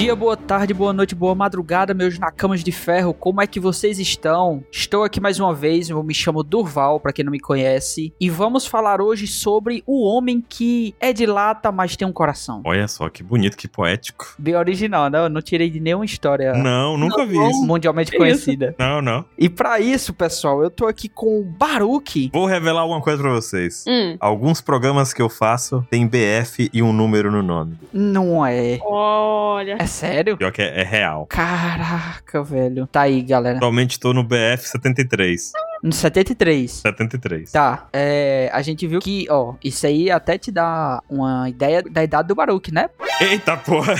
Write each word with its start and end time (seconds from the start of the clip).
dia, 0.00 0.16
boa 0.16 0.34
tarde, 0.34 0.72
boa 0.72 0.94
noite, 0.94 1.14
boa 1.14 1.34
madrugada, 1.34 1.92
meus 1.92 2.18
nacamas 2.18 2.64
de 2.64 2.72
ferro. 2.72 3.12
Como 3.12 3.42
é 3.42 3.46
que 3.46 3.60
vocês 3.60 3.98
estão? 3.98 4.64
Estou 4.72 5.04
aqui 5.04 5.20
mais 5.20 5.38
uma 5.38 5.52
vez, 5.52 5.90
eu 5.90 6.02
me 6.02 6.14
chamo 6.14 6.42
Durval, 6.42 6.98
para 6.98 7.12
quem 7.12 7.22
não 7.22 7.30
me 7.30 7.38
conhece, 7.38 8.10
e 8.18 8.30
vamos 8.30 8.66
falar 8.66 9.02
hoje 9.02 9.26
sobre 9.26 9.82
o 9.86 10.02
homem 10.06 10.42
que 10.48 10.94
é 10.98 11.12
de 11.12 11.26
lata, 11.26 11.70
mas 11.70 11.96
tem 11.96 12.08
um 12.08 12.12
coração. 12.12 12.62
Olha 12.64 12.88
só, 12.88 13.10
que 13.10 13.22
bonito, 13.22 13.58
que 13.58 13.68
poético. 13.68 14.34
Bem 14.38 14.56
original, 14.56 15.10
né? 15.10 15.18
Eu 15.18 15.28
não 15.28 15.42
tirei 15.42 15.68
de 15.68 15.78
nenhuma 15.78 16.06
história 16.06 16.54
Não, 16.54 16.96
nunca 16.96 17.26
vi 17.26 17.36
isso. 17.36 17.62
mundialmente 17.66 18.10
Que 18.10 18.16
conhecida. 18.16 18.74
Não, 18.78 19.02
não. 19.02 19.26
E 19.36 19.50
pra 19.50 19.80
isso, 19.80 20.14
pessoal, 20.14 20.62
eu 20.62 20.70
tô 20.70 20.86
aqui 20.86 21.10
com 21.10 21.40
o 21.40 21.44
Baruque. 21.44 22.30
Vou 22.32 22.46
revelar 22.46 22.86
uma 22.86 23.02
coisa 23.02 23.20
pra 23.20 23.32
vocês. 23.32 23.84
Hum. 23.86 24.16
Alguns 24.18 24.62
programas 24.62 25.12
que 25.12 25.20
eu 25.20 25.28
faço 25.28 25.86
tem 25.90 26.08
BF 26.08 26.70
e 26.72 26.82
um 26.82 26.90
número 26.90 27.30
no 27.30 27.42
nome. 27.42 27.76
Não 27.92 28.46
é. 28.46 28.78
Olha. 28.82 29.76
É 29.78 29.89
sério? 29.90 30.36
Pior 30.36 30.52
que 30.52 30.62
é, 30.62 30.80
é 30.80 30.84
real. 30.84 31.26
Caraca, 31.26 32.42
velho. 32.42 32.86
Tá 32.86 33.02
aí, 33.02 33.20
galera. 33.22 33.56
Atualmente 33.56 33.98
tô 33.98 34.12
no 34.12 34.22
BF 34.22 34.66
73. 34.66 35.52
No 35.82 35.92
73. 35.92 36.70
73. 36.70 37.52
Tá, 37.52 37.88
é, 37.92 38.50
a 38.52 38.60
gente 38.60 38.86
viu 38.86 39.00
que, 39.00 39.26
ó, 39.30 39.54
isso 39.64 39.86
aí 39.86 40.10
até 40.10 40.36
te 40.36 40.52
dá 40.52 41.02
uma 41.08 41.48
ideia 41.48 41.82
da 41.82 42.04
idade 42.04 42.28
do 42.28 42.34
Baruch, 42.34 42.72
né? 42.72 42.90
Eita 43.20 43.56
porra! 43.56 43.94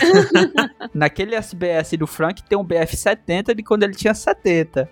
Naquele 0.94 1.34
SBS 1.34 1.92
do 1.98 2.06
Frank 2.06 2.42
tem 2.42 2.58
um 2.58 2.64
BF70 2.64 3.54
de 3.54 3.62
quando 3.62 3.82
ele 3.84 3.94
tinha 3.94 4.12
70. 4.14 4.88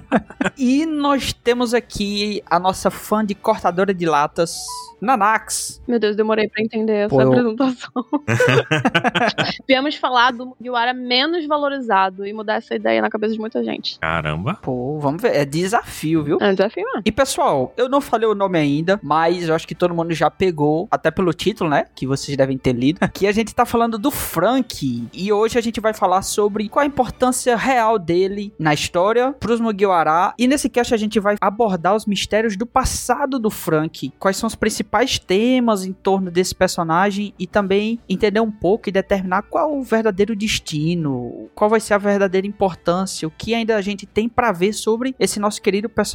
e 0.56 0.86
nós 0.86 1.32
temos 1.32 1.74
aqui 1.74 2.42
a 2.46 2.58
nossa 2.58 2.90
fã 2.90 3.24
de 3.24 3.34
cortadora 3.34 3.92
de 3.92 4.06
latas, 4.06 4.56
Nanax. 5.00 5.82
Meu 5.86 5.98
Deus, 5.98 6.16
demorei 6.16 6.48
pra 6.48 6.62
entender 6.62 6.92
essa 7.06 7.14
Pô, 7.14 7.20
eu- 7.22 7.28
apresentação. 7.32 7.90
Viemos 9.66 9.96
falar 9.96 10.32
do 10.32 10.46
Mugiwara 10.46 10.92
menos 10.94 11.46
valorizado 11.46 12.26
e 12.26 12.32
mudar 12.32 12.54
essa 12.54 12.74
ideia 12.74 13.00
na 13.00 13.10
cabeça 13.10 13.32
de 13.34 13.40
muita 13.40 13.62
gente. 13.64 13.98
Caramba. 13.98 14.54
Pô, 14.62 14.98
vamos 15.00 15.20
ver, 15.22 15.34
é 15.34 15.44
desafio, 15.44 16.21
viu? 16.22 16.38
É 16.40 16.50
um 16.50 16.54
desafio 16.54 16.84
mesmo. 16.84 17.02
E 17.04 17.12
pessoal, 17.12 17.72
eu 17.76 17.88
não 17.88 18.00
falei 18.00 18.28
o 18.28 18.34
nome 18.34 18.58
ainda, 18.58 18.98
mas 19.02 19.48
eu 19.48 19.54
acho 19.54 19.66
que 19.66 19.74
todo 19.74 19.94
mundo 19.94 20.12
já 20.14 20.30
pegou, 20.30 20.88
até 20.90 21.10
pelo 21.10 21.32
título, 21.32 21.70
né? 21.70 21.86
Que 21.94 22.06
vocês 22.06 22.36
devem 22.36 22.58
ter 22.58 22.72
lido. 22.72 23.00
Que 23.12 23.26
a 23.26 23.32
gente 23.32 23.54
tá 23.54 23.64
falando 23.64 23.98
do 23.98 24.10
Frank. 24.10 25.08
E 25.12 25.32
hoje 25.32 25.58
a 25.58 25.60
gente 25.60 25.80
vai 25.80 25.92
falar 25.92 26.22
sobre 26.22 26.68
qual 26.68 26.82
a 26.82 26.86
importância 26.86 27.54
real 27.56 27.98
dele 27.98 28.52
na 28.58 28.74
história 28.74 29.32
pros 29.38 29.60
Mugiwara. 29.60 30.34
E 30.38 30.48
nesse 30.48 30.68
cast 30.68 30.92
a 30.92 30.96
gente 30.96 31.20
vai 31.20 31.36
abordar 31.40 31.94
os 31.94 32.06
mistérios 32.06 32.56
do 32.56 32.66
passado 32.66 33.38
do 33.38 33.50
Frank. 33.50 34.12
Quais 34.18 34.36
são 34.36 34.46
os 34.46 34.54
principais 34.54 35.18
temas 35.18 35.84
em 35.84 35.92
torno 35.92 36.30
desse 36.30 36.54
personagem 36.54 37.34
e 37.38 37.46
também 37.46 38.00
entender 38.08 38.40
um 38.40 38.50
pouco 38.50 38.88
e 38.88 38.92
determinar 38.92 39.42
qual 39.42 39.78
o 39.78 39.82
verdadeiro 39.82 40.34
destino, 40.34 41.48
qual 41.54 41.70
vai 41.70 41.80
ser 41.80 41.94
a 41.94 41.98
verdadeira 41.98 42.46
importância, 42.46 43.28
o 43.28 43.30
que 43.30 43.54
ainda 43.54 43.76
a 43.76 43.82
gente 43.82 44.06
tem 44.06 44.28
pra 44.28 44.52
ver 44.52 44.72
sobre 44.72 45.14
esse 45.18 45.38
nosso 45.38 45.60
querido 45.60 45.88
personagem, 45.88 46.11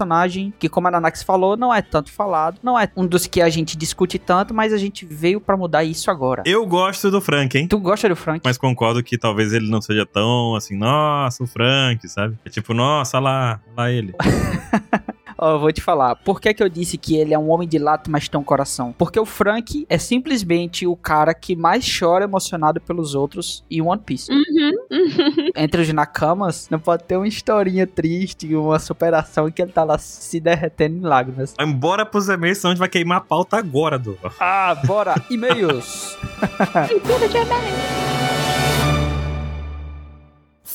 que 0.60 0.70
como 0.70 0.88
a 0.88 0.92
Nanax 0.92 1.24
falou, 1.24 1.58
não 1.58 1.74
é 1.74 1.82
tanto 1.82 2.12
falado, 2.12 2.60
não 2.62 2.80
é 2.80 2.90
um 2.96 3.06
dos 3.06 3.28
que 3.28 3.42
a 3.42 3.50
gente 3.50 3.78
discute 3.78 4.20
tanto, 4.20 4.54
mas 4.54 4.74
a 4.74 4.78
gente 4.78 5.06
veio 5.06 5.40
pra 5.40 5.58
mudar 5.58 5.84
isso 5.84 6.12
agora. 6.12 6.44
Eu 6.46 6.66
gosto 6.66 7.10
do 7.10 7.22
Frank, 7.22 7.58
hein? 7.58 7.68
Tu 7.68 7.80
gosta 7.80 8.10
do 8.10 8.16
Frank? 8.16 8.42
Mas 8.44 8.58
concordo 8.58 9.04
que 9.04 9.18
talvez 9.18 9.54
ele 9.54 9.70
não 9.70 9.82
seja 9.82 10.06
tão 10.06 10.56
assim, 10.56 10.78
nossa, 10.78 11.44
o 11.44 11.48
Frank, 11.48 12.08
sabe? 12.08 12.38
É 12.46 12.50
tipo, 12.50 12.74
nossa, 12.74 13.20
lá, 13.20 13.60
lá 13.76 13.92
ele. 13.92 14.14
Ó, 15.38 15.54
eu 15.54 15.60
vou 15.60 15.72
te 15.72 15.82
falar. 15.82 16.16
Por 16.16 16.42
que, 16.42 16.54
que 16.54 16.64
eu 16.64 16.70
disse 16.70 16.98
que 16.98 17.16
ele 17.16 17.34
é 17.34 17.40
um 17.40 17.50
homem 17.50 17.68
de 17.68 17.78
lato, 17.78 18.10
mas 18.10 18.28
tem 18.28 18.40
um 18.40 18.44
coração? 18.44 18.94
Porque 18.98 19.20
o 19.20 19.26
Frank 19.26 19.86
é 19.90 19.98
simplesmente 19.98 20.88
o 20.88 20.96
cara 20.96 21.34
que 21.34 21.56
mais 21.56 21.86
chora 21.98 22.26
emocionado 22.26 22.82
pelos 22.82 23.16
outros 23.16 23.64
em 23.70 23.82
One 23.82 24.02
Piece. 24.04 24.32
Uhum. 24.32 24.72
uhum. 24.92 25.52
Entre 25.56 25.82
os 25.82 25.94
Nakamas, 25.94 26.68
não 26.70 26.80
pode 26.80 27.04
ter 27.04 27.18
uma 27.18 27.28
historinha 27.28 27.86
triste, 27.86 28.56
uma 28.56 28.80
superação 28.80 29.50
que 29.52 29.62
ele 29.62 29.72
tá 29.72 29.84
lá 29.84 29.98
se 29.98 30.40
derretendo 30.40 30.98
em 30.98 31.02
lágrimas. 31.02 31.54
Embora 31.60 32.06
pros 32.06 32.30
e-mails, 32.30 32.60
senão 32.60 32.72
a 32.72 32.76
gente 32.76 32.80
vai 32.80 32.90
queimar 32.90 33.20
a 33.20 33.22
pauta 33.22 33.58
agora, 33.58 33.98
do. 33.98 34.18
Ah, 34.40 34.76
bora! 34.86 35.16
E-mails! 35.30 36.18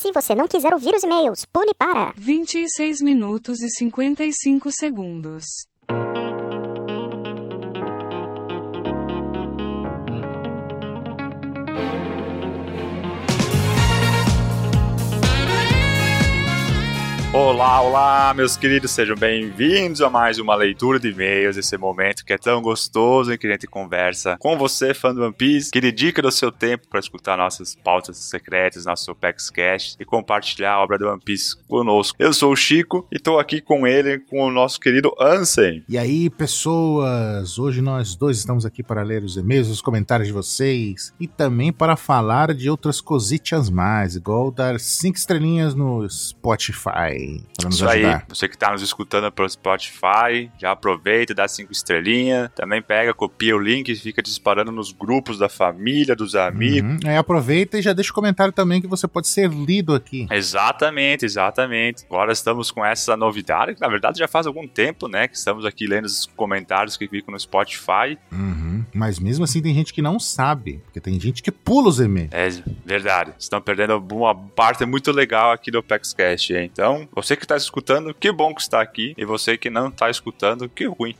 Se 0.03 0.11
você 0.11 0.35
não 0.35 0.49
quiser 0.49 0.73
ouvir 0.73 0.93
os 0.93 1.01
e-mails, 1.01 1.45
pule 1.45 1.73
para. 1.73 2.13
26 2.17 2.99
minutos 2.99 3.61
e 3.61 3.69
55 3.69 4.69
segundos. 4.69 5.45
Olá, 17.33 17.81
olá, 17.81 18.33
meus 18.35 18.55
queridos, 18.55 18.91
sejam 18.91 19.15
bem-vindos 19.15 20.03
a 20.03 20.09
mais 20.09 20.37
uma 20.37 20.53
leitura 20.53 20.99
de 20.99 21.09
e-mails, 21.09 21.57
esse 21.57 21.75
momento 21.75 22.23
que 22.23 22.31
é 22.31 22.37
tão 22.37 22.61
gostoso 22.61 23.33
em 23.33 23.37
que 23.39 23.47
a 23.47 23.51
gente 23.53 23.65
conversa 23.65 24.37
com 24.37 24.55
você, 24.55 24.93
fã 24.93 25.15
do 25.15 25.23
One 25.23 25.33
Piece, 25.33 25.71
que 25.71 25.81
dedica 25.81 26.21
do 26.21 26.31
seu 26.31 26.51
tempo 26.51 26.87
para 26.87 26.99
escutar 26.99 27.35
nossas 27.35 27.73
pautas 27.73 28.17
secretas, 28.17 28.85
nosso 28.85 29.11
Opex 29.11 29.49
Cash 29.49 29.97
e 29.99 30.05
compartilhar 30.05 30.73
a 30.73 30.83
obra 30.83 30.99
do 30.99 31.09
One 31.09 31.19
Piece 31.25 31.57
conosco. 31.67 32.15
Eu 32.19 32.33
sou 32.33 32.51
o 32.51 32.55
Chico 32.55 33.07
e 33.11 33.15
estou 33.15 33.39
aqui 33.39 33.61
com 33.61 33.87
ele, 33.87 34.19
com 34.19 34.39
o 34.43 34.51
nosso 34.51 34.79
querido 34.79 35.11
Ansem. 35.19 35.83
E 35.89 35.97
aí, 35.97 36.29
pessoas? 36.29 37.57
Hoje 37.57 37.81
nós 37.81 38.15
dois 38.15 38.37
estamos 38.37 38.63
aqui 38.63 38.83
para 38.83 39.01
ler 39.01 39.23
os 39.23 39.37
e-mails, 39.37 39.69
os 39.69 39.81
comentários 39.81 40.27
de 40.27 40.33
vocês 40.33 41.11
e 41.19 41.27
também 41.27 41.73
para 41.73 41.95
falar 41.95 42.53
de 42.53 42.69
outras 42.69 43.01
cositas 43.01 43.71
mais, 43.71 44.15
igual 44.15 44.51
dar 44.51 44.79
cinco 44.79 45.17
estrelinhas 45.17 45.73
no 45.73 46.07
Spotify 46.07 47.22
para 47.57 47.65
nos 47.67 47.75
Isso 47.75 47.87
aí, 47.87 48.03
ajudar. 48.05 48.25
você 48.27 48.47
que 48.47 48.55
está 48.55 48.71
nos 48.71 48.81
escutando 48.81 49.31
pelo 49.31 49.49
Spotify, 49.49 50.51
já 50.59 50.71
aproveita, 50.71 51.33
dá 51.33 51.47
cinco 51.47 51.71
estrelinhas, 51.71 52.49
também 52.55 52.81
pega, 52.81 53.13
copia 53.13 53.55
o 53.55 53.59
link 53.59 53.89
e 53.89 53.95
fica 53.95 54.21
disparando 54.21 54.71
nos 54.71 54.91
grupos 54.91 55.37
da 55.37 55.49
família, 55.49 56.15
dos 56.15 56.35
amigos. 56.35 56.91
Uhum. 57.03 57.09
Aí 57.09 57.17
aproveita 57.17 57.77
e 57.77 57.81
já 57.81 57.93
deixa 57.93 58.11
o 58.11 58.13
comentário 58.13 58.53
também 58.53 58.81
que 58.81 58.87
você 58.87 59.07
pode 59.07 59.27
ser 59.27 59.49
lido 59.49 59.93
aqui. 59.93 60.27
Exatamente, 60.31 61.25
exatamente. 61.25 62.05
Agora 62.05 62.31
estamos 62.31 62.71
com 62.71 62.85
essa 62.85 63.15
novidade, 63.17 63.75
que 63.75 63.81
na 63.81 63.87
verdade 63.87 64.19
já 64.19 64.27
faz 64.27 64.47
algum 64.47 64.67
tempo, 64.67 65.07
né? 65.07 65.27
Que 65.27 65.35
estamos 65.35 65.65
aqui 65.65 65.87
lendo 65.87 66.05
os 66.05 66.25
comentários 66.35 66.97
que 66.97 67.07
ficam 67.07 67.31
no 67.31 67.39
Spotify. 67.39 68.17
Uhum. 68.31 68.83
Mas 68.93 69.19
mesmo 69.19 69.43
assim 69.43 69.61
tem 69.61 69.73
gente 69.73 69.93
que 69.93 70.01
não 70.01 70.19
sabe, 70.19 70.81
porque 70.85 70.99
tem 70.99 71.19
gente 71.19 71.41
que 71.41 71.51
pula 71.51 71.89
os 71.89 71.99
e-mails. 71.99 72.29
É 72.31 72.49
verdade. 72.85 73.33
Estão 73.39 73.61
perdendo 73.61 73.97
uma 74.11 74.35
parte 74.35 74.85
muito 74.85 75.11
legal 75.11 75.51
aqui 75.51 75.71
do 75.71 75.81
PaxCast, 75.81 76.53
hein? 76.53 76.69
Então, 76.71 77.07
você 77.15 77.35
que 77.35 77.43
está 77.45 77.55
escutando, 77.55 78.13
que 78.13 78.31
bom 78.31 78.53
que 78.53 78.61
está 78.61 78.81
aqui. 78.81 79.13
E 79.17 79.25
você 79.25 79.57
que 79.57 79.69
não 79.69 79.87
está 79.89 80.09
escutando, 80.09 80.67
que 80.69 80.85
ruim. 80.85 81.15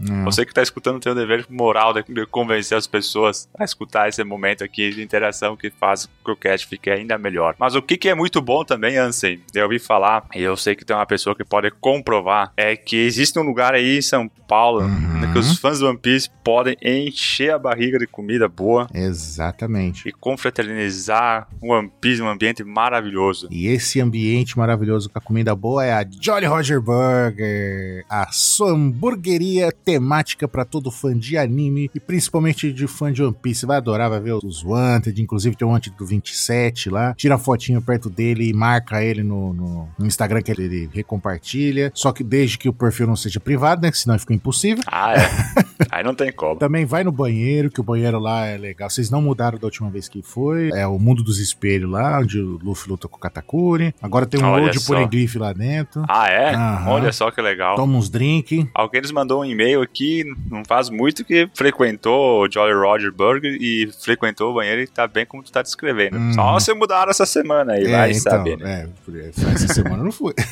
Hum. 0.00 0.24
Você 0.24 0.44
que 0.44 0.50
está 0.50 0.62
escutando 0.62 0.98
tem 1.00 1.12
o 1.12 1.14
dever 1.14 1.46
moral 1.48 1.92
de 1.92 2.26
convencer 2.26 2.76
as 2.76 2.86
pessoas 2.86 3.48
a 3.58 3.64
escutar 3.64 4.08
esse 4.08 4.22
momento 4.24 4.64
aqui 4.64 4.90
de 4.90 5.02
interação 5.02 5.56
que 5.56 5.70
faz 5.70 6.06
com 6.06 6.12
que 6.24 6.30
o 6.32 6.36
cast 6.36 6.66
fique 6.66 6.90
ainda 6.90 7.16
melhor. 7.18 7.54
Mas 7.58 7.74
o 7.74 7.82
que, 7.82 7.96
que 7.96 8.08
é 8.08 8.14
muito 8.14 8.40
bom 8.40 8.64
também, 8.64 8.96
Ansem, 8.96 9.40
eu 9.54 9.64
ouvi 9.64 9.78
falar, 9.78 10.24
e 10.34 10.40
eu 10.40 10.56
sei 10.56 10.74
que 10.74 10.84
tem 10.84 10.96
uma 10.96 11.06
pessoa 11.06 11.36
que 11.36 11.44
pode 11.44 11.70
comprovar, 11.70 12.52
é 12.56 12.74
que 12.74 12.96
existe 12.96 13.38
um 13.38 13.42
lugar 13.42 13.74
aí 13.74 13.98
em 13.98 14.02
São 14.02 14.28
Paulo 14.48 14.82
Uhum. 14.84 15.32
que 15.32 15.38
os 15.38 15.58
fãs 15.58 15.78
do 15.78 15.88
One 15.88 15.98
Piece 15.98 16.28
podem 16.42 16.76
encher 16.82 17.52
a 17.52 17.58
barriga 17.58 17.98
de 17.98 18.06
comida 18.06 18.48
boa 18.48 18.86
Exatamente. 18.94 20.08
e 20.08 20.12
confraternizar 20.12 21.48
o 21.60 21.72
One 21.72 21.90
Piece, 22.00 22.22
um 22.22 22.28
ambiente 22.28 22.62
maravilhoso. 22.62 23.48
E 23.50 23.66
esse 23.66 24.00
ambiente 24.00 24.56
maravilhoso 24.56 25.03
com 25.08 25.18
a 25.18 25.22
comida 25.22 25.54
boa 25.54 25.84
é 25.84 25.92
a 25.92 26.06
Jolly 26.20 26.46
Roger 26.46 26.80
Burger, 26.80 28.04
a 28.08 28.28
sua 28.32 28.70
hamburgueria 28.72 29.72
temática 29.72 30.46
para 30.46 30.64
todo 30.64 30.90
fã 30.90 31.16
de 31.16 31.36
anime 31.36 31.90
e 31.94 32.00
principalmente 32.00 32.72
de 32.72 32.86
fã 32.86 33.12
de 33.12 33.22
One 33.22 33.34
Piece. 33.40 33.66
Vai 33.66 33.76
adorar, 33.78 34.10
vai 34.10 34.20
ver 34.20 34.32
os 34.34 34.64
Wanted, 34.64 35.20
inclusive 35.20 35.56
tem 35.56 35.66
o 35.66 35.70
Wanted 35.70 35.96
do 35.96 36.06
27 36.06 36.90
lá. 36.90 37.14
Tira 37.14 37.34
a 37.34 37.38
fotinho 37.38 37.80
perto 37.82 38.08
dele 38.10 38.48
e 38.48 38.52
marca 38.52 39.02
ele 39.02 39.22
no, 39.22 39.52
no- 39.52 39.88
no 39.98 40.06
Instagram 40.06 40.42
que 40.42 40.50
ele 40.52 40.88
recompartilha. 40.92 41.90
Só 41.94 42.12
que 42.12 42.22
desde 42.24 42.58
que 42.58 42.68
o 42.68 42.72
perfil 42.72 43.06
não 43.06 43.16
seja 43.16 43.40
privado, 43.40 43.82
né? 43.82 43.90
Que 43.90 43.98
senão 43.98 44.18
fica 44.18 44.34
impossível. 44.34 44.82
Ah, 44.86 45.14
é. 45.14 45.24
Aí 45.90 46.02
não 46.04 46.14
tem 46.14 46.32
como. 46.32 46.56
Também 46.64 46.84
vai 46.84 47.04
no 47.04 47.12
banheiro, 47.12 47.70
que 47.70 47.80
o 47.80 47.84
banheiro 47.84 48.18
lá 48.18 48.46
é 48.46 48.56
legal. 48.56 48.88
Vocês 48.90 49.10
não 49.10 49.20
mudaram 49.22 49.58
da 49.58 49.66
última 49.66 49.90
vez 49.90 50.08
que 50.08 50.22
foi. 50.22 50.70
É 50.74 50.86
o 50.86 50.98
mundo 50.98 51.22
dos 51.22 51.38
espelhos 51.38 51.90
lá, 51.90 52.18
onde 52.20 52.38
o 52.40 52.58
Luffy 52.62 52.88
luta 52.90 53.08
com 53.08 53.16
o 53.16 53.20
Katakuri. 53.20 53.94
Agora 54.00 54.26
tem 54.26 54.42
um 54.42 54.46
Olha 54.46 54.64
Old 54.64 54.78
só. 54.80 54.93
Poneglyph 54.94 55.34
lá 55.36 55.52
dentro. 55.52 56.04
Ah, 56.08 56.28
é? 56.28 56.54
Aham. 56.54 56.90
Olha 56.90 57.12
só 57.12 57.30
que 57.30 57.40
legal. 57.40 57.76
Toma 57.76 57.96
uns 57.96 58.08
drink. 58.08 58.68
Alguém 58.74 59.00
nos 59.00 59.12
mandou 59.12 59.42
um 59.42 59.44
e-mail 59.44 59.82
aqui, 59.82 60.24
não 60.50 60.64
faz 60.64 60.90
muito, 60.90 61.24
que 61.24 61.48
frequentou 61.54 62.42
o 62.42 62.50
Jolly 62.50 62.74
Roger 62.74 63.12
Burger 63.12 63.56
e 63.60 63.90
frequentou 64.02 64.50
o 64.50 64.54
banheiro 64.54 64.80
e 64.82 64.86
tá 64.86 65.06
bem 65.06 65.26
como 65.26 65.42
tu 65.42 65.52
tá 65.52 65.62
descrevendo. 65.62 66.16
Uhum. 66.16 66.32
Só 66.32 66.58
se 66.60 66.74
mudaram 66.74 67.10
essa 67.10 67.26
semana 67.26 67.74
aí, 67.74 67.86
vai 67.86 68.14
saber, 68.14 68.58
né? 68.58 68.88
é, 69.14 69.28
essa 69.28 69.74
semana 69.74 69.98
eu 69.98 70.04
não 70.04 70.12
fui. 70.12 70.34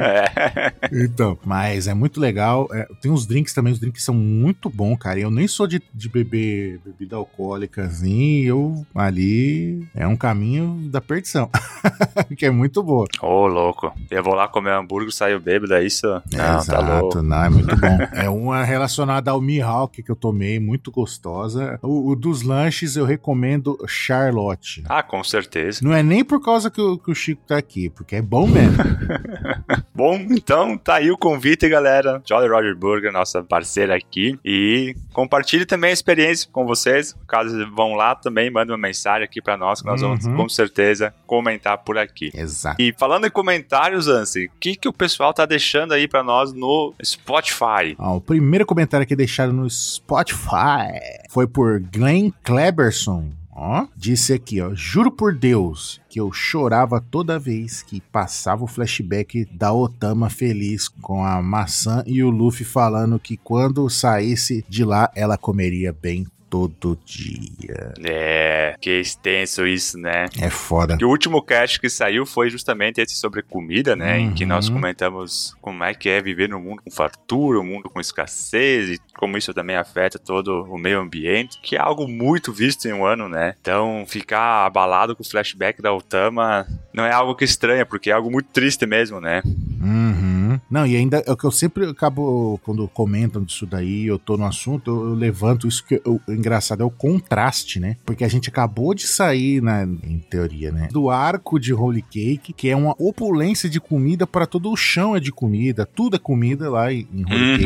É. 0.00 0.72
Então, 0.92 1.38
mas 1.44 1.86
é 1.86 1.92
muito 1.92 2.20
legal. 2.20 2.68
É, 2.72 2.86
tem 3.02 3.10
uns 3.10 3.26
drinks 3.26 3.52
também, 3.52 3.72
os 3.72 3.78
drinks 3.78 4.02
são 4.02 4.14
muito 4.14 4.70
bom, 4.70 4.96
cara. 4.96 5.18
Eu 5.18 5.30
nem 5.30 5.46
sou 5.46 5.66
de, 5.66 5.82
de 5.92 6.08
beber 6.08 6.80
bebida 6.84 7.16
alcoólica, 7.16 7.84
assim. 7.84 8.40
Eu 8.40 8.84
ali 8.94 9.86
é 9.94 10.06
um 10.06 10.16
caminho 10.16 10.88
da 10.90 11.00
perdição. 11.00 11.50
que 12.36 12.46
é 12.46 12.50
muito 12.50 12.82
boa. 12.82 13.06
Ô, 13.20 13.46
louco. 13.60 13.92
Eu 14.10 14.22
vou 14.22 14.34
lá 14.34 14.48
comer 14.48 14.72
hambúrguer, 14.72 15.12
saio 15.12 15.38
bêbado, 15.40 15.74
é 15.74 15.84
isso? 15.84 16.06
Não, 16.32 16.64
tá 16.64 16.80
louco. 16.80 17.18
Exato, 17.18 17.22
não, 17.22 17.44
é 17.44 17.48
muito 17.50 17.76
bom. 17.76 17.98
é 18.14 18.28
uma 18.28 18.64
relacionada 18.64 19.30
ao 19.30 19.40
Mihawk 19.40 20.02
que 20.02 20.10
eu 20.10 20.16
tomei, 20.16 20.58
muito 20.58 20.90
gostosa. 20.90 21.78
O, 21.82 22.10
o 22.10 22.16
dos 22.16 22.42
lanches 22.42 22.96
eu 22.96 23.04
recomendo 23.04 23.78
Charlotte. 23.86 24.82
Ah, 24.88 25.02
com 25.02 25.22
certeza. 25.22 25.80
Não 25.82 25.92
é 25.94 26.02
nem 26.02 26.24
por 26.24 26.42
causa 26.42 26.70
que 26.70 26.80
o, 26.80 26.98
que 26.98 27.10
o 27.10 27.14
Chico 27.14 27.42
tá 27.46 27.56
aqui, 27.56 27.90
porque 27.90 28.16
é 28.16 28.22
bom 28.22 28.46
mesmo. 28.46 28.76
Bom, 29.94 30.14
então 30.30 30.78
tá 30.78 30.94
aí 30.94 31.10
o 31.10 31.18
convite, 31.18 31.68
galera. 31.68 32.22
Jolly 32.26 32.48
Roger 32.48 32.74
Burger, 32.74 33.12
nossa 33.12 33.42
parceira 33.42 33.94
aqui. 33.94 34.38
E 34.44 34.94
compartilhe 35.12 35.66
também 35.66 35.90
a 35.90 35.92
experiência 35.92 36.48
com 36.50 36.64
vocês. 36.64 37.14
Caso 37.28 37.70
vão 37.74 37.94
lá 37.94 38.14
também, 38.14 38.50
manda 38.50 38.72
uma 38.72 38.78
mensagem 38.78 39.24
aqui 39.24 39.42
pra 39.42 39.56
nós, 39.58 39.82
que 39.82 39.86
nós 39.86 40.00
vamos 40.00 40.24
Uhum. 40.24 40.36
com 40.36 40.48
certeza 40.48 41.14
comentar 41.26 41.78
por 41.78 41.98
aqui. 41.98 42.30
Exato. 42.34 42.80
E 42.80 42.94
falando 42.98 43.26
em 43.26 43.30
comentários, 43.50 44.06
Ansi, 44.06 44.46
o 44.46 44.50
que, 44.60 44.76
que 44.76 44.88
o 44.88 44.92
pessoal 44.92 45.34
tá 45.34 45.44
deixando 45.44 45.92
aí 45.92 46.06
pra 46.06 46.22
nós 46.22 46.52
no 46.52 46.94
Spotify? 47.04 47.96
Ó, 47.98 48.16
o 48.16 48.20
primeiro 48.20 48.64
comentário 48.64 49.02
aqui 49.02 49.16
deixado 49.16 49.52
no 49.52 49.68
Spotify 49.68 51.00
foi 51.28 51.48
por 51.48 51.80
Glenn 51.80 52.30
Kleberson. 52.44 53.30
Ó, 53.52 53.88
disse 53.96 54.32
aqui, 54.32 54.60
ó, 54.60 54.72
juro 54.72 55.10
por 55.10 55.34
Deus 55.34 56.00
que 56.08 56.20
eu 56.20 56.32
chorava 56.32 57.00
toda 57.00 57.40
vez 57.40 57.82
que 57.82 58.00
passava 58.00 58.62
o 58.62 58.68
flashback 58.68 59.44
da 59.52 59.72
Otama 59.72 60.30
feliz 60.30 60.88
com 60.88 61.24
a 61.24 61.42
maçã 61.42 62.04
e 62.06 62.22
o 62.22 62.30
Luffy 62.30 62.64
falando 62.64 63.18
que 63.18 63.36
quando 63.36 63.90
saísse 63.90 64.64
de 64.68 64.84
lá 64.84 65.10
ela 65.14 65.36
comeria 65.36 65.92
bem 65.92 66.24
todo 66.50 66.98
dia. 67.06 67.94
É, 68.04 68.74
que 68.80 68.90
extenso 69.00 69.64
isso, 69.66 69.96
né? 69.96 70.26
É 70.40 70.50
foda. 70.50 70.98
E 71.00 71.04
o 71.04 71.08
último 71.08 71.40
cast 71.40 71.80
que 71.80 71.88
saiu 71.88 72.26
foi 72.26 72.50
justamente 72.50 73.00
esse 73.00 73.14
sobre 73.14 73.40
comida, 73.42 73.94
né? 73.94 74.18
Em 74.18 74.34
que 74.34 74.44
nós 74.44 74.68
Uhum. 74.68 74.74
comentamos 74.74 75.54
como 75.62 75.84
é 75.84 75.94
que 75.94 76.08
é 76.08 76.20
viver 76.20 76.48
num 76.48 76.60
mundo 76.60 76.82
com 76.84 76.90
fartura, 76.90 77.60
um 77.60 77.64
mundo 77.64 77.88
com 77.88 78.00
escassez 78.00 78.90
e 78.90 79.00
como 79.16 79.38
isso 79.38 79.54
também 79.54 79.76
afeta 79.76 80.18
todo 80.18 80.64
o 80.64 80.76
meio 80.76 80.98
ambiente, 81.00 81.58
que 81.62 81.76
é 81.76 81.78
algo 81.80 82.08
muito 82.08 82.52
visto 82.52 82.86
em 82.88 82.92
um 82.92 83.04
ano, 83.06 83.28
né? 83.28 83.54
Então, 83.60 84.04
ficar 84.08 84.66
abalado 84.66 85.14
com 85.14 85.22
o 85.22 85.26
flashback 85.26 85.80
da 85.80 85.92
Otama 85.92 86.66
não 86.92 87.04
é 87.04 87.12
algo 87.12 87.34
que 87.36 87.44
estranha, 87.44 87.86
porque 87.86 88.10
é 88.10 88.12
algo 88.12 88.30
muito 88.30 88.48
triste 88.50 88.84
mesmo, 88.86 89.20
né? 89.20 89.42
Uhum. 89.80 90.39
Não, 90.70 90.86
e 90.86 90.96
ainda 90.96 91.22
é 91.26 91.30
o 91.32 91.36
que 91.36 91.44
eu 91.44 91.50
sempre 91.50 91.84
acabo, 91.86 92.58
quando 92.64 92.86
comentam 92.88 93.42
disso 93.44 93.66
daí, 93.66 94.06
eu 94.06 94.18
tô 94.18 94.36
no 94.36 94.44
assunto, 94.46 94.90
eu, 94.90 95.08
eu 95.10 95.14
levanto 95.14 95.66
isso 95.68 95.84
que 95.84 96.00
eu- 96.04 96.20
o 96.26 96.32
engraçado 96.32 96.82
é 96.82 96.84
o 96.86 96.90
contraste, 96.90 97.78
né? 97.78 97.96
Porque 98.04 98.24
a 98.24 98.28
gente 98.28 98.48
acabou 98.48 98.94
de 98.94 99.06
sair, 99.06 99.60
na, 99.62 99.82
em 99.84 100.18
teoria, 100.30 100.70
né? 100.72 100.88
Do 100.90 101.10
arco 101.10 101.58
de 101.58 101.72
Holy 101.74 102.02
Cake, 102.02 102.52
que 102.52 102.68
é 102.68 102.76
uma 102.76 102.94
opulência 102.98 103.68
de 103.68 103.80
comida 103.80 104.26
para 104.26 104.46
todo 104.46 104.70
o 104.70 104.76
chão 104.76 105.14
é 105.16 105.20
de 105.20 105.30
comida, 105.32 105.86
tudo 105.86 106.16
é 106.16 106.18
comida 106.18 106.70
lá 106.70 106.92
em, 106.92 107.06
Holy 107.12 107.58
Cake. 107.58 107.64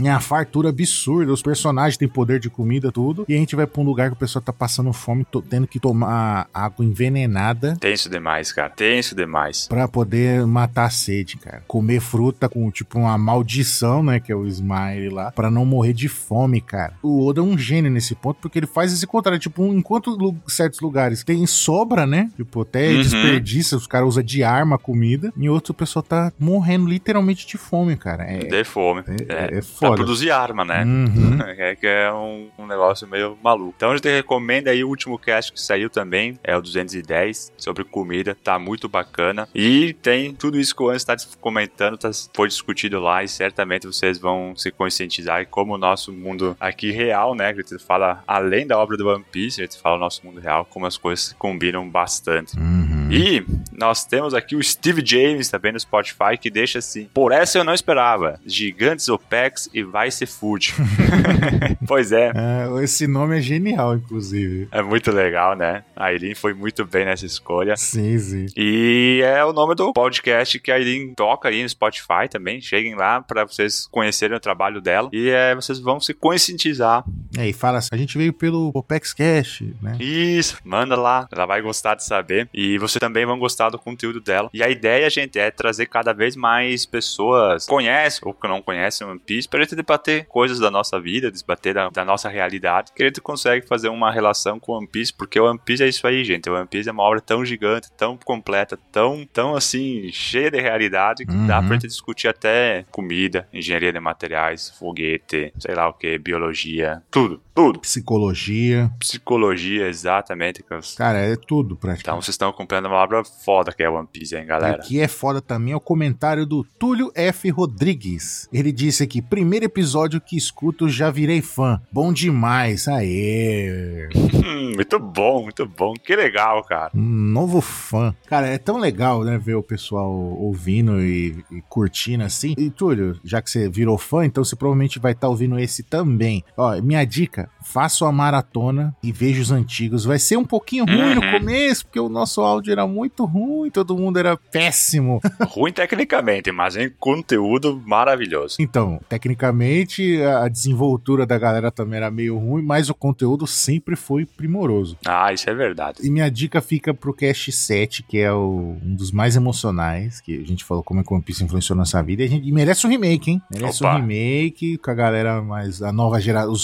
Uhum. 0.00 0.06
É 0.06 0.10
uma 0.10 0.20
fartura 0.20 0.68
absurda, 0.68 1.32
os 1.32 1.42
personagens 1.42 1.96
têm 1.96 2.08
poder 2.08 2.38
de 2.40 2.50
comida, 2.50 2.92
tudo. 2.92 3.24
E 3.28 3.34
a 3.34 3.38
gente 3.38 3.56
vai 3.56 3.66
pra 3.66 3.80
um 3.80 3.84
lugar 3.84 4.08
que 4.10 4.16
o 4.16 4.18
pessoal 4.18 4.42
tá 4.42 4.52
passando 4.52 4.92
fome, 4.92 5.26
tendo 5.48 5.66
que 5.66 5.78
tomar 5.80 6.48
água 6.52 6.84
envenenada 6.84 7.76
Tenso 7.80 8.08
demais, 8.08 8.52
cara. 8.52 8.70
Tenso 8.70 9.14
demais. 9.14 9.66
Pra 9.68 9.88
poder 9.88 10.46
matar 10.46 10.86
a 10.86 10.90
sede, 10.90 11.36
cara. 11.36 11.62
Comer 11.66 12.00
fruta 12.00 12.19
com, 12.52 12.70
tipo, 12.70 12.98
uma 12.98 13.16
maldição, 13.18 14.02
né? 14.02 14.20
Que 14.20 14.32
é 14.32 14.36
o 14.36 14.46
Smile 14.46 15.08
lá. 15.08 15.30
Pra 15.32 15.50
não 15.50 15.64
morrer 15.64 15.92
de 15.92 16.08
fome, 16.08 16.60
cara. 16.60 16.94
O 17.02 17.26
Oda 17.26 17.40
é 17.40 17.42
um 17.44 17.56
gênio 17.56 17.90
nesse 17.90 18.14
ponto, 18.14 18.38
porque 18.40 18.58
ele 18.58 18.66
faz 18.66 18.92
esse 18.92 19.06
contrário. 19.06 19.38
Tipo, 19.40 19.64
enquanto 19.66 20.34
certos 20.46 20.80
lugares 20.80 21.24
tem 21.24 21.46
sobra, 21.46 22.06
né? 22.06 22.30
Tipo, 22.36 22.62
até 22.62 22.90
Uhum. 22.90 23.02
desperdiça, 23.02 23.76
os 23.76 23.86
caras 23.86 24.08
usam 24.08 24.22
de 24.22 24.42
arma 24.42 24.76
a 24.76 24.78
comida. 24.78 25.32
Em 25.36 25.48
outros, 25.48 25.70
o 25.70 25.74
pessoal 25.74 26.02
tá 26.02 26.32
morrendo 26.38 26.86
literalmente 26.88 27.46
de 27.46 27.56
fome, 27.56 27.96
cara. 27.96 28.24
É, 28.24 28.38
De 28.38 28.64
fome. 28.64 29.02
é, 29.06 29.32
É. 29.32 29.44
é 29.44 29.48
Pra 29.50 29.62
foda. 29.62 29.94
produzir 29.96 30.30
arma, 30.30 30.64
né? 30.64 30.84
Uhum. 30.84 31.38
É 31.60 31.74
que 31.76 31.86
é 31.86 32.12
um, 32.12 32.48
um 32.58 32.66
negócio 32.66 33.06
meio 33.08 33.36
maluco. 33.42 33.74
Então 33.76 33.90
a 33.90 33.96
gente 33.96 34.08
recomenda 34.08 34.70
aí 34.70 34.82
o 34.84 34.88
último 34.88 35.18
cast 35.18 35.52
que 35.52 35.60
saiu 35.60 35.90
também, 35.90 36.38
é 36.42 36.56
o 36.56 36.60
210, 36.62 37.52
sobre 37.56 37.84
comida, 37.84 38.36
tá 38.42 38.58
muito 38.58 38.88
bacana. 38.88 39.48
E 39.54 39.94
tem 40.02 40.32
tudo 40.34 40.58
isso 40.58 40.74
que 40.74 40.82
o 40.82 40.90
Anson 40.90 41.06
tá 41.06 41.16
comentando, 41.40 41.98
tá, 41.98 42.09
foi 42.34 42.48
discutido 42.48 43.00
lá 43.00 43.22
e 43.22 43.28
certamente 43.28 43.86
vocês 43.86 44.18
vão 44.18 44.54
se 44.56 44.70
conscientizar 44.70 45.46
como 45.48 45.74
o 45.74 45.78
nosso 45.78 46.12
mundo 46.12 46.56
aqui 46.60 46.90
real, 46.90 47.34
né? 47.34 47.52
Que 47.52 47.78
fala 47.78 48.22
além 48.26 48.66
da 48.66 48.78
obra 48.78 48.96
do 48.96 49.08
One 49.08 49.24
Piece, 49.30 49.60
a 49.60 49.64
gente 49.64 49.78
fala 49.78 49.96
o 49.96 50.00
nosso 50.00 50.24
mundo 50.24 50.40
real, 50.40 50.64
como 50.64 50.86
as 50.86 50.96
coisas 50.96 51.34
combinam 51.38 51.88
bastante. 51.88 52.58
Uhum. 52.58 52.99
E 53.10 53.44
nós 53.72 54.04
temos 54.04 54.34
aqui 54.34 54.54
o 54.54 54.62
Steve 54.62 55.02
James 55.04 55.48
também 55.48 55.72
no 55.72 55.80
Spotify 55.80 56.38
que 56.40 56.50
deixa 56.50 56.78
assim: 56.78 57.08
Por 57.12 57.32
essa 57.32 57.58
eu 57.58 57.64
não 57.64 57.74
esperava. 57.74 58.38
Gigantes 58.46 59.08
OPEX 59.08 59.68
e 59.74 59.82
vai 59.82 60.10
ser 60.10 60.26
food. 60.26 60.74
pois 61.88 62.12
é. 62.12 62.32
É, 62.34 62.84
esse 62.84 63.06
nome 63.06 63.38
é 63.38 63.40
genial, 63.40 63.96
inclusive. 63.96 64.68
É 64.70 64.82
muito 64.82 65.10
legal, 65.10 65.56
né? 65.56 65.82
A 65.96 66.06
Aileen 66.06 66.34
foi 66.34 66.54
muito 66.54 66.84
bem 66.84 67.04
nessa 67.04 67.26
escolha. 67.26 67.76
Sim, 67.76 68.18
sim. 68.18 68.46
E 68.56 69.20
é 69.24 69.44
o 69.44 69.52
nome 69.52 69.74
do 69.74 69.92
podcast 69.92 70.58
que 70.60 70.70
a 70.70 70.76
Aileen 70.76 71.14
toca 71.14 71.48
aí 71.48 71.62
no 71.62 71.68
Spotify 71.68 72.28
também. 72.30 72.60
Cheguem 72.60 72.94
lá 72.94 73.20
para 73.20 73.44
vocês 73.44 73.88
conhecerem 73.90 74.36
o 74.36 74.40
trabalho 74.40 74.80
dela. 74.80 75.08
E 75.12 75.30
é, 75.30 75.54
vocês 75.54 75.80
vão 75.80 76.00
se 76.00 76.14
conscientizar. 76.14 77.04
É, 77.36 77.48
e 77.48 77.52
fala 77.52 77.78
assim, 77.78 77.88
a 77.92 77.96
gente 77.96 78.16
veio 78.16 78.32
pelo 78.32 78.70
Opex 78.74 79.12
Cash, 79.12 79.64
né? 79.82 79.96
Isso, 79.98 80.58
manda 80.64 80.94
lá. 80.96 81.26
Ela 81.32 81.46
vai 81.46 81.60
gostar 81.60 81.94
de 81.94 82.04
saber. 82.04 82.48
E 82.54 82.78
você 82.78 82.99
também 83.00 83.26
vão 83.26 83.38
gostar 83.38 83.70
do 83.70 83.78
conteúdo 83.78 84.20
dela. 84.20 84.48
E 84.54 84.62
a 84.62 84.68
ideia, 84.68 85.10
gente, 85.10 85.38
é 85.38 85.50
trazer 85.50 85.86
cada 85.86 86.12
vez 86.12 86.36
mais 86.36 86.86
pessoas 86.86 87.64
que 87.64 87.70
conhecem 87.70 88.20
ou 88.24 88.32
que 88.34 88.46
não 88.46 88.62
conhecem 88.62 89.06
One 89.06 89.18
Piece 89.18 89.48
pra 89.48 89.60
gente 89.62 89.74
debater 89.74 90.26
coisas 90.26 90.58
da 90.60 90.70
nossa 90.70 91.00
vida, 91.00 91.30
debater 91.30 91.74
da, 91.74 91.88
da 91.88 92.04
nossa 92.04 92.28
realidade. 92.28 92.92
Que 92.94 93.02
a 93.02 93.06
gente 93.06 93.20
consegue 93.20 93.66
fazer 93.66 93.88
uma 93.88 94.12
relação 94.12 94.60
com 94.60 94.72
One 94.72 94.86
Piece, 94.86 95.12
porque 95.12 95.40
o 95.40 95.48
One 95.48 95.58
Piece 95.58 95.82
é 95.82 95.88
isso 95.88 96.06
aí, 96.06 96.22
gente. 96.24 96.48
O 96.48 96.54
One 96.54 96.66
Piece 96.68 96.88
é 96.88 96.92
uma 96.92 97.02
obra 97.02 97.20
tão 97.20 97.44
gigante, 97.44 97.90
tão 97.96 98.16
completa, 98.16 98.78
tão, 98.92 99.26
tão 99.32 99.54
assim, 99.56 100.10
cheia 100.12 100.50
de 100.50 100.60
realidade 100.60 101.24
que 101.24 101.32
dá 101.46 101.58
Uhum. 101.60 101.66
pra 101.66 101.74
gente 101.76 101.86
discutir 101.88 102.28
até 102.28 102.84
comida, 102.90 103.48
engenharia 103.52 103.92
de 103.92 104.00
materiais, 104.00 104.70
foguete, 104.78 105.52
sei 105.58 105.74
lá 105.74 105.88
o 105.88 105.92
que, 105.94 106.18
biologia, 106.18 107.02
tudo, 107.10 107.40
tudo. 107.60 107.80
Psicologia. 107.80 108.90
Psicologia, 108.98 109.88
exatamente. 109.88 110.64
Cara, 110.96 111.18
é 111.18 111.36
tudo 111.36 111.76
praticamente. 111.76 112.02
Então 112.02 112.22
vocês 112.22 112.34
estão 112.34 112.48
acompanhando 112.48 112.86
uma 112.86 112.96
obra 112.96 113.22
foda 113.24 113.72
que 113.72 113.82
é 113.82 113.90
One 113.90 114.08
Piece, 114.10 114.34
hein, 114.34 114.46
galera? 114.46 114.78
o 114.82 114.86
que 114.86 115.00
é 115.00 115.06
foda 115.06 115.40
também 115.40 115.72
é 115.72 115.76
o 115.76 115.80
comentário 115.80 116.46
do 116.46 116.64
Túlio 116.78 117.12
F. 117.14 117.50
Rodrigues. 117.50 118.48
Ele 118.52 118.72
disse 118.72 119.02
aqui: 119.02 119.20
primeiro 119.20 119.66
episódio 119.66 120.20
que 120.20 120.36
escuto, 120.36 120.88
já 120.88 121.10
virei 121.10 121.42
fã. 121.42 121.80
Bom 121.92 122.12
demais. 122.12 122.88
Aê! 122.88 124.08
Muito 124.74 124.98
bom, 124.98 125.42
muito 125.42 125.66
bom. 125.66 125.94
Que 125.94 126.14
legal, 126.14 126.62
cara. 126.64 126.90
Um 126.94 127.00
novo 127.00 127.60
fã. 127.60 128.14
Cara, 128.26 128.46
é 128.46 128.58
tão 128.58 128.78
legal, 128.78 129.24
né, 129.24 129.38
ver 129.38 129.54
o 129.54 129.62
pessoal 129.62 130.10
ouvindo 130.10 131.00
e, 131.00 131.44
e 131.50 131.60
curtindo 131.68 132.24
assim. 132.24 132.54
E 132.56 132.70
Túlio, 132.70 133.18
já 133.24 133.42
que 133.42 133.50
você 133.50 133.68
virou 133.68 133.98
fã, 133.98 134.24
então 134.24 134.44
você 134.44 134.56
provavelmente 134.56 134.98
vai 134.98 135.12
estar 135.12 135.28
ouvindo 135.28 135.58
esse 135.58 135.82
também. 135.82 136.44
Ó, 136.56 136.80
minha 136.80 137.04
dica: 137.04 137.49
faça 137.62 138.06
a 138.06 138.12
maratona 138.12 138.94
e 139.02 139.12
veja 139.12 139.40
os 139.42 139.50
antigos. 139.50 140.04
Vai 140.04 140.18
ser 140.18 140.36
um 140.36 140.44
pouquinho 140.44 140.84
ruim 140.86 141.14
no 141.14 141.20
Uhum. 141.22 141.32
começo, 141.38 141.84
porque 141.84 142.00
o 142.00 142.08
nosso 142.08 142.40
áudio 142.40 142.72
era 142.72 142.86
muito 142.86 143.24
ruim, 143.24 143.70
todo 143.70 143.96
mundo 143.96 144.18
era 144.18 144.36
péssimo. 144.36 145.20
Ruim 145.50 145.72
tecnicamente, 145.72 146.50
mas 146.50 146.76
em 146.76 146.90
conteúdo 146.98 147.80
maravilhoso. 147.86 148.56
Então, 148.58 149.00
tecnicamente, 149.08 150.22
a 150.22 150.48
desenvoltura 150.48 151.26
da 151.26 151.38
galera 151.38 151.70
também 151.70 151.96
era 151.98 152.10
meio 152.10 152.38
ruim, 152.38 152.62
mas 152.62 152.88
o 152.88 152.94
conteúdo 152.94 153.46
sempre 153.46 153.96
foi 153.96 154.24
primoroso. 154.24 154.96
Ah, 155.06 155.32
isso 155.32 155.48
é 155.50 155.54
verdade. 155.54 155.98
E 156.02 156.10
minha 156.10 156.30
dica 156.30 156.60
fica 156.60 156.94
pro 156.94 157.12
Cast 157.12 157.50
7, 157.52 158.02
que 158.02 158.18
é 158.18 158.32
o- 158.32 158.76
um 158.84 158.94
dos 158.94 159.10
mais 159.12 159.36
emocionais, 159.36 160.20
que 160.20 160.34
a 160.40 160.46
gente 160.46 160.64
falou 160.64 160.82
como 160.82 161.00
é 161.00 161.04
que 161.04 161.12
One 161.12 161.22
Piece 161.22 161.42
influenciou 161.44 161.76
nossa 161.76 162.02
vida, 162.02 162.22
e, 162.22 162.26
a 162.26 162.28
gente, 162.28 162.48
e 162.48 162.52
merece 162.52 162.86
um 162.86 162.90
remake, 162.90 163.30
hein? 163.32 163.42
Merece 163.52 163.82
Opa. 163.84 163.94
um 163.94 164.00
remake 164.00 164.78
com 164.78 164.90
a 164.90 164.94
galera 164.94 165.42
mais, 165.42 165.82
a 165.82 165.92
nova 165.92 166.20
geração, 166.20 166.52
os 166.52 166.62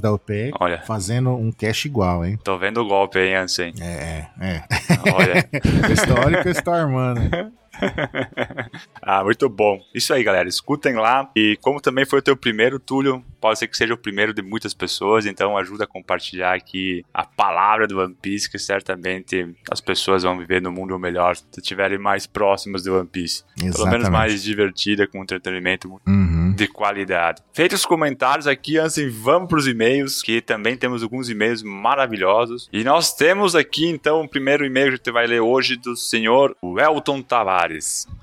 da 0.00 0.12
OPEC, 0.12 0.52
Olha, 0.60 0.82
fazendo 0.82 1.30
um 1.30 1.50
cast 1.52 1.86
igual, 1.86 2.24
hein? 2.24 2.38
tô 2.42 2.56
vendo 2.58 2.80
o 2.80 2.86
golpe, 2.86 3.18
hein, 3.18 3.34
Ansem? 3.36 3.72
É, 3.80 4.26
é. 4.40 4.64
Olha, 5.12 5.48
O 5.88 5.92
histórico 5.92 6.48
está 6.48 6.74
armando. 6.82 7.20
ah, 9.02 9.22
muito 9.24 9.48
bom. 9.48 9.80
Isso 9.94 10.12
aí, 10.12 10.22
galera. 10.22 10.48
Escutem 10.48 10.94
lá. 10.94 11.30
E 11.36 11.56
como 11.60 11.80
também 11.80 12.04
foi 12.04 12.18
o 12.18 12.22
teu 12.22 12.36
primeiro, 12.36 12.78
Túlio, 12.78 13.24
pode 13.40 13.58
ser 13.58 13.68
que 13.68 13.76
seja 13.76 13.94
o 13.94 13.98
primeiro 13.98 14.32
de 14.32 14.42
muitas 14.42 14.72
pessoas, 14.74 15.26
então 15.26 15.56
ajuda 15.56 15.84
a 15.84 15.86
compartilhar 15.86 16.54
aqui 16.54 17.04
a 17.12 17.24
palavra 17.24 17.86
do 17.86 18.00
One 18.00 18.14
Piece, 18.20 18.50
que 18.50 18.58
certamente 18.58 19.54
as 19.70 19.80
pessoas 19.80 20.22
vão 20.22 20.38
viver 20.38 20.60
no 20.62 20.72
mundo 20.72 20.98
melhor 20.98 21.36
se 21.36 21.44
estiverem 21.58 21.98
mais 21.98 22.26
próximas 22.26 22.82
do 22.82 22.96
One 22.98 23.08
Piece. 23.08 23.44
Pelo 23.56 23.66
menos 23.66 23.80
Exatamente. 23.80 24.10
mais 24.10 24.42
divertida, 24.42 25.06
com 25.06 25.22
entretenimento 25.22 26.00
Uhum. 26.06 26.52
de 26.56 26.66
qualidade. 26.68 27.42
Feitos 27.52 27.80
os 27.80 27.86
comentários 27.86 28.46
aqui, 28.46 28.78
Ansem, 28.78 29.08
vamos 29.08 29.48
para 29.48 29.58
os 29.58 29.66
e-mails, 29.66 30.22
que 30.22 30.40
também 30.40 30.76
temos 30.76 31.02
alguns 31.02 31.28
e-mails 31.28 31.62
maravilhosos. 31.62 32.68
E 32.72 32.82
nós 32.84 33.14
temos 33.14 33.54
aqui, 33.54 33.86
então, 33.88 34.22
o 34.22 34.28
primeiro 34.28 34.64
e-mail 34.64 34.88
que 34.88 34.94
a 34.94 34.96
gente 34.96 35.10
vai 35.10 35.26
ler 35.26 35.40
hoje 35.40 35.76
do 35.76 35.96
senhor 35.96 36.56
Welton 36.62 37.22
Tavares. 37.22 37.63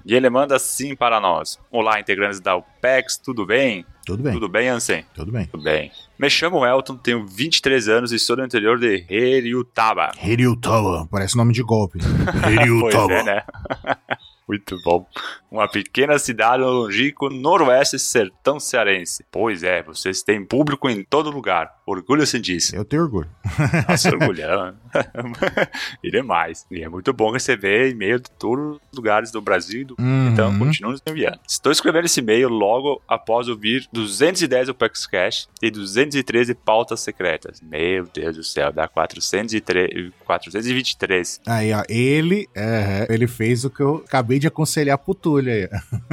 E 0.05 0.13
ele 0.15 0.29
manda 0.29 0.55
assim 0.55 0.95
para 0.95 1.19
nós. 1.19 1.60
Olá, 1.71 2.00
integrantes 2.00 2.39
da 2.39 2.55
UPEX, 2.55 3.17
tudo 3.17 3.45
bem? 3.45 3.86
Tudo 4.05 4.24
bem, 4.24 4.33
Tudo 4.33 4.50
bem, 4.50 4.67
Ansem? 4.67 5.05
tudo 5.13 5.31
bem. 5.31 5.45
Tudo 5.45 5.63
bem. 5.63 5.91
Me 6.17 6.29
chamo 6.29 6.65
Elton, 6.65 6.98
tenho 6.98 7.25
23 7.25 7.88
anos 7.88 8.12
e 8.12 8.19
sou 8.19 8.36
do 8.36 8.43
interior 8.43 8.79
de 8.79 9.05
Heriutaba. 9.10 10.12
Hiryutawa, 10.24 11.07
parece 11.10 11.38
nome 11.38 11.53
de 11.53 11.62
golpe. 11.63 12.00
Pois 12.41 12.53
Hiryutawa. 12.55 13.13
é, 13.13 13.24
né? 13.24 13.43
Muito 14.48 14.75
bom. 14.83 15.07
Uma 15.50 15.67
pequena 15.69 16.19
cidade 16.19 16.62
no 16.62 16.69
longínquo 16.69 17.29
noroeste 17.29 17.98
sertão 17.98 18.60
cearense. 18.60 19.24
Pois 19.31 19.63
é, 19.63 19.81
vocês 19.81 20.21
têm 20.24 20.43
público 20.43 20.89
em 20.89 21.03
todo 21.05 21.29
lugar. 21.31 21.71
Orgulho-se 21.91 22.39
disso. 22.39 22.75
Eu 22.75 22.86
tenho 22.86 23.03
orgulho. 23.03 23.29
Nossa, 23.88 24.10
orgulhão. 24.10 24.74
e 26.03 26.10
demais. 26.10 26.65
E 26.71 26.81
é 26.83 26.89
muito 26.89 27.12
bom 27.13 27.31
receber 27.31 27.89
e-mail 27.89 28.19
de 28.19 28.29
todos 28.31 28.75
os 28.91 28.98
lugares 28.98 29.31
do 29.31 29.41
Brasil 29.41 29.86
do 29.86 29.95
então, 30.31 30.50
Uhum. 30.51 30.60
continue 30.60 30.91
nos 30.91 31.01
enviando. 31.07 31.39
Estou 31.48 31.71
escrevendo 31.71 32.05
esse 32.05 32.19
e-mail 32.19 32.48
logo 32.50 33.01
após 33.07 33.48
ouvir 33.48 33.88
210 33.91 34.69
Opex 34.69 35.05
Cash 35.05 35.48
e 35.62 35.69
213 35.69 36.53
pautas 36.55 37.00
secretas. 37.01 37.62
Meu 37.62 38.05
Deus 38.13 38.36
do 38.38 38.43
céu, 38.43 38.71
dá 38.71 38.88
403, 38.88 40.12
423. 40.25 41.41
Aí, 41.45 41.74
ó, 41.74 41.83
ele, 41.89 42.48
é, 42.55 43.07
ele 43.10 43.27
fez 43.27 43.65
o 43.65 43.69
que 43.69 43.81
eu 43.81 44.03
acabei 44.05 44.39
de 44.39 44.48
aconselhar 44.48 44.98
pro 44.98 45.13
Túlio 45.13 45.51
aí. 45.53 45.69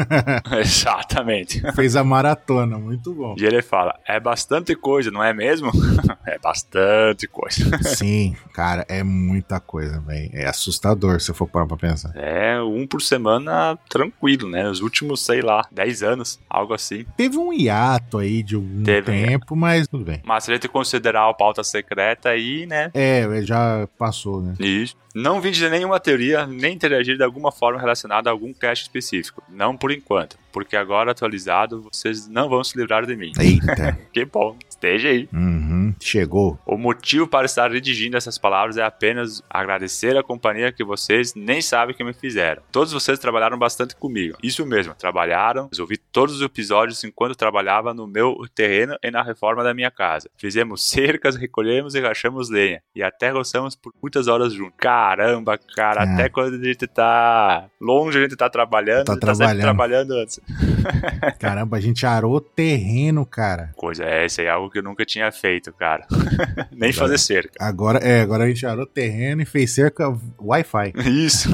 Exatamente. 0.60 1.60
Fez 1.74 1.96
a 1.96 2.04
maratona, 2.04 2.78
muito 2.78 3.12
bom. 3.12 3.34
E 3.38 3.44
ele 3.44 3.62
fala: 3.62 3.98
é 4.06 4.18
bastante 4.18 4.74
coisa, 4.74 5.10
não 5.10 5.22
é 5.22 5.32
mesmo? 5.32 5.67
é 6.26 6.38
bastante 6.38 7.26
coisa. 7.26 7.78
Sim, 7.82 8.36
cara, 8.52 8.84
é 8.88 9.02
muita 9.02 9.60
coisa, 9.60 10.00
velho. 10.00 10.30
É 10.32 10.46
assustador 10.46 11.20
se 11.20 11.30
eu 11.30 11.34
for 11.34 11.46
parar 11.46 11.66
pra 11.66 11.76
pensar. 11.76 12.12
É 12.14 12.60
um 12.60 12.86
por 12.86 13.02
semana 13.02 13.78
tranquilo, 13.88 14.48
né? 14.48 14.64
Nos 14.64 14.80
últimos, 14.80 15.20
sei 15.20 15.40
lá, 15.40 15.66
10 15.72 16.02
anos, 16.02 16.40
algo 16.48 16.74
assim. 16.74 17.04
Teve 17.16 17.36
um 17.38 17.52
hiato 17.52 18.18
aí 18.18 18.42
de 18.42 18.54
algum 18.54 18.82
Teve, 18.82 19.10
né? 19.10 19.26
tempo, 19.26 19.56
mas 19.56 19.88
tudo 19.88 20.04
bem. 20.04 20.20
Mas 20.24 20.44
se 20.44 20.50
a 20.50 20.54
gente 20.54 20.68
considerar 20.68 21.28
a 21.28 21.34
pauta 21.34 21.62
secreta 21.64 22.30
aí, 22.30 22.66
né? 22.66 22.90
É, 22.94 23.26
já 23.42 23.88
passou, 23.98 24.42
né? 24.42 24.54
Isso. 24.58 24.96
Não 25.14 25.40
vim 25.40 25.50
dizer 25.50 25.70
nenhuma 25.70 25.98
teoria, 25.98 26.46
nem 26.46 26.74
interagir 26.74 27.16
de 27.16 27.24
alguma 27.24 27.50
forma 27.50 27.80
relacionada 27.80 28.30
a 28.30 28.32
algum 28.32 28.52
cast 28.52 28.84
específico. 28.84 29.42
Não 29.48 29.76
por 29.76 29.90
enquanto. 29.90 30.38
Porque 30.52 30.76
agora 30.76 31.10
atualizado, 31.10 31.82
vocês 31.82 32.28
não 32.28 32.48
vão 32.48 32.62
se 32.62 32.78
livrar 32.78 33.04
de 33.06 33.16
mim. 33.16 33.32
Eita. 33.38 33.98
Que 34.12 34.24
bom. 34.24 34.56
Esteja 34.78 35.08
aí. 35.08 35.28
uhum, 35.32 35.92
chegou. 36.00 36.56
O 36.64 36.78
motivo 36.78 37.26
para 37.26 37.46
estar 37.46 37.68
redigindo 37.68 38.16
essas 38.16 38.38
palavras 38.38 38.76
é 38.76 38.82
apenas 38.84 39.42
agradecer 39.50 40.16
a 40.16 40.22
companhia 40.22 40.70
que 40.70 40.84
vocês 40.84 41.34
nem 41.34 41.60
sabem 41.60 41.96
que 41.96 42.04
me 42.04 42.12
fizeram. 42.12 42.62
Todos 42.70 42.92
vocês 42.92 43.18
trabalharam 43.18 43.58
bastante 43.58 43.96
comigo. 43.96 44.36
Isso 44.40 44.64
mesmo, 44.64 44.94
trabalharam. 44.94 45.68
Ouvi 45.80 45.96
todos 45.96 46.36
os 46.36 46.42
episódios 46.42 47.02
enquanto 47.02 47.34
trabalhava 47.34 47.92
no 47.92 48.06
meu 48.06 48.36
terreno 48.54 48.96
e 49.02 49.10
na 49.10 49.20
reforma 49.20 49.64
da 49.64 49.74
minha 49.74 49.90
casa. 49.90 50.30
Fizemos 50.36 50.84
cercas, 50.88 51.34
recolhemos 51.34 51.96
e 51.96 52.00
rachamos 52.00 52.48
lenha. 52.48 52.80
E 52.94 53.02
até 53.02 53.30
roçamos 53.30 53.74
por 53.74 53.92
muitas 54.00 54.28
horas 54.28 54.52
juntos. 54.52 54.74
Caramba, 54.78 55.58
cara, 55.74 56.04
É. 56.04 56.14
até 56.14 56.28
quando 56.28 56.54
a 56.54 56.64
gente 56.64 56.86
tá 56.86 57.66
longe, 57.80 58.16
a 58.16 58.22
gente 58.22 58.36
tá 58.36 58.48
trabalhando, 58.48 59.06
Tá 59.06 59.12
a 59.12 59.14
gente 59.16 59.20
tá 59.22 59.34
trabalhando. 59.34 59.62
trabalhando 59.62 60.12
antes. 60.14 60.38
Caramba, 61.40 61.76
a 61.76 61.80
gente 61.80 62.06
arou 62.06 62.40
terreno, 62.40 63.26
cara. 63.26 63.72
Coisa 63.76 64.04
essa 64.04 64.40
é 64.42 64.48
algo 64.48 64.67
que 64.70 64.78
eu 64.78 64.82
nunca 64.82 65.04
tinha 65.04 65.30
feito, 65.32 65.72
cara. 65.72 66.06
Nem 66.72 66.92
fazer 66.92 67.18
cerca. 67.18 67.52
Agora, 67.60 67.98
é, 67.98 68.20
agora 68.20 68.44
a 68.44 68.48
gente 68.48 68.64
arou 68.66 68.86
terreno 68.86 69.42
e 69.42 69.46
fez 69.46 69.72
cerca 69.72 70.08
Wi-Fi. 70.40 70.92
Isso. 71.06 71.48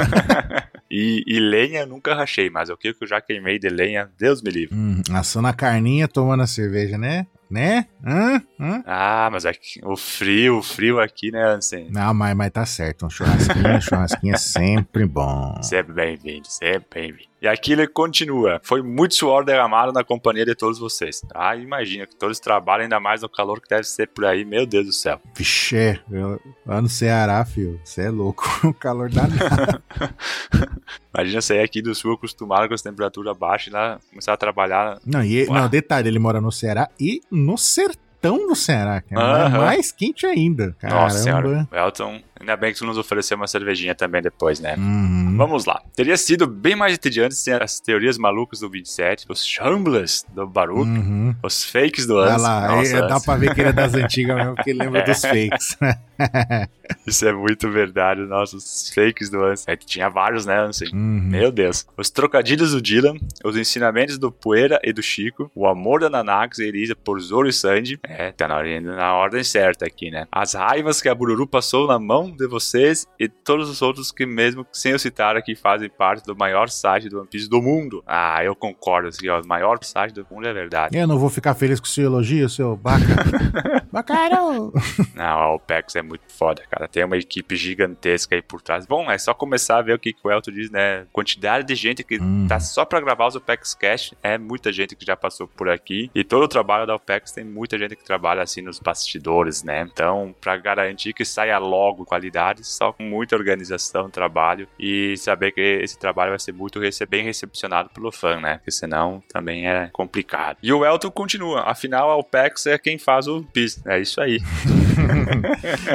e, 0.91 1.23
e 1.27 1.41
lenha 1.41 1.81
eu 1.81 1.87
nunca 1.87 2.15
rachei, 2.15 2.51
mas 2.51 2.71
o 2.71 2.77
que 2.77 2.95
eu 3.01 3.07
já 3.07 3.21
queimei 3.21 3.59
de 3.59 3.69
lenha, 3.69 4.11
Deus 4.19 4.43
me 4.43 4.51
livre. 4.51 4.77
Hum, 4.77 5.03
assando 5.13 5.49
a 5.49 5.53
carninha, 5.53 6.09
tomando 6.09 6.43
a 6.43 6.47
cerveja, 6.47 6.99
né? 6.99 7.27
Né? 7.51 7.87
Hã? 8.05 8.43
Hã? 8.59 8.83
Ah, 8.87 9.29
mas 9.31 9.47
aqui, 9.47 9.81
o 9.85 9.97
frio, 9.97 10.59
o 10.59 10.63
frio 10.63 10.99
aqui, 10.99 11.31
né, 11.31 11.41
Ansem? 11.45 11.89
Não, 11.91 12.13
mas, 12.13 12.35
mas 12.35 12.51
tá 12.51 12.67
certo. 12.67 13.07
Um 13.07 13.11
churrasquinho, 13.11 13.81
churrasquinho 13.81 14.35
é 14.35 14.39
sempre 14.39 15.07
bom. 15.07 15.63
Sempre 15.63 15.93
bem-vindo, 15.93 16.49
sempre 16.49 16.87
bem-vindo. 16.93 17.34
E 17.45 17.47
aqui 17.47 17.73
ele 17.75 17.87
continua. 17.87 18.59
Foi 18.65 18.81
muito 18.81 19.15
suor 19.15 19.45
derramado 19.45 19.93
na 19.93 20.03
companhia 20.03 20.47
de 20.47 20.55
todos 20.55 20.79
vocês. 20.79 21.21
Ah, 21.35 21.55
imagina 21.55 22.07
que 22.07 22.17
todos 22.17 22.41
trabalham 22.41 22.85
ainda 22.85 22.99
mais 22.99 23.21
no 23.21 23.29
calor 23.29 23.61
que 23.61 23.69
deve 23.69 23.85
ser 23.85 24.07
por 24.09 24.25
aí. 24.25 24.47
Meu 24.47 24.65
Deus 24.65 24.87
do 24.87 24.93
céu. 24.95 25.21
Vixe, 25.37 25.77
é, 25.77 26.01
eu- 26.11 26.41
lá 26.65 26.81
no 26.81 26.89
Ceará, 26.89 27.45
filho, 27.45 27.79
você 27.85 28.05
é 28.07 28.09
louco. 28.09 28.45
O 28.65 28.73
calor 28.73 29.11
danado. 29.11 29.83
Imagina 31.15 31.43
sair 31.43 31.61
aqui 31.61 31.83
do 31.83 31.95
sul 31.95 32.15
acostumado 32.15 32.67
com 32.67 32.73
as 32.73 32.81
temperaturas 32.81 33.37
baixas 33.37 33.67
e 33.69 33.71
lá 33.73 33.99
começar 34.09 34.33
a 34.33 34.37
trabalhar. 34.39 34.99
Não, 35.05 35.23
e, 35.23 35.45
não, 35.47 35.69
detalhe, 35.69 36.09
ele 36.09 36.19
mora 36.19 36.41
no 36.41 36.51
Ceará 36.51 36.89
e 36.99 37.21
no 37.31 37.59
sertão 37.59 38.47
do 38.49 38.57
Ceará, 38.57 39.03
que 39.03 39.15
é 39.15 39.19
Aham. 39.19 39.59
mais 39.59 39.93
quente 39.93 40.25
ainda. 40.25 40.75
Nossa 40.83 41.19
senhora. 41.19 41.67
Caramba. 41.71 41.77
Elton, 41.79 42.23
ainda 42.45 42.57
bem 42.57 42.73
que 42.73 42.79
tu 42.79 42.85
nos 42.87 42.99
ofereceu 42.99 43.37
uma 43.37 43.47
cervejinha 43.47 43.95
também 43.95 44.23
depois, 44.23 44.61
né? 44.61 44.75
Uhum. 44.77 45.35
Vamos 45.37 45.65
lá. 45.65 45.83
Teria 45.97 46.17
sido 46.17 46.47
bem 46.47 46.77
mais 46.77 46.95
entediante 46.95 47.35
sem 47.35 47.55
as 47.55 47.81
teorias 47.81 48.17
malucas 48.19 48.61
do 48.61 48.69
27, 48.71 49.27
os 49.29 49.45
shambles 49.45 50.25
do 50.35 50.47
Baruch, 50.47 50.89
Uhum. 50.89 51.35
os 51.43 51.65
fakes 51.65 52.07
do 52.07 52.17
Olha 52.17 52.35
Ans. 52.35 52.43
lá, 52.43 52.69
Nossa, 52.69 52.97
é, 52.97 53.01
dá 53.01 53.17
Ans, 53.17 53.25
pra 53.25 53.37
ver 53.37 53.55
que 53.55 53.61
ele 53.61 53.71
é 53.71 53.73
das 53.73 53.95
antigas 53.95 54.37
mesmo, 54.37 54.55
porque 54.55 54.73
lembra 54.73 55.03
dos 55.03 55.21
fakes. 55.21 55.77
Isso 57.07 57.27
é 57.27 57.33
muito 57.33 57.71
verdade, 57.71 58.21
nossa, 58.23 58.57
os 58.57 58.91
fakes 58.95 59.31
do 59.31 59.43
Ans. 59.43 59.65
É 59.67 59.77
que 59.77 59.87
tinha 59.87 60.09
vários, 60.09 60.45
né, 60.47 60.59
Ansem? 60.61 60.89
Uhum. 60.93 61.21
Meu 61.31 61.51
Deus. 61.51 61.87
Os 61.97 62.11
trocadilhos 62.11 62.73
do 62.73 62.81
Dylan, 62.81 63.15
os 63.43 63.57
ensinamentos 63.57 64.19
do 64.19 64.31
Poeira 64.31 64.79
e 64.85 64.93
do 64.93 65.03
Chico, 65.03 65.51
o 65.55 65.67
amor 65.67 66.01
da 66.01 66.11
Nanax 66.11 66.59
e 66.59 66.65
Elisa 66.65 66.95
por 66.95 67.19
Zoro 67.21 67.49
e 67.49 67.53
Sandy. 67.53 67.99
É, 68.05 68.31
tá 68.33 68.47
na 68.47 68.57
ordem, 68.57 68.81
na 68.81 69.15
ordem 69.15 69.43
certa 69.43 69.87
aqui, 69.87 70.11
né? 70.11 70.27
As 70.31 70.55
raivas 70.55 71.01
que 71.01 71.09
a 71.09 71.15
Bururu 71.15 71.47
passou 71.47 71.87
na 71.89 71.99
mão 71.99 72.31
de 72.37 72.47
vocês 72.47 73.07
e 73.19 73.29
todos 73.29 73.69
os 73.69 73.83
outros 73.83 74.11
que, 74.11 74.27
mesmo 74.27 74.67
sem 74.73 74.93
eu 74.93 74.99
citar 74.99 75.37
aqui, 75.37 75.55
fazem 75.55 75.89
parte 75.89 76.25
do 76.25 76.37
maior 76.37 76.69
site 76.69 77.09
do 77.09 77.19
One 77.19 77.29
Piece 77.29 77.49
do 77.49 77.61
mundo. 77.61 78.03
Ah, 78.07 78.43
eu 78.45 78.55
concordo, 78.55 79.09
assim, 79.09 79.29
ó, 79.29 79.41
o 79.41 79.47
maior 79.47 79.79
site 79.83 80.15
do 80.15 80.27
mundo 80.31 80.47
é 80.47 80.53
verdade. 80.53 80.97
Eu 80.97 81.07
não 81.07 81.19
vou 81.19 81.31
ficar 81.31 81.55
feliz 81.55 81.81
com 81.81 81.87
o 81.87 81.89
seu 81.89 82.05
elogio, 82.05 82.49
seu 82.49 82.77
baca. 82.77 83.05
Bacaro! 83.95 84.73
Não, 85.15 85.25
a 85.25 85.55
OPEX 85.55 85.95
é 85.97 86.03
muito 86.03 86.25
foda, 86.29 86.63
cara. 86.69 86.89
Tem 86.89 87.05
uma 87.05 87.17
equipe 87.17 87.55
gigantesca 87.57 88.35
aí 88.35 88.43
por 88.43 88.61
trás. 88.61 88.87
Bom, 88.87 89.09
é 89.11 89.17
só 89.17 89.33
começar 89.33 89.79
a 89.79 89.83
ver 89.83 89.95
o 89.95 89.99
que, 89.99 90.13
que 90.13 90.21
o 90.27 90.31
Elton 90.31 90.51
diz, 90.51 90.71
né? 90.71 91.07
Quantidade 91.13 91.67
de 91.67 91.75
gente 91.75 92.03
que 92.03 92.19
Hum. 92.21 92.47
tá 92.49 92.59
só 92.59 92.85
pra 92.85 93.01
gravar 93.01 93.27
os 93.29 93.37
OPEX 93.37 93.75
Cash. 93.75 94.15
É 94.23 94.37
muita 94.37 94.73
gente 94.73 94.97
que 94.97 95.05
já 95.07 95.17
passou 95.17 95.47
por 95.47 95.69
aqui. 95.69 96.11
E 96.15 96.25
todo 96.25 96.43
o 96.45 96.49
trabalho 96.49 96.87
da 96.87 96.95
OPEX 96.97 97.31
tem 97.33 97.45
muita 97.45 97.79
gente 97.79 97.95
que 97.97 98.05
trabalha 98.05 98.43
assim 98.43 98.63
nos 98.63 98.79
bastidores, 98.81 99.63
né? 99.63 99.83
Então, 99.93 100.35
pra 100.41 100.57
garantir 100.57 101.13
que 101.13 101.25
saia 101.25 101.59
logo 101.59 102.05
qualidade, 102.05 102.67
só 102.67 102.93
com 102.93 103.03
muita 103.05 103.37
organização, 103.37 104.11
trabalho 104.11 104.67
e 104.79 105.17
saber 105.17 105.53
que 105.53 105.61
esse 105.61 105.99
trabalho 105.99 106.31
vai 106.33 106.39
ser 106.39 106.53
muito 106.53 106.81
rece- 106.81 107.07
bem 107.07 107.23
recepcionado 107.23 107.91
pelo 107.91 108.11
fã, 108.11 108.41
né? 108.41 108.57
Porque 108.59 108.71
senão 108.71 109.23
também 109.33 109.69
é 109.69 109.89
complicado. 109.93 110.59
E 110.63 110.73
o 110.73 110.85
Elton 110.85 111.11
continua. 111.11 111.61
Afinal, 111.63 112.11
a 112.11 112.17
OPEX 112.17 112.67
é 112.67 112.79
quem 112.79 112.99
faz 112.99 113.27
o 113.29 113.43
PIS. 113.45 113.84
É 113.87 114.01
isso 114.01 114.21
aí. 114.21 114.41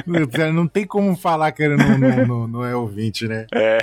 não 0.54 0.68
tem 0.68 0.86
como 0.86 1.16
falar 1.16 1.52
que 1.52 1.64
ele 1.64 1.76
não, 1.76 1.98
não, 1.98 2.26
não, 2.28 2.48
não 2.48 2.66
é 2.66 2.76
ouvinte, 2.76 3.28
né? 3.28 3.46
É. 3.54 3.80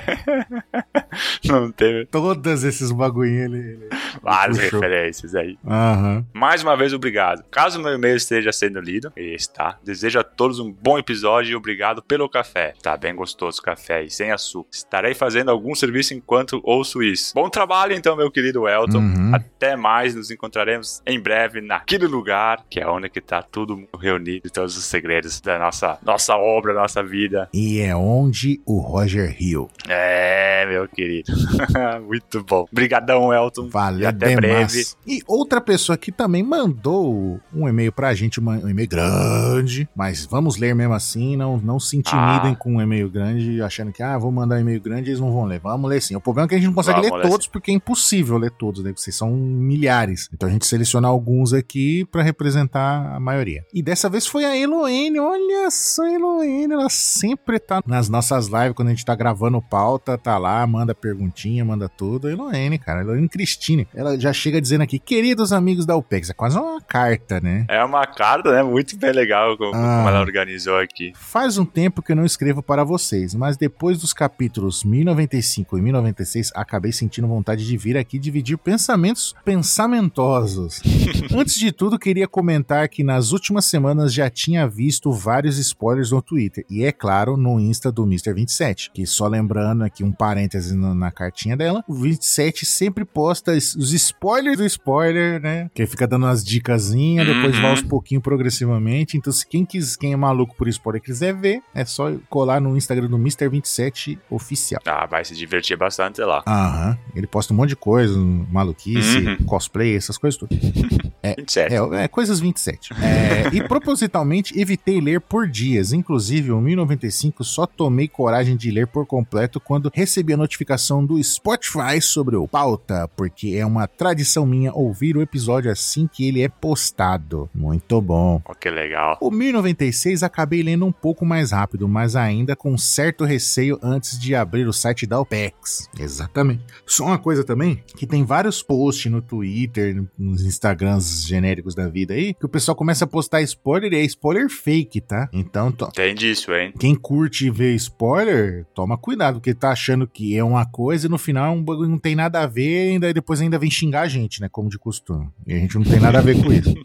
Não 1.45 1.71
teve 1.71 2.07
Todos 2.07 2.65
esses 2.65 2.91
bagulhinhos 2.93 3.45
ele. 3.53 3.59
ele- 3.59 3.89
várias 4.23 4.59
puxou. 4.59 4.81
referências 4.81 5.35
aí. 5.35 5.59
Aham. 5.67 6.25
Mais 6.33 6.63
uma 6.63 6.77
vez, 6.77 6.93
obrigado. 6.93 7.45
Caso 7.51 7.81
meu 7.81 7.95
e-mail 7.95 8.17
esteja 8.17 8.53
sendo 8.53 8.81
lido, 8.81 9.13
e 9.17 9.35
está, 9.35 9.79
desejo 9.85 10.19
a 10.19 10.25
todos 10.25 10.59
um 10.59 10.73
bom 10.73 10.99
episódio 10.99 11.53
e 11.53 11.57
obrigado 11.57 12.03
pelo 12.03 12.29
café. 12.29 12.75
Tá 12.83 12.97
bem 12.97 13.15
gostoso 13.15 13.61
o 13.61 13.63
café 13.63 14.05
e 14.05 14.11
sem 14.11 14.33
açúcar. 14.33 14.69
Estarei 14.73 15.15
fazendo 15.15 15.51
algum 15.51 15.75
serviço 15.75 16.15
enquanto 16.15 16.61
ouço 16.65 17.03
isso. 17.03 17.33
Bom 17.35 17.49
trabalho, 17.49 17.93
então, 17.95 18.17
meu 18.17 18.31
querido 18.31 18.69
Elton. 18.69 18.99
Uhum. 18.99 19.35
Até 19.35 19.77
mais, 19.77 20.15
nos 20.15 20.31
encontraremos 20.31 21.01
em 21.07 21.21
breve 21.21 21.61
naquele 21.61 22.07
lugar 22.07 22.65
que 22.69 22.81
é 22.81 22.87
onde 22.89 23.09
que 23.09 23.21
tá 23.21 23.43
tudo 23.43 23.87
reunido, 23.97 24.51
todos 24.51 24.77
os 24.77 24.85
segredos 24.85 25.41
da 25.41 25.59
nossa, 25.59 25.99
nossa 26.05 26.37
obra, 26.37 26.73
nossa 26.75 27.03
vida. 27.03 27.49
E 27.53 27.81
é 27.81 27.95
onde 27.97 28.61
o 28.67 28.79
Roger 28.79 29.35
Hill. 29.41 29.69
É, 29.89 30.67
meu 30.69 30.89
querido. 30.89 31.33
Muito 32.07 32.43
bom. 32.45 32.67
Obrigadão, 32.71 33.33
Elton. 33.33 33.69
Valeu, 33.69 34.01
E 34.03 34.07
até 34.07 34.29
demais. 34.29 34.41
breve. 34.41 34.85
E 35.07 35.23
outra 35.27 35.61
pessoa 35.61 35.97
que 35.97 36.13
também 36.13 36.43
mandou 36.43 37.41
um 37.55 37.69
e-mail 37.69 37.93
pra 37.93 38.15
gente, 38.15 38.41
um 38.41 38.69
e-mail 38.69 38.89
grande, 38.89 39.89
mas 39.95 40.25
vamos 40.27 40.57
ler 40.57 40.75
mesmo 40.75 40.95
assim, 40.95 41.37
não, 41.37 41.57
não 41.59 41.79
se 41.81 41.97
intimidem 41.97 42.53
Ah. 42.53 42.57
com 42.57 42.75
um 42.77 42.81
e-mail 42.81 43.09
grande, 43.11 43.61
achando 43.63 43.93
que, 43.93 44.03
ah, 44.03 44.17
vou 44.19 44.31
mandar 44.31 44.57
um 44.57 44.61
e-mail 44.61 44.81
grande, 44.81 45.11
eles 45.11 45.21
não 45.21 45.33
vão 45.33 45.45
ler. 45.45 45.61
Vamos 45.61 45.89
ler 45.91 46.01
sim. 46.03 46.15
O 46.17 46.21
problema 46.21 46.47
é 46.47 46.49
que 46.49 46.55
a 46.55 46.59
gente 46.59 46.67
não 46.69 46.75
consegue 46.75 47.01
Vamos 47.01 47.13
ler 47.13 47.23
ler 47.25 47.31
todos, 47.31 47.47
porque 47.47 47.71
é 47.71 47.75
impossível 47.75 48.37
ler 48.39 48.51
todos, 48.51 48.83
né? 48.83 48.93
Vocês 48.95 49.15
são 49.17 49.31
milhares. 49.31 50.29
Então 50.33 50.49
a 50.49 50.53
gente 50.53 50.67
seleciona 50.67 51.09
alguns 51.09 51.53
aqui 51.53 52.05
pra 52.07 52.23
representar 52.23 53.15
a 53.15 53.21
maioria. 53.21 53.65
E 53.73 53.83
dessa 53.87 54.11
vez 54.11 54.27
foi 54.27 54.45
a 54.45 54.57
Eloene, 54.57 55.21
olha 55.21 55.71
só 55.71 56.03
a 56.03 56.11
Eloene, 56.13 56.75
ela 56.75 56.91
sempre 56.91 57.61
tá 57.61 57.81
nas 57.87 58.09
nossas 58.09 58.49
lives, 58.49 58.73
quando 58.75 58.89
a 58.89 58.91
gente 58.91 59.05
tá 59.05 59.15
gravando 59.15 59.63
pauta, 59.63 60.19
tá 60.19 60.37
lá, 60.39 60.67
manda 60.67 60.93
perguntinha, 60.93 61.65
manda 61.65 61.89
tudo. 61.89 62.27
A 62.27 62.33
Eloene, 62.33 62.79
cara, 62.81 62.99
a 62.99 63.03
Eloene 63.05 63.29
Cristine, 63.29 63.87
ela 63.95 64.19
já 64.19 64.33
chega 64.33 64.61
dizendo 64.61 64.81
aqui, 64.83 64.99
queridos 64.99 65.53
amigos 65.53 65.87
da 65.87 65.95
UPEX, 65.97 66.31
é 66.31 66.35
quase 66.35 66.59
uma 66.59 66.81
carta, 66.81 67.39
né? 67.41 67.65
É 67.69 67.85
uma 67.85 68.05
carta, 68.09 68.51
né? 68.51 68.61
Muito 68.65 68.99
bem 68.99 69.13
legal 69.13 69.57
como, 69.57 69.71
Ah. 69.73 69.99
como 69.99 70.09
ela 70.09 70.21
organizou 70.21 70.79
aqui. 70.81 71.13
Faz 71.15 71.57
um 71.57 71.65
tempo 71.65 72.03
que 72.03 72.11
eu 72.11 72.17
não 72.17 72.25
escrevo 72.27 72.65
para 72.65 72.83
vocês, 72.83 73.37
mas 73.37 73.57
depois 73.57 74.01
dos 74.01 74.13
capítulos 74.13 74.83
1095 74.83 75.79
e 75.79 75.81
1096, 75.81 76.51
acabei 76.57 76.91
sentindo 76.91 77.29
vontade 77.29 77.65
de 77.65 77.77
vir 77.77 77.97
aqui 77.97 78.19
dividir 78.19 78.59
pensamentos 78.59 79.33
pensamentosos. 79.45 80.81
Antes 81.33 81.55
de 81.55 81.71
tudo, 81.71 81.97
queria 82.01 82.27
comentar 82.27 82.89
que 82.89 83.05
nas 83.05 83.31
últimas 83.31 83.65
semanas 83.65 83.76
já 84.09 84.29
tinha 84.31 84.67
visto 84.67 85.13
vários 85.13 85.59
spoilers 85.59 86.11
no 86.11 86.21
Twitter, 86.23 86.65
e 86.71 86.85
é 86.85 86.93
claro, 86.93 87.37
no 87.37 87.59
Insta 87.61 87.91
do 87.93 88.05
Mr. 88.05 88.33
27, 88.35 88.91
que 88.93 89.07
só 89.07 89.27
lembrando 89.29 89.83
aqui 89.85 90.03
um 90.05 90.13
parêntese 90.13 90.75
no- 90.77 90.95
na 90.95 91.11
cartinha 91.11 91.57
dela, 91.57 91.85
o 91.89 91.95
27 91.95 92.65
sempre 92.67 93.05
posta 93.05 93.53
os 93.53 93.93
spoilers 93.93 94.59
do 94.59 94.65
spoiler, 94.67 95.41
né? 95.41 95.71
Que 95.75 95.87
fica 95.87 96.07
dando 96.07 96.25
umas 96.27 96.45
dicasinhas, 96.45 97.27
depois 97.27 97.55
Uhum. 97.57 97.63
vai 97.63 97.71
aos 97.71 97.83
pouquinho 97.83 98.21
progressivamente. 98.21 99.17
Então, 99.17 99.33
se 99.33 99.47
quem 99.47 99.65
quis, 99.65 99.97
quem 99.97 100.13
é 100.13 100.17
maluco 100.17 100.55
por 100.57 100.69
spoiler 100.69 101.03
quiser 101.03 101.35
ver, 101.35 101.61
é 101.75 101.85
só 101.85 102.13
colar 102.29 102.61
no 102.61 102.77
Instagram 102.77 103.09
do 103.09 103.17
Mr. 103.17 103.49
27 103.49 104.19
oficial. 104.31 104.81
Ah, 104.87 105.07
vai 105.07 105.25
se 105.25 105.35
divertir 105.35 105.77
bastante 105.77 106.21
lá. 106.21 106.43
Aham. 106.47 106.99
Ele 107.15 107.27
posta 107.27 107.53
um 107.53 107.57
monte 107.57 107.71
de 107.71 107.77
coisa, 107.77 108.17
maluquice, 108.19 109.19
Uhum. 109.19 109.37
cosplay, 109.47 109.97
essas 109.97 110.19
coisas 110.19 110.39
tudo. 110.39 110.51
27. 111.35 111.75
É, 111.75 112.05
é 112.05 112.09
coisas 112.09 112.41
27. 112.41 112.93
É, 112.95 113.55
e 113.55 113.63
propositalmente 113.63 114.59
evitei 114.59 115.01
ler 115.01 115.21
por 115.21 115.49
dias. 115.49 115.93
Inclusive, 115.93 116.53
o 116.53 116.61
1095 116.61 117.45
só 117.45 117.67
tomei 117.67 118.09
coragem 118.09 118.57
de 118.57 118.71
ler 118.71 118.87
por 118.87 119.07
completo 119.07 119.61
quando 119.61 119.91
recebi 119.93 120.33
a 120.33 120.37
notificação 120.37 121.05
do 121.05 121.23
Spotify 121.23 122.01
sobre 122.01 122.37
o 122.37 122.47
pauta, 122.47 123.09
porque 123.17 123.57
é 123.57 123.65
uma 123.65 123.87
tradição 123.87 124.47
minha 124.47 124.73
ouvir 124.73 125.17
o 125.17 125.23
episódio 125.23 125.71
assim 125.71 126.07
que 126.07 126.27
ele 126.27 126.43
é 126.43 126.49
postado. 126.49 127.49
Muito 127.55 128.01
bom. 128.01 128.41
Ó, 128.45 128.55
que 128.55 128.71
legal. 128.71 129.19
O 129.21 129.31
1096 129.31 130.23
acabei 130.23 130.63
lendo 130.63 130.87
um 130.87 130.93
pouco 130.93 131.25
mais 131.25 131.53
rápido, 131.53 131.89
mas 131.89 132.17
ainda 132.17 132.55
com 132.55 132.77
certo 132.77 133.25
receio 133.25 133.79
antes 133.83 134.19
de 134.19 134.35
abrir 134.35 134.67
o 134.67 134.73
site 134.73 135.07
da 135.07 135.21
OPEX. 135.21 135.89
Exatamente. 135.99 136.65
Só 136.85 137.07
uma 137.07 137.19
coisa 137.19 137.45
também, 137.45 137.83
que 137.97 138.07
tem 138.07 138.25
vários 138.25 138.63
posts 138.63 139.11
no 139.11 139.23
Twitter, 139.23 140.05
nos 140.19 140.45
Instagrams 140.45 141.16
genéricos 141.25 141.75
da 141.75 141.89
vida 141.89 142.15
aí, 142.15 142.35
que 142.35 142.45
o 142.47 142.49
pessoal 142.49 142.75
começa 142.77 143.05
a 143.05 143.09
postar 143.09 143.41
spoiler 143.43 143.93
e 143.93 143.97
é 143.97 144.03
spoiler 144.03 144.49
fake, 144.51 145.01
tá? 145.01 145.29
Então, 145.33 145.71
to- 145.71 145.91
Tem 145.93 146.15
disso, 146.15 146.53
hein? 146.53 146.73
quem 146.79 146.95
curte 146.95 147.49
ver 147.51 147.75
spoiler, 147.75 148.65
toma 148.75 148.97
cuidado, 148.99 149.35
porque 149.35 149.55
tá 149.55 149.71
achando 149.71 150.07
que 150.07 150.37
é 150.37 150.43
uma 150.45 150.67
coisa 150.67 151.07
e 151.07 151.11
no 151.11 151.19
final 151.19 151.55
um 151.55 151.63
bagulho 151.63 151.89
não 151.89 151.99
tem 151.99 152.15
nada 152.15 152.41
a 152.43 152.47
ver, 152.47 152.89
e 152.89 152.93
ainda 152.93 153.13
depois 153.15 153.41
ainda 153.41 153.59
vem 153.59 153.71
xingar 153.71 154.03
a 154.03 154.09
gente, 154.09 154.41
né? 154.41 154.49
Como 154.51 154.69
de 154.69 154.79
costume. 154.79 155.29
E 155.47 155.53
a 155.55 155.59
gente 155.59 155.77
não 155.77 155.85
tem 155.85 156.01
nada 156.01 156.19
a 156.19 156.23
ver 156.23 156.43
com 156.43 156.53
isso. 156.53 156.75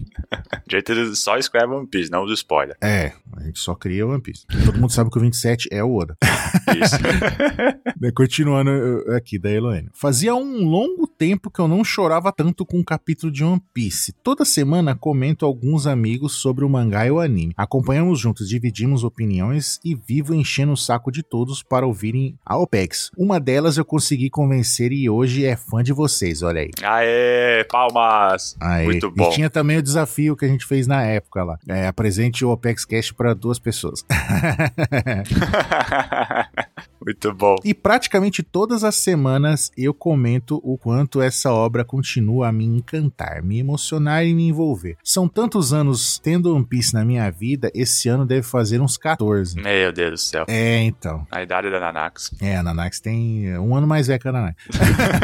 De 0.68 0.76
jeito 0.78 1.16
só 1.16 1.38
escreve 1.38 1.74
One 1.74 1.86
Piece, 1.88 2.10
não 2.10 2.24
os 2.24 2.32
spoilers. 2.32 2.78
É, 2.82 3.12
a 3.42 3.46
gente 3.46 3.60
só 3.60 3.74
cria 3.74 4.06
One 4.06 4.22
Piece. 4.22 4.46
Todo 4.66 4.80
mundo 4.80 4.92
sabe 4.92 5.10
que 5.10 5.18
o 5.18 5.22
27 5.22 5.68
é 5.72 5.84
o 5.84 5.96
Oda. 5.96 6.16
Isso. 6.22 6.96
Continuando 8.16 8.72
aqui 9.16 9.40
da 9.40 9.50
Eloane. 9.50 9.90
Fazia 9.94 10.36
um 10.36 10.64
longo 10.64 11.08
tempo 11.08 11.50
que 11.50 11.60
eu 11.60 11.68
não 11.68 11.84
chorava 11.84 12.32
tanto 12.32 12.66
com 12.66 12.80
um 12.80 12.84
capítulo 12.84 13.32
de 13.32 13.44
One 13.44 13.62
Piece. 13.74 14.14
Toda 14.24 14.46
semana 14.46 14.96
comento 14.96 15.46
alguns 15.46 15.88
amigos 15.88 16.34
sobre 16.34 16.64
o 16.64 16.70
mangá 16.70 17.06
e 17.06 17.12
o 17.12 17.20
anime. 17.20 17.54
Acompanhamos 17.58 18.20
juntos, 18.20 18.48
dividimos 18.48 19.04
opiniões 19.04 19.80
e 19.84 19.96
vivo 19.96 20.34
enchendo 20.34 20.74
o 20.74 20.78
saco 20.78 21.12
de 21.12 21.24
todos 21.24 21.64
para 21.64 21.86
ouvirem 21.86 22.38
a 22.46 22.58
OPEX. 22.58 23.12
Uma 23.18 23.40
delas 23.40 23.78
eu 23.78 23.86
consegui 23.86 24.30
convencer 24.30 24.92
e 24.92 25.10
hoje 25.10 25.46
é 25.46 25.56
fã 25.56 25.84
de 25.84 25.94
vocês, 25.94 26.42
olha 26.42 26.62
aí. 26.62 26.72
Aê, 26.84 27.64
palmas. 27.66 28.56
Aí. 28.60 28.86
Muito 28.86 29.10
bom. 29.10 29.30
E 29.30 29.36
tinha 29.36 29.50
também 29.50 29.78
o 29.78 29.84
desafio 29.84 30.36
que 30.36 30.46
a 30.46 30.48
gente 30.48 30.66
fez 30.66 30.86
na 30.88 31.04
época 31.04 31.44
lá. 31.44 31.58
É, 31.68 31.88
apresente 31.88 32.44
o 32.46 32.52
OPEX 32.52 32.86
Cast 32.86 33.14
para 33.14 33.31
duas 33.34 33.60
pessoas. 33.60 34.06
Muito 37.04 37.34
bom. 37.34 37.56
E 37.64 37.74
praticamente 37.74 38.44
todas 38.44 38.84
as 38.84 38.96
semanas 38.96 39.72
eu 39.78 39.94
comento 39.94 40.62
o 40.64 40.78
quanto 40.78 41.22
essa 41.22 41.52
obra 41.52 41.84
continua 41.84 42.50
a 42.50 42.52
me 42.52 42.66
encantar, 42.66 43.42
me 43.42 43.60
emocionar 43.60 44.26
e 44.26 44.34
me 44.34 44.48
envolver. 44.48 44.98
São 45.04 45.28
tantos 45.28 45.74
anos 45.74 46.20
tendo 46.20 46.56
One 46.56 46.66
Piece 46.66 46.94
na 46.94 47.04
minha 47.04 47.30
vida, 47.32 47.72
esse 47.74 48.08
ano 48.08 48.26
deve 48.26 48.44
fazer 48.44 48.82
uns 48.82 48.98
14. 48.98 49.60
Meu 49.60 49.92
Deus 49.92 50.12
do 50.12 50.18
céu. 50.18 50.46
É, 50.48 50.84
então. 50.84 51.26
A 51.32 51.42
idade 51.42 51.70
da 51.70 51.80
Nanax. 51.80 52.36
É, 52.42 52.56
a 52.56 52.64
Nanax 52.64 53.00
tem 53.00 53.58
um 53.58 53.76
ano 53.76 53.88
mais 53.88 54.08
velha 54.08 54.20
que 54.20 54.28
a 54.28 54.32
Nanax. 54.32 54.64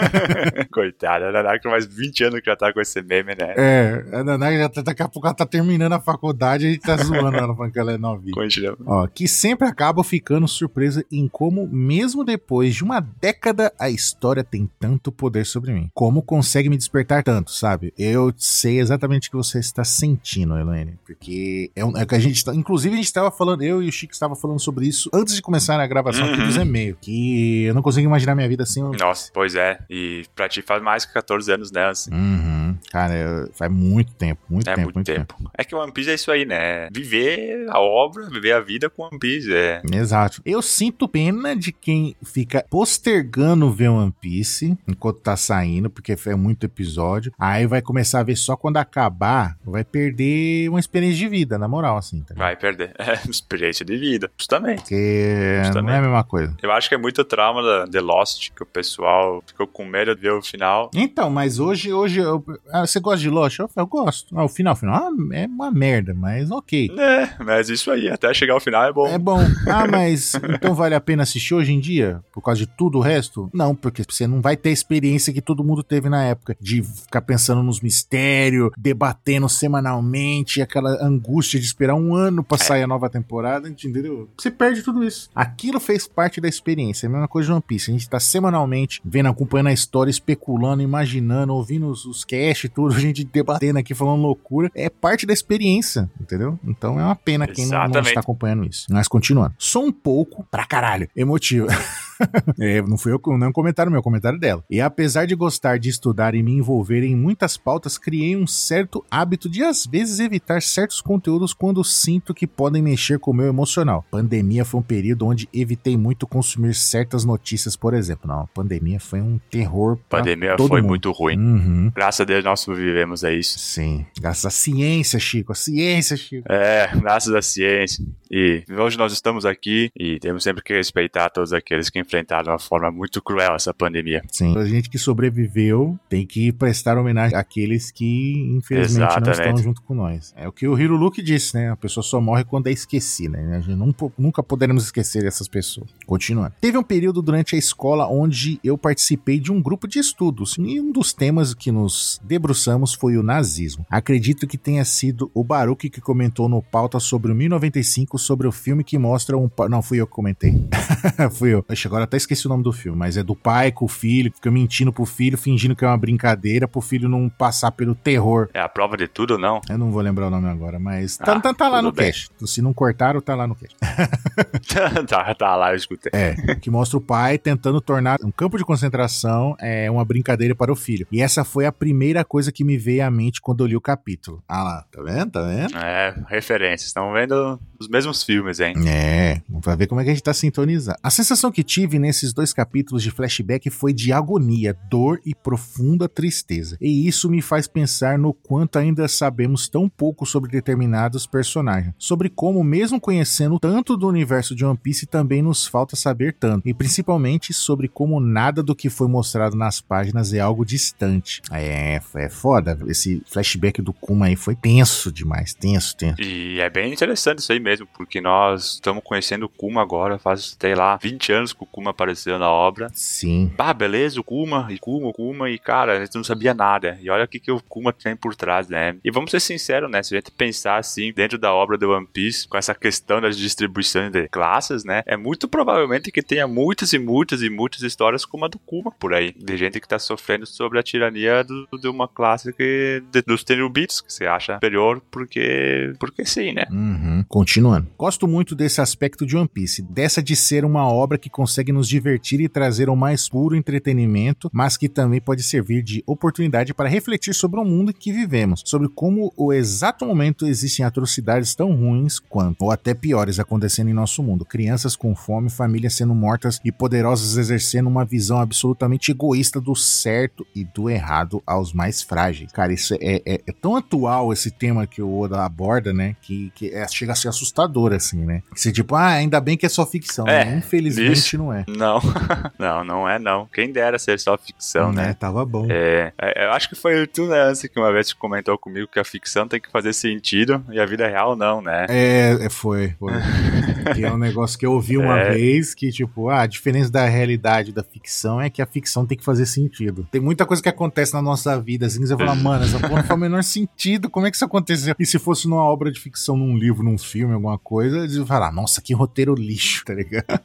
Coitada, 0.72 1.30
a 1.30 1.32
Nanax 1.32 1.64
faz 1.64 1.86
20 1.86 2.24
anos 2.26 2.40
que 2.40 2.46
já 2.48 2.56
tá 2.56 2.74
com 2.74 2.82
esse 2.82 3.02
meme, 3.02 3.36
né? 3.36 3.54
É, 3.56 4.06
a 4.14 4.24
Nanax 4.24 4.58
já 4.58 4.70
tá, 4.70 4.82
daqui 4.82 5.04
a 5.04 5.08
pouco 5.08 5.28
ela 5.28 5.36
tá 5.36 5.46
terminando 5.46 5.94
a 5.94 6.00
faculdade 6.00 6.66
e 6.66 6.68
a 6.70 6.72
gente 6.72 6.82
tá 6.82 6.98
zoando 6.98 7.38
ela 7.38 7.56
falando 7.56 7.72
que 7.72 7.80
ela 7.80 7.92
é 7.92 7.98
novinha. 7.98 8.34
Continua. 8.34 8.78
Ó, 8.86 9.08
que 9.08 9.28
sempre 9.28 9.68
acabo 9.68 10.04
ficando 10.04 10.48
surpresa 10.48 11.06
em 11.12 11.28
como, 11.28 11.67
mesmo 11.72 12.24
depois 12.24 12.76
de 12.76 12.84
uma 12.84 13.00
década, 13.00 13.72
a 13.80 13.90
história 13.90 14.44
tem 14.44 14.70
tanto 14.80 15.12
poder 15.12 15.46
sobre 15.46 15.74
mim. 15.74 15.90
Como 15.94 16.22
consegue 16.22 16.70
me 16.70 16.78
despertar 16.78 17.24
tanto, 17.24 17.52
sabe? 17.52 17.94
Eu 17.98 18.34
sei 18.38 18.80
exatamente 18.80 19.28
o 19.28 19.32
que 19.32 19.38
você 19.38 19.60
está 19.60 19.84
sentindo, 19.84 20.58
Elaine. 20.58 20.98
Porque 21.06 21.72
é, 21.76 21.84
um, 21.86 21.96
é 21.98 22.06
que 22.06 22.16
a 22.16 22.20
gente 22.20 22.44
tá. 22.44 22.54
Inclusive, 22.56 22.94
a 22.94 22.98
gente 22.98 23.06
estava 23.06 23.32
falando, 23.32 23.62
eu 23.62 23.82
e 23.84 23.88
o 23.90 23.92
Chico 23.92 24.14
estava 24.14 24.36
falando 24.36 24.60
sobre 24.60 24.88
isso 24.88 25.10
antes 25.14 25.36
de 25.36 25.42
começar 25.42 25.80
a 25.80 25.88
gravação 25.88 26.26
aqui 26.26 26.40
Uhum. 26.40 26.48
dos 26.48 26.56
e-mails. 26.58 26.98
Que 27.02 27.64
eu 27.64 27.74
não 27.74 27.82
consigo 27.82 28.06
imaginar 28.08 28.36
minha 28.36 28.48
vida 28.48 28.64
assim. 28.64 28.82
Nossa, 29.00 29.32
pois 29.34 29.56
é. 29.56 29.80
E 29.90 30.24
pra 30.36 30.48
ti 30.50 30.62
faz 30.62 30.82
mais 30.82 31.06
que 31.06 31.14
14 31.14 31.52
anos, 31.52 31.72
né? 31.72 31.86
Assim. 31.88 32.12
Uhum. 32.14 32.57
Cara, 32.92 33.50
faz 33.54 33.72
muito 33.72 34.14
tempo, 34.14 34.42
muito 34.50 34.70
É 34.70 34.76
tempo, 34.76 34.92
muito 34.94 35.06
tempo. 35.06 35.36
É 35.58 35.64
que 35.64 35.76
One 35.76 35.92
Piece 35.92 36.10
é 36.10 36.14
isso 36.16 36.32
aí, 36.32 36.46
né? 36.46 36.90
Viver 36.92 37.68
a 37.70 37.80
obra, 37.80 38.30
viver 38.30 38.54
a 38.54 38.60
vida 38.60 38.90
com 38.90 39.04
One 39.04 39.20
Piece. 39.20 39.54
É. 39.54 39.82
Exato. 39.94 40.42
Eu 40.46 40.62
sinto 40.62 41.08
pena 41.08 41.56
de 41.56 41.72
quem 41.72 42.16
fica 42.24 42.66
postergando 42.70 43.72
ver 43.72 43.90
One 43.90 44.14
Piece 44.20 44.78
enquanto 44.88 45.20
tá 45.22 45.36
saindo, 45.38 45.90
porque 45.90 46.16
é 46.26 46.36
muito 46.36 46.66
episódio. 46.66 47.32
Aí 47.40 47.66
vai 47.68 47.82
começar 47.82 48.20
a 48.20 48.24
ver 48.24 48.36
só 48.36 48.56
quando 48.56 48.78
acabar, 48.78 49.58
vai 49.66 49.84
perder 49.84 50.70
uma 50.70 50.80
experiência 50.80 51.18
de 51.18 51.28
vida, 51.28 51.58
na 51.58 51.68
moral, 51.68 51.98
assim. 51.98 52.22
Tá? 52.22 52.34
Vai 52.36 52.56
perder. 52.56 52.94
É, 53.08 53.14
experiência 53.30 53.86
de 53.86 53.96
vida. 53.96 54.30
Justamente. 54.38 54.80
Porque 54.82 55.56
não 55.58 55.64
Justamente. 55.64 55.94
é 55.96 55.98
a 55.98 56.02
mesma 56.02 56.24
coisa. 56.26 56.58
Eu 56.62 56.72
acho 56.74 56.90
que 56.90 56.96
é 56.96 56.98
muito 56.98 57.24
trauma 57.24 57.64
da 57.64 57.88
The 57.88 58.02
Lost, 58.02 58.50
que 58.54 58.64
o 58.64 58.66
pessoal 58.66 59.42
ficou 59.48 59.66
com 59.66 59.86
medo 59.86 60.14
de 60.14 60.22
ver 60.22 60.32
o 60.34 60.42
final. 60.42 60.92
Então, 60.94 61.30
mas 61.30 61.58
hoje, 61.60 61.94
hoje 61.94 62.20
eu- 62.20 62.44
ah, 62.72 62.86
você 62.86 63.00
gosta 63.00 63.20
de 63.20 63.30
Lost? 63.30 63.60
Eu, 63.60 63.70
eu 63.76 63.88
gosto. 63.88 64.38
Ah, 64.38 64.44
o 64.44 64.50
final, 64.50 64.74
o 64.74 64.76
final 64.76 65.10
é 65.34 65.46
uma 65.46 65.72
merda, 65.72 66.14
mas 66.14 66.52
ok. 66.52 66.90
É, 66.98 67.44
mas 67.44 67.70
isso 67.70 67.92
aí, 67.92 68.10
até 68.10 68.34
chegar 68.34 68.54
ao 68.54 68.60
final 68.60 68.84
é 68.84 68.94
bom. 68.94 69.08
É 69.08 69.18
bom. 69.18 69.40
Ah, 69.68 69.88
mas 69.88 70.34
então 70.36 70.74
vale 70.74 70.96
a 70.96 71.02
pena 71.02 71.24
assistir 71.24 71.54
hoje 71.54 71.74
em 71.74 71.80
dia? 71.80 72.22
Por 72.32 72.42
causa 72.42 72.60
de 72.60 72.68
tudo 72.68 72.98
o 72.98 73.02
resto? 73.02 73.50
Não, 73.54 73.76
porque 73.76 74.04
você 74.08 74.28
não 74.28 74.42
vai 74.42 74.56
ter 74.56 74.70
a 74.70 74.74
experiência 74.74 75.34
que 75.34 75.42
todo 75.42 75.64
mundo 75.64 75.84
teve 75.84 76.10
na 76.10 76.24
época. 76.24 76.56
De 76.60 76.82
ficar 76.82 77.22
pensando 77.22 77.64
nos 77.64 77.82
mistérios, 77.82 78.72
debatendo 78.78 79.48
semanalmente, 79.50 80.62
aquela 80.62 80.92
angústia 81.04 81.60
de 81.60 81.66
esperar 81.66 81.96
um 81.96 82.16
ano 82.16 82.44
pra 82.44 82.58
sair 82.58 82.84
a 82.84 82.88
nova 82.88 83.10
temporada, 83.10 83.70
entendeu? 83.70 84.30
Você 84.38 84.52
perde 84.52 84.82
tudo 84.82 85.04
isso. 85.04 85.30
Aquilo 85.36 85.80
fez 85.80 86.08
parte 86.08 86.42
da 86.42 86.48
experiência. 86.48 87.06
É 87.06 87.10
a 87.10 87.12
mesma 87.12 87.28
coisa 87.28 87.48
de 87.48 87.54
One 87.54 87.64
Piece. 87.66 87.92
A 87.92 87.94
gente 87.94 88.10
tá 88.10 88.20
semanalmente 88.20 89.02
vendo, 89.04 89.30
acompanhando 89.30 89.68
a 89.68 89.74
história, 89.74 90.10
especulando, 90.10 90.82
imaginando, 90.82 91.54
ouvindo 91.54 91.88
os, 91.88 92.06
os 92.06 92.24
cast 92.24 92.57
e 92.66 92.70
tudo, 92.70 92.94
a 92.96 93.00
gente 93.00 93.24
debatendo 93.24 93.80
aqui, 93.80 93.94
falando 93.94 94.22
loucura. 94.22 94.72
É 94.74 94.90
parte 94.90 95.26
da 95.26 95.34
experiência, 95.34 96.10
entendeu? 96.20 96.60
Então 96.64 97.00
é 97.00 97.04
uma 97.04 97.16
pena 97.16 97.48
quem 97.48 97.68
não, 97.68 97.88
não 97.88 98.02
está 98.02 98.20
acompanhando 98.20 98.66
isso. 98.66 98.88
Mas 98.90 99.08
continuando. 99.08 99.54
Sou 99.58 99.86
um 99.86 99.92
pouco, 99.92 100.46
pra 100.50 100.66
caralho, 100.66 101.10
emotivo. 101.16 101.68
É, 102.60 102.82
não 102.82 102.98
fui 102.98 103.12
eu, 103.12 103.22
não 103.38 103.48
é 103.48 103.50
um 103.50 103.54
comentário 103.54 103.92
meu, 103.92 103.98
é 103.98 104.00
um 104.00 104.04
comentário 104.04 104.40
dela. 104.40 104.64
E 104.70 104.82
apesar 104.82 105.26
de 105.26 105.36
gostar 105.36 105.78
de 105.78 105.90
estudar 105.90 106.34
e 106.34 106.42
me 106.42 106.54
envolver 106.54 107.04
em 107.04 107.16
muitas 107.16 107.56
pautas, 107.56 107.98
criei 107.98 108.36
um 108.36 108.48
certo 108.48 109.06
hábito 109.12 109.50
de 109.50 109.64
às 109.64 109.86
vezes 109.86 110.20
evitar 110.20 110.62
certos 110.62 111.02
conteúdos 111.02 111.54
quando 111.54 111.84
sinto 111.84 112.34
que 112.34 112.48
podem 112.48 112.82
mexer 112.82 113.20
com 113.20 113.32
o 113.32 113.34
meu 113.34 113.48
emocional. 113.48 114.06
Pandemia 114.10 114.66
foi 114.66 114.80
um 114.80 114.84
período 114.84 115.26
onde 115.26 115.48
evitei 115.54 115.98
muito 115.98 116.26
consumir 116.26 116.74
certas 116.74 117.24
notícias, 117.24 117.76
por 117.76 117.94
exemplo. 117.94 118.28
Não, 118.28 118.42
a 118.42 118.48
pandemia 118.48 119.00
foi 119.00 119.22
um 119.22 119.40
terror. 119.50 119.98
Pandemia 120.10 120.56
foi 120.58 120.82
mundo. 120.82 120.90
muito 120.90 121.12
ruim. 121.12 121.38
Uhum. 121.38 121.92
Graças 121.94 122.22
a 122.22 122.26
Deus 122.26 122.44
nós 122.44 122.60
sobrevivemos 122.62 123.24
a 123.24 123.32
isso. 123.32 123.60
Sim, 123.60 124.06
graças 124.20 124.46
à 124.46 124.50
ciência, 124.50 125.20
Chico, 125.20 125.52
a 125.52 125.56
ciência, 125.56 126.18
Chico. 126.18 126.52
É, 126.52 126.90
graças 126.96 127.34
à 127.34 127.42
ciência. 127.42 128.06
E 128.30 128.64
hoje 128.70 128.98
nós 128.98 129.14
estamos 129.14 129.46
aqui 129.46 129.90
e 129.96 130.20
temos 130.20 130.44
sempre 130.44 130.64
que 130.64 130.74
respeitar 130.74 131.30
todos 131.30 131.54
aqueles 131.54 131.90
que 131.90 132.00
enfrentaram 132.08 132.44
de 132.44 132.50
uma 132.50 132.60
forma 132.60 132.90
muito 132.90 133.22
cruel 133.22 133.56
essa 133.56 133.74
pandemia. 133.74 134.24
Sim. 134.32 134.58
A 134.58 134.66
gente 134.66 134.90
que 134.90 134.98
sobreviveu 134.98 136.00
tem 136.10 136.26
que 136.26 136.52
prestar 136.52 136.98
homenagem 136.98 137.38
àqueles 137.38 137.92
que, 137.92 138.56
infelizmente, 138.58 139.00
não 139.00 139.08
Exatamente. 139.08 139.42
estão 139.42 139.58
junto 139.58 139.82
com 139.82 139.94
nós. 139.94 140.34
É 140.36 140.48
o 140.48 140.52
que 140.52 140.68
o 140.68 140.80
Hiro 140.80 140.96
Luke 140.96 141.22
disse, 141.22 141.56
né? 141.56 141.70
A 141.70 141.76
pessoa 141.76 142.04
só 142.04 142.22
morre 142.22 142.44
quando 142.44 142.68
é 142.68 142.72
esquecida, 142.72 143.38
né? 143.38 143.58
A 143.58 143.60
gente 143.60 143.76
não, 143.76 143.94
nunca 144.18 144.42
poderemos 144.42 144.86
esquecer 144.86 145.26
essas 145.26 145.48
pessoas. 145.48 145.90
Continuando. 146.06 146.54
Teve 146.62 146.78
um 146.78 146.84
período 146.84 147.22
durante 147.22 147.56
a 147.56 147.58
escola 147.58 148.08
onde 148.08 148.60
eu 148.64 148.78
participei 148.78 149.40
de 149.40 149.52
um 149.52 149.62
grupo 149.62 149.88
de 149.88 150.00
estudos 150.00 150.56
e 150.58 150.80
um 150.80 150.92
dos 150.92 151.12
temas 151.12 151.54
que 151.54 151.72
nos 151.72 152.20
debruçamos 152.24 152.94
foi 152.94 153.18
o 153.18 153.24
nazismo. 153.24 153.86
Acredito 153.90 154.48
que 154.48 154.58
tenha 154.58 154.86
sido 154.86 155.30
o 155.34 155.44
Baruch 155.44 155.90
que 155.90 156.02
comentou 156.02 156.48
no 156.48 156.62
pauta 156.62 157.00
sobre 157.00 157.32
o 157.32 157.36
1095 157.36 158.18
sobre 158.18 158.48
o 158.48 158.52
filme 158.52 158.84
que 158.84 158.98
mostra 158.98 159.38
um... 159.38 159.50
Não, 159.70 159.82
fui 159.82 160.00
eu 160.00 160.08
que 160.08 160.14
comentei. 160.14 160.54
fui 161.32 161.54
eu. 161.54 161.66
Ixi, 161.70 161.90
agora 161.98 162.04
até 162.06 162.18
esqueci 162.18 162.46
o 162.46 162.50
nome 162.50 162.64
do 162.64 162.72
filme, 162.72 162.98
mas 162.98 163.18
é 163.18 163.24
do 163.24 163.36
pai 163.36 163.72
com 163.72 163.86
o 163.86 163.88
filho, 163.88 164.32
fica 164.34 164.52
mentindo 164.52 164.94
pro 164.94 165.06
filho, 165.06 165.38
fingindo 165.38 165.76
que 165.76 165.84
é 165.84 165.88
uma 165.88 165.98
brincadeira, 165.98 166.68
pro 166.68 166.80
filho 166.80 167.10
não 167.10 167.28
passar 167.28 167.72
pelo 167.72 167.96
terror. 167.96 168.50
É 168.54 168.62
a 168.62 168.70
prova 168.70 168.96
de 168.96 169.08
tudo 169.08 169.32
ou 169.32 169.40
não? 169.40 169.60
Eu 169.70 169.78
não 169.78 169.92
vou 169.92 170.02
lembrar 170.02 170.28
o 170.28 170.30
nome 170.30 170.48
agora, 170.48 170.78
mas 170.80 171.18
tá, 171.18 171.34
Ah, 171.34 171.40
tá- 171.40 171.54
tá 171.54 171.68
lá 171.68 171.82
no 171.82 171.92
bem. 171.92 172.08
cast. 172.08 172.30
Se 172.46 172.62
não 172.62 172.74
cortaram, 172.74 173.20
tá 173.20 173.36
lá 173.36 173.48
no 173.48 173.56
cast. 173.56 173.76
tá, 175.08 175.34
tá 175.36 175.56
lá, 175.56 175.72
eu 175.72 175.76
escutei. 175.76 176.12
É, 176.14 176.56
que 176.56 176.70
mostra 176.70 176.98
o 176.98 177.02
pai 177.02 177.38
tentando 177.38 177.82
tornar 177.82 178.20
um 178.24 178.32
campo 178.32 178.58
de 178.58 178.64
concentração 178.64 179.56
é, 179.60 179.90
uma 179.90 180.06
brincadeira 180.06 180.54
para 180.56 180.72
o 180.72 180.76
filho. 180.76 181.08
E 181.12 181.22
essa 181.22 181.44
foi 181.44 181.66
a 181.66 181.72
primeira 181.72 182.24
coisa 182.24 182.52
que 182.52 182.64
me 182.64 182.78
veio 182.78 183.06
à 183.06 183.10
mente 183.12 183.42
quando 183.42 183.64
eu 183.64 183.68
li 183.68 183.76
o 183.76 183.82
capítulo. 183.82 184.44
Ah 184.48 184.64
lá, 184.64 184.86
tá 184.92 185.02
vendo? 185.02 185.32
Tá 185.32 185.42
vendo? 185.42 185.78
É, 185.78 186.16
referências. 186.28 186.88
Estão 186.90 187.12
vendo 187.14 187.60
os 187.80 187.88
mesmos 187.88 188.24
filmes, 188.24 188.60
hein? 188.60 188.74
É, 188.88 189.42
pra 189.62 189.76
ver 189.76 189.88
como 189.88 190.02
é 190.02 190.04
que 190.04 190.10
a 190.10 190.14
gente 190.14 190.24
tá 190.24 190.34
sintonizado. 190.34 190.98
A 191.02 191.10
sensação 191.10 191.52
que 191.52 191.64
tive 191.64 191.87
nesses 191.96 192.34
dois 192.34 192.52
capítulos 192.52 193.02
de 193.02 193.12
flashback 193.12 193.70
foi 193.70 193.94
de 193.94 194.12
agonia, 194.12 194.76
dor 194.90 195.20
e 195.26 195.34
profunda 195.34 196.10
tristeza. 196.10 196.78
E 196.82 197.08
isso 197.08 197.30
me 197.30 197.42
faz 197.42 197.68
pensar 197.68 198.18
no 198.18 198.34
quanto 198.34 198.78
ainda 198.78 199.08
sabemos 199.08 199.68
tão 199.68 199.88
pouco 199.88 200.26
sobre 200.26 200.52
determinados 200.52 201.26
personagens. 201.26 201.94
Sobre 201.98 202.30
como, 202.30 202.64
mesmo 202.64 203.00
conhecendo 203.00 203.60
tanto 203.60 203.96
do 203.96 204.08
universo 204.08 204.56
de 204.56 204.66
One 204.66 204.78
Piece, 204.78 205.06
também 205.06 205.42
nos 205.42 205.66
falta 205.66 205.96
saber 205.96 206.34
tanto. 206.34 206.68
E 206.68 206.74
principalmente 206.74 207.54
sobre 207.54 207.88
como 207.88 208.20
nada 208.20 208.62
do 208.62 208.76
que 208.76 208.90
foi 208.90 209.08
mostrado 209.08 209.56
nas 209.56 209.80
páginas 209.80 210.34
é 210.34 210.40
algo 210.40 210.66
distante. 210.66 211.42
É, 211.52 212.00
é 212.16 212.30
foda. 212.30 212.78
Esse 212.88 213.22
flashback 213.26 213.82
do 213.82 213.94
Kuma 213.94 214.28
aí 214.28 214.36
foi 214.36 214.56
tenso 214.56 215.12
demais. 215.12 215.54
Tenso, 215.54 215.96
tenso. 215.96 216.22
E 216.22 216.60
é 216.60 216.70
bem 216.70 216.94
interessante 216.94 217.40
isso 217.40 217.52
aí 217.52 217.60
mesmo, 217.60 217.88
porque 217.96 218.22
nós 218.22 218.74
estamos 218.74 219.04
conhecendo 219.04 219.46
o 219.46 219.50
Kuma 219.50 219.82
agora, 219.82 220.18
faz, 220.18 220.56
sei 220.60 220.76
lá, 220.76 220.98
20 220.98 221.32
anos 221.32 221.54
que 221.54 221.64
o 221.64 221.68
Kuma 221.78 221.92
apareceu 221.92 222.40
na 222.40 222.50
obra. 222.50 222.90
Sim. 222.92 223.52
Ah, 223.56 223.72
beleza, 223.72 224.20
o 224.20 224.24
Kuma, 224.24 224.68
e 224.72 224.80
Kuma, 224.80 225.10
o 225.10 225.14
Kuma, 225.14 225.48
e 225.48 225.60
cara, 225.60 225.98
a 225.98 226.00
gente 226.04 226.16
não 226.16 226.24
sabia 226.24 226.52
nada. 226.52 226.98
E 227.02 227.08
olha 227.08 227.24
o 227.26 227.28
que, 227.28 227.40
que 227.40 227.52
o 227.52 227.62
Kuma 227.70 227.94
tem 227.94 228.16
por 228.16 228.36
trás, 228.36 228.68
né? 228.68 228.96
E 229.06 229.12
vamos 229.12 229.30
ser 229.30 229.40
sinceros, 229.40 229.90
né? 229.92 230.02
Se 230.02 230.16
a 230.16 230.18
gente 230.18 230.32
pensar 230.32 230.78
assim, 230.78 231.14
dentro 231.14 231.38
da 231.38 231.54
obra 231.54 231.78
do 231.78 231.92
One 231.92 232.08
Piece, 232.12 232.48
com 232.48 232.58
essa 232.58 232.74
questão 232.74 233.22
das 233.22 233.38
distribuições 233.38 234.12
de 234.12 234.28
classes, 234.28 234.84
né? 234.84 235.04
É 235.06 235.16
muito 235.16 235.48
provavelmente 235.48 236.12
que 236.12 236.24
tenha 236.24 236.48
muitas 236.48 236.94
e 236.94 236.98
muitas 237.00 237.44
e 237.44 237.50
muitas 237.50 237.84
histórias 237.84 238.26
como 238.26 238.46
a 238.46 238.48
do 238.48 238.58
Kuma 238.58 238.90
por 238.92 239.14
aí. 239.14 239.32
De 239.38 239.56
gente 239.56 239.80
que 239.80 239.88
tá 239.88 240.00
sofrendo 240.00 240.48
sobre 240.48 240.80
a 240.80 240.84
tirania 240.84 241.44
do- 241.44 241.68
de 241.80 241.88
uma 241.88 242.08
classe 242.08 242.52
que, 242.54 243.04
de- 243.12 243.22
dos 243.22 243.44
Tenubitos, 243.44 244.02
que 244.02 244.12
você 244.12 244.26
acha 244.26 244.56
superior 244.56 245.00
porque, 245.12 245.94
porque 246.00 246.26
sim, 246.26 246.54
né? 246.54 246.64
Uhum. 246.72 247.24
Continuando. 247.28 247.88
Gosto 247.98 248.28
muito 248.28 248.56
desse 248.56 248.82
aspecto 248.82 249.26
de 249.28 249.38
One 249.38 249.48
Piece, 249.48 249.84
dessa 249.84 250.24
de 250.24 250.36
ser 250.36 250.66
uma 250.66 250.88
obra 250.92 251.18
que 251.20 251.30
consegue 251.30 251.67
nos 251.72 251.88
divertir 251.88 252.40
e 252.42 252.50
trazer 252.50 252.90
o 252.90 252.96
mais 252.96 253.28
puro 253.30 253.56
entretenimento, 253.56 254.50
mas 254.54 254.76
que 254.78 254.90
também 254.90 255.22
pode 255.22 255.44
servir 255.44 255.82
de 255.84 256.04
oportunidade 256.06 256.74
para 256.74 256.90
refletir 256.90 257.34
sobre 257.34 257.60
o 257.60 257.66
mundo 257.66 257.92
em 257.92 257.94
que 257.94 258.12
vivemos, 258.12 258.62
sobre 258.66 258.88
como 258.90 259.32
o 259.38 259.54
exato 259.54 260.06
momento 260.06 260.46
existem 260.48 260.86
atrocidades 260.86 261.56
tão 261.56 261.74
ruins 261.76 262.20
quanto, 262.20 262.64
ou 262.64 262.72
até 262.72 262.94
piores, 262.94 263.40
acontecendo 263.40 263.90
em 263.90 263.94
nosso 263.94 264.22
mundo. 264.22 264.46
Crianças 264.46 264.96
com 264.96 265.16
fome, 265.16 265.50
famílias 265.50 265.94
sendo 265.94 266.14
mortas 266.14 266.60
e 266.64 266.72
poderosos 266.72 267.38
exercendo 267.38 267.88
uma 267.88 268.06
visão 268.06 268.40
absolutamente 268.40 269.12
egoísta 269.12 269.60
do 269.62 269.76
certo 269.76 270.46
e 270.56 270.64
do 270.64 270.90
errado 270.90 271.42
aos 271.46 271.74
mais 271.74 272.02
frágeis. 272.02 272.52
Cara, 272.52 272.74
isso 272.74 272.94
é, 272.96 273.22
é- 273.26 273.42
é 273.48 273.52
tão 273.52 273.76
atual 273.76 274.32
esse 274.34 274.52
tema 274.52 274.86
que 274.86 275.02
o 275.02 275.20
Oda 275.20 275.44
aborda, 275.44 275.94
né? 275.94 276.16
Que, 276.22 276.52
que 276.56 276.70
é- 276.74 276.88
chega 276.88 277.14
a 277.14 277.16
ser 277.16 277.28
assustador, 277.30 277.94
assim, 277.94 278.26
né? 278.26 278.42
Você 278.56 278.72
tipo, 278.72 278.96
ah, 278.96 279.08
ainda 279.08 279.40
bem 279.40 279.58
que 279.58 279.66
é 279.66 279.70
só 279.70 279.86
ficção. 279.86 280.28
É, 280.28 280.46
né? 280.46 280.58
Infelizmente 280.58 281.12
isso. 281.14 281.38
não 281.38 281.52
é. 281.54 281.57
Não, 281.68 282.00
não, 282.60 282.84
não 282.84 283.10
é 283.10 283.18
não. 283.20 283.48
Quem 283.52 283.72
dera 283.72 283.98
ser 283.98 284.20
só 284.20 284.38
ficção, 284.38 284.92
né? 284.92 285.14
Tava 285.14 285.46
bom. 285.46 285.68
É, 285.70 286.12
é, 286.20 286.46
eu 286.46 286.52
acho 286.52 286.70
que 286.70 286.76
foi 286.76 287.04
o 287.04 287.08
Tu 287.08 287.26
Nancy 287.26 287.70
que 287.70 287.80
uma 287.80 287.92
vez 287.92 288.14
comentou 288.14 288.58
comigo 288.58 288.88
que 288.88 289.00
a 289.00 289.04
ficção 289.04 289.48
tem 289.48 289.60
que 289.60 289.72
fazer 289.72 289.94
sentido 289.94 290.64
e 290.72 290.80
a 290.80 290.86
vida 290.86 291.08
real 291.08 291.36
não, 291.36 291.62
né? 291.62 291.86
É, 291.90 292.38
é, 292.42 292.50
foi. 292.50 292.96
foi. 293.00 293.14
que 293.94 294.04
é 294.04 294.12
um 294.12 294.18
negócio 294.18 294.58
que 294.58 294.66
eu 294.66 294.74
ouvi 294.74 294.98
uma 294.98 295.18
É. 295.20 295.32
vez 295.32 295.74
que, 295.74 295.92
tipo, 295.92 296.30
ah, 296.30 296.42
a 296.42 296.48
diferença 296.48 296.92
da 296.92 297.06
realidade 297.06 297.70
e 297.70 297.74
da 297.74 297.84
ficção 297.84 298.40
é 298.42 298.50
que 298.50 298.62
a 298.62 298.66
ficção 298.66 299.06
tem 299.06 299.18
que 299.18 299.24
fazer 299.24 299.46
sentido. 299.46 300.08
Tem 300.12 300.22
muita 300.22 300.46
coisa 300.46 300.62
que 300.62 300.70
acontece 300.70 301.14
na 301.14 301.22
nossa 301.22 301.60
vida, 301.60 301.86
assim, 301.86 302.00
que 302.00 302.08
você 302.08 302.18
fala, 302.18 302.36
mano, 302.36 302.64
essa 302.66 302.80
porra 302.80 302.98
não 302.98 303.04
faz 303.04 303.18
o 303.18 303.22
menor 303.22 303.44
sentido, 303.44 304.10
como 304.10 304.26
é 304.28 304.30
que 304.30 304.36
isso 304.36 304.46
aconteceu? 304.46 304.96
E 305.00 305.06
se 305.06 305.18
fosse 305.20 305.48
numa 305.48 305.64
obra 305.64 305.92
de 305.92 306.00
ficção, 306.00 306.36
num 306.38 306.58
livro, 306.58 306.84
num 306.84 306.98
filme, 306.98 307.34
alguma 307.34 307.58
coisa, 307.58 308.00
eles 308.00 308.16
iam 308.16 308.26
falar, 308.26 308.52
nossa, 308.52 308.82
que 308.82 308.94
roteiro 308.94 309.34
lixo, 309.36 309.84
tá 309.86 309.94
ligado? 309.94 310.42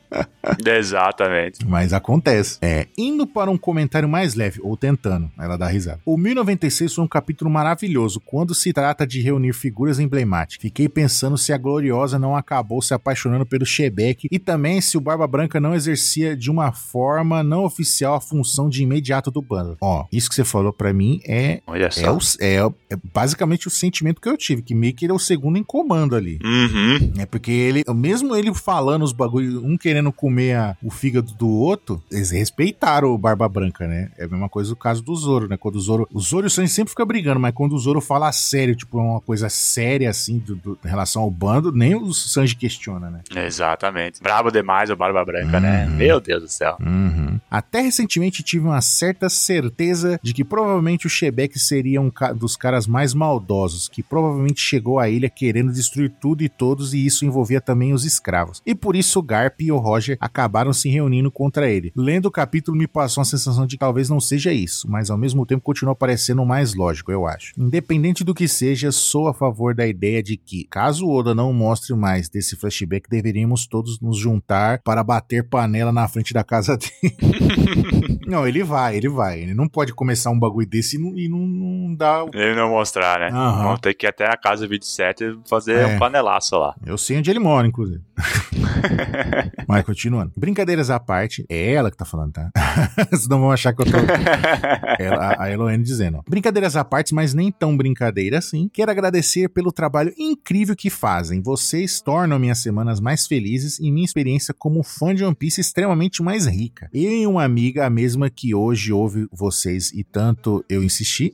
Exatamente. 0.92 1.66
Mas 1.66 1.92
acontece. 1.92 2.58
É, 2.60 2.86
indo 2.96 3.26
para 3.26 3.50
um 3.50 3.56
comentário 3.56 4.08
mais 4.08 4.34
leve, 4.34 4.60
ou 4.62 4.76
tentando, 4.76 5.30
ela 5.38 5.56
dá 5.56 5.66
risada. 5.66 6.00
O 6.04 6.16
1096 6.16 6.94
foi 6.94 7.04
um 7.04 7.08
capítulo 7.08 7.50
maravilhoso 7.50 8.20
quando 8.20 8.54
se 8.54 8.72
trata 8.72 9.06
de 9.06 9.20
reunir 9.20 9.52
figuras 9.52 9.98
emblemáticas. 9.98 10.60
Fiquei 10.62 10.88
pensando 10.88 11.38
se 11.38 11.52
a 11.52 11.58
Gloriosa 11.58 12.18
não 12.18 12.36
acabou 12.36 12.82
se 12.82 12.92
apaixonando 12.94 13.46
pelo 13.46 13.64
Shebeck 13.64 14.28
e 14.30 14.38
também 14.38 14.80
se 14.80 14.96
o 14.96 15.00
Barba 15.00 15.26
Branca 15.26 15.58
não 15.60 15.74
exercia 15.74 16.36
de 16.36 16.50
uma 16.50 16.72
forma 16.72 17.42
não 17.42 17.64
oficial 17.64 18.14
a 18.14 18.20
função 18.20 18.68
de 18.68 18.82
imediato 18.82 19.30
do 19.30 19.40
bando. 19.40 19.76
Ó, 19.80 20.04
isso 20.12 20.28
que 20.28 20.34
você 20.34 20.44
falou 20.44 20.72
pra 20.72 20.92
mim 20.92 21.20
é, 21.26 21.60
Olha 21.66 21.88
é, 21.96 22.10
o- 22.10 22.18
é- 22.40 22.72
é 22.94 22.96
basicamente 23.14 23.66
o 23.66 23.70
sentimento 23.70 24.20
que 24.20 24.28
eu 24.28 24.36
tive, 24.36 24.62
que 24.62 24.74
meio 24.74 24.92
que 24.92 25.04
ele 25.04 25.12
é 25.12 25.14
o 25.14 25.18
segundo 25.18 25.56
em 25.56 25.62
comando 25.64 26.14
ali. 26.14 26.38
Uhum. 26.44 27.12
É 27.18 27.26
porque 27.26 27.50
ele, 27.50 27.82
mesmo 27.94 28.36
ele 28.36 28.52
falando 28.54 29.02
os 29.02 29.12
bagulho, 29.12 29.64
um 29.64 29.76
querendo 29.76 30.12
comer 30.12 30.56
a- 30.56 30.76
o 30.82 30.90
fígado 30.90 31.32
do 31.34 31.48
outro, 31.48 32.02
eles 32.10 32.30
respeitaram 32.30 33.08
o 33.08 33.18
Barba 33.18 33.48
Branca, 33.48 33.86
né? 33.86 34.10
É 34.18 34.24
a 34.24 34.28
mesma 34.28 34.48
coisa 34.48 34.70
do 34.70 34.76
caso 34.76 35.02
do 35.02 35.14
Zoro, 35.14 35.48
né? 35.48 35.56
Quando 35.56 35.76
o 35.76 35.80
Zoro. 35.80 36.08
O 36.12 36.20
Zoro 36.20 36.46
e 36.46 36.48
o 36.48 36.50
Sanji 36.50 36.72
sempre 36.72 36.90
fica 36.90 37.04
brigando, 37.04 37.40
mas 37.40 37.54
quando 37.54 37.72
o 37.74 37.78
Zoro 37.78 38.00
fala 38.00 38.30
sério, 38.32 38.74
tipo, 38.74 38.98
uma 38.98 39.20
coisa 39.20 39.48
séria 39.48 40.10
assim, 40.10 40.38
do, 40.38 40.56
do- 40.56 40.78
em 40.84 40.88
relação 40.88 41.22
ao 41.22 41.30
bando, 41.30 41.72
nem 41.72 41.94
o 41.94 42.12
Sanji 42.12 42.56
questiona, 42.56 43.10
né? 43.10 43.20
Exatamente. 43.34 44.22
Brabo 44.22 44.50
demais 44.50 44.90
o 44.90 44.96
Barba 44.96 45.24
Branca, 45.24 45.60
né? 45.60 45.86
Uhum. 45.86 45.96
Meu 45.96 46.20
Deus 46.20 46.42
do 46.42 46.48
céu. 46.48 46.76
Uhum. 46.80 47.38
Até 47.50 47.80
recentemente 47.80 48.42
tive 48.42 48.64
uma 48.66 48.80
certa 48.80 49.28
certeza 49.28 50.18
de 50.22 50.32
que 50.34 50.44
provavelmente 50.44 51.06
o 51.06 51.10
Shebeck 51.10 51.58
seria 51.58 52.00
um 52.00 52.10
ca- 52.10 52.32
dos 52.32 52.56
caras 52.56 52.86
mais 52.86 53.14
maldosos, 53.14 53.88
que 53.88 54.02
provavelmente 54.02 54.60
chegou 54.60 54.98
à 54.98 55.08
ilha 55.08 55.28
querendo 55.30 55.72
destruir 55.72 56.10
tudo 56.20 56.42
e 56.42 56.48
todos, 56.48 56.94
e 56.94 57.04
isso 57.04 57.24
envolvia 57.24 57.60
também 57.60 57.92
os 57.92 58.04
escravos. 58.04 58.62
E 58.66 58.74
por 58.74 58.96
isso 58.96 59.18
o 59.18 59.22
Garp 59.22 59.60
e 59.60 59.70
o 59.70 59.76
Roger 59.78 60.16
acabaram 60.20 60.71
se 60.72 60.88
reunindo 60.88 61.30
contra 61.30 61.68
ele. 61.70 61.92
Lendo 61.96 62.26
o 62.26 62.30
capítulo 62.30 62.76
me 62.76 62.86
passou 62.86 63.22
a 63.22 63.24
sensação 63.24 63.66
de 63.66 63.76
que 63.76 63.80
talvez 63.80 64.08
não 64.08 64.20
seja 64.20 64.52
isso, 64.52 64.88
mas 64.90 65.10
ao 65.10 65.18
mesmo 65.18 65.44
tempo 65.46 65.62
continua 65.62 65.94
parecendo 65.94 66.42
o 66.42 66.46
mais 66.46 66.74
lógico, 66.74 67.10
eu 67.12 67.26
acho. 67.26 67.52
Independente 67.58 68.24
do 68.24 68.34
que 68.34 68.46
seja, 68.48 68.90
sou 68.92 69.28
a 69.28 69.34
favor 69.34 69.74
da 69.74 69.86
ideia 69.86 70.22
de 70.22 70.36
que, 70.36 70.64
caso 70.64 71.06
o 71.06 71.14
Oda 71.14 71.34
não 71.34 71.52
mostre 71.52 71.94
mais 71.94 72.28
desse 72.28 72.56
flashback, 72.56 73.08
deveríamos 73.08 73.66
todos 73.66 74.00
nos 74.00 74.16
juntar 74.18 74.80
para 74.82 75.02
bater 75.02 75.48
panela 75.48 75.92
na 75.92 76.06
frente 76.08 76.32
da 76.34 76.44
casa 76.44 76.76
dele. 76.76 77.16
não, 78.26 78.46
ele 78.46 78.62
vai, 78.62 78.96
ele 78.96 79.08
vai. 79.08 79.40
Ele 79.40 79.54
não 79.54 79.68
pode 79.68 79.92
começar 79.94 80.30
um 80.30 80.38
bagulho 80.38 80.66
desse 80.66 80.96
e 80.96 80.98
não, 81.00 81.18
e 81.18 81.28
não, 81.28 81.38
não 81.38 81.94
o- 82.26 82.30
Ele 82.34 82.54
não 82.54 82.70
mostrar, 82.70 83.20
né? 83.20 83.28
Aham. 83.30 83.62
Vamos 83.64 83.80
ter 83.80 83.94
que 83.94 84.06
ir 84.06 84.08
até 84.08 84.26
a 84.26 84.36
casa 84.36 84.66
27 84.66 85.24
e 85.24 85.38
fazer 85.48 85.72
É. 85.78 85.86
um 85.86 85.98
panelaço 85.98 86.56
lá. 86.56 86.74
Eu 86.84 86.96
sei 86.98 87.18
onde 87.18 87.30
ele 87.30 87.38
mora, 87.38 87.66
inclusive. 87.66 88.00
Mas 89.68 89.84
continuando. 89.84 90.32
Brincadeiras 90.62 90.90
à 90.90 91.00
parte, 91.00 91.44
é 91.48 91.72
ela 91.72 91.90
que 91.90 91.96
tá 91.96 92.04
falando, 92.04 92.34
tá? 92.34 92.52
Senão 93.18 93.40
vão 93.40 93.50
achar 93.50 93.72
que 93.72 93.82
eu 93.82 93.86
tô. 93.86 93.98
Ela, 94.98 95.36
a 95.36 95.50
Eloane 95.50 95.82
dizendo. 95.82 96.18
ó. 96.18 96.22
Brincadeiras 96.28 96.76
à 96.76 96.84
parte, 96.84 97.12
mas 97.12 97.34
nem 97.34 97.50
tão 97.50 97.76
brincadeira 97.76 98.38
assim. 98.38 98.70
Quero 98.72 98.90
agradecer 98.90 99.48
pelo 99.48 99.72
trabalho 99.72 100.14
incrível 100.16 100.76
que 100.76 100.88
fazem. 100.88 101.42
Vocês 101.42 102.00
tornam 102.00 102.38
minhas 102.38 102.58
semanas 102.58 103.00
mais 103.00 103.26
felizes 103.26 103.80
e 103.80 103.90
minha 103.90 104.04
experiência 104.04 104.54
como 104.54 104.84
fã 104.84 105.12
de 105.12 105.24
One 105.24 105.34
Piece 105.34 105.60
extremamente 105.60 106.22
mais 106.22 106.46
rica. 106.46 106.88
Eu 106.94 107.10
e 107.10 107.26
uma 107.26 107.42
amiga, 107.42 107.84
a 107.84 107.90
mesma 107.90 108.30
que 108.30 108.54
hoje 108.54 108.92
ouve 108.92 109.26
vocês 109.32 109.90
e 109.92 110.04
tanto 110.04 110.64
eu 110.68 110.84
insisti, 110.84 111.32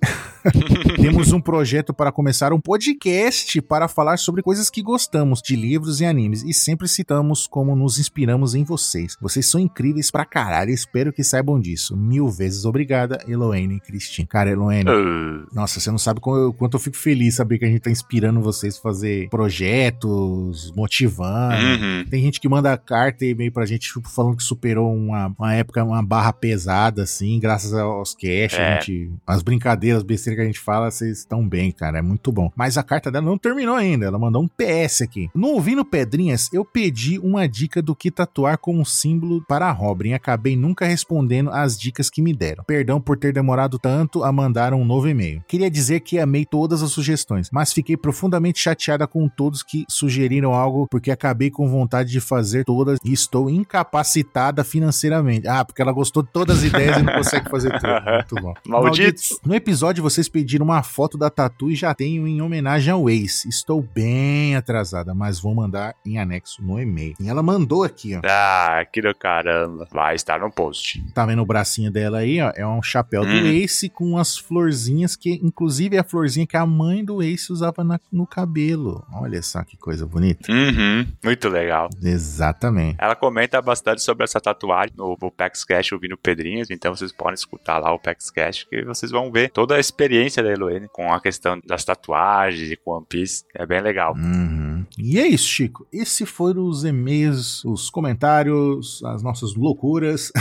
temos 0.96 1.32
um 1.32 1.40
projeto 1.40 1.92
para 1.92 2.10
começar 2.10 2.50
um 2.52 2.60
podcast 2.60 3.60
para 3.60 3.88
falar 3.88 4.18
sobre 4.18 4.42
coisas 4.42 4.70
que 4.70 4.82
gostamos 4.82 5.42
de 5.42 5.54
livros 5.54 6.00
e 6.00 6.06
animes 6.06 6.42
e 6.42 6.54
sempre 6.54 6.88
citamos 6.88 7.46
como 7.46 7.76
nos 7.76 7.98
inspiramos 7.98 8.54
em 8.54 8.64
vocês. 8.64 9.17
Vocês 9.20 9.46
são 9.46 9.61
incríveis 9.61 10.11
pra 10.11 10.24
caralho, 10.24 10.70
espero 10.70 11.12
que 11.12 11.24
saibam 11.24 11.59
disso. 11.61 11.96
Mil 11.96 12.28
vezes 12.28 12.64
obrigada, 12.64 13.18
Eloane 13.26 13.76
e 13.76 13.81
Cristina. 13.81 14.26
Cara, 14.28 14.50
Eloane, 14.50 14.88
Uh, 14.88 15.46
nossa, 15.54 15.81
você 15.81 15.90
não 15.90 15.98
sabe 15.98 16.20
como 16.20 16.37
eu- 16.37 16.52
quanto 16.52 16.74
eu 16.76 16.81
fico 16.81 16.96
feliz 16.96 17.35
saber 17.37 17.59
que 17.59 17.64
a 17.64 17.68
gente 17.68 17.81
tá 17.81 17.90
inspirando 17.90 18.40
vocês 18.40 18.76
a 18.76 18.81
fazer 18.81 19.28
projetos, 19.28 20.72
motivando. 20.76 21.54
uhum. 21.54 22.04
Tem 22.09 22.22
gente 22.22 22.40
que 22.40 22.48
manda 22.48 22.76
carta 22.76 23.24
e 23.24 23.31
e-mail 23.31 23.52
pra 23.52 23.66
gente 23.66 23.88
tipo, 23.92 24.09
falando 24.09 24.37
que 24.37 24.42
superou 24.42 24.94
uma, 24.94 25.35
uma 25.38 25.54
época, 25.54 25.83
uma 25.85 26.02
barra 26.02 26.33
pesada, 26.33 27.02
assim, 27.02 27.38
graças 27.40 27.72
aos 27.74 28.14
cash, 28.14 28.54
É. 28.54 28.68
a 28.68 28.74
gente, 28.81 29.11
as 29.26 29.42
brincadeiras, 29.42 29.98
as 29.98 30.04
besteiras 30.04 30.37
que 30.38 30.42
a 30.42 30.46
gente 30.46 30.61
fala, 30.61 30.90
vocês 30.90 31.18
estão 31.18 31.46
bem, 31.46 31.70
cara, 31.72 31.98
é 31.98 32.02
muito 32.02 32.31
bom. 32.33 32.50
Mas 32.57 32.76
a 32.78 32.83
carta 32.83 33.11
dela 33.11 33.24
não 33.26 33.38
terminou 33.38 33.74
ainda, 33.74 34.07
ela 34.07 34.18
mandou 34.18 34.42
um 34.42 34.48
PS 34.48 35.02
aqui. 35.02 35.28
No 35.35 35.48
Ouvindo 35.48 35.85
Pedrinhas, 35.85 36.48
eu 36.52 36.64
pedi 36.64 37.18
uma 37.18 37.48
dica 37.48 37.83
do 37.83 37.94
que 37.94 38.11
tatuar 38.11 38.59
como 38.59 38.85
símbolo 38.85 39.08
para 39.47 39.66
a 39.66 39.73
Robin 39.73 40.12
acabei 40.12 40.57
nunca 40.57 40.87
respondendo 40.87 41.51
as 41.51 41.79
dicas 41.79 42.11
que 42.11 42.23
me 42.23 42.35
deram. 42.35 42.64
Perdão 42.64 43.01
por 43.01 43.16
ter 43.16 43.33
demorado 43.33 43.79
tanto 43.79 44.25
a 44.25 44.33
mandar 44.33 44.75
um 44.75 44.85
novo 44.85 45.09
e-mail. 45.09 45.42
Queria 45.47 45.71
dizer 45.71 46.01
que 46.01 46.18
amei 46.18 46.44
todas 46.44 46.83
as 46.83 46.90
sugestões, 46.92 47.49
mas 47.53 47.73
fiquei 47.73 47.97
profundamente 47.97 48.59
chateada 48.59 49.07
com 49.07 49.29
todos 49.29 49.62
que 49.62 49.85
sugeriram 49.88 50.53
algo 50.53 50.87
porque 50.90 51.11
acabei 51.11 51.51
com 51.51 51.68
vontade 51.68 52.11
de 52.11 52.21
fazer 52.21 52.64
todas 52.64 52.99
e 53.05 53.12
estou 53.12 53.49
incapacitada 53.49 54.64
financeiramente. 54.64 55.47
Ah, 55.47 55.64
porque 55.64 55.83
ela 55.83 55.92
gostou 55.92 56.23
de 56.23 56.31
todas 56.31 56.59
as 56.59 56.64
ideias 56.64 56.99
e 56.99 57.03
não 57.03 57.14
consegue 57.14 57.51
fazer 57.51 57.71
tudo. 57.79 57.88
Muito 58.12 58.35
bom. 58.37 58.55
Malditos. 58.66 59.38
No 59.44 59.55
episódio 59.55 60.03
vocês 60.03 60.29
pediram 60.29 60.64
uma 60.64 60.83
foto 60.83 61.16
da 61.16 61.31
tatu 61.31 61.71
e 61.71 61.75
já 61.75 61.94
tenho 61.94 62.27
em 62.27 62.40
homenagem 62.40 62.92
ao 62.92 63.09
Ace. 63.09 63.49
Estou 63.49 63.83
bem 63.83 64.57
atrasada, 64.57 65.14
mas 65.14 65.40
vou 65.40 65.55
mandar 65.55 65.94
em 66.05 66.18
anexo 66.18 66.62
no 66.62 66.81
e-mail. 66.81 67.14
E 67.21 67.29
ela 67.29 67.42
mandou 67.42 67.85
aqui, 67.85 68.16
ó. 68.16 68.21
Ah, 68.25 68.85
que 68.92 68.97
do 69.02 69.14
caramba. 69.14 69.87
Vai 69.92 70.14
estar 70.14 70.40
no 70.40 70.50
post. 70.50 71.02
Tá 71.14 71.24
vendo 71.26 71.42
o 71.42 71.46
bracinho 71.46 71.90
dela 71.90 72.18
aí, 72.18 72.40
ó? 72.40 72.52
É 72.54 72.66
um 72.66 72.82
chapéu 72.82 73.22
do 73.22 73.28
Hum. 73.30 73.46
Ace 73.46 73.88
com 73.88 74.16
as 74.18 74.37
florzinhas 74.38 75.16
que, 75.16 75.32
inclusive, 75.42 75.96
é 75.96 76.00
a 76.00 76.04
florzinha 76.04 76.46
que 76.46 76.56
a 76.56 76.66
mãe 76.66 77.04
do 77.04 77.22
Ace 77.22 77.52
usava 77.52 77.82
na- 77.84 78.00
no 78.12 78.26
cabelo. 78.26 79.04
Olha 79.12 79.42
só 79.42 79.62
que 79.62 79.76
coisa 79.76 80.06
bonita. 80.06 80.50
Uhum. 80.52 81.06
Muito 81.24 81.48
legal. 81.48 81.88
Exatamente. 82.02 82.96
Ela 82.98 83.14
comenta 83.16 83.61
bastante 83.62 84.02
sobre 84.02 84.24
essa 84.24 84.40
tatuagem 84.40 84.94
no, 84.96 85.16
no 85.20 85.30
PAX 85.30 85.64
Cash 85.64 85.92
ouvindo 85.92 86.16
Pedrinhas, 86.16 86.70
então 86.70 86.94
vocês 86.94 87.12
podem 87.12 87.34
escutar 87.34 87.78
lá 87.78 87.92
o 87.92 87.98
PAX 87.98 88.30
Cash 88.30 88.64
que 88.68 88.82
vocês 88.84 89.11
vão 89.11 89.30
ver 89.30 89.50
toda 89.50 89.76
a 89.76 89.80
experiência 89.80 90.42
da 90.42 90.50
Eloane 90.50 90.88
com 90.92 91.12
a 91.12 91.20
questão 91.20 91.61
das 91.66 91.84
tatuagens 91.84 92.70
e 92.70 92.76
com 92.76 92.92
One 92.92 93.06
Piece. 93.08 93.44
É 93.54 93.64
bem 93.66 93.80
legal. 93.80 94.14
Uhum. 94.14 94.67
E 94.98 95.18
é 95.18 95.26
isso, 95.26 95.48
Chico. 95.48 95.86
Esse 95.92 96.24
foram 96.26 96.66
os 96.66 96.84
e-mails, 96.84 97.64
os 97.64 97.90
comentários, 97.90 99.02
as 99.04 99.22
nossas 99.22 99.54
loucuras. 99.54 100.32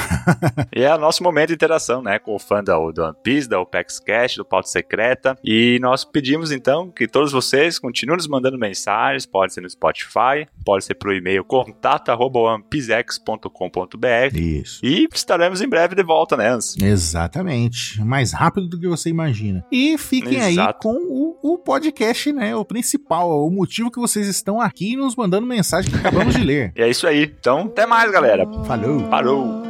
E 0.76 0.82
é 0.82 0.94
o 0.94 0.98
nosso 0.98 1.24
momento 1.24 1.48
de 1.50 1.56
interação, 1.56 2.02
né, 2.04 2.20
com 2.20 2.36
o 2.36 2.40
fã 2.40 2.64
da, 2.64 2.78
do 2.78 3.02
One 3.02 3.16
Piece, 3.24 3.50
da 3.50 3.60
OPEX 3.60 4.00
Cash, 4.00 4.36
do 4.36 4.46
Pauta 4.46 4.68
Secreta. 4.68 5.36
E 5.44 5.80
nós 5.82 6.06
pedimos 6.06 6.52
então 6.52 6.92
que 6.92 7.08
todos 7.08 7.32
vocês 7.32 7.80
continuem 7.80 8.18
nos 8.18 8.28
mandando 8.28 8.58
mensagens, 8.58 9.26
pode 9.26 9.54
ser 9.54 9.62
no 9.62 9.70
Spotify, 9.70 10.46
pode 10.66 10.84
ser 10.86 10.96
pro 10.96 11.16
e-mail 11.16 11.44
contato@onepzex.com.br. 11.44 14.36
Isso. 14.36 14.84
E 14.86 15.08
estaremos 15.14 15.62
em 15.62 15.68
breve 15.68 15.96
de 15.96 16.04
volta, 16.04 16.36
né, 16.38 16.50
Ans? 16.50 16.76
Exatamente. 16.82 18.04
Mais 18.04 18.34
rápido 18.34 18.68
do 18.68 18.80
que 18.80 18.88
você 18.88 19.10
imagina. 19.10 19.66
E 19.72 19.98
fiquem 19.98 20.42
aí 20.42 20.54
Exato. 20.54 20.80
com 20.80 20.96
o, 20.96 21.38
o 21.42 21.58
podcast, 21.58 22.32
né? 22.32 22.56
O 22.56 22.64
principal, 22.66 23.46
o 23.46 23.50
motivo 23.50 23.92
que 23.92 24.00
vocês 24.00 24.27
estão 24.28 24.62
aqui 24.62 24.96
nos 24.96 25.16
mandando 25.16 25.48
mensagem 25.48 25.92
que 25.92 25.98
acabamos 25.98 26.36
de 26.36 26.44
ler. 26.44 26.72
E 26.76 26.82
é 26.82 26.90
isso 26.90 27.08
aí. 27.08 27.24
Então, 27.40 27.62
até 27.62 27.86
mais, 27.86 28.12
galera. 28.12 28.46
Falou! 28.66 29.02
Parou! 29.10 29.64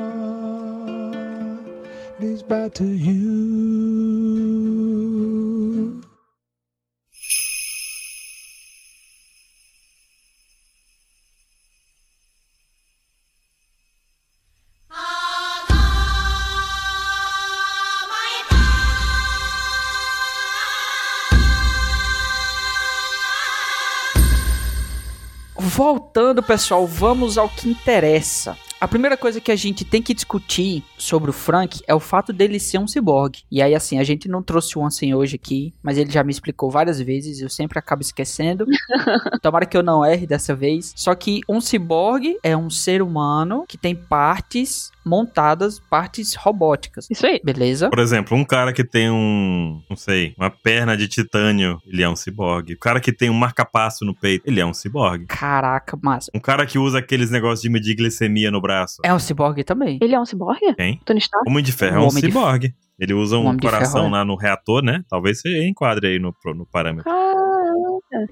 Voltando, 25.77 26.41
pessoal, 26.41 26.87
vamos 26.87 27.37
ao 27.37 27.47
que 27.47 27.69
interessa. 27.69 28.57
A 28.81 28.87
primeira 28.87 29.15
coisa 29.15 29.39
que 29.39 29.51
a 29.51 29.55
gente 29.55 29.85
tem 29.85 30.01
que 30.01 30.11
discutir 30.11 30.83
sobre 30.97 31.29
o 31.29 31.33
Frank 31.33 31.81
é 31.87 31.93
o 31.93 31.99
fato 31.99 32.33
dele 32.33 32.59
ser 32.59 32.79
um 32.79 32.87
ciborgue. 32.87 33.43
E 33.51 33.61
aí, 33.61 33.75
assim, 33.75 33.99
a 33.99 34.03
gente 34.03 34.27
não 34.27 34.41
trouxe 34.41 34.77
o 34.77 34.83
Ansem 34.83 35.13
hoje 35.13 35.35
aqui, 35.35 35.75
mas 35.83 35.99
ele 35.99 36.11
já 36.11 36.23
me 36.23 36.31
explicou 36.31 36.71
várias 36.71 36.99
vezes, 36.99 37.41
eu 37.41 37.49
sempre 37.49 37.77
acabo 37.77 38.01
esquecendo. 38.01 38.65
Tomara 39.39 39.67
que 39.67 39.77
eu 39.77 39.83
não 39.83 40.03
erre 40.03 40.25
dessa 40.25 40.55
vez. 40.55 40.93
Só 40.95 41.13
que 41.13 41.41
um 41.47 41.61
ciborgue 41.61 42.39
é 42.41 42.57
um 42.57 42.71
ser 42.71 43.03
humano 43.03 43.63
que 43.67 43.77
tem 43.77 43.95
partes 43.95 44.91
montadas, 45.07 45.79
partes 45.79 46.35
robóticas. 46.35 47.07
Isso 47.09 47.25
aí. 47.25 47.39
Beleza? 47.43 47.89
Por 47.89 47.99
exemplo, 47.99 48.37
um 48.37 48.43
cara 48.43 48.73
que 48.73 48.83
tem 48.83 49.09
um, 49.09 49.81
não 49.89 49.97
sei, 49.97 50.33
uma 50.37 50.49
perna 50.49 50.95
de 50.95 51.07
titânio, 51.07 51.79
ele 51.85 52.03
é 52.03 52.09
um 52.09 52.15
ciborgue. 52.15 52.73
O 52.73 52.79
cara 52.79 52.99
que 52.99 53.11
tem 53.11 53.29
um 53.29 53.33
marca-passo 53.33 54.05
no 54.05 54.13
peito, 54.13 54.43
ele 54.45 54.59
é 54.59 54.65
um 54.65 54.73
ciborgue. 54.73 55.25
Caraca, 55.27 55.97
massa. 56.01 56.31
Um 56.33 56.39
cara 56.39 56.65
que 56.65 56.77
usa 56.77 56.99
aqueles 56.99 57.31
negócios 57.31 57.61
de 57.61 57.69
medir 57.69 57.95
glicemia 57.95 58.51
no 58.51 58.61
braço. 58.61 59.01
É 59.03 59.13
um 59.13 59.19
ciborgue 59.19 59.63
também. 59.63 59.97
Ele 60.01 60.13
é 60.13 60.19
um 60.19 60.25
ciborgue? 60.25 60.75
Tony 61.05 61.19
Stark? 61.19 61.49
Homem 61.49 61.63
de 61.63 61.71
Ferro 61.71 61.95
é 61.95 61.99
um 61.99 62.07
Homem 62.07 62.21
de 62.21 62.27
ciborgue. 62.27 62.75
Ele 62.99 63.13
usa 63.13 63.37
um 63.37 63.57
coração 63.57 64.03
Ferro 64.03 64.15
é. 64.15 64.17
lá 64.17 64.25
no 64.25 64.35
reator, 64.35 64.83
né? 64.83 65.03
Talvez 65.09 65.39
você 65.39 65.67
enquadre 65.67 66.07
aí 66.07 66.19
no, 66.19 66.33
no 66.55 66.65
parâmetro. 66.65 67.03
Caramba. 67.03 67.47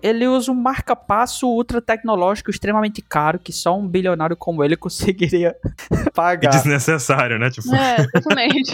Ele 0.02 0.28
usa 0.28 0.52
um 0.52 0.56
marca-passo 0.56 1.48
ultra 1.48 1.82
tecnológico 1.82 2.50
extremamente 2.50 3.02
caro 3.02 3.38
que 3.38 3.52
só 3.52 3.78
um 3.78 3.88
bilionário 3.88 4.36
como 4.36 4.64
ele 4.64 4.76
conseguiria 4.78 5.56
E 5.92 6.12
pagar. 6.12 6.50
desnecessário, 6.50 7.38
né? 7.38 7.50
Tipo, 7.50 7.76
É, 7.76 8.08
totalmente. 8.12 8.74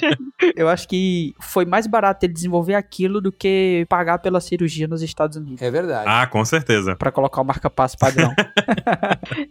Eu 0.55 0.69
acho 0.69 0.87
que 0.87 1.33
foi 1.39 1.65
mais 1.65 1.87
barato 1.87 2.25
ele 2.25 2.33
desenvolver 2.33 2.75
aquilo 2.75 3.19
do 3.19 3.31
que 3.31 3.85
pagar 3.89 4.19
pela 4.19 4.39
cirurgia 4.39 4.87
nos 4.87 5.01
Estados 5.01 5.37
Unidos. 5.37 5.61
É 5.61 5.71
verdade. 5.71 6.05
ah, 6.07 6.27
com 6.27 6.43
certeza. 6.45 6.95
Pra 6.95 7.11
colocar 7.11 7.41
o 7.41 7.45
marca-passo 7.45 7.97
padrão. 7.97 8.33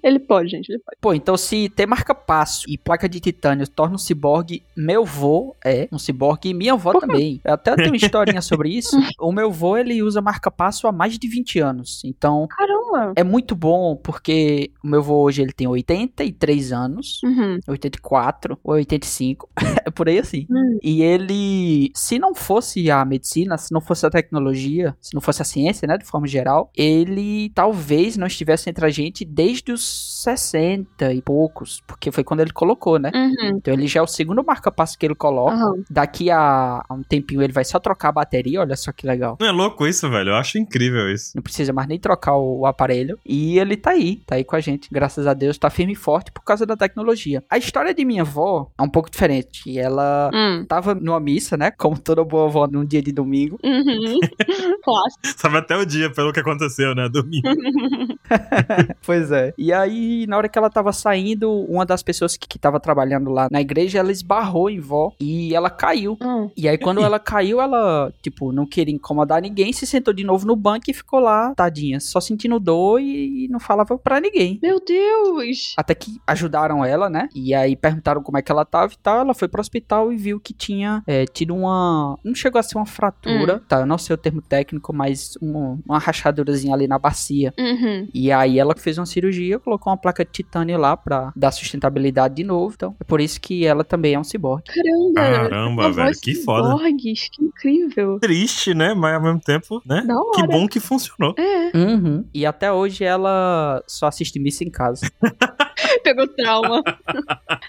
ele 0.02 0.20
pode, 0.20 0.48
gente, 0.50 0.70
ele 0.70 0.78
pode. 0.78 0.96
Pô, 1.00 1.12
então 1.12 1.36
se 1.36 1.68
ter 1.68 1.86
marca-passo 1.86 2.64
e 2.68 2.78
placa 2.78 3.08
de 3.08 3.18
titânio 3.20 3.66
torna 3.68 3.96
um 3.96 3.98
ciborgue, 3.98 4.62
meu 4.76 5.04
vô 5.04 5.56
é 5.64 5.88
um 5.90 5.98
ciborgue 5.98 6.29
e 6.44 6.54
minha 6.54 6.74
avó 6.74 6.92
também. 6.98 7.40
Eu 7.44 7.54
até 7.54 7.74
tenho 7.74 7.88
uma 7.88 7.96
historinha 7.96 8.42
sobre 8.42 8.70
isso. 8.70 8.96
O 9.20 9.32
meu 9.32 9.50
vô, 9.50 9.76
ele 9.76 10.02
usa 10.02 10.22
marca-passo 10.22 10.86
há 10.86 10.92
mais 10.92 11.18
de 11.18 11.28
20 11.28 11.58
anos. 11.60 12.02
Então, 12.04 12.46
Caramba. 12.48 13.12
é 13.14 13.22
muito 13.22 13.54
bom 13.54 13.94
porque 13.96 14.70
o 14.82 14.88
meu 14.88 15.02
vô 15.02 15.22
hoje 15.22 15.42
ele 15.42 15.52
tem 15.52 15.66
83 15.66 16.72
anos. 16.72 17.20
Uhum. 17.22 17.58
84 17.68 18.58
ou 18.64 18.74
85, 18.74 19.48
é 19.86 19.90
por 19.90 20.08
aí 20.08 20.18
assim. 20.18 20.46
Hum. 20.50 20.78
E 20.82 21.02
ele, 21.02 21.90
se 21.94 22.18
não 22.18 22.34
fosse 22.34 22.90
a 22.90 23.04
medicina, 23.04 23.58
se 23.58 23.72
não 23.72 23.80
fosse 23.80 24.06
a 24.06 24.10
tecnologia, 24.10 24.96
se 25.00 25.14
não 25.14 25.20
fosse 25.20 25.42
a 25.42 25.44
ciência, 25.44 25.86
né, 25.86 25.98
de 25.98 26.04
forma 26.04 26.26
geral, 26.26 26.70
ele 26.76 27.50
talvez 27.54 28.16
não 28.16 28.26
estivesse 28.26 28.70
entre 28.70 28.84
a 28.84 28.90
gente 28.90 29.24
desde 29.24 29.72
os 29.72 30.22
60 30.22 31.12
e 31.12 31.22
poucos, 31.22 31.82
porque 31.86 32.10
foi 32.10 32.24
quando 32.24 32.40
ele 32.40 32.52
colocou, 32.52 32.98
né? 32.98 33.10
Uhum. 33.14 33.56
Então 33.56 33.72
ele 33.72 33.86
já 33.86 34.00
é 34.00 34.02
o 34.02 34.06
segundo 34.06 34.44
marca-passo 34.44 34.98
que 34.98 35.06
ele 35.06 35.14
coloca. 35.14 35.56
Daqui 35.90 36.19
daqui 36.20 36.30
a 36.30 36.82
a 36.88 36.94
um 36.94 37.02
tempinho 37.02 37.42
ele 37.42 37.52
vai 37.52 37.64
só 37.64 37.78
trocar 37.78 38.08
a 38.08 38.12
bateria, 38.12 38.60
olha 38.60 38.76
só 38.76 38.92
que 38.92 39.06
legal. 39.06 39.36
Não 39.40 39.46
é 39.46 39.50
louco 39.50 39.86
isso, 39.86 40.08
velho? 40.10 40.30
Eu 40.30 40.34
acho 40.36 40.58
incrível 40.58 41.10
isso. 41.10 41.32
Não 41.34 41.42
precisa 41.42 41.72
mais 41.72 41.88
nem 41.88 41.98
trocar 41.98 42.36
o, 42.36 42.60
o 42.60 42.66
aparelho. 42.66 43.18
E 43.24 43.58
ele 43.58 43.76
tá 43.76 43.90
aí, 43.90 44.16
tá 44.26 44.34
aí 44.36 44.44
com 44.44 44.56
a 44.56 44.60
gente. 44.60 44.88
Graças 44.90 45.26
a 45.26 45.34
Deus, 45.34 45.56
tá 45.58 45.70
firme 45.70 45.92
e 45.92 45.96
forte 45.96 46.30
por 46.32 46.42
causa 46.42 46.66
da 46.66 46.76
tecnologia. 46.76 47.42
A 47.50 47.58
história 47.58 47.94
de 47.94 48.04
minha 48.04 48.22
avó 48.22 48.70
é 48.78 48.82
um 48.82 48.88
pouco 48.88 49.10
diferente. 49.10 49.78
Ela 49.78 50.30
Hum. 50.32 50.64
tava 50.68 50.94
numa 50.94 51.20
missa, 51.20 51.56
né? 51.56 51.70
Como 51.70 51.98
toda 51.98 52.24
boa 52.24 52.46
avó 52.46 52.66
num 52.66 52.84
dia 52.84 53.02
de 53.02 53.12
domingo. 53.12 53.58
Uhum. 53.62 54.18
Sabe 55.36 55.58
até 55.58 55.76
o 55.76 55.84
dia 55.84 56.10
pelo 56.12 56.32
que 56.32 56.40
aconteceu, 56.40 56.94
né? 56.94 57.08
Domingo. 57.08 57.48
Pois 59.04 59.30
é. 59.32 59.52
E 59.58 59.72
aí, 59.72 60.26
na 60.26 60.36
hora 60.36 60.48
que 60.48 60.58
ela 60.58 60.70
tava 60.70 60.92
saindo, 60.92 61.50
uma 61.68 61.84
das 61.84 62.02
pessoas 62.02 62.36
que, 62.36 62.46
que 62.48 62.58
tava 62.58 62.78
trabalhando 62.78 63.30
lá 63.30 63.48
na 63.50 63.60
igreja, 63.60 63.98
ela 63.98 64.12
esbarrou 64.12 64.70
em 64.70 64.78
vó 64.80 65.12
e 65.20 65.54
ela 65.54 65.70
caiu. 65.70 66.09
Hum. 66.20 66.50
E 66.56 66.68
aí, 66.68 66.78
quando 66.78 67.00
ela 67.02 67.18
caiu, 67.18 67.60
ela, 67.60 68.12
tipo, 68.22 68.52
não 68.52 68.66
queria 68.66 68.94
incomodar 68.94 69.40
ninguém, 69.42 69.72
se 69.72 69.86
sentou 69.86 70.12
de 70.14 70.24
novo 70.24 70.46
no 70.46 70.56
banco 70.56 70.90
e 70.90 70.94
ficou 70.94 71.20
lá, 71.20 71.54
tadinha, 71.54 72.00
só 72.00 72.20
sentindo 72.20 72.58
dor 72.60 73.00
e 73.00 73.48
não 73.50 73.60
falava 73.60 73.98
pra 73.98 74.20
ninguém. 74.20 74.58
Meu 74.62 74.80
Deus! 74.84 75.74
Até 75.76 75.94
que 75.94 76.20
ajudaram 76.26 76.84
ela, 76.84 77.08
né? 77.08 77.28
E 77.34 77.54
aí 77.54 77.76
perguntaram 77.76 78.22
como 78.22 78.38
é 78.38 78.42
que 78.42 78.50
ela 78.52 78.64
tava 78.64 78.92
e 78.92 78.96
tal. 78.96 79.20
Ela 79.20 79.34
foi 79.34 79.48
pro 79.48 79.60
hospital 79.60 80.12
e 80.12 80.16
viu 80.16 80.40
que 80.40 80.52
tinha 80.52 81.02
é, 81.06 81.24
tido 81.26 81.54
uma. 81.54 82.18
Não 82.24 82.34
chegou 82.34 82.58
a 82.58 82.62
ser 82.62 82.76
uma 82.78 82.86
fratura, 82.86 83.62
tá? 83.68 83.80
Eu 83.80 83.86
não 83.86 83.98
sei 83.98 84.14
o 84.14 84.18
termo 84.18 84.40
técnico, 84.42 84.92
mas 84.92 85.34
um- 85.42 85.78
uma 85.86 85.98
rachadurazinha 85.98 86.74
ali 86.74 86.86
na 86.86 86.98
bacia. 86.98 87.52
Uhum. 87.58 88.08
E 88.12 88.30
aí 88.32 88.58
ela 88.58 88.74
fez 88.76 88.98
uma 88.98 89.06
cirurgia, 89.06 89.58
colocou 89.58 89.90
uma 89.90 89.96
placa 89.96 90.24
de 90.24 90.30
titânio 90.30 90.78
lá 90.78 90.96
pra 90.96 91.32
dar 91.36 91.50
sustentabilidade 91.50 92.34
de 92.34 92.44
novo. 92.44 92.74
Então, 92.74 92.94
é 93.00 93.04
por 93.04 93.20
isso 93.20 93.40
que 93.40 93.64
ela 93.66 93.84
também 93.84 94.14
é 94.14 94.18
um 94.18 94.24
ciborgue. 94.24 94.64
Caramba! 94.64 95.20
Caramba, 95.48 95.82
Uma 95.82 95.92
velho, 96.04 96.20
que 96.20 96.34
foda. 96.34 96.70
ciborgues, 96.70 97.28
que 97.30 97.44
incrível. 97.44 98.18
Triste, 98.20 98.74
né? 98.74 98.94
Mas 98.94 99.14
ao 99.14 99.22
mesmo 99.22 99.40
tempo, 99.40 99.82
né? 99.86 100.02
Da 100.02 100.14
Que 100.34 100.46
bom 100.46 100.66
que 100.66 100.80
funcionou. 100.80 101.34
É, 101.38 101.70
Uhum. 101.76 102.24
E 102.34 102.44
até 102.44 102.72
hoje 102.72 103.04
ela 103.04 103.82
só 103.86 104.06
assiste 104.06 104.38
missa 104.38 104.64
em 104.64 104.70
casa. 104.70 105.06
pegou 106.02 106.26
trauma. 106.28 106.82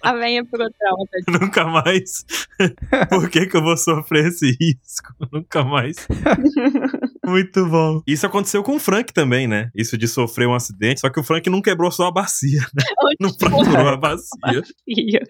A 0.02 0.14
venha 0.14 0.44
pegou 0.46 0.68
trauma, 0.72 1.06
tadinha. 1.12 1.40
Nunca 1.40 1.66
mais. 1.66 2.26
Por 3.10 3.30
que, 3.30 3.46
que 3.46 3.58
eu 3.58 3.62
vou 3.62 3.78
sofrer 3.78 4.28
esse 4.28 4.58
risco? 4.60 5.14
Nunca 5.32 5.64
mais. 5.64 6.08
Muito 7.26 7.66
bom. 7.68 8.02
Isso 8.08 8.26
aconteceu 8.26 8.64
com 8.64 8.76
o 8.76 8.80
Frank 8.80 9.14
também, 9.14 9.48
né? 9.48 9.70
Isso 9.76 9.98
de 9.98 10.08
sofrer 10.08 10.48
um 10.48 10.54
acidente. 10.56 11.02
Só 11.02 11.10
que 11.10 11.20
o 11.20 11.24
Frank 11.24 11.48
não 11.50 11.62
quebrou 11.62 11.92
só 11.92 12.08
a 12.08 12.12
bacia, 12.12 12.62
né? 12.74 12.84
Não 13.20 13.30
fraturou 13.30 13.90
a 13.90 13.98
bacia. 13.98 14.64
Ia. 14.88 15.22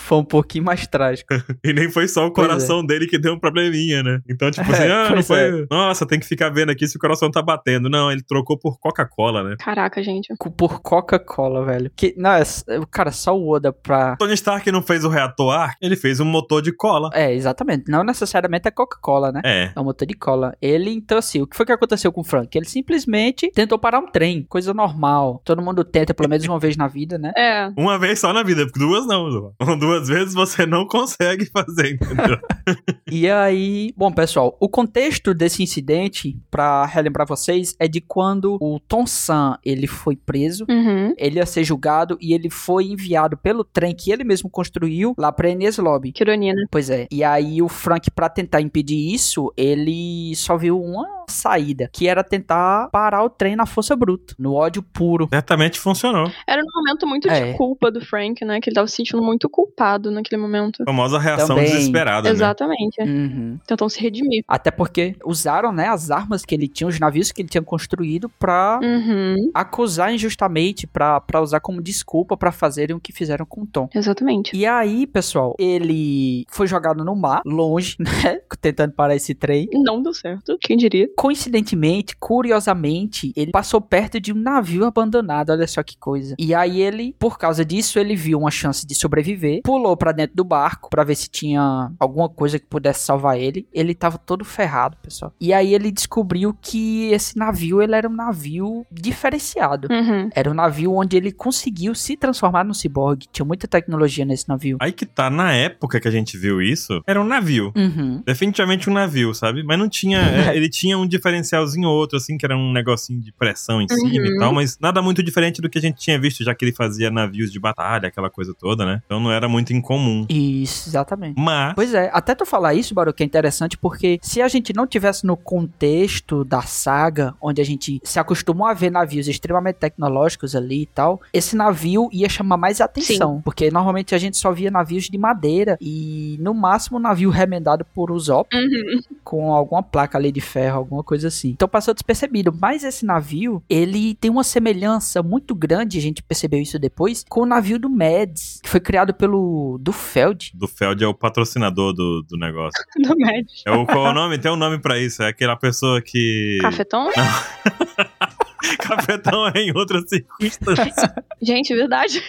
Foi 0.00 0.18
um 0.18 0.24
pouquinho 0.24 0.64
mais 0.64 0.86
trágico. 0.86 1.34
E 1.64 1.72
nem 1.72 1.90
foi 1.90 2.06
só 2.06 2.26
o 2.26 2.32
Pois 2.32 2.46
é. 2.46 2.50
coração 2.50 2.84
dele 2.86 3.06
que 3.06 3.18
deu 3.18 3.34
um 3.34 3.38
probleminha, 3.38 4.02
né? 4.02 4.20
Então, 4.28 4.50
tipo 4.50 4.70
assim, 4.70 4.84
É, 4.84 4.92
ah, 4.92 5.10
não 5.14 5.22
foi. 5.22 5.66
Nossa, 5.70 6.06
tem 6.06 6.20
que 6.20 6.26
ficar 6.26 6.48
vendo 6.50 6.70
aqui 6.70 6.86
se 6.86 6.96
o 6.96 7.00
coração 7.00 7.30
tá 7.30 7.42
batendo. 7.42 7.88
Não, 7.90 8.10
ele 8.10 8.22
trocou 8.22 8.56
por 8.58 8.78
Coca-Cola, 8.78 9.42
né? 9.42 9.56
Caraca, 9.58 10.02
gente. 10.02 10.32
Por 10.56 10.80
Coca-Cola, 10.80 11.64
velho. 11.64 11.90
Que, 11.96 12.14
não, 12.16 12.30
é, 12.30 12.42
cara, 12.90 13.10
só 13.10 13.36
o 13.36 13.48
Oda 13.50 13.72
pra. 13.72 14.16
Tony 14.16 14.34
Stark 14.34 14.70
não 14.70 14.80
fez 14.82 15.04
o 15.04 15.08
reator 15.08 15.52
ar, 15.52 15.74
ele 15.80 15.96
fez 15.96 16.20
um 16.20 16.24
motor 16.24 16.62
de 16.62 16.72
cola. 16.72 17.10
É, 17.12 17.34
exatamente. 17.34 17.90
Não 17.90 18.04
necessariamente 18.04 18.68
é 18.68 18.70
Coca-Cola, 18.70 19.32
né? 19.32 19.40
É. 19.44 19.72
É 19.74 19.80
um 19.80 19.84
motor 19.84 20.06
de 20.06 20.14
cola. 20.14 20.56
Ele, 20.62 20.90
então, 20.90 21.18
assim, 21.26 21.42
o 21.42 21.46
que 21.46 21.56
foi 21.56 21.66
que 21.66 21.72
aconteceu 21.72 22.12
com 22.12 22.20
o 22.20 22.24
Frank? 22.24 22.56
Ele 22.56 22.66
simplesmente 22.66 23.50
tentou 23.50 23.78
parar 23.78 23.98
um 23.98 24.06
trem, 24.06 24.44
coisa 24.48 24.72
normal. 24.72 25.42
Todo 25.44 25.62
mundo 25.62 25.84
tenta 25.84 26.14
pelo 26.14 26.28
menos 26.28 26.46
uma 26.46 26.58
vez 26.60 26.76
na 26.76 26.86
vida, 26.86 27.18
né? 27.18 27.32
É. 27.36 27.70
Uma 27.76 27.98
vez 27.98 28.20
só 28.20 28.32
na 28.32 28.42
vida, 28.42 28.64
porque 28.64 28.78
duas 28.78 29.06
não. 29.06 29.26
Duas 29.78 30.08
vezes 30.08 30.32
você 30.32 30.64
não 30.64 30.86
consegue 30.86 31.46
fazer, 31.46 31.94
entendeu? 31.94 32.38
E 33.08 33.30
aí, 33.30 33.94
bom, 33.96 34.10
pessoal, 34.10 34.56
o 34.58 34.68
contexto 34.68 35.32
desse 35.32 35.62
incidente, 35.62 36.36
pra 36.50 36.84
relembrar 36.84 37.26
vocês, 37.26 37.76
é 37.78 37.86
de 37.86 38.00
quando 38.00 38.58
o 38.60 38.80
Tom 38.80 39.06
San, 39.06 39.56
ele 39.64 39.86
foi 39.86 40.16
preso. 40.16 40.66
Uhum. 40.68 41.14
Ele 41.16 41.38
ia 41.38 41.46
ser 41.46 41.62
julgado 41.62 42.18
e 42.20 42.34
ele 42.34 42.50
foi 42.50 42.86
enviado 42.86 43.36
pelo 43.36 43.62
trem 43.62 43.94
que 43.94 44.10
ele 44.10 44.24
mesmo 44.24 44.50
construiu 44.50 45.14
lá 45.16 45.30
pra 45.30 45.48
Enies 45.48 45.78
Lobby. 45.78 46.10
Que 46.10 46.24
ironia, 46.24 46.52
né? 46.52 46.64
Pois 46.68 46.90
é. 46.90 47.06
E 47.12 47.22
aí 47.22 47.62
o 47.62 47.68
Frank, 47.68 48.10
pra 48.10 48.28
tentar 48.28 48.60
impedir 48.60 49.14
isso, 49.14 49.52
ele 49.56 50.34
só 50.34 50.56
viu 50.56 50.80
uma 50.80 51.25
saída, 51.28 51.88
que 51.92 52.06
era 52.08 52.22
tentar 52.24 52.88
parar 52.90 53.22
o 53.24 53.28
trem 53.30 53.56
na 53.56 53.66
força 53.66 53.94
bruta, 53.96 54.34
no 54.38 54.54
ódio 54.54 54.82
puro. 54.82 55.28
Certamente 55.32 55.78
funcionou. 55.78 56.30
Era 56.46 56.62
um 56.62 56.66
momento 56.74 57.06
muito 57.06 57.28
É. 57.28 57.52
de 57.52 57.56
culpa 57.58 57.90
do 57.90 58.00
Frank, 58.04 58.44
né? 58.44 58.60
Que 58.60 58.68
ele 58.70 58.74
tava 58.74 58.86
se 58.86 58.96
sentindo 58.96 59.22
muito 59.22 59.48
culpado 59.48 60.10
naquele 60.10 60.40
momento. 60.40 60.82
A 60.82 60.86
famosa 60.86 61.18
reação 61.18 61.48
Também. 61.56 61.64
desesperada, 61.64 62.28
né? 62.28 62.34
Exatamente. 62.34 63.00
Uhum. 63.00 63.58
Tentam 63.66 63.88
se 63.88 64.00
redimir. 64.00 64.42
Até 64.48 64.70
porque 64.70 65.16
usaram, 65.24 65.72
né, 65.72 65.88
as 65.88 66.10
armas 66.10 66.44
que 66.44 66.54
ele 66.54 66.68
tinha, 66.68 66.86
os 66.88 66.98
navios 66.98 67.32
que 67.32 67.42
ele 67.42 67.48
tinha 67.48 67.62
construído 67.62 68.28
pra 68.38 68.80
Uhum. 68.82 69.50
acusar 69.54 70.12
injustamente, 70.14 70.86
pra, 70.86 71.20
pra 71.20 71.40
usar 71.40 71.60
como 71.60 71.82
desculpa 71.82 72.36
pra 72.36 72.52
fazerem 72.52 72.94
o 72.96 73.00
que 73.00 73.12
fizeram 73.12 73.44
com 73.46 73.62
o 73.62 73.66
Tom. 73.66 73.88
Exatamente. 73.94 74.56
E 74.56 74.64
aí, 74.66 75.06
pessoal, 75.06 75.54
ele 75.58 76.44
foi 76.48 76.66
jogado 76.66 77.04
no 77.04 77.14
mar, 77.14 77.40
longe, 77.44 77.96
né, 78.34 78.40
tentando 78.60 78.92
parar 78.92 79.14
esse 79.16 79.34
trem. 79.34 79.68
Não 79.72 80.02
deu 80.02 80.12
certo. 80.14 80.56
Quem 80.60 80.76
diria? 80.76 81.08
Coincidentemente, 81.16 82.14
curiosamente, 82.18 83.32
ele 83.34 83.50
passou 83.50 83.80
perto 83.80 84.20
de 84.20 84.32
um 84.32 84.36
navio 84.36 84.84
abandonado, 84.84 85.50
olha 85.50 85.66
só 85.66 85.82
que 85.82 85.96
coisa. 85.96 86.34
E 86.38 86.54
aí 86.54 86.80
ele, 86.80 87.14
por 87.18 87.38
causa 87.38 87.64
disso, 87.64 87.98
ele 87.98 88.14
viu 88.14 88.38
uma 88.38 88.50
chance 88.50 88.86
de 88.86 88.94
sobreviver, 88.94 89.62
pulou 89.62 89.96
pra 89.96 90.12
dentro 90.12 90.36
do 90.36 90.44
barco 90.44 90.90
pra 90.90 91.04
ver 91.04 91.14
se 91.14 91.28
tinha 91.28 91.90
alguma 91.98 92.28
coisa 92.28 92.58
que 92.58 92.66
pudesse 92.66 93.00
salvar 93.00 93.38
ele. 93.38 93.66
Ele 93.72 93.94
tava 93.94 94.18
todo 94.18 94.44
ferrado, 94.44 94.96
pessoal. 95.02 95.32
E 95.40 95.52
aí 95.52 95.74
ele 95.74 95.90
descobriu 95.90 96.54
que 96.60 97.10
esse 97.12 97.36
navio, 97.38 97.80
ele 97.80 97.94
era 97.94 98.08
um 98.08 98.14
navio 98.14 98.86
diferenciado. 98.92 99.88
Uhum. 99.90 100.28
Era 100.34 100.50
um 100.50 100.54
navio 100.54 100.94
onde 100.94 101.16
ele 101.16 101.32
conseguiu 101.32 101.94
se 101.94 102.16
transformar 102.16 102.64
num 102.64 102.74
ciborgue. 102.74 103.26
Tinha 103.32 103.46
muita 103.46 103.66
tecnologia 103.66 104.24
nesse 104.24 104.48
navio. 104.48 104.76
Aí 104.80 104.92
que 104.92 105.06
tá, 105.06 105.30
na 105.30 105.52
época 105.52 105.98
que 105.98 106.08
a 106.08 106.10
gente 106.10 106.36
viu 106.36 106.60
isso, 106.60 107.02
era 107.06 107.20
um 107.20 107.24
navio. 107.24 107.72
Uhum. 107.74 108.22
Definitivamente 108.26 108.90
um 108.90 108.92
navio, 108.92 109.32
sabe? 109.32 109.62
Mas 109.62 109.78
não 109.78 109.88
tinha. 109.88 110.18
é, 110.52 110.56
ele 110.56 110.68
tinha 110.68 110.98
um 110.98 111.05
diferencialzinho 111.06 111.88
outro, 111.88 112.16
assim, 112.16 112.36
que 112.38 112.44
era 112.46 112.56
um 112.56 112.72
negocinho 112.72 113.20
de 113.20 113.32
pressão 113.32 113.80
em 113.82 113.88
cima 113.88 114.06
Uhum. 114.06 114.26
e 114.26 114.38
tal, 114.38 114.52
mas 114.52 114.78
nada 114.80 115.00
muito 115.02 115.22
diferente 115.22 115.60
do 115.60 115.68
que 115.68 115.78
a 115.78 115.80
gente 115.80 115.98
tinha 115.98 116.18
visto, 116.18 116.42
já 116.44 116.54
que 116.54 116.64
ele 116.64 116.72
fazia 116.72 117.10
navios 117.10 117.50
de 117.52 117.58
batalha, 117.58 118.08
aquela 118.08 118.30
coisa 118.30 118.54
toda, 118.58 118.84
né? 118.84 119.02
Então 119.06 119.20
não 119.20 119.30
era 119.32 119.48
muito 119.48 119.72
incomum. 119.72 120.26
Isso, 120.28 120.88
exatamente. 120.88 121.40
Mas. 121.40 121.74
Pois 121.74 121.94
é, 121.94 122.10
até 122.12 122.34
tu 122.34 122.44
falar 122.46 122.74
isso, 122.74 122.94
Baruch, 122.94 123.22
é 123.22 123.26
interessante 123.26 123.76
porque 123.78 124.18
se 124.22 124.40
a 124.42 124.48
gente 124.48 124.72
não 124.74 124.86
tivesse 124.86 125.26
no 125.26 125.36
contexto 125.36 126.44
da 126.44 126.62
saga, 126.62 127.34
onde 127.40 127.60
a 127.60 127.64
gente 127.64 128.00
se 128.04 128.18
acostumou 128.18 128.66
a 128.66 128.74
ver 128.74 128.90
navios 128.90 129.28
extremamente 129.28 129.76
tecnológicos 129.76 130.54
ali 130.56 130.82
e 130.82 130.86
tal, 130.86 131.20
esse 131.32 131.54
navio 131.56 132.08
ia 132.12 132.28
chamar 132.28 132.56
mais 132.56 132.80
atenção. 132.80 133.40
Porque 133.44 133.70
normalmente 133.70 134.14
a 134.14 134.18
gente 134.18 134.36
só 134.36 134.52
via 134.52 134.70
navios 134.70 135.04
de 135.04 135.18
madeira 135.18 135.76
e 135.80 136.36
no 136.40 136.54
máximo 136.54 136.98
um 136.98 137.00
navio 137.00 137.30
remendado 137.30 137.84
por 137.84 138.10
Usopp 138.10 138.46
Uhum. 138.56 139.00
com 139.24 139.52
alguma 139.52 139.82
placa 139.82 140.16
ali 140.18 140.30
de 140.32 140.40
ferro, 140.40 140.78
alguma 140.78 140.95
coisa 141.04 141.28
assim. 141.28 141.50
Então 141.50 141.68
passou 141.68 141.94
despercebido. 141.94 142.54
Mas 142.58 142.84
esse 142.84 143.04
navio, 143.04 143.62
ele 143.68 144.14
tem 144.14 144.30
uma 144.30 144.44
semelhança 144.44 145.22
muito 145.22 145.54
grande, 145.54 145.98
a 145.98 146.02
gente 146.02 146.22
percebeu 146.22 146.60
isso 146.60 146.78
depois, 146.78 147.24
com 147.28 147.42
o 147.42 147.46
navio 147.46 147.78
do 147.78 147.88
Mads, 147.88 148.60
que 148.62 148.68
foi 148.68 148.80
criado 148.80 149.14
pelo 149.14 149.78
do 149.80 149.92
Feld. 149.92 150.52
Do 150.54 150.68
Feld 150.68 151.02
é 151.02 151.06
o 151.06 151.14
patrocinador 151.14 151.92
do, 151.92 152.22
do 152.22 152.36
negócio. 152.36 152.76
Do 152.96 153.14
médico. 153.16 153.52
É 153.66 153.70
o, 153.70 153.86
qual 153.86 154.06
é 154.06 154.10
o 154.10 154.14
nome? 154.14 154.38
Tem 154.38 154.50
um 154.50 154.56
nome 154.56 154.78
pra 154.78 154.98
isso. 154.98 155.22
É 155.22 155.28
aquela 155.28 155.56
pessoa 155.56 156.00
que. 156.00 156.58
Cafetão? 156.60 157.08
Cafetão 158.78 159.46
é 159.48 159.60
em 159.60 159.76
outras 159.76 160.04
circunstâncias. 160.08 161.12
Gente, 161.40 161.74
verdade. 161.74 162.22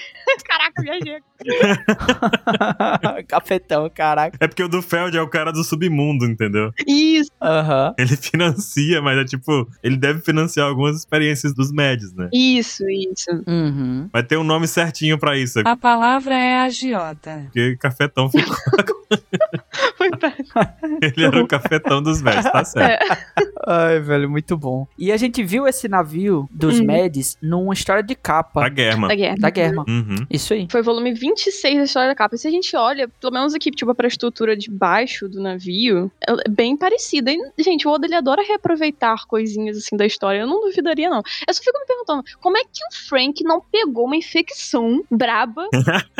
Viajei. 0.81 1.19
Cafetão, 3.27 3.89
caraca. 3.93 4.37
É 4.39 4.47
porque 4.47 4.63
o 4.63 4.67
do 4.67 4.81
Feld 4.81 5.17
é 5.17 5.21
o 5.21 5.29
cara 5.29 5.51
do 5.51 5.63
submundo, 5.63 6.25
entendeu? 6.25 6.71
Isso. 6.87 7.31
Aham. 7.41 7.93
Ele 7.97 8.15
financia, 8.15 9.01
mas 9.01 9.17
é 9.17 9.25
tipo, 9.25 9.67
ele 9.83 9.97
deve 9.97 10.21
financiar 10.21 10.67
algumas 10.67 10.97
experiências 10.97 11.53
dos 11.53 11.71
médios, 11.71 12.13
né? 12.13 12.29
Isso, 12.33 12.83
isso. 12.89 13.29
Uhum. 13.47 14.09
Vai 14.11 14.23
ter 14.23 14.37
um 14.37 14.43
nome 14.43 14.67
certinho 14.67 15.17
pra 15.17 15.37
isso, 15.37 15.59
A 15.65 15.75
palavra 15.75 16.35
é 16.35 16.59
agiota. 16.59 17.41
porque 17.45 17.75
cafetão 17.77 18.29
ficou. 18.29 18.55
Foi. 19.97 20.09
Ele 21.01 21.25
era 21.25 21.41
o 21.43 21.47
cafetão 21.47 22.01
dos 22.01 22.21
velhos, 22.21 22.43
tá 22.45 22.63
certo. 22.63 23.11
É. 23.11 23.17
Ai, 23.67 23.99
velho, 23.99 24.29
muito 24.29 24.57
bom. 24.57 24.87
E 24.97 25.11
a 25.11 25.17
gente 25.17 25.43
viu 25.43 25.67
esse 25.67 25.87
navio 25.87 26.47
dos 26.51 26.79
Uhum. 26.79 26.85
Medes 26.85 27.37
numa 27.41 27.73
história 27.73 28.03
de 28.03 28.15
capa 28.15 28.61
Da 28.61 28.69
guerra. 28.69 29.07
Da 29.07 29.15
guerra. 29.15 29.35
da 29.39 29.49
guerra. 29.49 29.83
Uhum. 29.87 30.25
Isso 30.29 30.53
aí. 30.53 30.67
Foi 30.71 30.81
o 30.81 30.83
volume 30.83 31.13
26 31.13 31.77
da 31.77 31.83
história 31.83 32.09
da 32.09 32.15
capa. 32.15 32.35
E 32.35 32.37
se 32.37 32.47
a 32.47 32.51
gente 32.51 32.75
olha, 32.75 33.07
pelo 33.19 33.33
menos 33.33 33.53
aqui, 33.53 33.69
tipo, 33.71 33.93
pra 33.95 34.07
estrutura 34.07 34.55
de 34.55 34.69
baixo 34.71 35.27
do 35.27 35.41
navio, 35.41 36.11
é 36.27 36.49
bem 36.49 36.77
parecida. 36.77 37.31
E, 37.31 37.63
gente, 37.63 37.87
o 37.87 37.91
Oda, 37.91 38.05
ele 38.05 38.15
adora 38.15 38.41
reaproveitar 38.43 39.25
coisinhas, 39.27 39.77
assim, 39.77 39.97
da 39.97 40.05
história. 40.05 40.39
Eu 40.39 40.47
não 40.47 40.61
duvidaria, 40.61 41.09
não. 41.09 41.21
Eu 41.47 41.53
só 41.53 41.61
fico 41.61 41.77
me 41.79 41.85
perguntando, 41.85 42.23
como 42.39 42.57
é 42.57 42.61
que 42.61 42.83
o 42.89 43.07
Frank 43.09 43.43
não 43.43 43.59
pegou 43.61 44.05
uma 44.05 44.15
infecção 44.15 45.03
braba 45.11 45.67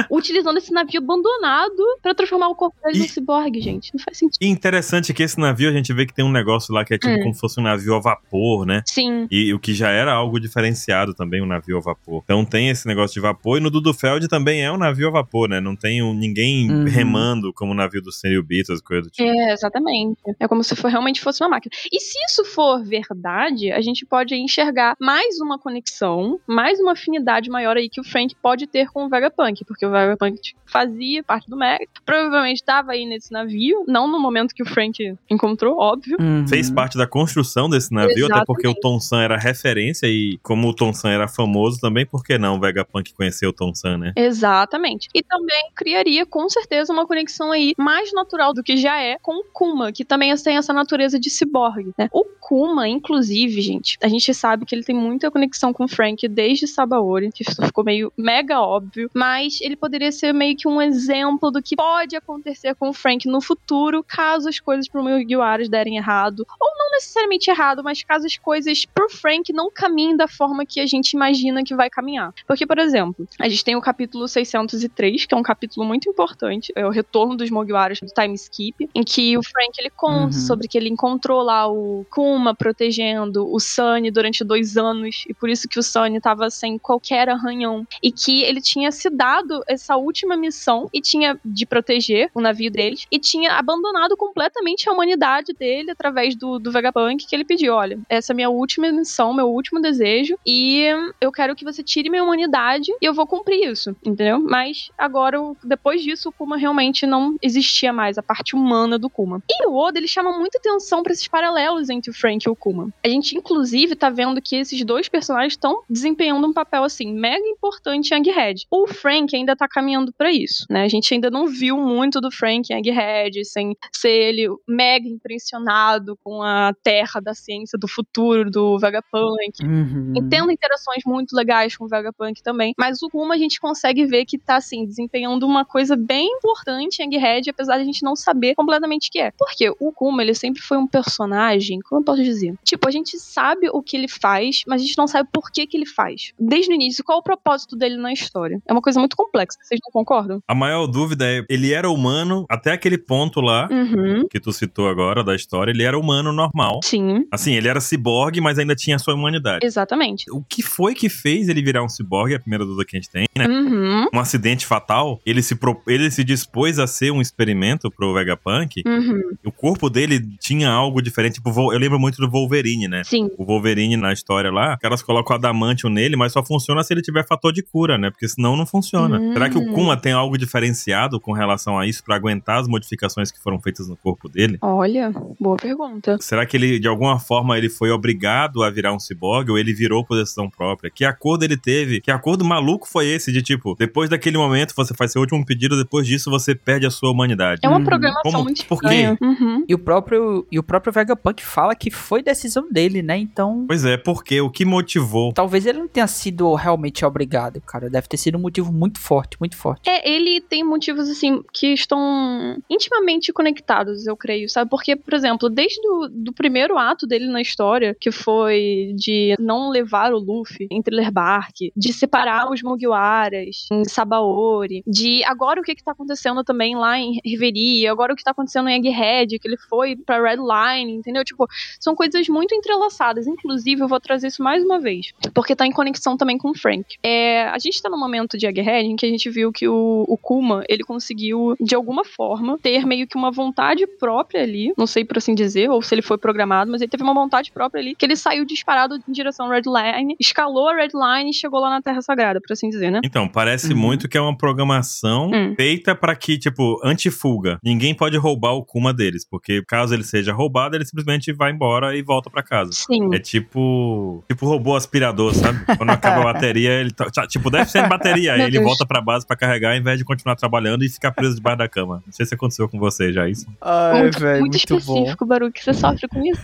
utilizando 0.10 0.58
esse 0.58 0.72
navio 0.72 1.00
abandonado 1.02 1.84
pra 2.02 2.14
transformar 2.14 2.50
o 2.50 2.56
corpo 2.56 2.76
dele 2.84 2.98
E- 2.98 3.02
no 3.02 3.08
ciborgue, 3.08 3.47
gente? 3.56 3.92
Não 3.94 4.04
faz 4.04 4.18
sentido. 4.18 4.38
E 4.42 4.48
interessante 4.48 5.14
que 5.14 5.24
esse 5.24 5.40
navio, 5.40 5.70
a 5.70 5.74
gente 5.74 5.92
vê 5.94 6.06
que 6.06 6.14
tem 6.14 6.24
um 6.26 6.32
negócio 6.32 6.74
lá 6.74 6.84
que 6.86 6.94
é 6.94 6.98
tipo 6.98 7.14
Hum. 7.14 7.20
como 7.24 7.34
se 7.34 7.40
fosse 7.40 7.60
um 7.60 7.64
navio 7.64 7.96
a 7.96 8.00
vapor, 8.00 8.66
né? 8.66 8.82
Sim. 8.86 9.28
E 9.32 9.54
o 9.54 9.60
que 9.60 9.74
já 9.74 9.90
era 9.90 10.12
algo 10.14 10.40
diferenciado 10.40 11.14
também, 11.14 11.42
um 11.42 11.46
navio 11.46 11.78
a 11.78 11.82
vapor. 11.82 12.22
Então 12.24 12.44
tem 12.46 12.70
esse 12.70 12.88
negócio 12.88 13.14
de 13.14 13.20
vapor, 13.20 13.58
e 13.58 13.62
no 13.62 13.70
Dudufeld 13.70 14.28
também 14.28 14.64
é 14.64 14.72
um 14.72 14.78
navio 14.78 15.08
a 15.08 15.12
vapor, 15.12 15.48
né? 15.50 15.60
Não 15.60 15.76
tem 15.76 16.02
um- 16.04 16.14
ninguém 16.14 16.70
Uhum. 16.72 16.84
remando 16.86 17.54
como 17.54 17.72
o 17.72 17.76
navio 17.76 18.02
do 18.02 18.12
Senhor 18.12 18.44
Beatles, 18.44 18.82
coisa 18.82 19.04
do 19.04 19.10
tipo. 19.10 19.28
É, 19.28 19.54
exatamente. 19.54 20.20
É 20.40 20.48
como 20.48 20.64
se 20.64 20.76
for, 20.76 20.90
realmente 20.90 21.22
fosse 21.22 21.44
uma 21.44 21.50
máquina. 21.50 21.72
E 21.92 22.00
se 22.00 22.18
isso 22.26 22.44
for 22.46 22.84
verdade, 22.84 23.72
a 23.72 23.82
gente 23.82 24.06
pode 24.06 24.36
enxergar 24.36 24.96
mais 25.00 25.40
uma 25.40 25.58
conexão, 25.60 26.40
mais 26.48 26.80
uma 26.80 26.94
afinidade 26.94 27.50
maior 27.50 27.78
aí 27.78 27.90
que 27.90 28.02
o 28.02 28.04
Frank 28.04 28.36
pode 28.42 28.68
ter 28.68 28.88
com 28.92 29.06
o 29.06 29.10
Vegapunk, 29.10 29.64
porque 29.66 29.86
o 29.86 29.92
Vegapunk 29.92 30.38
fazia 30.66 31.24
parte 31.24 31.50
do 31.50 31.58
Mega, 31.58 31.86
provavelmente 32.06 32.58
estava 32.58 32.92
aí 32.92 33.06
nesse 33.06 33.32
navio, 33.38 33.84
não 33.88 34.08
no 34.08 34.20
momento 34.20 34.54
que 34.54 34.64
o 34.64 34.66
Frank 34.66 35.16
encontrou, 35.30 35.78
óbvio. 35.78 36.18
Uhum. 36.20 36.48
Fez 36.48 36.70
parte 36.70 36.98
da 36.98 37.08
construção 37.08 37.70
desse 37.70 37.94
navio, 37.94 38.26
até 38.26 38.44
porque 38.46 38.68
o 38.68 38.74
Tom 38.74 39.00
San 39.00 39.22
era 39.22 39.38
referência 39.38 40.08
e 40.08 40.40
como 40.44 40.68
o 40.68 40.74
Tom 40.74 40.94
San 40.94 41.10
era 41.10 41.28
famoso 41.28 41.80
também, 41.80 42.06
por 42.06 42.24
que 42.24 42.38
não 42.38 42.58
o 42.58 42.60
Vegapunk 42.60 43.14
conheceu 43.14 43.50
o 43.50 43.54
Tom 43.54 43.74
San, 43.74 43.98
né? 43.98 44.14
Exatamente. 44.16 45.10
E 45.14 45.22
também 45.22 45.70
criaria, 45.76 46.26
com 46.26 46.50
certeza, 46.50 46.92
uma 46.92 47.06
conexão 47.06 47.52
aí 47.52 47.74
mais 47.78 48.12
natural 48.14 48.54
do 48.54 48.64
que 48.64 48.78
já 48.78 49.02
é 49.02 49.18
com 49.22 49.40
o 49.40 49.44
Kuma, 49.54 49.92
que 49.92 50.04
também 50.04 50.36
tem 50.38 50.58
essa 50.58 50.74
natureza 50.74 51.20
de 51.20 51.30
ciborgue, 51.30 51.92
né? 51.98 52.10
O 52.12 52.24
Kuma, 52.40 52.88
inclusive, 52.88 53.62
gente, 53.62 53.98
a 54.02 54.08
gente 54.08 54.34
sabe 54.34 54.66
que 54.66 54.76
ele 54.76 54.84
tem 54.84 54.96
muita 54.96 55.32
conexão 55.32 55.74
com 55.74 55.86
o 55.86 55.88
Frank 55.88 56.28
desde 56.28 56.68
Sabaori, 56.68 57.32
que 57.32 57.44
isso 57.44 57.62
ficou 57.66 57.84
meio 57.84 58.12
mega 58.18 58.62
óbvio, 58.62 59.10
mas 59.14 59.60
ele 59.62 59.76
poderia 59.76 60.12
ser 60.12 60.34
meio 60.34 60.56
que 60.56 60.68
um 60.68 60.82
exemplo 60.82 61.52
do 61.52 61.62
que 61.62 61.76
pode 61.76 62.16
acontecer 62.16 62.76
com 62.76 62.90
o 62.90 62.94
Frank 62.94 63.17
no 63.26 63.42
futuro, 63.42 64.04
caso 64.04 64.50
as 64.50 64.60
coisas 64.60 64.88
pro 64.88 65.04
Mugiwaras 65.04 65.70
derem 65.70 65.98
errado, 65.98 66.46
ou 66.60 66.70
não 66.78 66.92
necessariamente 66.92 67.50
errado, 67.50 67.84
mas 67.84 68.04
caso 68.04 68.26
as 68.26 68.38
coisas 68.38 68.86
pro 68.86 69.10
Frank 69.10 69.52
não 69.54 69.72
caminhem 69.72 70.18
da 70.18 70.28
forma 70.28 70.66
que 70.66 70.80
a 70.80 70.86
gente 70.86 71.12
imagina 71.12 71.64
que 71.64 71.76
vai 71.76 71.90
caminhar. 71.90 72.34
Porque, 72.46 72.66
por 72.66 72.78
exemplo, 72.78 73.28
a 73.40 73.48
gente 73.48 73.64
tem 73.64 73.76
o 73.76 73.82
capítulo 73.82 74.28
603, 74.28 75.26
que 75.26 75.34
é 75.34 75.38
um 75.38 75.44
capítulo 75.44 75.86
muito 75.86 76.10
importante, 76.10 76.72
é 76.76 76.86
o 76.86 76.90
retorno 76.90 77.36
dos 77.38 77.50
Mugiwaras 77.50 78.00
do 78.00 78.08
time 78.08 78.36
skip, 78.36 78.90
em 78.94 79.04
que 79.04 79.38
o 79.38 79.44
Frank 79.44 79.72
ele 79.80 79.90
conta 79.90 80.18
Uhum. 80.18 80.32
sobre 80.32 80.68
que 80.68 80.78
ele 80.78 80.90
encontrou 80.90 81.42
lá 81.42 81.68
o 81.72 82.06
Kuma 82.10 82.54
protegendo 82.56 83.48
o 83.50 83.60
Sunny 83.60 84.12
durante 84.12 84.44
dois 84.44 84.78
anos, 84.78 85.24
e 85.30 85.34
por 85.34 85.50
isso 85.50 85.68
que 85.68 85.80
o 85.80 85.84
Sunny 85.84 86.20
tava 86.20 86.50
sem 86.50 86.78
qualquer 86.78 87.30
arranhão, 87.30 87.88
e 88.04 88.12
que 88.12 88.44
ele 88.44 88.60
tinha 88.62 88.92
se 88.92 89.10
dado 89.10 89.64
essa 89.68 89.96
última 89.96 90.36
missão 90.36 90.90
e 90.94 91.00
tinha 91.02 91.40
de 91.46 91.66
proteger 91.66 92.30
o 92.34 92.42
navio 92.42 92.70
deles, 92.72 93.07
e 93.12 93.20
tinha 93.20 93.54
abandonado 93.54 94.16
completamente 94.16 94.90
a 94.90 94.94
humanidade 94.94 95.54
dele 95.54 95.92
através 95.92 96.36
do, 96.36 96.60
do 96.60 96.72
Vegapunk, 96.72 97.26
que 97.26 97.36
ele 97.36 97.46
pediu, 97.46 97.74
olha, 97.74 98.00
essa 98.10 98.32
é 98.32 98.34
a 98.34 98.36
minha 98.36 98.50
última 98.50 98.92
missão, 98.92 99.34
meu 99.34 99.48
último 99.48 99.82
desejo, 99.82 100.38
e 100.46 100.86
eu 101.20 101.32
quero 101.32 101.56
que 101.56 101.66
você 101.66 101.84
tire 101.84 102.10
minha 102.10 102.24
humanidade 102.24 102.92
e 103.02 103.06
eu 103.06 103.14
vou 103.14 103.28
cumprir 103.28 103.70
isso, 103.70 103.96
entendeu? 104.06 104.40
Mas 104.40 104.90
agora, 104.98 105.38
depois 105.64 106.02
disso, 106.02 106.30
o 106.30 106.32
Kuma 106.32 106.58
realmente 106.58 107.06
não 107.06 107.36
existia 107.42 107.94
mais, 107.94 108.18
a 108.18 108.24
parte 108.24 108.56
humana 108.56 108.98
do 108.98 109.10
Kuma. 109.10 109.42
E 109.50 109.68
o 109.68 109.76
Oda, 109.76 109.98
ele 109.98 110.08
chama 110.08 110.38
muita 110.38 110.58
atenção 110.58 111.04
pra 111.04 111.14
esses 111.14 111.28
paralelos 111.28 111.90
entre 111.90 112.12
o 112.12 112.14
Frank 112.14 112.46
e 112.46 112.50
o 112.50 112.56
Kuma. 112.56 112.90
A 113.04 113.10
gente, 113.10 113.38
inclusive, 113.38 113.96
tá 113.96 114.10
vendo 114.10 114.42
que 114.42 114.56
esses 114.56 114.84
dois 114.84 115.08
personagens 115.08 115.54
estão 115.54 115.82
desempenhando 115.90 116.48
um 116.48 116.54
papel, 116.54 116.84
assim, 116.84 117.14
mega 117.14 117.46
importante 117.48 118.14
em 118.14 118.18
Egghead. 118.18 118.66
O 118.72 118.88
Frank 118.88 119.36
ainda 119.36 119.56
tá 119.56 119.68
caminhando 119.68 120.14
pra 120.14 120.32
isso, 120.32 120.66
né? 120.70 120.84
A 120.84 120.88
gente 120.88 121.14
ainda 121.14 121.30
não 121.30 121.48
viu 121.48 121.78
muito 121.78 122.20
do 122.20 122.32
Frank 122.32 122.72
em 122.72 122.78
Egghead, 122.78 122.97
sem 123.46 123.76
ser 123.94 124.10
ele 124.10 124.48
mega 124.68 125.08
impressionado 125.08 126.18
com 126.24 126.42
a 126.42 126.74
terra 126.84 127.20
da 127.20 127.34
ciência 127.34 127.78
do 127.78 127.88
futuro 127.88 128.50
do 128.50 128.78
Vegapunk. 128.80 129.64
Uhum. 129.64 130.14
E 130.16 130.30
tendo 130.30 130.52
interações 130.52 131.04
muito 131.06 131.36
legais 131.36 131.76
com 131.76 131.86
o 131.86 131.88
Vegapunk 131.88 132.42
também. 132.42 132.74
Mas 132.78 133.02
o 133.02 133.10
Kuma 133.10 133.36
a 133.36 133.38
gente 133.38 133.60
consegue 133.60 134.06
ver 134.06 134.26
que 134.26 134.38
tá, 134.38 134.58
assim, 134.58 134.86
desempenhando 134.86 135.46
uma 135.46 135.66
coisa 135.66 135.96
bem 135.96 136.28
importante 136.28 137.02
em 137.02 137.06
Egghead, 137.06 137.50
apesar 137.50 137.78
de 137.78 137.84
a 137.84 137.86
gente 137.86 138.04
não 138.04 138.16
saber 138.16 138.56
completamente 138.56 139.10
o 139.10 139.12
que 139.12 139.20
é. 139.20 139.32
Porque 139.38 139.70
o 139.80 139.92
Kuma, 139.92 140.22
ele 140.22 140.34
sempre 140.34 140.62
foi 140.62 140.78
um 140.78 140.88
personagem, 140.88 141.80
como 141.82 142.02
eu 142.02 142.06
posso 142.06 142.24
dizer? 142.24 142.56
Tipo, 142.64 142.88
a 142.88 142.92
gente 142.92 143.18
sabe 143.20 143.70
o 143.70 143.82
que 143.82 143.98
ele 143.98 144.08
faz, 144.08 144.62
mas 144.68 144.82
a 144.82 144.86
gente 144.86 144.98
não 144.98 145.08
sabe 145.08 145.30
por 145.32 145.52
que 145.52 145.66
que 145.68 145.78
ele 145.78 145.86
faz. 145.86 146.32
Desde 146.40 146.72
o 146.72 146.76
início, 146.76 147.04
qual 147.04 147.20
o 147.20 147.24
propósito 147.24 147.76
dele 147.76 147.98
na 147.98 148.14
história? 148.14 148.62
É 148.66 148.72
uma 148.72 148.82
coisa 148.82 149.00
muito 149.00 149.16
complexa, 149.16 149.58
vocês 149.62 149.80
não 149.84 149.92
concordam? 149.92 150.42
A 150.48 150.56
maior 150.56 150.88
dúvida 150.88 151.26
é, 151.26 151.44
ele 151.50 151.74
era 151.74 151.90
humano 151.90 152.46
até 152.50 152.72
aquele 152.72 152.87
ponto 152.96 153.42
lá, 153.42 153.68
Uhum. 153.72 154.28
que 154.30 154.40
tu 154.40 154.52
citou 154.54 154.88
agora 154.88 155.24
da 155.24 155.36
história, 155.36 155.72
ele 155.72 155.82
era 155.82 155.98
humano 155.98 156.32
normal. 156.32 156.80
Sim, 156.84 157.26
Assim, 157.32 157.54
ele 157.56 157.68
era 157.68 157.82
ciborgue, 157.82 158.40
mas 158.40 158.60
ainda 158.60 158.76
tinha 158.76 158.98
a 158.98 159.00
sua 159.00 159.16
humanidade. 159.16 159.66
exatamente. 159.66 160.26
O 160.32 160.44
que 160.48 160.62
foi 160.62 160.94
que 160.94 161.10
fez 161.10 161.50
ele 161.50 161.64
virar 161.64 161.82
um 161.84 161.90
ciborgue? 161.90 162.34
É 162.34 162.38
a 162.38 162.40
primeira 162.40 162.64
dúvida 162.64 162.86
que 162.86 162.96
a 162.96 163.00
gente 163.00 163.10
tem, 163.10 163.26
né? 163.36 163.48
Uhum. 163.48 164.06
Um 164.14 164.20
acidente 164.20 164.68
fatal. 164.68 165.20
Ele 165.26 165.42
se, 165.42 165.56
pro- 165.56 165.82
ele 165.88 166.12
se 166.12 166.24
dispôs 166.24 166.78
a 166.78 166.86
ser 166.86 167.12
um 167.12 167.20
experimento 167.20 167.90
pro 167.90 168.14
Vegapunk. 168.14 168.84
Uhum. 168.86 169.22
O 169.44 169.52
corpo 169.52 169.90
dele 169.90 170.20
tinha 170.40 170.70
algo 170.70 171.02
diferente. 171.02 171.36
Tipo, 171.36 171.50
eu 171.74 171.80
lembro 171.80 172.00
muito 172.00 172.18
do 172.18 172.30
Wolverine, 172.30 172.88
né? 172.88 173.02
Sim. 173.04 173.30
O 173.38 173.46
Wolverine 173.46 173.96
na 173.98 174.12
história 174.14 174.52
lá, 174.52 174.74
os 174.74 174.80
caras 174.80 175.02
colocam 175.02 175.36
adamantium 175.36 175.90
nele, 175.90 176.16
mas 176.16 176.34
só 176.34 176.44
funciona 176.46 176.84
se 176.84 176.94
ele 176.94 177.02
tiver 177.02 177.26
fator 177.26 177.52
de 177.54 177.64
cura, 177.64 177.98
né? 177.98 178.12
Porque 178.12 178.28
senão 178.28 178.56
não 178.58 178.66
funciona. 178.66 179.18
Será 179.34 179.50
que 179.50 179.58
o 179.58 179.66
Kuma 179.74 179.96
tem 179.98 180.12
algo 180.12 180.38
diferenciado 180.38 181.20
com 181.20 181.32
relação 181.32 181.80
a 181.80 181.88
isso 181.88 182.04
pra 182.04 182.16
aguentar 182.16 182.60
as 182.60 182.68
modificações 182.78 183.32
que 183.32 183.40
foram 183.42 183.60
feitas 183.60 183.88
no 183.88 183.96
corpo 183.98 184.30
dele? 184.30 184.58
Olha, 184.62 185.12
boa 185.40 185.58
pergunta. 185.58 186.18
Será 186.22 186.46
que 186.46 186.56
ele, 186.56 186.80
de 186.80 186.88
alguma 186.88 187.20
forma, 187.20 187.58
ele 187.58 187.70
foi 187.70 187.90
obrigado 187.92 188.64
a 188.64 188.70
virar 188.70 188.94
um 188.94 189.00
ciborgue 189.00 189.52
ou 189.52 189.58
ele 189.58 189.74
virou 189.74 190.04
por 190.06 190.18
decisão 190.18 190.50
própria? 190.50 190.90
Que 190.94 191.04
acordo 191.06 191.44
ele 191.44 191.58
teve? 191.58 192.00
Que 192.02 192.12
acordo 192.12 192.46
maluco 192.46 192.88
foi 192.88 193.08
esse 193.08 193.32
de 193.32 193.42
tipo, 193.42 193.76
depois 193.78 194.10
daquele 194.10 194.38
momento 194.38 194.74
você 194.76 194.94
faz 194.94 195.12
seu 195.12 195.22
último 195.22 195.46
pedido, 195.46 195.78
depois 195.78 196.06
disso 196.08 196.30
você 196.30 196.54
perde 196.56 196.86
a 196.86 196.92
sua 196.92 197.12
humanidade? 197.12 197.62
É 197.64 197.68
uma 197.68 197.78
Uhum. 197.80 197.86
programação 197.86 198.32
Como- 198.32 198.44
muito 198.44 198.66
por 198.66 198.80
quê? 198.82 199.18
Uhum. 199.22 199.66
E 199.68 199.74
o 199.74 199.80
próprio 199.80 200.46
e 200.52 200.60
o 200.60 200.64
próprio 200.64 200.94
Vegapunk 200.94 201.44
fala 201.44 201.76
que 201.76 201.90
foi 201.92 202.22
decisão 202.24 202.68
dele, 202.72 203.02
né? 203.02 203.18
Então, 203.18 203.66
Pois 203.68 203.84
é, 203.86 203.98
porque 203.98 204.40
o 204.42 204.50
que 204.50 204.66
motivou? 204.66 205.34
talvez 205.34 205.66
ele 205.66 205.80
não 205.80 205.88
tenha 205.88 206.08
sido 206.08 206.54
realmente 206.56 207.04
obrigado, 207.06 207.60
cara. 207.62 207.90
Deve 207.90 208.08
ter 208.08 208.18
sido 208.18 208.38
um 208.38 208.42
motivo 208.42 208.72
muito 208.72 209.00
forte, 209.00 209.38
muito 209.40 209.56
forte. 209.58 209.90
É, 209.90 210.10
ele 210.10 210.42
tem 210.42 210.64
motivos, 210.64 211.10
assim, 211.10 211.42
que 211.54 211.68
estão 211.74 212.58
intimamente 212.70 213.34
conectados, 213.34 214.06
eu 214.08 214.16
creio, 214.16 214.50
sabe? 214.50 214.70
Porque, 214.70 214.96
por 214.96 215.14
exemplo, 215.14 215.50
desde 215.50 215.80
o 215.88 216.08
do 216.08 216.34
primeiro 216.34 216.78
ato 216.78 217.08
dele 217.08 217.28
na 217.28 217.42
história, 217.42 217.96
que 218.00 218.12
foi 218.12 218.94
de 218.96 219.36
não 219.40 219.70
levar 219.70 220.14
o 220.14 220.20
Luffy 220.20 220.68
em 220.72 220.82
Thriller 220.82 221.12
Bark, 221.12 221.72
de 221.76 221.94
separar 221.94 222.52
os 222.52 222.62
Mugiwaras 222.62 223.68
em 223.72 223.86
Sabaori, 223.86 224.84
de 224.86 225.24
agora 225.24 225.60
o 225.60 225.64
que 225.64 225.76
que 225.76 225.84
tá 225.84 225.92
acontecendo 225.92 226.44
também 226.44 226.76
lá 226.76 227.00
em 227.00 227.20
Reverie, 227.26 227.88
agora 227.88 228.14
o 228.14 228.16
que 228.16 228.24
tá 228.24 228.32
acontecendo 228.32 228.70
em 228.70 228.76
Egghead, 228.76 229.40
que 229.40 229.48
ele 229.48 229.58
foi 229.58 229.96
pra 229.96 230.22
Red 230.22 230.38
Line, 230.38 230.94
entendeu? 230.94 231.24
Tipo, 231.24 231.48
são 231.80 231.96
coisas 231.96 232.28
muito 232.28 232.54
entrelaçadas. 232.54 233.28
Inclusive, 233.28 233.82
eu 233.82 233.88
vou 233.88 234.00
trazer 234.00 234.28
isso 234.28 234.44
mais 234.44 234.64
uma 234.64 234.80
vez, 234.80 235.14
porque 235.34 235.56
tá 235.56 235.66
em 235.66 235.72
conexão 235.72 236.18
também 236.18 236.38
com 236.38 236.52
o 236.52 236.58
Frank. 236.58 236.98
É, 237.04 237.44
a 237.44 237.58
gente 237.60 237.82
tá 237.82 237.90
num 237.90 238.00
momento 238.00 238.38
de 238.38 238.46
Egghead 238.46 238.88
em 238.88 238.96
que 238.96 239.06
a 239.06 239.10
gente 239.10 239.30
viu 239.30 239.52
que 239.52 239.68
o, 239.68 240.06
o 240.08 240.18
Kuma, 240.18 240.64
ele 240.68 240.84
conseguiu, 240.84 241.56
de 241.60 241.76
alguma 241.76 242.04
forma, 242.04 242.57
ter 242.58 242.86
meio 242.86 243.08
que 243.08 243.16
uma 243.18 243.32
vontade 243.32 243.86
própria 244.00 244.42
ali, 244.44 244.74
não 244.78 244.88
sei 244.88 245.06
por 245.06 245.18
assim 245.18 245.34
dizer, 245.36 245.70
ou 245.70 245.82
se 245.82 245.94
ele 245.96 246.02
foi 246.02 246.18
programado, 246.18 246.72
mas 246.72 246.82
ele 246.82 246.90
teve 246.90 247.04
uma 247.04 247.14
vontade 247.14 247.52
própria 247.52 247.82
ali, 247.82 247.96
que 247.96 248.06
ele 248.06 248.16
saiu 248.16 248.46
disparado 248.46 248.96
em 249.08 249.12
direção 249.12 249.50
à 249.52 249.56
Red 249.56 249.62
Line, 249.66 250.16
escalou 250.20 250.68
a 250.70 250.76
Red 250.76 250.90
Line 250.94 251.30
e 251.30 251.34
chegou 251.34 251.60
lá 251.60 251.70
na 251.70 251.82
Terra 251.82 252.02
Sagrada, 252.02 252.42
por 252.42 252.52
assim 252.54 252.70
dizer, 252.70 252.92
né? 252.92 253.02
Então, 253.04 253.28
parece 253.28 253.72
Uhum. 253.74 253.80
muito 253.80 254.08
que 254.10 254.18
é 254.18 254.22
uma 254.22 254.36
programação 254.36 255.30
Hum. 255.34 255.54
feita 255.56 255.96
pra 255.96 256.16
que, 256.16 256.38
tipo, 256.38 256.80
antifuga. 256.84 257.58
Ninguém 257.64 257.94
pode 257.94 258.18
roubar 258.18 258.54
o 258.54 258.64
Kuma 258.66 258.94
deles, 258.94 259.26
porque 259.30 259.62
caso 259.68 259.94
ele 259.94 260.04
seja 260.04 260.34
roubado, 260.34 260.76
ele 260.76 260.86
simplesmente 260.86 261.32
vai 261.34 261.52
embora 261.52 261.96
e 261.96 262.02
volta 262.02 262.30
pra 262.30 262.44
casa. 262.44 262.72
Sim. 262.74 263.14
É 263.14 263.20
tipo. 263.20 264.24
Tipo 264.28 264.46
robô 264.46 264.76
aspirador, 264.76 265.34
sabe? 265.34 265.60
Quando 265.78 265.90
acaba 265.92 266.22
a 266.22 266.34
bateria, 266.34 266.72
ele. 266.72 266.92
tá- 266.92 267.28
tipo, 267.28 267.50
deve 267.50 267.70
ser 267.70 267.88
bateria. 267.88 268.34
Aí 268.34 268.42
ele 268.42 268.52
Deus. 268.52 268.66
volta 268.66 268.86
pra 268.86 269.02
base 269.02 269.26
pra 269.26 269.36
carregar, 269.36 269.72
ao 269.72 269.78
invés 269.78 269.98
de 269.98 270.06
continuar 270.06 270.36
trabalhando 270.36 270.84
e 270.84 270.90
ficar 270.90 271.12
preso 271.12 271.36
debaixo 271.36 271.58
da 271.60 271.68
cama. 271.68 272.02
Não 272.06 272.14
sei 272.14 272.26
se 272.26 272.36
aconteceu 272.48 272.70
com 272.70 272.80
você 272.80 273.12
já 273.12 273.28
isso. 273.28 273.46
Ai, 273.62 274.02
muito, 274.02 274.20
velho, 274.20 274.40
muito 274.40 274.54
muito, 274.54 274.86
bom. 274.86 274.94
específico, 274.94 275.26
Baru, 275.26 275.52
que 275.52 275.64
você 275.64 275.74
sofre 275.74 276.08
com 276.08 276.26
isso. 276.26 276.42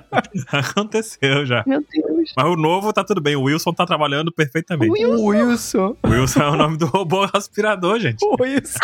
Aconteceu 0.52 1.44
já. 1.44 1.64
Meu 1.66 1.84
Deus. 1.90 2.05
Mas 2.36 2.46
o 2.46 2.56
novo 2.56 2.92
tá 2.92 3.04
tudo 3.04 3.20
bem. 3.20 3.36
O 3.36 3.42
Wilson 3.42 3.72
tá 3.72 3.84
trabalhando 3.86 4.32
perfeitamente. 4.32 4.90
Wilson. 4.90 5.24
Wilson. 5.26 5.96
O 6.02 6.08
Wilson 6.08 6.40
é 6.40 6.48
o 6.50 6.56
nome 6.56 6.76
do 6.76 6.86
robô 6.86 7.26
aspirador, 7.32 7.98
gente. 7.98 8.24
Wilson. 8.40 8.78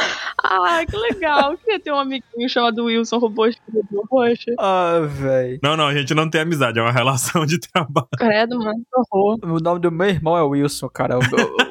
Ai, 0.44 0.86
que 0.86 0.96
legal. 0.96 1.52
Eu 1.52 1.58
queria 1.58 1.80
ter 1.80 1.92
um 1.92 1.98
amiguinho 1.98 2.48
chamado 2.48 2.84
Wilson 2.84 3.18
Robô 3.18 3.44
Aspirador. 3.44 4.06
Poxa. 4.08 4.52
Ah, 4.58 5.00
velho. 5.08 5.58
Não, 5.62 5.76
não, 5.76 5.86
a 5.86 5.94
gente 5.94 6.12
não 6.14 6.28
tem 6.28 6.40
amizade, 6.42 6.78
é 6.78 6.82
uma 6.82 6.92
relação 6.92 7.46
de 7.46 7.58
trabalho. 7.58 8.08
Credo, 8.16 8.58
mano. 8.58 8.74
Que 8.84 9.00
horror. 9.16 9.38
O 9.42 9.58
nome 9.60 9.80
do 9.80 9.90
meu 9.90 10.08
irmão 10.08 10.36
é 10.36 10.42
Wilson, 10.42 10.88
cara. 10.88 11.18
O, 11.18 11.22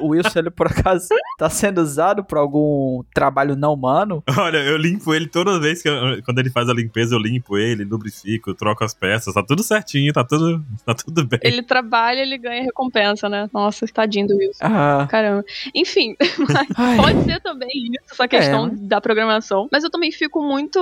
o 0.04 0.08
Wilson, 0.08 0.38
ele 0.40 0.50
por 0.50 0.66
acaso 0.66 1.08
tá 1.38 1.48
sendo 1.48 1.80
usado 1.80 2.24
pra 2.24 2.40
algum 2.40 3.02
trabalho 3.14 3.54
não 3.56 3.74
humano? 3.74 4.22
Olha, 4.36 4.58
eu 4.58 4.76
limpo 4.76 5.14
ele 5.14 5.26
toda 5.26 5.60
vez 5.60 5.82
que 5.82 5.88
eu- 5.88 6.22
quando 6.24 6.38
ele 6.38 6.50
faz 6.50 6.68
a 6.68 6.74
limpeza, 6.74 7.14
eu 7.14 7.18
limpo 7.18 7.56
ele, 7.56 7.84
lubrifico, 7.84 8.54
troco 8.54 8.82
as 8.84 8.94
peças, 8.94 9.34
tá 9.34 9.42
tudo 9.42 9.62
certinho, 9.62 10.12
tá 10.12 10.24
tudo, 10.24 10.64
tá 10.84 10.94
tudo 10.94 11.24
bem. 11.26 11.38
Ele 11.42 11.61
trabalha, 11.62 12.20
ele 12.20 12.36
ganha 12.38 12.62
recompensa, 12.62 13.28
né? 13.28 13.48
Nossa, 13.52 13.86
tadinho 13.86 14.26
do 14.26 14.36
Wilson. 14.36 14.58
Ah. 14.64 15.06
Caramba. 15.10 15.44
Enfim, 15.74 16.14
pode 16.96 17.24
ser 17.24 17.40
também 17.40 17.68
isso, 17.72 18.12
essa 18.12 18.28
questão 18.28 18.66
É. 18.66 18.70
da 18.74 19.00
programação. 19.00 19.68
Mas 19.70 19.84
eu 19.84 19.90
também 19.90 20.10
fico 20.12 20.42
muito. 20.42 20.78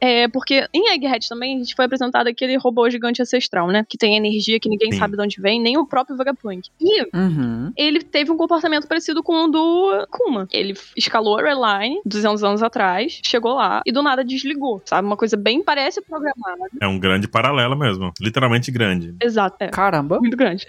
É, 0.00 0.28
porque 0.28 0.66
em 0.72 0.92
Egghead 0.94 1.28
também 1.28 1.56
a 1.56 1.58
gente 1.58 1.74
foi 1.74 1.84
apresentado 1.84 2.26
aquele 2.28 2.56
robô 2.56 2.88
gigante 2.90 3.22
ancestral, 3.22 3.68
né? 3.68 3.84
Que 3.88 3.96
tem 3.98 4.16
energia 4.16 4.58
que 4.60 4.68
ninguém 4.68 4.92
Sim. 4.92 4.98
sabe 4.98 5.16
de 5.16 5.22
onde 5.22 5.40
vem, 5.40 5.60
nem 5.60 5.76
o 5.76 5.86
próprio 5.86 6.16
Vegapunk. 6.16 6.68
E 6.80 7.04
Uhum. 7.16 7.72
ele 7.76 8.02
teve 8.02 8.30
um 8.30 8.36
comportamento 8.36 8.86
parecido 8.86 9.22
com 9.22 9.44
o 9.44 9.48
do 9.48 10.06
Kuma. 10.10 10.46
Ele 10.52 10.74
escalou 10.96 11.38
a 11.38 11.42
Redline 11.42 12.00
200 12.04 12.42
anos 12.44 12.62
atrás, 12.62 13.20
chegou 13.24 13.54
lá 13.54 13.82
e 13.86 13.92
do 13.92 14.02
nada 14.02 14.24
desligou, 14.24 14.82
sabe? 14.84 15.06
Uma 15.06 15.16
coisa 15.16 15.36
bem 15.36 15.62
parece 15.62 16.00
programada. 16.02 16.64
É 16.80 16.86
um 16.86 16.98
grande 16.98 17.28
paralelo 17.28 17.76
mesmo, 17.76 18.12
literalmente 18.20 18.70
grande. 18.70 19.14
Exato, 19.22 19.56
é. 19.60 19.68
Caramba. 19.94 20.18
Muito 20.20 20.36
grande. 20.36 20.66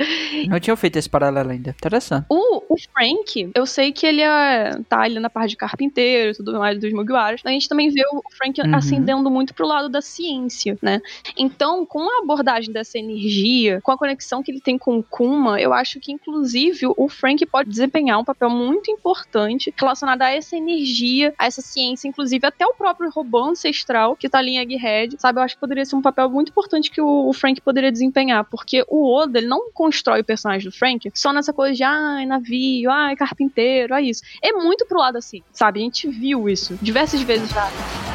Não 0.47 0.59
tinha 0.59 0.75
feito 0.75 0.97
esse 0.97 1.09
paralelo 1.09 1.49
ainda. 1.49 1.71
Interessante. 1.71 2.25
O, 2.29 2.63
o 2.69 2.75
Frank, 2.93 3.51
eu 3.55 3.65
sei 3.65 3.91
que 3.91 4.05
ele 4.05 4.21
é, 4.21 4.77
tá 4.87 5.01
ali 5.01 5.19
na 5.19 5.29
parte 5.29 5.51
de 5.51 5.57
carpinteiro 5.57 6.31
e 6.31 6.35
tudo 6.35 6.59
mais 6.59 6.79
dos 6.79 6.91
Mugiwaras. 6.93 7.41
A 7.43 7.49
gente 7.49 7.67
também 7.67 7.89
vê 7.89 8.03
o 8.11 8.21
Frank 8.37 8.55
Uhum. 8.55 8.75
ascendendo 8.75 9.29
muito 9.29 9.53
pro 9.53 9.67
lado 9.67 9.89
da 9.89 10.01
ciência, 10.01 10.77
né? 10.81 11.01
Então, 11.37 11.85
com 11.85 11.99
a 11.99 12.23
abordagem 12.23 12.71
dessa 12.71 12.97
energia, 12.97 13.81
com 13.81 13.91
a 13.91 13.97
conexão 13.97 14.41
que 14.41 14.51
ele 14.51 14.61
tem 14.61 14.77
com 14.77 14.97
o 14.97 15.03
Kuma, 15.03 15.59
eu 15.59 15.73
acho 15.73 15.99
que, 15.99 16.11
inclusive, 16.11 16.87
o 16.95 17.09
Frank 17.09 17.45
pode 17.45 17.69
desempenhar 17.69 18.19
um 18.19 18.23
papel 18.23 18.49
muito 18.49 18.89
importante 18.89 19.73
relacionado 19.77 20.21
a 20.21 20.31
essa 20.31 20.55
energia, 20.55 21.33
a 21.37 21.47
essa 21.47 21.61
ciência, 21.61 22.07
inclusive 22.07 22.45
até 22.45 22.65
o 22.65 22.73
próprio 22.73 23.09
robô 23.09 23.43
ancestral 23.43 24.15
que 24.15 24.29
tá 24.29 24.39
ali 24.39 24.51
em 24.51 24.59
Egghead, 24.59 25.15
sabe? 25.19 25.39
Eu 25.39 25.43
acho 25.43 25.55
que 25.55 25.59
poderia 25.61 25.85
ser 25.85 25.95
um 25.95 26.01
papel 26.01 26.29
muito 26.29 26.49
importante 26.49 26.89
que 26.89 27.01
o, 27.01 27.27
o 27.27 27.33
Frank 27.33 27.59
poderia 27.61 27.91
desempenhar, 27.91 28.45
porque 28.45 28.85
o 29.05 29.13
Oda, 29.13 29.37
ele 29.37 29.47
não 29.47 29.71
constrói 29.71 30.21
o 30.21 30.25
personagem 30.25 30.69
do 30.69 30.75
Frank 30.75 31.11
só 31.13 31.31
nessa 31.31 31.53
coisa 31.53 31.75
de, 31.75 31.83
ai, 31.83 32.25
navio, 32.25 32.89
ai, 32.89 33.15
carpinteiro, 33.15 33.93
ai, 33.93 34.05
isso. 34.05 34.21
É 34.41 34.51
muito 34.51 34.85
pro 34.85 34.99
lado 34.99 35.17
assim, 35.17 35.43
sabe? 35.51 35.79
A 35.79 35.83
gente 35.83 36.09
viu 36.09 36.49
isso 36.49 36.77
diversas 36.81 37.21
vezes 37.21 37.49
já. 37.49 38.14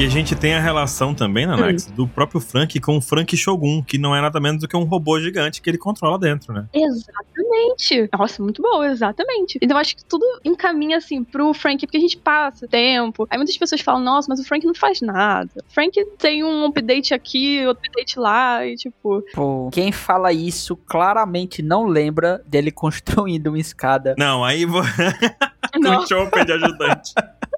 E 0.00 0.06
a 0.06 0.08
gente 0.08 0.34
tem 0.34 0.54
a 0.54 0.60
relação 0.60 1.14
também, 1.14 1.44
Nanax, 1.44 1.84
do 1.88 2.08
próprio 2.08 2.40
Frank 2.40 2.80
com 2.80 2.96
o 2.96 3.02
Frank 3.02 3.36
Shogun, 3.36 3.82
que 3.82 3.98
não 3.98 4.16
é 4.16 4.20
nada 4.22 4.40
menos 4.40 4.62
do 4.62 4.66
que 4.66 4.74
um 4.74 4.84
robô 4.84 5.20
gigante 5.20 5.60
que 5.60 5.68
ele 5.68 5.76
controla 5.76 6.18
dentro, 6.18 6.54
né? 6.54 6.66
Exatamente. 6.72 8.08
Nossa, 8.10 8.42
muito 8.42 8.62
bom, 8.62 8.82
exatamente. 8.82 9.58
Então 9.60 9.76
eu 9.76 9.80
acho 9.82 9.94
que 9.94 10.02
tudo 10.02 10.24
encaminha 10.42 10.96
assim 10.96 11.22
pro 11.22 11.52
Frank, 11.52 11.86
porque 11.86 11.98
a 11.98 12.00
gente 12.00 12.16
passa 12.16 12.66
tempo. 12.66 13.26
Aí 13.28 13.36
muitas 13.36 13.58
pessoas 13.58 13.82
falam, 13.82 14.00
nossa, 14.00 14.26
mas 14.30 14.40
o 14.40 14.44
Frank 14.44 14.66
não 14.66 14.74
faz 14.74 15.02
nada. 15.02 15.50
O 15.58 15.70
Frank 15.70 16.02
tem 16.16 16.42
um 16.42 16.64
update 16.64 17.12
aqui, 17.12 17.66
outro 17.66 17.82
update 17.86 18.18
lá, 18.18 18.64
e 18.64 18.76
tipo. 18.76 19.22
Pô, 19.34 19.68
quem 19.70 19.92
fala 19.92 20.32
isso 20.32 20.76
claramente 20.76 21.60
não 21.60 21.84
lembra 21.84 22.42
dele 22.46 22.70
construindo 22.72 23.48
uma 23.48 23.58
escada. 23.58 24.14
Não, 24.16 24.42
aí 24.42 24.64
com 24.66 25.90
o 25.90 26.06
Chopper 26.06 26.46
de 26.46 26.52
ajudante. 26.52 27.12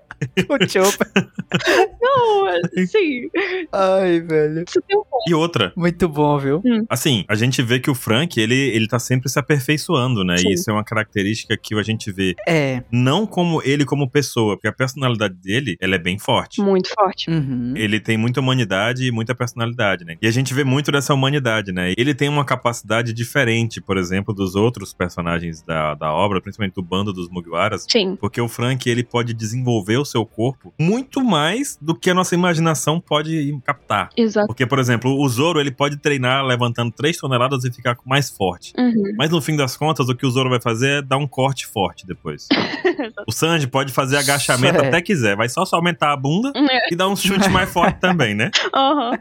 o 0.48 0.68
Chopper. 0.68 1.06
não, 2.00 2.46
assim. 2.46 3.28
Ai, 3.72 4.20
velho. 4.20 4.64
Isso 4.66 4.80
tem 4.86 4.96
um 4.96 5.02
ponto. 5.02 5.22
E 5.28 5.34
outra, 5.34 5.72
Muito 5.76 6.08
bom, 6.08 6.38
viu? 6.38 6.62
Assim, 6.88 7.24
a 7.28 7.34
gente 7.34 7.62
vê 7.62 7.78
que 7.78 7.90
o 7.90 7.94
Frank, 7.94 8.40
ele, 8.40 8.54
ele 8.54 8.88
tá 8.88 8.98
sempre 8.98 9.28
se 9.28 9.38
aperfeiçoando, 9.38 10.24
né? 10.24 10.38
Sim. 10.38 10.48
E 10.48 10.54
isso 10.54 10.70
é 10.70 10.72
uma 10.72 10.84
característica 10.84 11.56
que 11.56 11.74
a 11.74 11.82
gente 11.82 12.10
vê 12.10 12.34
É. 12.46 12.82
não 12.90 13.26
como 13.26 13.62
ele 13.62 13.84
como 13.84 14.10
pessoa, 14.10 14.56
porque 14.56 14.68
a 14.68 14.72
personalidade 14.72 15.34
dele, 15.34 15.76
ela 15.80 15.94
é 15.94 15.98
bem 15.98 16.18
forte. 16.18 16.60
Muito 16.60 16.88
forte. 16.94 17.30
Uhum. 17.30 17.74
Ele 17.76 18.00
tem 18.00 18.16
muita 18.16 18.40
humanidade 18.40 19.06
e 19.06 19.10
muita 19.10 19.34
personalidade, 19.34 20.04
né? 20.04 20.16
E 20.20 20.26
a 20.26 20.30
gente 20.30 20.52
vê 20.52 20.64
muito 20.64 20.90
dessa 20.90 21.14
humanidade, 21.14 21.72
né? 21.72 21.94
Ele 21.96 22.14
tem 22.14 22.28
uma 22.28 22.44
capacidade 22.44 23.12
diferente, 23.12 23.80
por 23.80 23.96
exemplo, 23.96 24.34
dos 24.34 24.54
outros 24.54 24.92
personagens 24.92 25.62
da, 25.62 25.94
da 25.94 26.12
obra, 26.12 26.40
principalmente 26.40 26.74
do 26.74 26.82
bando 26.82 27.12
dos 27.12 27.28
Mugiwaras. 27.28 27.86
Sim. 27.88 28.16
Porque 28.16 28.40
o 28.40 28.48
Frank, 28.48 28.88
ele 28.88 29.04
pode 29.04 29.32
desenvolver 29.32 29.96
o 29.98 30.04
seu 30.12 30.24
corpo 30.24 30.72
muito 30.78 31.22
mais 31.24 31.76
do 31.80 31.94
que 31.94 32.10
a 32.10 32.14
nossa 32.14 32.34
imaginação 32.34 33.00
pode 33.00 33.58
captar. 33.64 34.10
Exato. 34.16 34.46
Porque, 34.46 34.64
por 34.66 34.78
exemplo, 34.78 35.18
o 35.18 35.28
Zoro, 35.28 35.58
ele 35.60 35.70
pode 35.72 35.96
treinar 35.96 36.44
levantando 36.44 36.92
3 36.92 37.16
toneladas 37.16 37.64
e 37.64 37.72
ficar 37.72 37.96
mais 38.06 38.30
forte. 38.30 38.72
Uhum. 38.78 39.14
Mas 39.16 39.30
no 39.30 39.40
fim 39.40 39.56
das 39.56 39.76
contas, 39.76 40.08
o 40.08 40.14
que 40.14 40.24
o 40.26 40.30
Zoro 40.30 40.50
vai 40.50 40.60
fazer 40.60 40.98
é 40.98 41.02
dar 41.02 41.16
um 41.16 41.26
corte 41.26 41.66
forte 41.66 42.06
depois. 42.06 42.46
o 43.26 43.32
Sanji 43.32 43.66
pode 43.66 43.92
fazer 43.92 44.16
agachamento 44.18 44.78
É. 44.82 44.88
até 44.88 45.00
quiser, 45.00 45.34
vai 45.36 45.48
só, 45.48 45.64
só 45.64 45.76
aumentar 45.76 46.12
a 46.12 46.16
bunda 46.16 46.52
É. 46.70 46.92
e 46.92 46.96
dar 46.96 47.08
um 47.08 47.16
chute 47.16 47.48
mais 47.48 47.70
forte 47.72 47.98
também, 48.00 48.34
né? 48.34 48.50
Aham. 48.74 49.18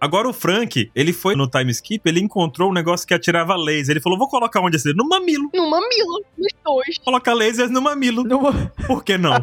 Agora 0.00 0.28
o 0.28 0.32
Frank, 0.32 0.90
ele 0.94 1.12
foi 1.12 1.34
no 1.34 1.48
time 1.48 1.70
skip, 1.72 2.06
ele 2.08 2.20
encontrou 2.20 2.70
um 2.70 2.72
negócio 2.72 3.06
que 3.06 3.12
atirava 3.14 3.56
laser. 3.56 3.94
Ele 3.94 4.00
falou: 4.00 4.16
vou 4.18 4.28
colocar 4.28 4.60
onde 4.60 4.76
esse? 4.76 4.92
No 4.94 5.08
mamilo. 5.08 5.50
No 5.54 5.68
mamilo, 5.68 6.24
nos 6.38 6.52
dois. 6.64 6.98
Coloca 6.98 7.32
lasers 7.34 7.70
no 7.70 7.80
mamilo. 7.82 8.22
Não- 8.22 8.52
Por 8.86 9.02
que 9.02 9.18
não? 9.18 9.34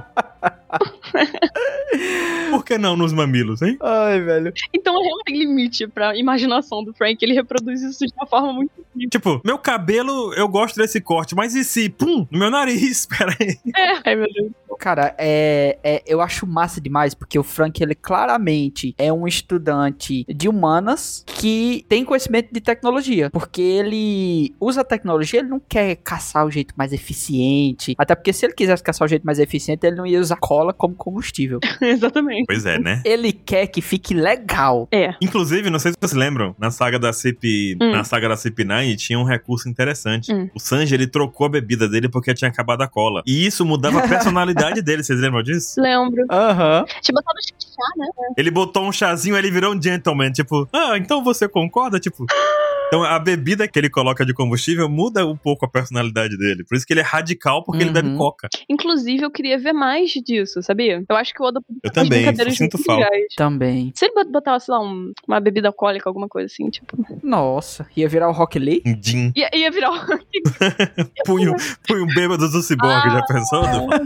Por 2.50 2.64
que 2.66 2.78
não 2.78 2.96
nos 2.96 3.14
mamilos, 3.14 3.62
hein? 3.62 3.78
Ai, 3.82 4.20
velho. 4.22 4.54
Então 4.74 4.94
realmente 4.94 5.24
tem 5.26 5.38
limite 5.40 5.88
pra 5.88 6.16
imaginação 6.16 6.84
do 6.84 6.94
Frank. 6.94 7.24
Ele 7.24 7.34
reproduz 7.34 7.82
isso 7.82 8.06
de 8.06 8.14
uma 8.16 8.28
forma 8.28 8.54
muito. 8.54 8.72
Tipo, 9.10 9.42
meu 9.44 9.58
cabelo, 9.58 10.34
eu 10.34 10.48
gosto 10.48 10.76
desse 10.76 11.02
corte, 11.02 11.36
mas 11.36 11.56
e 11.56 11.64
se, 11.64 11.90
pum, 11.90 12.28
no 12.30 12.40
meu 12.40 12.50
nariz, 12.50 13.06
pera 13.08 13.36
aí. 13.40 13.58
É, 13.76 14.10
ai 14.10 14.16
meu 14.16 14.28
Deus. 14.32 14.52
Cara, 14.80 15.14
é, 15.20 15.78
é- 15.84 16.04
eu 16.08 16.20
acho 16.20 16.48
massa 16.48 16.82
demais, 16.82 17.14
porque 17.14 17.38
o 17.38 17.44
Frank, 17.44 17.82
ele 17.82 17.94
claramente 17.94 18.96
é 18.98 19.14
um 19.14 19.28
estudante 19.28 20.26
de 20.28 20.50
humanas 20.50 21.24
que 21.28 21.86
tem 21.88 22.04
conhecimento 22.04 22.52
de 22.52 22.60
tecnologia. 22.60 23.30
Porque 23.30 23.62
ele 23.62 24.54
usa 24.60 24.82
a 24.82 24.84
tecnologia, 24.84 25.40
ele 25.42 25.50
não 25.50 25.60
quer 25.60 25.96
caçar 25.98 26.46
o 26.46 26.52
jeito 26.52 26.74
mais 26.76 26.92
eficiente. 26.92 27.94
Até 27.98 28.16
porque 28.16 28.34
se 28.34 28.46
ele 28.46 28.54
quisesse 28.54 28.82
caçar 28.84 29.06
o 29.06 29.10
jeito 29.10 29.24
mais 29.24 29.38
eficiente, 29.40 29.86
ele 29.86 29.96
não 29.96 30.08
ia 30.08 30.20
usar 30.20 30.33
cola 30.36 30.74
como 30.74 30.96
combustível. 30.96 31.60
Exatamente. 31.82 32.46
Pois 32.48 32.66
é, 32.66 32.80
né? 32.80 33.02
ele 33.06 33.32
quer 33.32 33.68
que 33.68 33.82
fique 33.82 34.14
legal. 34.14 34.88
É. 34.92 35.14
Inclusive, 35.22 35.70
não 35.70 35.80
sei 35.80 35.92
se 35.92 35.98
vocês 36.00 36.14
lembram, 36.18 36.56
na 36.60 36.72
saga 36.72 36.98
da 37.00 37.12
CP, 37.14 37.78
Hum. 37.82 37.92
na 37.92 38.04
saga 38.04 38.30
da 38.30 38.36
CP9 38.36 38.96
tinha 38.98 39.20
um 39.20 39.24
recurso 39.24 39.68
interessante. 39.70 40.32
Hum. 40.34 40.50
O 40.56 40.60
Sanji, 40.60 40.94
ele 40.94 41.08
trocou 41.08 41.46
a 41.46 41.50
bebida 41.50 41.88
dele 41.88 42.10
porque 42.10 42.34
tinha 42.34 42.50
acabado 42.50 42.82
a 42.82 42.88
cola. 42.88 43.22
E 43.26 43.46
isso 43.46 43.66
mudava 43.66 44.00
a 44.00 44.08
personalidade 44.08 44.82
dele, 44.84 45.04
vocês 45.04 45.20
lembram 45.20 45.44
disso? 45.44 45.80
Lembro. 45.82 46.26
Aham. 46.32 46.86
Tinha 47.02 47.14
botado 47.16 47.40
chá, 47.60 47.84
né? 47.98 48.08
Ele 48.38 48.52
botou 48.52 48.84
um 48.88 48.92
chazinho, 48.92 49.38
ele 49.38 49.52
virou 49.52 49.74
um 49.76 49.82
gentleman, 49.82 50.32
tipo, 50.32 50.68
ah, 50.74 50.98
então 50.98 51.24
você 51.24 51.48
concorda? 51.48 52.00
Tipo. 52.00 52.26
Então 52.88 53.04
a 53.04 53.18
bebida 53.18 53.68
que 53.68 53.78
ele 53.80 53.90
coloca 53.90 54.26
de 54.26 54.34
combustível 54.34 54.88
muda 54.88 55.26
um 55.26 55.36
pouco 55.36 55.66
a 55.66 55.68
personalidade 55.70 56.38
dele. 56.38 56.64
Por 56.64 56.76
isso 56.76 56.86
que 56.86 56.94
ele 56.94 57.00
é 57.00 57.04
radical, 57.04 57.64
porque 57.64 57.82
ele 57.82 57.88
Uhum. 57.90 57.94
bebe 57.94 58.18
coca. 58.18 58.48
Inclusive, 58.70 59.24
eu 59.24 59.32
queria 59.32 59.58
ver 59.58 59.74
mais 59.74 60.12
disso, 60.12 60.62
sabia? 60.62 61.04
Eu 61.10 61.16
acho 61.16 61.34
que 61.34 61.42
o 61.42 61.46
Oda 61.46 61.60
podia 61.62 61.80
Eu 61.84 61.92
também, 61.92 62.26
eu 62.26 62.52
sinto 62.52 62.78
falta. 62.78 63.08
Também. 63.36 63.92
Se 63.96 64.06
ele 64.06 64.26
botava, 64.32 64.60
sei 64.60 64.74
lá, 64.74 64.80
um- 64.82 65.12
uma 65.28 65.40
bebida 65.40 65.70
alcoólica, 65.70 66.08
alguma 66.10 66.28
coisa 66.28 66.46
assim, 66.46 66.70
tipo. 66.70 66.96
Nossa, 67.24 67.88
ia 67.98 68.08
virar 68.08 68.30
o 68.30 68.32
Rock 68.32 68.60
Lee? 68.60 68.82
Um 68.86 68.96
gin. 69.02 69.32
Ia, 69.36 69.50
ia 69.56 69.72
virar 69.72 69.90
um. 69.92 70.00
Punho, 71.26 71.56
punho 71.88 72.06
bêbado 72.14 72.48
do 72.50 72.62
ciborgue, 72.62 73.10
já 73.10 73.24
pensou? 73.26 73.64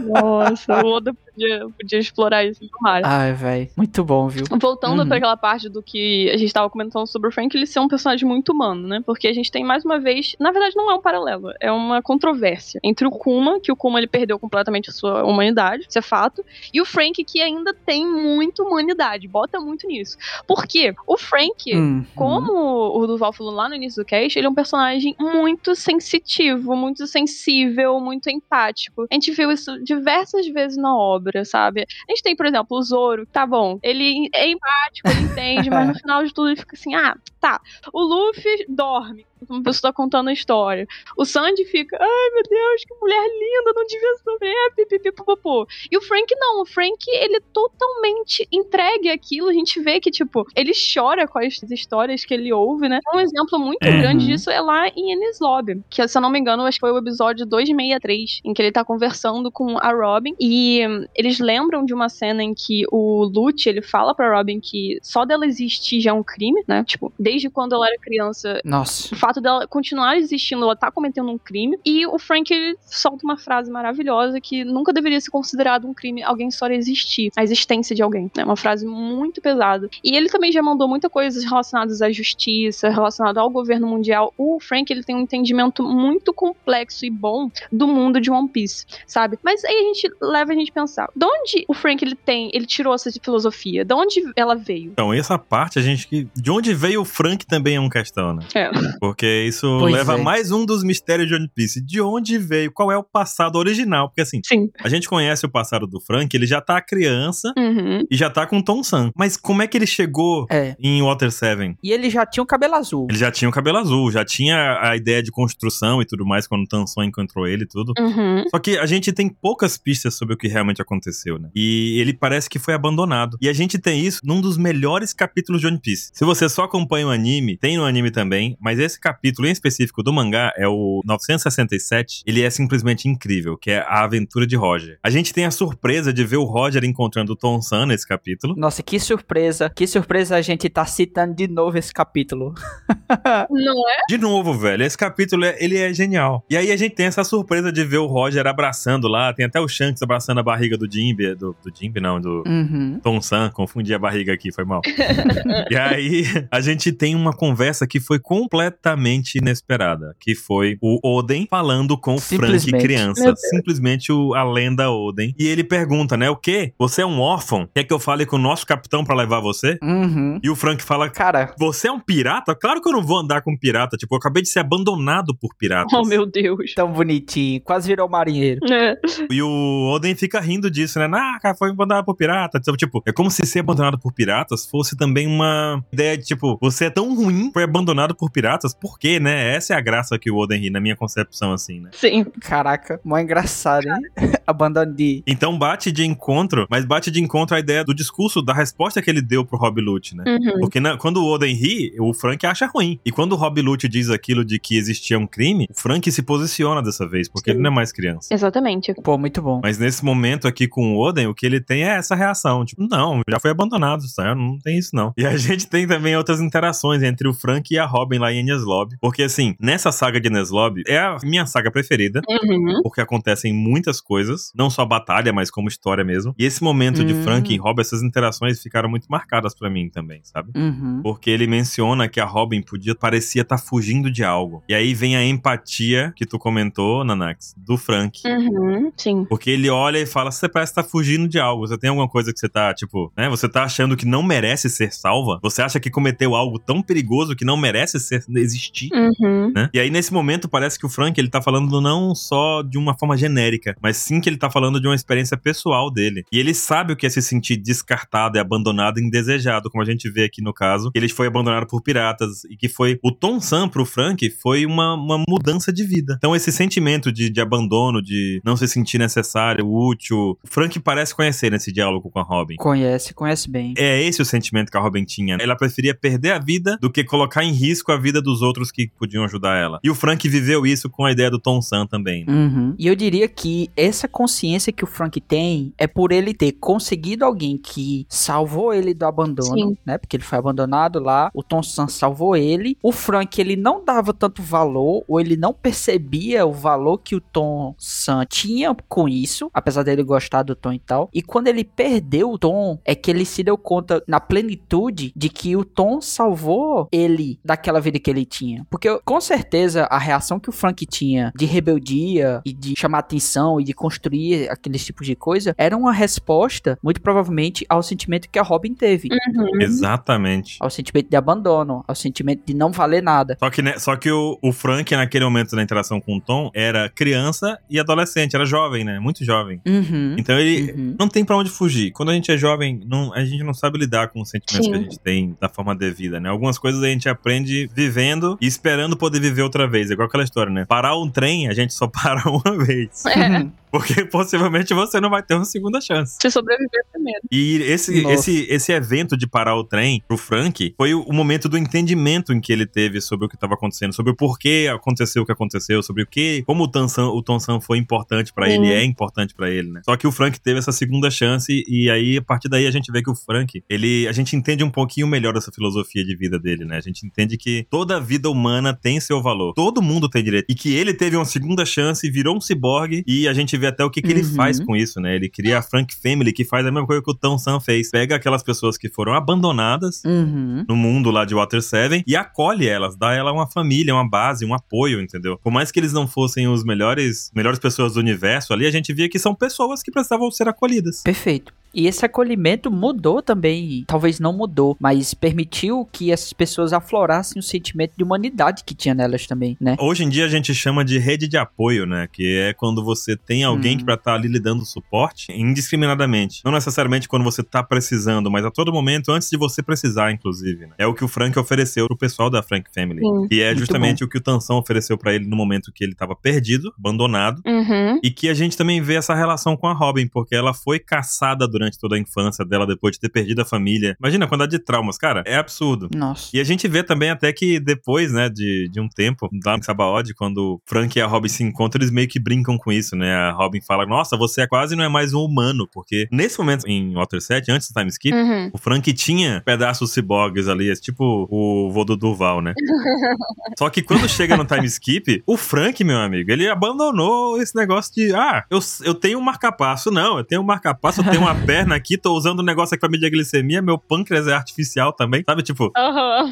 Nossa, 0.08 0.84
o 0.84 0.86
Oda 0.94 1.12
podia, 1.14 1.66
podia 1.78 1.98
explorar 1.98 2.44
isso 2.44 2.60
mais. 2.80 3.04
Ai, 3.04 3.32
velho. 3.32 3.68
Muito 3.76 4.02
bom, 4.04 4.28
viu? 4.28 4.44
Voltando 4.60 5.02
Uhum. 5.02 5.08
pra 5.08 5.16
aquela 5.18 5.36
parte 5.36 5.68
do 5.68 5.82
que 5.82 6.30
a 6.32 6.36
gente 6.36 6.52
tava 6.52 6.70
comentando 6.70 7.06
sobre 7.06 7.28
o 7.28 7.32
Frank, 7.32 7.54
ele 7.56 7.66
ser 7.66 7.80
um 7.80 7.88
personagem 7.88 8.26
muito 8.26 8.52
humano. 8.52 8.67
Acontecendo, 8.68 8.88
né? 8.88 9.02
Porque 9.04 9.28
a 9.28 9.32
gente 9.32 9.50
tem 9.50 9.64
mais 9.64 9.84
uma 9.84 9.98
vez, 9.98 10.34
na 10.38 10.50
verdade 10.50 10.74
não 10.76 10.90
é 10.90 10.94
um 10.94 11.00
paralelo, 11.00 11.52
é 11.60 11.70
uma 11.70 12.02
controvérsia 12.02 12.80
entre 12.82 13.06
o 13.06 13.10
Kuma, 13.10 13.60
que 13.60 13.72
o 13.72 13.76
Kuma 13.76 13.98
ele 13.98 14.06
perdeu 14.06 14.38
completamente 14.38 14.90
a 14.90 14.92
sua 14.92 15.24
humanidade, 15.24 15.86
isso 15.88 15.98
é 15.98 16.02
fato, 16.02 16.44
e 16.72 16.80
o 16.80 16.84
Frank 16.84 17.22
que 17.24 17.40
ainda 17.40 17.74
tem 17.74 18.06
muita 18.06 18.62
humanidade, 18.62 19.28
bota 19.28 19.60
muito 19.60 19.86
nisso. 19.86 20.16
Por 20.46 20.66
quê? 20.66 20.94
O 21.06 21.16
Frank, 21.16 21.74
Hum, 21.74 22.04
como 22.14 22.52
o 22.98 23.06
Duval 23.06 23.32
falou 23.32 23.52
lá 23.52 23.68
no 23.68 23.74
início 23.74 24.02
do 24.02 24.06
cast, 24.06 24.38
ele 24.38 24.46
é 24.46 24.50
um 24.50 24.54
personagem 24.54 25.14
muito 25.18 25.74
sensitivo, 25.74 26.76
muito 26.76 27.06
sensível, 27.06 28.00
muito 28.00 28.30
empático. 28.30 29.06
A 29.10 29.14
gente 29.14 29.30
viu 29.32 29.50
isso 29.50 29.82
diversas 29.82 30.46
vezes 30.48 30.76
na 30.76 30.96
obra, 30.96 31.44
sabe? 31.44 31.82
A 31.82 32.12
gente 32.12 32.22
tem, 32.22 32.36
por 32.36 32.46
exemplo, 32.46 32.76
o 32.76 32.82
Zoro, 32.82 33.26
tá 33.26 33.46
bom, 33.46 33.78
ele 33.82 34.28
é 34.34 34.48
empático, 34.48 35.08
ele 35.08 35.20
entende, 35.22 35.70
mas 35.70 35.88
no 35.88 35.94
final 35.98 36.24
de 36.24 36.32
tudo 36.32 36.48
ele 36.48 36.56
fica 36.56 36.76
assim, 36.76 36.94
ah, 36.94 37.16
tá. 37.40 37.60
O 37.92 38.02
Luffy 38.02 38.57
dorme, 38.68 39.24
como 39.46 39.60
a 39.60 39.62
pessoa 39.62 39.92
tá 39.92 39.96
contando 39.96 40.28
a 40.28 40.32
história. 40.32 40.86
O 41.16 41.24
Sandy 41.24 41.64
fica, 41.64 41.96
ai 42.00 42.30
meu 42.34 42.42
Deus, 42.48 42.84
que 42.86 42.94
mulher 43.00 43.22
linda, 43.22 43.72
não 43.74 43.86
devia 43.86 44.14
sofrer, 44.24 44.72
pipipipopopô. 44.76 45.66
E 45.90 45.96
o 45.96 46.00
Frank 46.02 46.34
não, 46.38 46.62
o 46.62 46.66
Frank, 46.66 46.96
ele 47.08 47.36
é 47.36 47.40
totalmente 47.52 48.46
entregue 48.52 49.10
àquilo, 49.10 49.48
a 49.48 49.52
gente 49.52 49.80
vê 49.80 50.00
que, 50.00 50.10
tipo, 50.10 50.46
ele 50.54 50.72
chora 50.72 51.26
com 51.26 51.38
as 51.38 51.62
histórias 51.70 52.24
que 52.24 52.34
ele 52.34 52.52
ouve, 52.52 52.88
né? 52.88 52.98
Um 53.14 53.20
exemplo 53.20 53.58
muito 53.58 53.84
Uhum. 53.88 54.00
grande 54.00 54.26
disso 54.26 54.50
é 54.50 54.60
lá 54.60 54.88
em 54.88 55.12
Ennis 55.12 55.38
Lobby, 55.40 55.82
que 55.88 56.06
se 56.06 56.16
eu 56.18 56.22
não 56.22 56.30
me 56.30 56.38
engano, 56.38 56.64
acho 56.64 56.76
que 56.78 56.80
foi 56.80 56.92
o 56.92 56.98
episódio 56.98 57.46
263, 57.46 58.40
em 58.44 58.52
que 58.52 58.62
ele 58.62 58.72
tá 58.72 58.84
conversando 58.84 59.50
com 59.50 59.78
a 59.78 59.92
Robin, 59.92 60.34
e 60.38 60.86
hum, 60.86 61.04
eles 61.14 61.38
lembram 61.38 61.84
de 61.84 61.94
uma 61.94 62.08
cena 62.08 62.42
em 62.42 62.54
que 62.54 62.84
o 62.90 63.24
Lute, 63.24 63.68
ele 63.68 63.82
fala 63.82 64.14
pra 64.14 64.36
Robin 64.36 64.60
que 64.60 64.98
só 65.02 65.24
dela 65.24 65.46
existir 65.46 66.00
já 66.00 66.10
é 66.10 66.12
um 66.12 66.22
crime, 66.22 66.62
né? 66.66 66.84
Tipo, 66.84 67.12
desde 67.18 67.48
quando 67.50 67.74
ela 67.74 67.86
era 67.88 67.98
criança, 67.98 68.60
Nossa. 68.64 69.14
O 69.28 69.34
fato 69.38 69.40
dela 69.42 69.66
continuar 69.66 70.16
existindo, 70.16 70.62
ela 70.62 70.74
tá 70.74 70.90
cometendo 70.90 71.30
um 71.30 71.36
crime. 71.36 71.78
E 71.84 72.06
o 72.06 72.18
Frank 72.18 72.52
ele 72.52 72.76
solta 72.86 73.24
uma 73.24 73.36
frase 73.36 73.70
maravilhosa 73.70 74.40
que 74.40 74.64
nunca 74.64 74.92
deveria 74.92 75.20
ser 75.20 75.30
considerado 75.30 75.86
um 75.86 75.92
crime 75.92 76.22
alguém 76.22 76.50
só 76.50 76.66
existir, 76.68 77.30
a 77.36 77.42
existência 77.42 77.94
de 77.94 78.02
alguém. 78.02 78.30
É 78.38 78.44
uma 78.44 78.56
frase 78.56 78.86
muito 78.86 79.42
pesada. 79.42 79.88
E 80.02 80.16
ele 80.16 80.28
também 80.28 80.50
já 80.50 80.62
mandou 80.62 80.88
muita 80.88 81.10
coisas 81.10 81.44
relacionadas 81.44 82.00
à 82.00 82.10
justiça, 82.10 82.88
relacionado 82.88 83.38
ao 83.38 83.50
governo 83.50 83.86
mundial. 83.86 84.32
O 84.38 84.58
Frank 84.60 84.90
ele 84.90 85.02
tem 85.02 85.14
um 85.14 85.20
entendimento 85.20 85.82
muito 85.82 86.32
complexo 86.32 87.04
e 87.04 87.10
bom 87.10 87.50
do 87.70 87.86
mundo 87.86 88.20
de 88.20 88.30
One 88.30 88.48
Piece, 88.48 88.86
sabe? 89.06 89.38
Mas 89.42 89.64
aí 89.64 89.74
a 89.74 89.82
gente 89.82 90.10
leva 90.22 90.52
a 90.52 90.54
gente 90.54 90.70
a 90.70 90.74
pensar, 90.74 91.10
de 91.14 91.26
onde 91.26 91.64
o 91.68 91.74
Frank 91.74 92.02
ele 92.02 92.14
tem, 92.14 92.50
ele 92.54 92.66
tirou 92.66 92.94
essa 92.94 93.10
filosofia? 93.22 93.84
De 93.84 93.94
onde 93.94 94.22
ela 94.34 94.54
veio? 94.54 94.92
Então, 94.92 95.12
essa 95.12 95.38
parte, 95.38 95.78
a 95.78 95.82
gente 95.82 96.06
que. 96.06 96.28
De 96.34 96.50
onde 96.50 96.72
veio 96.72 97.02
o 97.02 97.04
Frank 97.04 97.46
também 97.46 97.76
é 97.76 97.80
uma 97.80 97.90
questão, 97.90 98.32
né? 98.32 98.42
É. 98.54 98.70
Porque 99.00 99.17
isso 99.26 99.78
Pois 99.80 99.94
leva 99.94 100.14
é. 100.18 100.22
mais 100.22 100.50
um 100.50 100.64
dos 100.64 100.82
mistérios 100.82 101.28
de 101.28 101.34
One 101.34 101.48
Piece. 101.54 101.84
De 101.84 102.00
onde 102.00 102.38
veio? 102.38 102.72
Qual 102.72 102.90
é 102.92 102.96
o 102.96 103.02
passado 103.02 103.56
original? 103.56 104.08
Porque 104.08 104.20
assim, 104.22 104.40
Sim. 104.44 104.68
a 104.82 104.88
gente 104.88 105.08
conhece 105.08 105.44
o 105.46 105.48
passado 105.48 105.86
do 105.86 106.00
Frank, 106.00 106.34
ele 106.36 106.46
já 106.46 106.60
tá 106.60 106.80
criança 106.80 107.52
Uhum. 107.56 108.04
e 108.10 108.16
já 108.16 108.30
tá 108.30 108.46
com 108.46 108.60
Tom 108.62 108.82
San. 108.82 109.10
Mas 109.16 109.36
como 109.36 109.62
é 109.62 109.66
que 109.66 109.76
ele 109.76 109.86
chegou 109.86 110.46
É. 110.50 110.76
em 110.80 111.02
Water 111.02 111.30
7? 111.30 111.76
E 111.82 111.90
ele 111.92 112.10
já 112.10 112.24
tinha 112.26 112.42
o 112.42 112.46
cabelo 112.46 112.74
azul. 112.74 113.06
Ele 113.08 113.18
já 113.18 113.30
tinha 113.30 113.48
o 113.48 113.52
cabelo 113.52 113.78
azul, 113.78 114.10
já 114.10 114.24
tinha 114.24 114.78
a 114.82 114.96
ideia 114.96 115.22
de 115.22 115.30
construção 115.30 116.00
e 116.02 116.04
tudo 116.06 116.24
mais 116.26 116.46
quando 116.46 116.62
o 116.62 116.66
Tanson 116.68 117.02
encontrou 117.02 117.46
ele 117.46 117.64
e 117.64 117.66
tudo. 117.66 117.92
Uhum. 117.98 118.44
Só 118.50 118.58
que 118.58 118.76
a 118.78 118.86
gente 118.86 119.12
tem 119.12 119.28
poucas 119.28 119.76
pistas 119.78 120.14
sobre 120.14 120.34
o 120.34 120.36
que 120.36 120.48
realmente 120.48 120.80
aconteceu, 120.82 121.38
né? 121.38 121.48
E 121.54 121.98
ele 122.00 122.12
parece 122.12 122.48
que 122.48 122.58
foi 122.58 122.74
abandonado. 122.74 123.36
E 123.40 123.48
a 123.48 123.52
gente 123.52 123.78
tem 123.78 124.04
isso 124.04 124.20
num 124.24 124.40
dos 124.40 124.56
melhores 124.58 125.12
capítulos 125.12 125.60
de 125.60 125.66
One 125.66 125.80
Piece. 125.80 126.10
Se 126.12 126.24
você 126.24 126.48
só 126.48 126.64
acompanha 126.64 127.06
o 127.06 127.10
anime, 127.10 127.56
tem 127.56 127.76
no 127.76 127.84
anime 127.84 128.10
também, 128.10 128.56
mas 128.60 128.78
esse 128.78 128.98
capítulo 129.00 129.07
em 129.22 129.50
específico 129.52 130.02
do 130.02 130.12
mangá 130.12 130.52
é 130.56 130.66
o 130.66 131.00
967. 131.04 132.22
Ele 132.26 132.42
é 132.42 132.50
simplesmente 132.50 133.08
incrível, 133.08 133.56
que 133.56 133.70
é 133.70 133.78
a 133.80 134.04
aventura 134.04 134.46
de 134.46 134.56
Roger. 134.56 134.98
A 135.02 135.10
gente 135.10 135.32
tem 135.32 135.44
a 135.44 135.50
surpresa 135.50 136.12
de 136.12 136.24
ver 136.24 136.36
o 136.36 136.44
Roger 136.44 136.84
encontrando 136.84 137.32
o 137.32 137.36
Tom 137.36 137.60
San 137.62 137.86
nesse 137.86 138.06
capítulo. 138.06 138.54
Nossa, 138.56 138.82
que 138.82 138.98
surpresa. 138.98 139.70
Que 139.70 139.86
surpresa 139.86 140.36
a 140.36 140.42
gente 140.42 140.68
tá 140.68 140.84
citando 140.84 141.34
de 141.34 141.46
novo 141.48 141.78
esse 141.78 141.92
capítulo. 141.92 142.54
Não 143.50 143.88
é? 143.88 143.96
De 144.08 144.18
novo, 144.18 144.52
velho, 144.54 144.82
esse 144.84 144.96
capítulo 144.96 145.44
é- 145.44 145.56
ele 145.60 145.76
é 145.78 145.92
genial. 145.92 146.44
E 146.50 146.56
aí 146.56 146.70
a 146.72 146.76
gente 146.76 146.94
tem 146.94 147.06
essa 147.06 147.24
surpresa 147.24 147.72
de 147.72 147.84
ver 147.84 147.98
o 147.98 148.06
Roger 148.06 148.46
abraçando 148.46 149.08
lá, 149.08 149.32
tem 149.32 149.46
até 149.46 149.60
o 149.60 149.68
Shanks 149.68 150.02
abraçando 150.02 150.38
a 150.38 150.42
barriga 150.42 150.76
do 150.76 150.90
Jimby, 150.90 151.34
do, 151.34 151.56
do 151.62 151.72
Jimby 151.74 152.00
não, 152.00 152.20
do 152.20 152.42
Uhum. 152.46 153.00
Tom 153.02 153.20
San, 153.20 153.50
confundi 153.50 153.92
a 153.94 153.98
barriga 153.98 154.32
aqui, 154.32 154.52
foi 154.52 154.64
mal. 154.64 154.80
e 155.70 155.76
aí 155.76 156.24
a 156.50 156.60
gente 156.60 156.92
tem 156.92 157.14
uma 157.14 157.32
conversa 157.32 157.86
que 157.86 158.00
foi 158.00 158.18
completamente 158.18 158.97
inesperada, 159.36 160.14
que 160.20 160.34
foi 160.34 160.76
o 160.80 160.98
Oden 161.02 161.46
falando 161.48 161.96
com 161.98 162.14
o 162.14 162.18
Frank 162.18 162.60
Simplesmente. 162.60 162.82
criança, 162.82 163.34
simplesmente 163.36 164.12
o, 164.12 164.34
a 164.34 164.44
lenda 164.44 164.90
Oden. 164.90 165.34
E 165.38 165.46
ele 165.46 165.64
pergunta, 165.64 166.16
né, 166.16 166.30
o 166.30 166.36
quê? 166.36 166.72
Você 166.78 167.02
é 167.02 167.06
um 167.06 167.20
órfão? 167.20 167.68
Quer 167.74 167.84
que 167.84 167.92
eu 167.92 167.98
fale 167.98 168.26
com 168.26 168.36
o 168.36 168.38
nosso 168.38 168.66
capitão 168.66 169.04
pra 169.04 169.14
levar 169.16 169.40
você? 169.40 169.78
Uhum. 169.82 170.38
E 170.42 170.50
o 170.50 170.56
Frank 170.56 170.82
fala, 170.82 171.10
Cara, 171.10 171.54
você 171.58 171.88
é 171.88 171.92
um 171.92 172.00
pirata? 172.00 172.54
Claro 172.54 172.80
que 172.80 172.88
eu 172.88 172.92
não 172.92 173.02
vou 173.02 173.18
andar 173.18 173.42
com 173.42 173.56
pirata. 173.56 173.96
Tipo, 173.96 174.14
eu 174.14 174.18
acabei 174.18 174.42
de 174.42 174.48
ser 174.48 174.60
abandonado 174.60 175.34
por 175.34 175.54
piratas. 175.56 175.92
Oh, 175.92 176.04
meu 176.04 176.26
Deus. 176.26 176.74
tão 176.74 176.92
bonitinho. 176.92 177.60
Quase 177.60 177.88
virou 177.88 178.08
marinheiro. 178.08 178.60
É. 178.70 178.96
E 179.30 179.42
o 179.42 179.90
Oden 179.94 180.14
fica 180.14 180.40
rindo 180.40 180.70
disso, 180.70 180.98
né? 180.98 181.08
Ah, 181.12 181.38
cara, 181.40 181.54
foi 181.54 181.70
abandonado 181.70 182.04
por 182.04 182.16
pirata. 182.16 182.58
Então, 182.58 182.76
tipo, 182.76 183.02
é 183.06 183.12
como 183.12 183.30
se 183.30 183.44
ser 183.46 183.60
abandonado 183.60 183.98
por 183.98 184.12
piratas 184.12 184.66
fosse 184.66 184.96
também 184.96 185.26
uma 185.26 185.82
ideia 185.92 186.16
de, 186.16 186.24
tipo, 186.24 186.58
você 186.60 186.86
é 186.86 186.90
tão 186.90 187.14
ruim, 187.14 187.50
foi 187.52 187.62
abandonado 187.62 188.14
por 188.14 188.30
piratas, 188.30 188.74
por 188.74 188.87
quê, 188.96 189.18
né? 189.18 189.56
Essa 189.56 189.74
é 189.74 189.76
a 189.76 189.80
graça 189.80 190.16
que 190.18 190.30
o 190.30 190.36
Oden 190.36 190.60
ri, 190.60 190.70
na 190.70 190.78
minha 190.80 190.94
concepção, 190.94 191.52
assim, 191.52 191.80
né? 191.80 191.90
Sim. 191.92 192.24
Caraca, 192.40 193.00
mó 193.04 193.18
engraçado, 193.18 193.84
hein? 193.88 194.00
Abandono 194.46 194.94
de. 194.94 195.22
Então 195.26 195.58
bate 195.58 195.90
de 195.90 196.04
encontro, 196.04 196.66
mas 196.70 196.84
bate 196.84 197.10
de 197.10 197.20
encontro 197.20 197.56
a 197.56 197.60
ideia 197.60 197.84
do 197.84 197.92
discurso, 197.92 198.40
da 198.40 198.52
resposta 198.54 199.02
que 199.02 199.10
ele 199.10 199.20
deu 199.20 199.44
pro 199.44 199.58
Rob 199.58 199.80
Lute, 199.80 200.16
né? 200.16 200.24
Uhum. 200.26 200.60
Porque 200.60 200.78
na- 200.80 200.96
quando 200.96 201.18
o 201.18 201.26
Oden 201.26 201.54
ri, 201.54 201.92
o 201.98 202.14
Frank 202.14 202.46
acha 202.46 202.66
ruim. 202.66 202.98
E 203.04 203.10
quando 203.10 203.32
o 203.32 203.36
Rob 203.36 203.60
Lute 203.60 203.88
diz 203.88 204.08
aquilo 204.10 204.44
de 204.44 204.58
que 204.58 204.76
existia 204.78 205.18
um 205.18 205.26
crime, 205.26 205.66
o 205.70 205.74
Frank 205.78 206.10
se 206.10 206.22
posiciona 206.22 206.82
dessa 206.82 207.06
vez, 207.08 207.28
porque 207.28 207.50
Sim. 207.50 207.56
ele 207.56 207.62
não 207.62 207.70
é 207.72 207.74
mais 207.74 207.92
criança. 207.92 208.32
Exatamente. 208.32 208.94
Pô, 209.02 209.18
muito 209.18 209.42
bom. 209.42 209.60
Mas 209.62 209.78
nesse 209.78 210.04
momento 210.04 210.46
aqui 210.48 210.66
com 210.68 210.94
o 210.94 210.98
Oden, 211.00 211.26
o 211.26 211.34
que 211.34 211.44
ele 211.44 211.60
tem 211.60 211.84
é 211.84 211.96
essa 211.96 212.14
reação. 212.14 212.64
Tipo, 212.64 212.86
não, 212.88 213.20
já 213.28 213.38
foi 213.40 213.50
abandonado, 213.50 214.02
sabe? 214.08 214.40
Não 214.40 214.58
tem 214.58 214.78
isso, 214.78 214.94
não. 214.94 215.12
E 215.16 215.26
a 215.26 215.36
gente 215.36 215.66
tem 215.66 215.86
também 215.86 216.16
outras 216.16 216.40
interações 216.40 217.02
entre 217.02 217.28
o 217.28 217.34
Frank 217.34 217.72
e 217.72 217.78
a 217.78 217.84
Robin 217.84 218.18
lá 218.18 218.32
em 218.32 218.38
Enies 218.38 218.62
Porque, 219.00 219.22
assim, 219.22 219.54
nessa 219.60 219.90
saga 219.92 220.20
de 220.20 220.28
Enies 220.28 220.50
Lobby, 220.50 220.82
é 220.86 220.98
a 220.98 221.16
minha 221.24 221.46
saga 221.46 221.70
preferida. 221.70 222.20
Uhum. 222.28 222.80
Porque 222.82 223.00
acontecem 223.00 223.52
muitas 223.52 224.00
coisas, 224.00 224.52
não 224.54 224.70
só 224.70 224.84
batalha, 224.84 225.32
mas 225.32 225.50
como 225.50 225.68
história 225.68 226.04
mesmo. 226.04 226.34
E 226.38 226.44
esse 226.44 226.62
momento 226.62 227.04
de 227.04 227.12
Hum. 227.12 227.22
Frank 227.22 227.52
e 227.52 227.56
Robin, 227.56 227.80
essas 227.80 228.02
interações 228.02 228.62
ficaram 228.62 228.88
muito 228.88 229.06
marcadas 229.08 229.54
pra 229.54 229.68
mim 229.70 229.88
também, 229.88 230.20
sabe? 230.22 230.50
Uhum. 230.56 231.00
Porque 231.02 231.30
ele 231.30 231.46
menciona 231.46 232.08
que 232.08 232.20
a 232.20 232.24
Robin 232.24 232.62
podia 232.62 232.94
parecia 232.94 233.42
estar 233.42 233.58
fugindo 233.58 234.10
de 234.10 234.24
algo. 234.24 234.62
E 234.68 234.74
aí 234.74 234.94
vem 234.94 235.16
a 235.16 235.24
empatia 235.24 236.12
que 236.16 236.26
tu 236.26 236.38
comentou, 236.38 237.04
Nanax, 237.04 237.54
do 237.56 237.76
Frank. 237.76 238.20
Uhum. 238.26 238.92
Sim. 238.96 239.24
Porque 239.28 239.50
ele 239.50 239.68
olha 239.70 239.98
e 239.98 240.06
fala: 240.06 240.30
você 240.30 240.48
parece 240.48 240.72
estar 240.72 240.82
fugindo 240.84 241.28
de 241.28 241.38
algo. 241.38 241.66
Você 241.66 241.78
tem 241.78 241.90
alguma 241.90 242.08
coisa 242.08 242.32
que 242.32 242.38
você 242.38 242.48
tá, 242.48 242.72
tipo, 242.74 243.12
né? 243.16 243.28
Você 243.28 243.48
tá 243.48 243.64
achando 243.64 243.96
que 243.96 244.06
não 244.06 244.22
merece 244.22 244.68
ser 244.68 244.92
salva? 244.92 245.38
Você 245.42 245.62
acha 245.62 245.80
que 245.80 245.90
cometeu 245.90 246.34
algo 246.34 246.58
tão 246.58 246.82
perigoso 246.82 247.34
que 247.34 247.44
não 247.44 247.56
merece 247.56 247.98
ser, 247.98 248.24
existir? 248.36 248.67
Uhum. 248.92 249.52
Né? 249.54 249.68
E 249.72 249.80
aí, 249.80 249.90
nesse 249.90 250.12
momento, 250.12 250.48
parece 250.48 250.78
que 250.78 250.86
o 250.86 250.88
Frank 250.88 251.18
ele 251.18 251.28
tá 251.28 251.40
falando 251.40 251.80
não 251.80 252.14
só 252.14 252.62
de 252.62 252.78
uma 252.78 252.96
forma 252.96 253.16
genérica, 253.16 253.74
mas 253.82 253.96
sim 253.96 254.20
que 254.20 254.28
ele 254.28 254.36
tá 254.36 254.50
falando 254.50 254.80
de 254.80 254.86
uma 254.86 254.94
experiência 254.94 255.36
pessoal 255.36 255.90
dele. 255.90 256.24
E 256.32 256.38
ele 256.38 256.54
sabe 256.54 256.92
o 256.92 256.96
que 256.96 257.06
é 257.06 257.10
se 257.10 257.22
sentir 257.22 257.56
descartado 257.56 258.36
e 258.36 258.40
abandonado 258.40 258.98
e 258.98 259.02
indesejado, 259.02 259.70
como 259.70 259.82
a 259.82 259.86
gente 259.86 260.10
vê 260.10 260.24
aqui 260.24 260.42
no 260.42 260.52
caso. 260.52 260.90
que 260.90 260.98
Ele 260.98 261.08
foi 261.08 261.26
abandonado 261.26 261.66
por 261.66 261.82
piratas 261.82 262.44
e 262.44 262.56
que 262.56 262.68
foi 262.68 262.98
o 263.02 263.10
Tom 263.10 263.40
Sam 263.40 263.68
pro 263.68 263.84
Frank 263.84 264.28
foi 264.30 264.66
uma, 264.66 264.94
uma 264.94 265.22
mudança 265.28 265.72
de 265.72 265.84
vida. 265.84 266.14
Então, 266.18 266.34
esse 266.34 266.52
sentimento 266.52 267.10
de, 267.12 267.30
de 267.30 267.40
abandono, 267.40 268.02
de 268.02 268.40
não 268.44 268.56
se 268.56 268.66
sentir 268.68 268.98
necessário, 268.98 269.66
útil, 269.66 270.18
o 270.18 270.38
Frank 270.44 270.78
parece 270.80 271.14
conhecer 271.14 271.50
nesse 271.50 271.72
diálogo 271.72 272.10
com 272.10 272.18
a 272.18 272.22
Robin. 272.22 272.56
Conhece, 272.56 273.14
conhece 273.14 273.50
bem. 273.50 273.74
É 273.76 274.02
esse 274.02 274.20
o 274.20 274.24
sentimento 274.24 274.70
que 274.70 274.76
a 274.76 274.80
Robin 274.80 275.04
tinha. 275.04 275.36
Ela 275.40 275.56
preferia 275.56 275.94
perder 275.94 276.32
a 276.32 276.38
vida 276.38 276.76
do 276.80 276.90
que 276.90 277.04
colocar 277.04 277.44
em 277.44 277.52
risco 277.52 277.92
a 277.92 277.96
vida 277.96 278.20
dos 278.20 278.42
outros 278.42 278.47
que 278.72 278.90
podiam 278.98 279.24
ajudar 279.24 279.56
ela. 279.56 279.78
E 279.82 279.90
o 279.90 279.94
Frank 279.94 280.28
viveu 280.28 280.66
isso 280.66 280.88
com 280.88 281.04
a 281.04 281.12
ideia 281.12 281.30
do 281.30 281.38
Tom 281.38 281.60
Sam 281.60 281.86
também. 281.86 282.24
né? 282.24 282.32
Uhum. 282.32 282.74
E 282.78 282.86
eu 282.86 282.94
diria 282.94 283.28
que 283.28 283.70
essa 283.76 284.08
consciência 284.08 284.72
que 284.72 284.84
o 284.84 284.86
Frank 284.86 285.20
tem 285.20 285.72
é 285.78 285.86
por 285.86 286.12
ele 286.12 286.34
ter 286.34 286.52
conseguido 286.52 287.24
alguém 287.24 287.56
que 287.56 288.06
salvou 288.08 288.72
ele 288.72 288.94
do 288.94 289.04
abandono, 289.04 289.70
Sim. 289.70 289.76
né? 289.84 289.98
Porque 289.98 290.16
ele 290.16 290.24
foi 290.24 290.38
abandonado 290.38 290.98
lá, 290.98 291.30
o 291.34 291.42
Tom 291.42 291.62
San 291.62 291.88
salvou 291.88 292.36
ele. 292.36 292.76
O 292.82 292.92
Frank, 292.92 293.40
ele 293.40 293.56
não 293.56 293.84
dava 293.84 294.12
tanto 294.12 294.42
valor, 294.42 295.04
ou 295.06 295.20
ele 295.20 295.36
não 295.36 295.52
percebia 295.52 296.46
o 296.46 296.52
valor 296.52 296.98
que 296.98 297.14
o 297.14 297.20
Tom 297.20 297.74
San 297.78 298.24
tinha 298.26 298.74
com 298.88 299.08
isso, 299.08 299.50
apesar 299.52 299.82
dele 299.82 300.02
gostar 300.02 300.42
do 300.42 300.54
Tom 300.54 300.72
e 300.72 300.78
tal. 300.78 301.08
E 301.12 301.22
quando 301.22 301.48
ele 301.48 301.64
perdeu 301.64 302.30
o 302.30 302.38
Tom, 302.38 302.78
é 302.84 302.94
que 302.94 303.10
ele 303.10 303.24
se 303.24 303.42
deu 303.42 303.56
conta 303.56 304.02
na 304.06 304.20
plenitude 304.20 305.12
de 305.14 305.28
que 305.28 305.56
o 305.56 305.64
Tom 305.64 306.00
salvou 306.00 306.88
ele 306.90 307.38
daquela 307.44 307.80
vida 307.80 307.98
que 307.98 308.10
ele 308.10 308.24
tinha. 308.24 308.37
Porque 308.70 308.88
com 309.04 309.20
certeza 309.20 309.84
a 309.90 309.98
reação 309.98 310.38
que 310.38 310.48
o 310.48 310.52
Frank 310.52 310.84
tinha 310.86 311.32
de 311.36 311.44
rebeldia 311.46 312.40
e 312.44 312.52
de 312.52 312.74
chamar 312.78 312.98
atenção 313.00 313.60
e 313.60 313.64
de 313.64 313.72
construir 313.72 314.48
aqueles 314.50 314.84
tipos 314.84 315.06
de 315.06 315.14
coisa 315.14 315.54
era 315.58 315.76
uma 315.76 315.92
resposta, 315.92 316.78
muito 316.82 317.00
provavelmente, 317.00 317.64
ao 317.68 317.82
sentimento 317.82 318.28
que 318.30 318.38
a 318.38 318.42
Robin 318.42 318.74
teve. 318.74 319.08
Uhum. 319.34 319.60
Exatamente. 319.60 320.56
Ao 320.60 320.70
sentimento 320.70 321.08
de 321.08 321.16
abandono, 321.16 321.84
ao 321.86 321.94
sentimento 321.94 322.42
de 322.46 322.54
não 322.54 322.70
valer 322.72 323.02
nada. 323.02 323.36
Só 323.38 323.50
que, 323.50 323.62
né, 323.62 323.78
só 323.78 323.96
que 323.96 324.10
o, 324.10 324.38
o 324.42 324.52
Frank, 324.52 324.94
naquele 324.94 325.24
momento 325.24 325.54
da 325.56 325.62
interação 325.62 326.00
com 326.00 326.16
o 326.16 326.20
Tom, 326.20 326.50
era 326.54 326.88
criança 326.88 327.58
e 327.70 327.78
adolescente, 327.78 328.34
era 328.34 328.44
jovem, 328.44 328.84
né? 328.84 328.98
Muito 328.98 329.24
jovem. 329.24 329.60
Uhum. 329.66 330.16
Então 330.18 330.38
ele 330.38 330.58
Uhum. 330.72 330.96
não 330.98 331.08
tem 331.08 331.24
pra 331.24 331.36
onde 331.36 331.50
fugir. 331.50 331.92
Quando 331.92 332.10
a 332.10 332.14
gente 332.14 332.30
é 332.30 332.36
jovem, 332.36 332.80
não- 332.86 333.12
a 333.14 333.24
gente 333.24 333.42
não 333.42 333.54
sabe 333.54 333.78
lidar 333.78 334.08
com 334.08 334.20
os 334.20 334.28
sentimentos 334.30 334.66
Sim. 334.66 334.72
que 334.72 334.78
a 334.78 334.82
gente 334.82 334.98
tem 335.00 335.36
da 335.40 335.48
forma 335.48 335.74
devida, 335.74 336.18
né? 336.20 336.28
Algumas 336.28 336.58
coisas 336.58 336.82
a 336.82 336.88
gente 336.88 337.08
aprende 337.08 337.68
vivendo 337.74 338.27
e 338.40 338.46
esperando 338.46 338.96
poder 338.96 339.20
viver 339.20 339.42
outra 339.42 339.66
vez. 339.66 339.90
É 339.90 339.94
igual 339.94 340.08
aquela 340.08 340.24
história, 340.24 340.52
né? 340.52 340.64
Parar 340.64 340.96
um 340.96 341.08
trem, 341.08 341.48
a 341.48 341.54
gente 341.54 341.72
só 341.72 341.86
para 341.88 342.22
uma 342.28 342.56
vez. 342.64 343.04
É, 343.06 343.46
Porque 343.70 344.04
possivelmente 344.06 344.74
você 344.74 345.00
não 345.00 345.10
vai 345.10 345.22
ter 345.22 345.34
uma 345.34 345.44
segunda 345.44 345.80
chance. 345.80 346.16
se 346.20 346.30
sobreviver 346.30 346.84
primeiro. 346.92 347.20
E 347.30 347.62
esse, 347.62 348.02
Nossa. 348.02 348.14
esse, 348.14 348.46
esse 348.50 348.72
evento 348.72 349.16
de 349.16 349.26
parar 349.26 349.56
o 349.56 349.64
trem 349.64 350.02
pro 350.06 350.16
Frank 350.16 350.74
foi 350.76 350.94
o, 350.94 351.12
momento 351.12 351.48
do 351.48 351.58
entendimento 351.58 352.32
em 352.32 352.40
que 352.40 352.52
ele 352.52 352.66
teve 352.66 353.00
sobre 353.00 353.26
o 353.26 353.28
que 353.28 353.34
estava 353.34 353.54
acontecendo, 353.54 353.92
sobre 353.92 354.12
o 354.12 354.16
porquê 354.16 354.70
aconteceu 354.72 355.22
o 355.22 355.26
que 355.26 355.32
aconteceu, 355.32 355.82
sobre 355.82 356.02
o 356.02 356.06
que, 356.06 356.42
como 356.46 356.64
o 356.64 356.68
Tom 356.68 356.86
Sam, 356.88 357.08
o 357.08 357.22
Tom 357.22 357.40
Sam 357.40 357.60
foi 357.60 357.78
importante 357.78 358.32
pra 358.32 358.48
ele, 358.48 358.66
Sim. 358.66 358.72
é 358.72 358.84
importante 358.84 359.34
pra 359.34 359.50
ele, 359.50 359.68
né? 359.70 359.80
Só 359.84 359.96
que 359.96 360.06
o 360.06 360.12
Frank 360.12 360.40
teve 360.40 360.58
essa 360.58 360.72
segunda 360.72 361.10
chance 361.10 361.64
e 361.66 361.90
aí 361.90 362.18
a 362.18 362.22
partir 362.22 362.48
daí 362.48 362.66
a 362.66 362.70
gente 362.70 362.90
vê 362.92 363.02
que 363.02 363.10
o 363.10 363.14
Frank, 363.14 363.62
ele, 363.68 364.06
a 364.06 364.12
gente 364.12 364.36
entende 364.36 364.62
um 364.62 364.70
pouquinho 364.70 365.06
melhor 365.06 365.36
essa 365.36 365.50
filosofia 365.50 366.04
de 366.04 366.16
vida 366.16 366.38
dele, 366.38 366.64
né? 366.64 366.76
A 366.76 366.80
gente 366.80 367.04
entende 367.04 367.36
que 367.36 367.66
toda 367.68 368.00
vida 368.00 368.30
humana 368.30 368.72
tem 368.72 369.00
seu 369.00 369.20
valor, 369.20 369.52
todo 369.54 369.82
mundo 369.82 370.08
tem 370.08 370.22
direito 370.22 370.46
e 370.48 370.54
que 370.54 370.74
ele 370.74 370.94
teve 370.94 371.16
uma 371.16 371.24
segunda 371.24 371.66
chance, 371.66 372.08
virou 372.10 372.36
um 372.36 372.40
ciborgue 372.40 373.02
e 373.06 373.26
a 373.26 373.32
gente 373.32 373.57
vê 373.58 373.66
até 373.66 373.84
o 373.84 373.90
que, 373.90 374.00
que 374.00 374.10
ele 374.10 374.22
Uhum. 374.22 374.34
faz 374.34 374.58
com 374.60 374.74
isso, 374.76 375.00
né? 375.00 375.14
Ele 375.16 375.28
cria 375.28 375.58
a 375.58 375.62
Frank 375.62 375.94
Family, 376.02 376.32
que 376.32 376.44
faz 376.44 376.64
a 376.66 376.70
mesma 376.70 376.86
coisa 376.86 377.02
que 377.02 377.10
o 377.10 377.14
Tom 377.14 377.36
Sam 377.38 377.60
fez. 377.60 377.90
Pega 377.90 378.16
aquelas 378.16 378.42
pessoas 378.42 378.78
que 378.78 378.88
foram 378.88 379.12
abandonadas 379.14 380.02
Uhum. 380.04 380.64
no 380.68 380.76
mundo 380.76 381.10
lá 381.10 381.24
de 381.24 381.34
Water 381.34 381.60
Seven 381.62 382.02
e 382.06 382.16
acolhe 382.16 382.66
elas, 382.68 382.96
dá 382.96 383.12
ela 383.12 383.32
uma 383.32 383.46
família, 383.50 383.94
uma 383.94 384.08
base, 384.08 384.44
um 384.44 384.54
apoio, 384.54 385.00
entendeu? 385.00 385.38
Por 385.42 385.52
mais 385.52 385.70
que 385.70 385.78
eles 385.80 385.92
não 385.92 386.06
fossem 386.06 386.48
os 386.48 386.64
melhores, 386.64 387.30
melhores 387.34 387.58
pessoas 387.58 387.94
do 387.94 388.00
universo 388.00 388.52
ali, 388.52 388.66
a 388.66 388.70
gente 388.70 388.92
via 388.92 389.08
que 389.08 389.18
são 389.18 389.34
pessoas 389.34 389.82
que 389.82 389.90
precisavam 389.90 390.30
ser 390.30 390.48
acolhidas. 390.48 391.02
Perfeito. 391.02 391.52
E 391.74 391.86
esse 391.86 392.04
acolhimento 392.04 392.70
mudou 392.70 393.22
também, 393.22 393.84
talvez 393.86 394.18
não 394.20 394.32
mudou, 394.32 394.76
mas 394.80 395.14
permitiu 395.14 395.88
que 395.92 396.10
essas 396.10 396.32
pessoas 396.32 396.72
aflorassem 396.72 397.38
o 397.38 397.42
sentimento 397.42 397.92
de 397.96 398.02
humanidade 398.04 398.64
que 398.64 398.74
tinha 398.74 398.94
nelas 398.94 399.26
também, 399.26 399.56
né? 399.60 399.76
Hoje 399.78 400.04
em 400.04 400.08
dia 400.08 400.24
a 400.24 400.28
gente 400.28 400.54
chama 400.54 400.84
de 400.84 400.98
rede 400.98 401.28
de 401.28 401.36
apoio, 401.36 401.86
né? 401.86 402.08
Que 402.12 402.36
é 402.38 402.52
quando 402.52 402.84
você 402.84 403.16
tem 403.16 403.44
alguém 403.44 403.74
Hum. 403.74 403.78
que 403.78 403.84
pra 403.84 403.94
estar 403.94 404.14
ali 404.14 404.28
lhe 404.28 404.40
dando 404.40 404.64
suporte 404.64 405.30
indiscriminadamente. 405.32 406.40
Não 406.44 406.52
necessariamente 406.52 407.08
quando 407.08 407.22
você 407.24 407.42
tá 407.42 407.62
precisando, 407.62 408.30
mas 408.30 408.44
a 408.44 408.50
todo 408.50 408.72
momento, 408.72 409.10
antes 409.12 409.28
de 409.28 409.36
você 409.36 409.62
precisar, 409.62 410.10
inclusive. 410.12 410.66
né? 410.66 410.72
É 410.78 410.86
o 410.86 410.94
que 410.94 411.04
o 411.04 411.08
Frank 411.08 411.38
ofereceu 411.38 411.86
pro 411.86 411.96
pessoal 411.96 412.30
da 412.30 412.42
Frank 412.42 412.68
Family. 412.74 413.00
Sim. 413.00 413.28
E 413.30 413.40
é 413.40 413.54
justamente 413.54 414.02
o 414.02 414.08
que 414.08 414.18
o 414.18 414.20
Tansão 414.20 414.56
ofereceu 414.58 414.96
pra 414.96 415.14
ele 415.14 415.26
no 415.26 415.36
momento 415.36 415.70
que 415.72 415.84
ele 415.84 415.94
tava 415.94 416.14
perdido, 416.16 416.72
abandonado. 416.78 417.42
Uhum. 417.46 418.00
E 418.02 418.10
que 418.10 418.28
a 418.28 418.34
gente 418.34 418.56
também 418.56 418.80
vê 418.80 418.94
essa 418.94 419.14
relação 419.14 419.56
com 419.56 419.66
a 419.66 419.72
Robin, 419.72 420.06
porque 420.08 420.34
ela 420.34 420.54
foi 420.54 420.78
caçada 420.78 421.46
durante 421.58 421.78
toda 421.78 421.96
a 421.96 421.98
infância 421.98 422.44
dela, 422.44 422.66
depois 422.66 422.94
de 422.94 423.00
ter 423.00 423.08
perdido 423.08 423.40
a 423.42 423.44
família. 423.44 423.96
Imagina 424.00 424.24
a 424.24 424.28
quantidade 424.28 424.52
de 424.52 424.58
traumas, 424.64 424.96
cara. 424.96 425.22
É 425.26 425.36
absurdo. 425.36 425.88
Nossa. 425.94 426.30
E 426.34 426.40
a 426.40 426.44
gente 426.44 426.68
vê 426.68 426.82
também 426.82 427.10
até 427.10 427.32
que 427.32 427.58
depois, 427.58 428.12
né, 428.12 428.28
de, 428.28 428.68
de 428.70 428.80
um 428.80 428.88
tempo, 428.88 429.28
lá 429.44 429.56
em 429.56 429.62
Sabaody, 429.62 430.14
quando 430.14 430.38
o 430.38 430.60
Frank 430.66 430.96
e 430.98 431.02
a 431.02 431.06
Robin 431.06 431.28
se 431.28 431.42
encontram, 431.42 431.80
eles 431.80 431.90
meio 431.90 432.06
que 432.08 432.18
brincam 432.20 432.56
com 432.56 432.70
isso, 432.72 432.94
né? 432.94 433.12
A 433.14 433.32
Robin 433.32 433.60
fala, 433.60 433.84
nossa, 433.86 434.16
você 434.16 434.42
é 434.42 434.46
quase 434.46 434.76
não 434.76 434.84
é 434.84 434.88
mais 434.88 435.12
um 435.12 435.20
humano, 435.20 435.68
porque 435.72 436.06
nesse 436.12 436.38
momento, 436.38 436.66
em 436.68 436.94
Water 436.94 437.20
7, 437.20 437.50
antes 437.50 437.70
do 437.70 437.74
time 437.74 437.88
skip, 437.90 438.14
Uhum. 438.18 438.50
o 438.52 438.58
Frank 438.58 438.92
tinha 438.92 439.42
pedaços 439.44 439.92
ciborgues 439.92 440.48
ali, 440.48 440.70
é 440.70 440.74
tipo 440.74 441.26
o 441.30 441.70
vô 441.72 441.84
do 441.84 441.96
Duval, 441.96 442.40
né? 442.40 442.52
Só 443.58 443.68
que 443.70 443.82
quando 443.82 444.08
chega 444.08 444.36
no 444.36 444.44
time 444.44 444.66
skip, 444.66 445.22
o 445.26 445.36
Frank, 445.36 445.82
meu 445.84 445.98
amigo, 445.98 446.30
ele 446.30 446.48
abandonou 446.48 447.40
esse 447.40 447.54
negócio 447.56 447.92
de, 447.94 448.14
ah, 448.14 448.44
eu, 448.50 448.58
eu 448.84 448.94
tenho 448.94 449.18
um 449.18 449.22
marcapasso. 449.22 449.90
Não, 449.90 450.18
eu 450.18 450.24
tenho 450.24 450.40
um 450.40 450.44
marcapasso, 450.44 451.00
eu 451.00 451.04
tenho 451.04 451.20
uma 451.20 451.34
perna 451.48 451.76
aqui, 451.76 451.96
tô 451.96 452.12
usando 452.14 452.40
um 452.40 452.44
negócio 452.44 452.74
aqui 452.74 452.80
pra 452.80 452.90
medir 452.90 453.06
a 453.06 453.10
glicemia, 453.10 453.62
meu 453.62 453.78
pâncreas 453.78 454.28
é 454.28 454.34
artificial 454.34 454.92
também, 454.92 455.24
sabe? 455.26 455.42
Tipo, 455.42 455.72
Aham. 455.74 456.30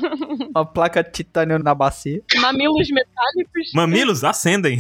Uma 0.54 0.66
placa 0.66 1.02
de 1.02 1.10
titânio 1.10 1.58
na 1.58 1.74
bacia. 1.74 2.20
Mamilos 2.38 2.90
metálicos. 2.90 3.72
Mamilos 3.74 4.24
acendem. 4.24 4.78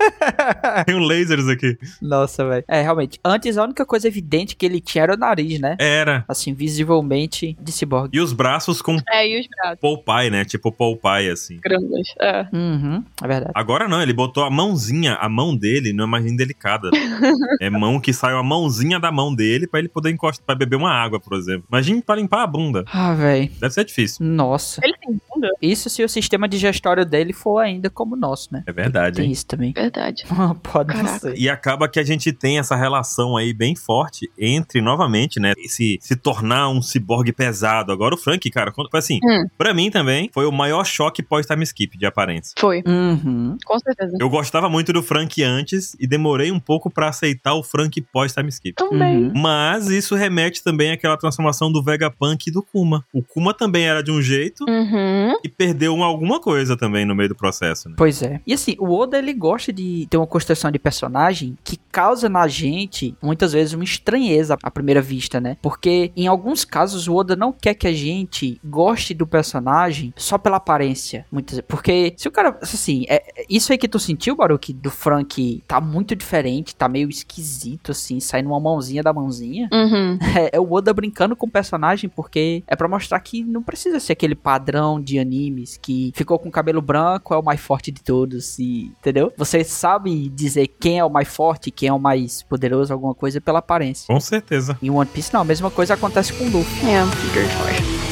Tem 0.86 0.94
um 0.94 1.00
lasers 1.00 1.46
aqui. 1.46 1.76
Nossa, 2.00 2.48
velho. 2.48 2.64
É, 2.66 2.80
realmente. 2.80 3.20
Antes, 3.22 3.58
a 3.58 3.64
única 3.64 3.84
coisa 3.84 4.08
evidente 4.08 4.56
que 4.56 4.64
ele 4.64 4.80
tinha 4.80 5.04
era 5.04 5.14
o 5.14 5.16
nariz, 5.18 5.60
né? 5.60 5.76
Era. 5.78 6.24
Assim, 6.26 6.54
visivelmente 6.54 7.54
de 7.60 7.70
ciborgue. 7.70 8.16
E 8.16 8.20
os 8.20 8.32
braços 8.32 8.80
com 8.80 8.96
É, 9.10 9.28
e 9.28 9.40
os 9.40 9.46
braços 9.46 9.80
Popeye, 9.80 10.30
né? 10.30 10.42
Tipo 10.46 10.72
Popeye, 10.72 11.28
assim. 11.28 11.58
grandes. 11.62 12.14
É. 12.18 12.46
Uhum, 12.50 13.04
é 13.22 13.28
verdade. 13.28 13.52
Agora 13.54 13.86
não, 13.86 14.00
ele 14.00 14.14
botou 14.14 14.42
a 14.42 14.50
mãozinha, 14.50 15.14
a 15.14 15.28
mão 15.28 15.54
dele 15.54 15.92
não 15.92 16.04
é 16.04 16.06
mais 16.06 16.24
indelicada. 16.24 16.90
é 17.60 17.68
mão 17.68 18.00
que 18.00 18.12
sai 18.14 18.32
a 18.32 18.42
mãozinha 18.42 18.98
da 18.98 19.12
mão 19.12 19.34
dele 19.34 19.49
pra 19.66 19.78
ele 19.78 19.88
poder 19.88 20.10
encostar, 20.10 20.44
pra 20.44 20.54
beber 20.54 20.76
uma 20.76 20.92
água, 20.92 21.18
por 21.20 21.36
exemplo. 21.36 21.64
Imagine 21.70 22.02
pra 22.02 22.14
limpar 22.16 22.42
a 22.42 22.46
bunda. 22.46 22.84
Ah, 22.92 23.14
velho. 23.14 23.50
Deve 23.60 23.74
ser 23.74 23.84
difícil. 23.84 24.24
Nossa. 24.26 24.80
Ele 24.84 24.94
tem 24.98 25.20
bunda? 25.28 25.48
Isso 25.62 25.88
se 25.90 26.02
o 26.04 26.08
sistema 26.08 26.48
digestório 26.48 27.04
dele 27.04 27.32
for 27.32 27.58
ainda 27.58 27.88
como 27.90 28.14
o 28.14 28.18
nosso, 28.18 28.48
né? 28.52 28.62
É 28.66 28.72
verdade, 28.72 29.16
Tem 29.16 29.26
hein? 29.26 29.32
isso 29.32 29.46
também. 29.46 29.72
Verdade. 29.72 30.24
Pode 30.62 30.92
Caraca. 30.94 31.18
ser. 31.18 31.38
E 31.38 31.48
acaba 31.48 31.88
que 31.88 31.98
a 31.98 32.02
gente 32.04 32.32
tem 32.32 32.58
essa 32.58 32.76
relação 32.76 33.36
aí 33.36 33.52
bem 33.52 33.74
forte 33.74 34.30
entre, 34.38 34.80
novamente, 34.80 35.40
né? 35.40 35.52
Esse 35.58 35.98
se 36.00 36.16
tornar 36.16 36.68
um 36.68 36.82
ciborgue 36.82 37.32
pesado. 37.32 37.92
Agora 37.92 38.14
o 38.14 38.18
Frank, 38.18 38.48
cara, 38.50 38.70
quando- 38.72 38.90
foi 38.90 38.98
assim, 38.98 39.18
Hum. 39.24 39.46
pra 39.56 39.72
mim 39.74 39.90
também, 39.90 40.30
foi 40.32 40.44
o 40.46 40.52
maior 40.52 40.84
choque 40.84 41.22
pós-time 41.22 41.62
skip 41.64 41.96
de 41.96 42.06
aparência. 42.06 42.54
Foi, 42.58 42.82
Uhum. 42.86 43.56
com 43.64 43.78
certeza. 43.78 44.16
Eu 44.20 44.28
gostava 44.28 44.68
muito 44.68 44.92
do 44.92 45.02
Frank 45.02 45.42
antes 45.42 45.96
e 45.98 46.06
demorei 46.06 46.50
um 46.52 46.60
pouco 46.60 46.90
pra 46.90 47.08
aceitar 47.08 47.54
o 47.54 47.62
Frank 47.62 48.00
pós-time 48.12 48.48
skip. 48.48 48.74
Também. 48.76 49.24
Uhum. 49.24 49.32
Mas 49.40 49.88
isso 49.88 50.14
remete 50.14 50.62
também 50.62 50.92
àquela 50.92 51.16
transformação 51.16 51.72
do 51.72 51.82
Vegapunk 51.82 52.48
e 52.48 52.52
do 52.52 52.62
Kuma. 52.62 53.04
O 53.12 53.22
Kuma 53.22 53.54
também 53.54 53.84
era 53.86 54.02
de 54.02 54.10
um 54.10 54.20
jeito 54.20 54.64
Uhum. 54.68 55.32
e 55.42 55.48
perdeu 55.48 55.94
um- 55.94 56.02
alguma 56.04 56.40
coisa 56.40 56.76
também 56.76 57.04
no 57.06 57.14
meio 57.14 57.28
do 57.30 57.34
processo, 57.34 57.88
né? 57.88 57.94
Pois 57.96 58.22
é. 58.22 58.40
E 58.46 58.52
assim, 58.52 58.76
o 58.78 58.92
Oda 58.94 59.18
ele 59.18 59.32
gosta 59.32 59.72
de 59.72 60.06
ter 60.10 60.16
uma 60.16 60.26
construção 60.26 60.70
de 60.70 60.78
personagem 60.78 61.56
que 61.64 61.78
causa 61.90 62.28
na 62.28 62.46
gente 62.48 63.14
muitas 63.22 63.52
vezes 63.52 63.72
uma 63.74 63.84
estranheza 63.84 64.56
à 64.62 64.70
primeira 64.70 65.00
vista, 65.00 65.40
né? 65.40 65.56
Porque 65.62 66.12
em 66.16 66.26
alguns 66.26 66.64
casos 66.64 67.08
o 67.08 67.14
Oda 67.14 67.34
não 67.34 67.52
quer 67.52 67.74
que 67.74 67.86
a 67.86 67.92
gente 67.92 68.60
goste 68.64 69.14
do 69.14 69.26
personagem 69.26 70.12
só 70.16 70.36
pela 70.38 70.56
aparência, 70.58 71.24
muitas 71.30 71.56
vezes. 71.56 71.64
Porque 71.68 72.14
se 72.16 72.28
o 72.28 72.30
cara, 72.30 72.58
assim, 72.60 73.04
é, 73.08 73.16
é 73.42 73.44
isso 73.48 73.72
aí 73.72 73.78
que 73.78 73.88
tu 73.88 73.98
sentiu, 73.98 74.36
Baruque, 74.36 74.72
do 74.72 74.90
Frank 74.90 75.62
tá 75.66 75.80
muito 75.80 76.14
diferente, 76.14 76.74
tá 76.74 76.88
meio 76.88 77.08
esquisito 77.08 77.90
assim, 77.92 78.20
saindo 78.20 78.48
uma 78.50 78.60
mãozinha 78.60 79.02
da 79.02 79.12
mãozinha. 79.30 79.68
Uhum. 79.72 80.18
É, 80.36 80.50
é 80.56 80.60
o 80.60 80.70
Oda 80.72 80.92
brincando 80.92 81.36
com 81.36 81.46
o 81.46 81.50
personagem 81.50 82.10
porque 82.10 82.62
é 82.66 82.74
pra 82.74 82.88
mostrar 82.88 83.20
que 83.20 83.44
não 83.44 83.62
precisa 83.62 84.00
ser 84.00 84.12
aquele 84.12 84.34
padrão 84.34 85.00
de 85.00 85.18
animes 85.18 85.78
que 85.80 86.12
ficou 86.14 86.38
com 86.38 86.50
cabelo 86.50 86.82
branco, 86.82 87.32
é 87.32 87.38
o 87.38 87.42
mais 87.42 87.60
forte 87.60 87.90
de 87.90 88.02
todos, 88.02 88.58
e, 88.58 88.92
entendeu? 88.98 89.32
Você 89.36 89.62
sabe 89.62 90.28
dizer 90.28 90.66
quem 90.66 90.98
é 90.98 91.04
o 91.04 91.10
mais 91.10 91.28
forte, 91.28 91.70
quem 91.70 91.88
é 91.88 91.92
o 91.92 91.98
mais 91.98 92.42
poderoso, 92.42 92.92
alguma 92.92 93.14
coisa 93.14 93.40
pela 93.40 93.60
aparência. 93.60 94.06
Com 94.06 94.20
certeza. 94.20 94.76
Em 94.82 94.90
One 94.90 95.08
Piece 95.08 95.32
não, 95.32 95.42
a 95.42 95.44
mesma 95.44 95.70
coisa 95.70 95.94
acontece 95.94 96.32
com 96.32 96.44
o 96.44 96.50
Luffy. 96.50 96.90
É. 96.90 98.09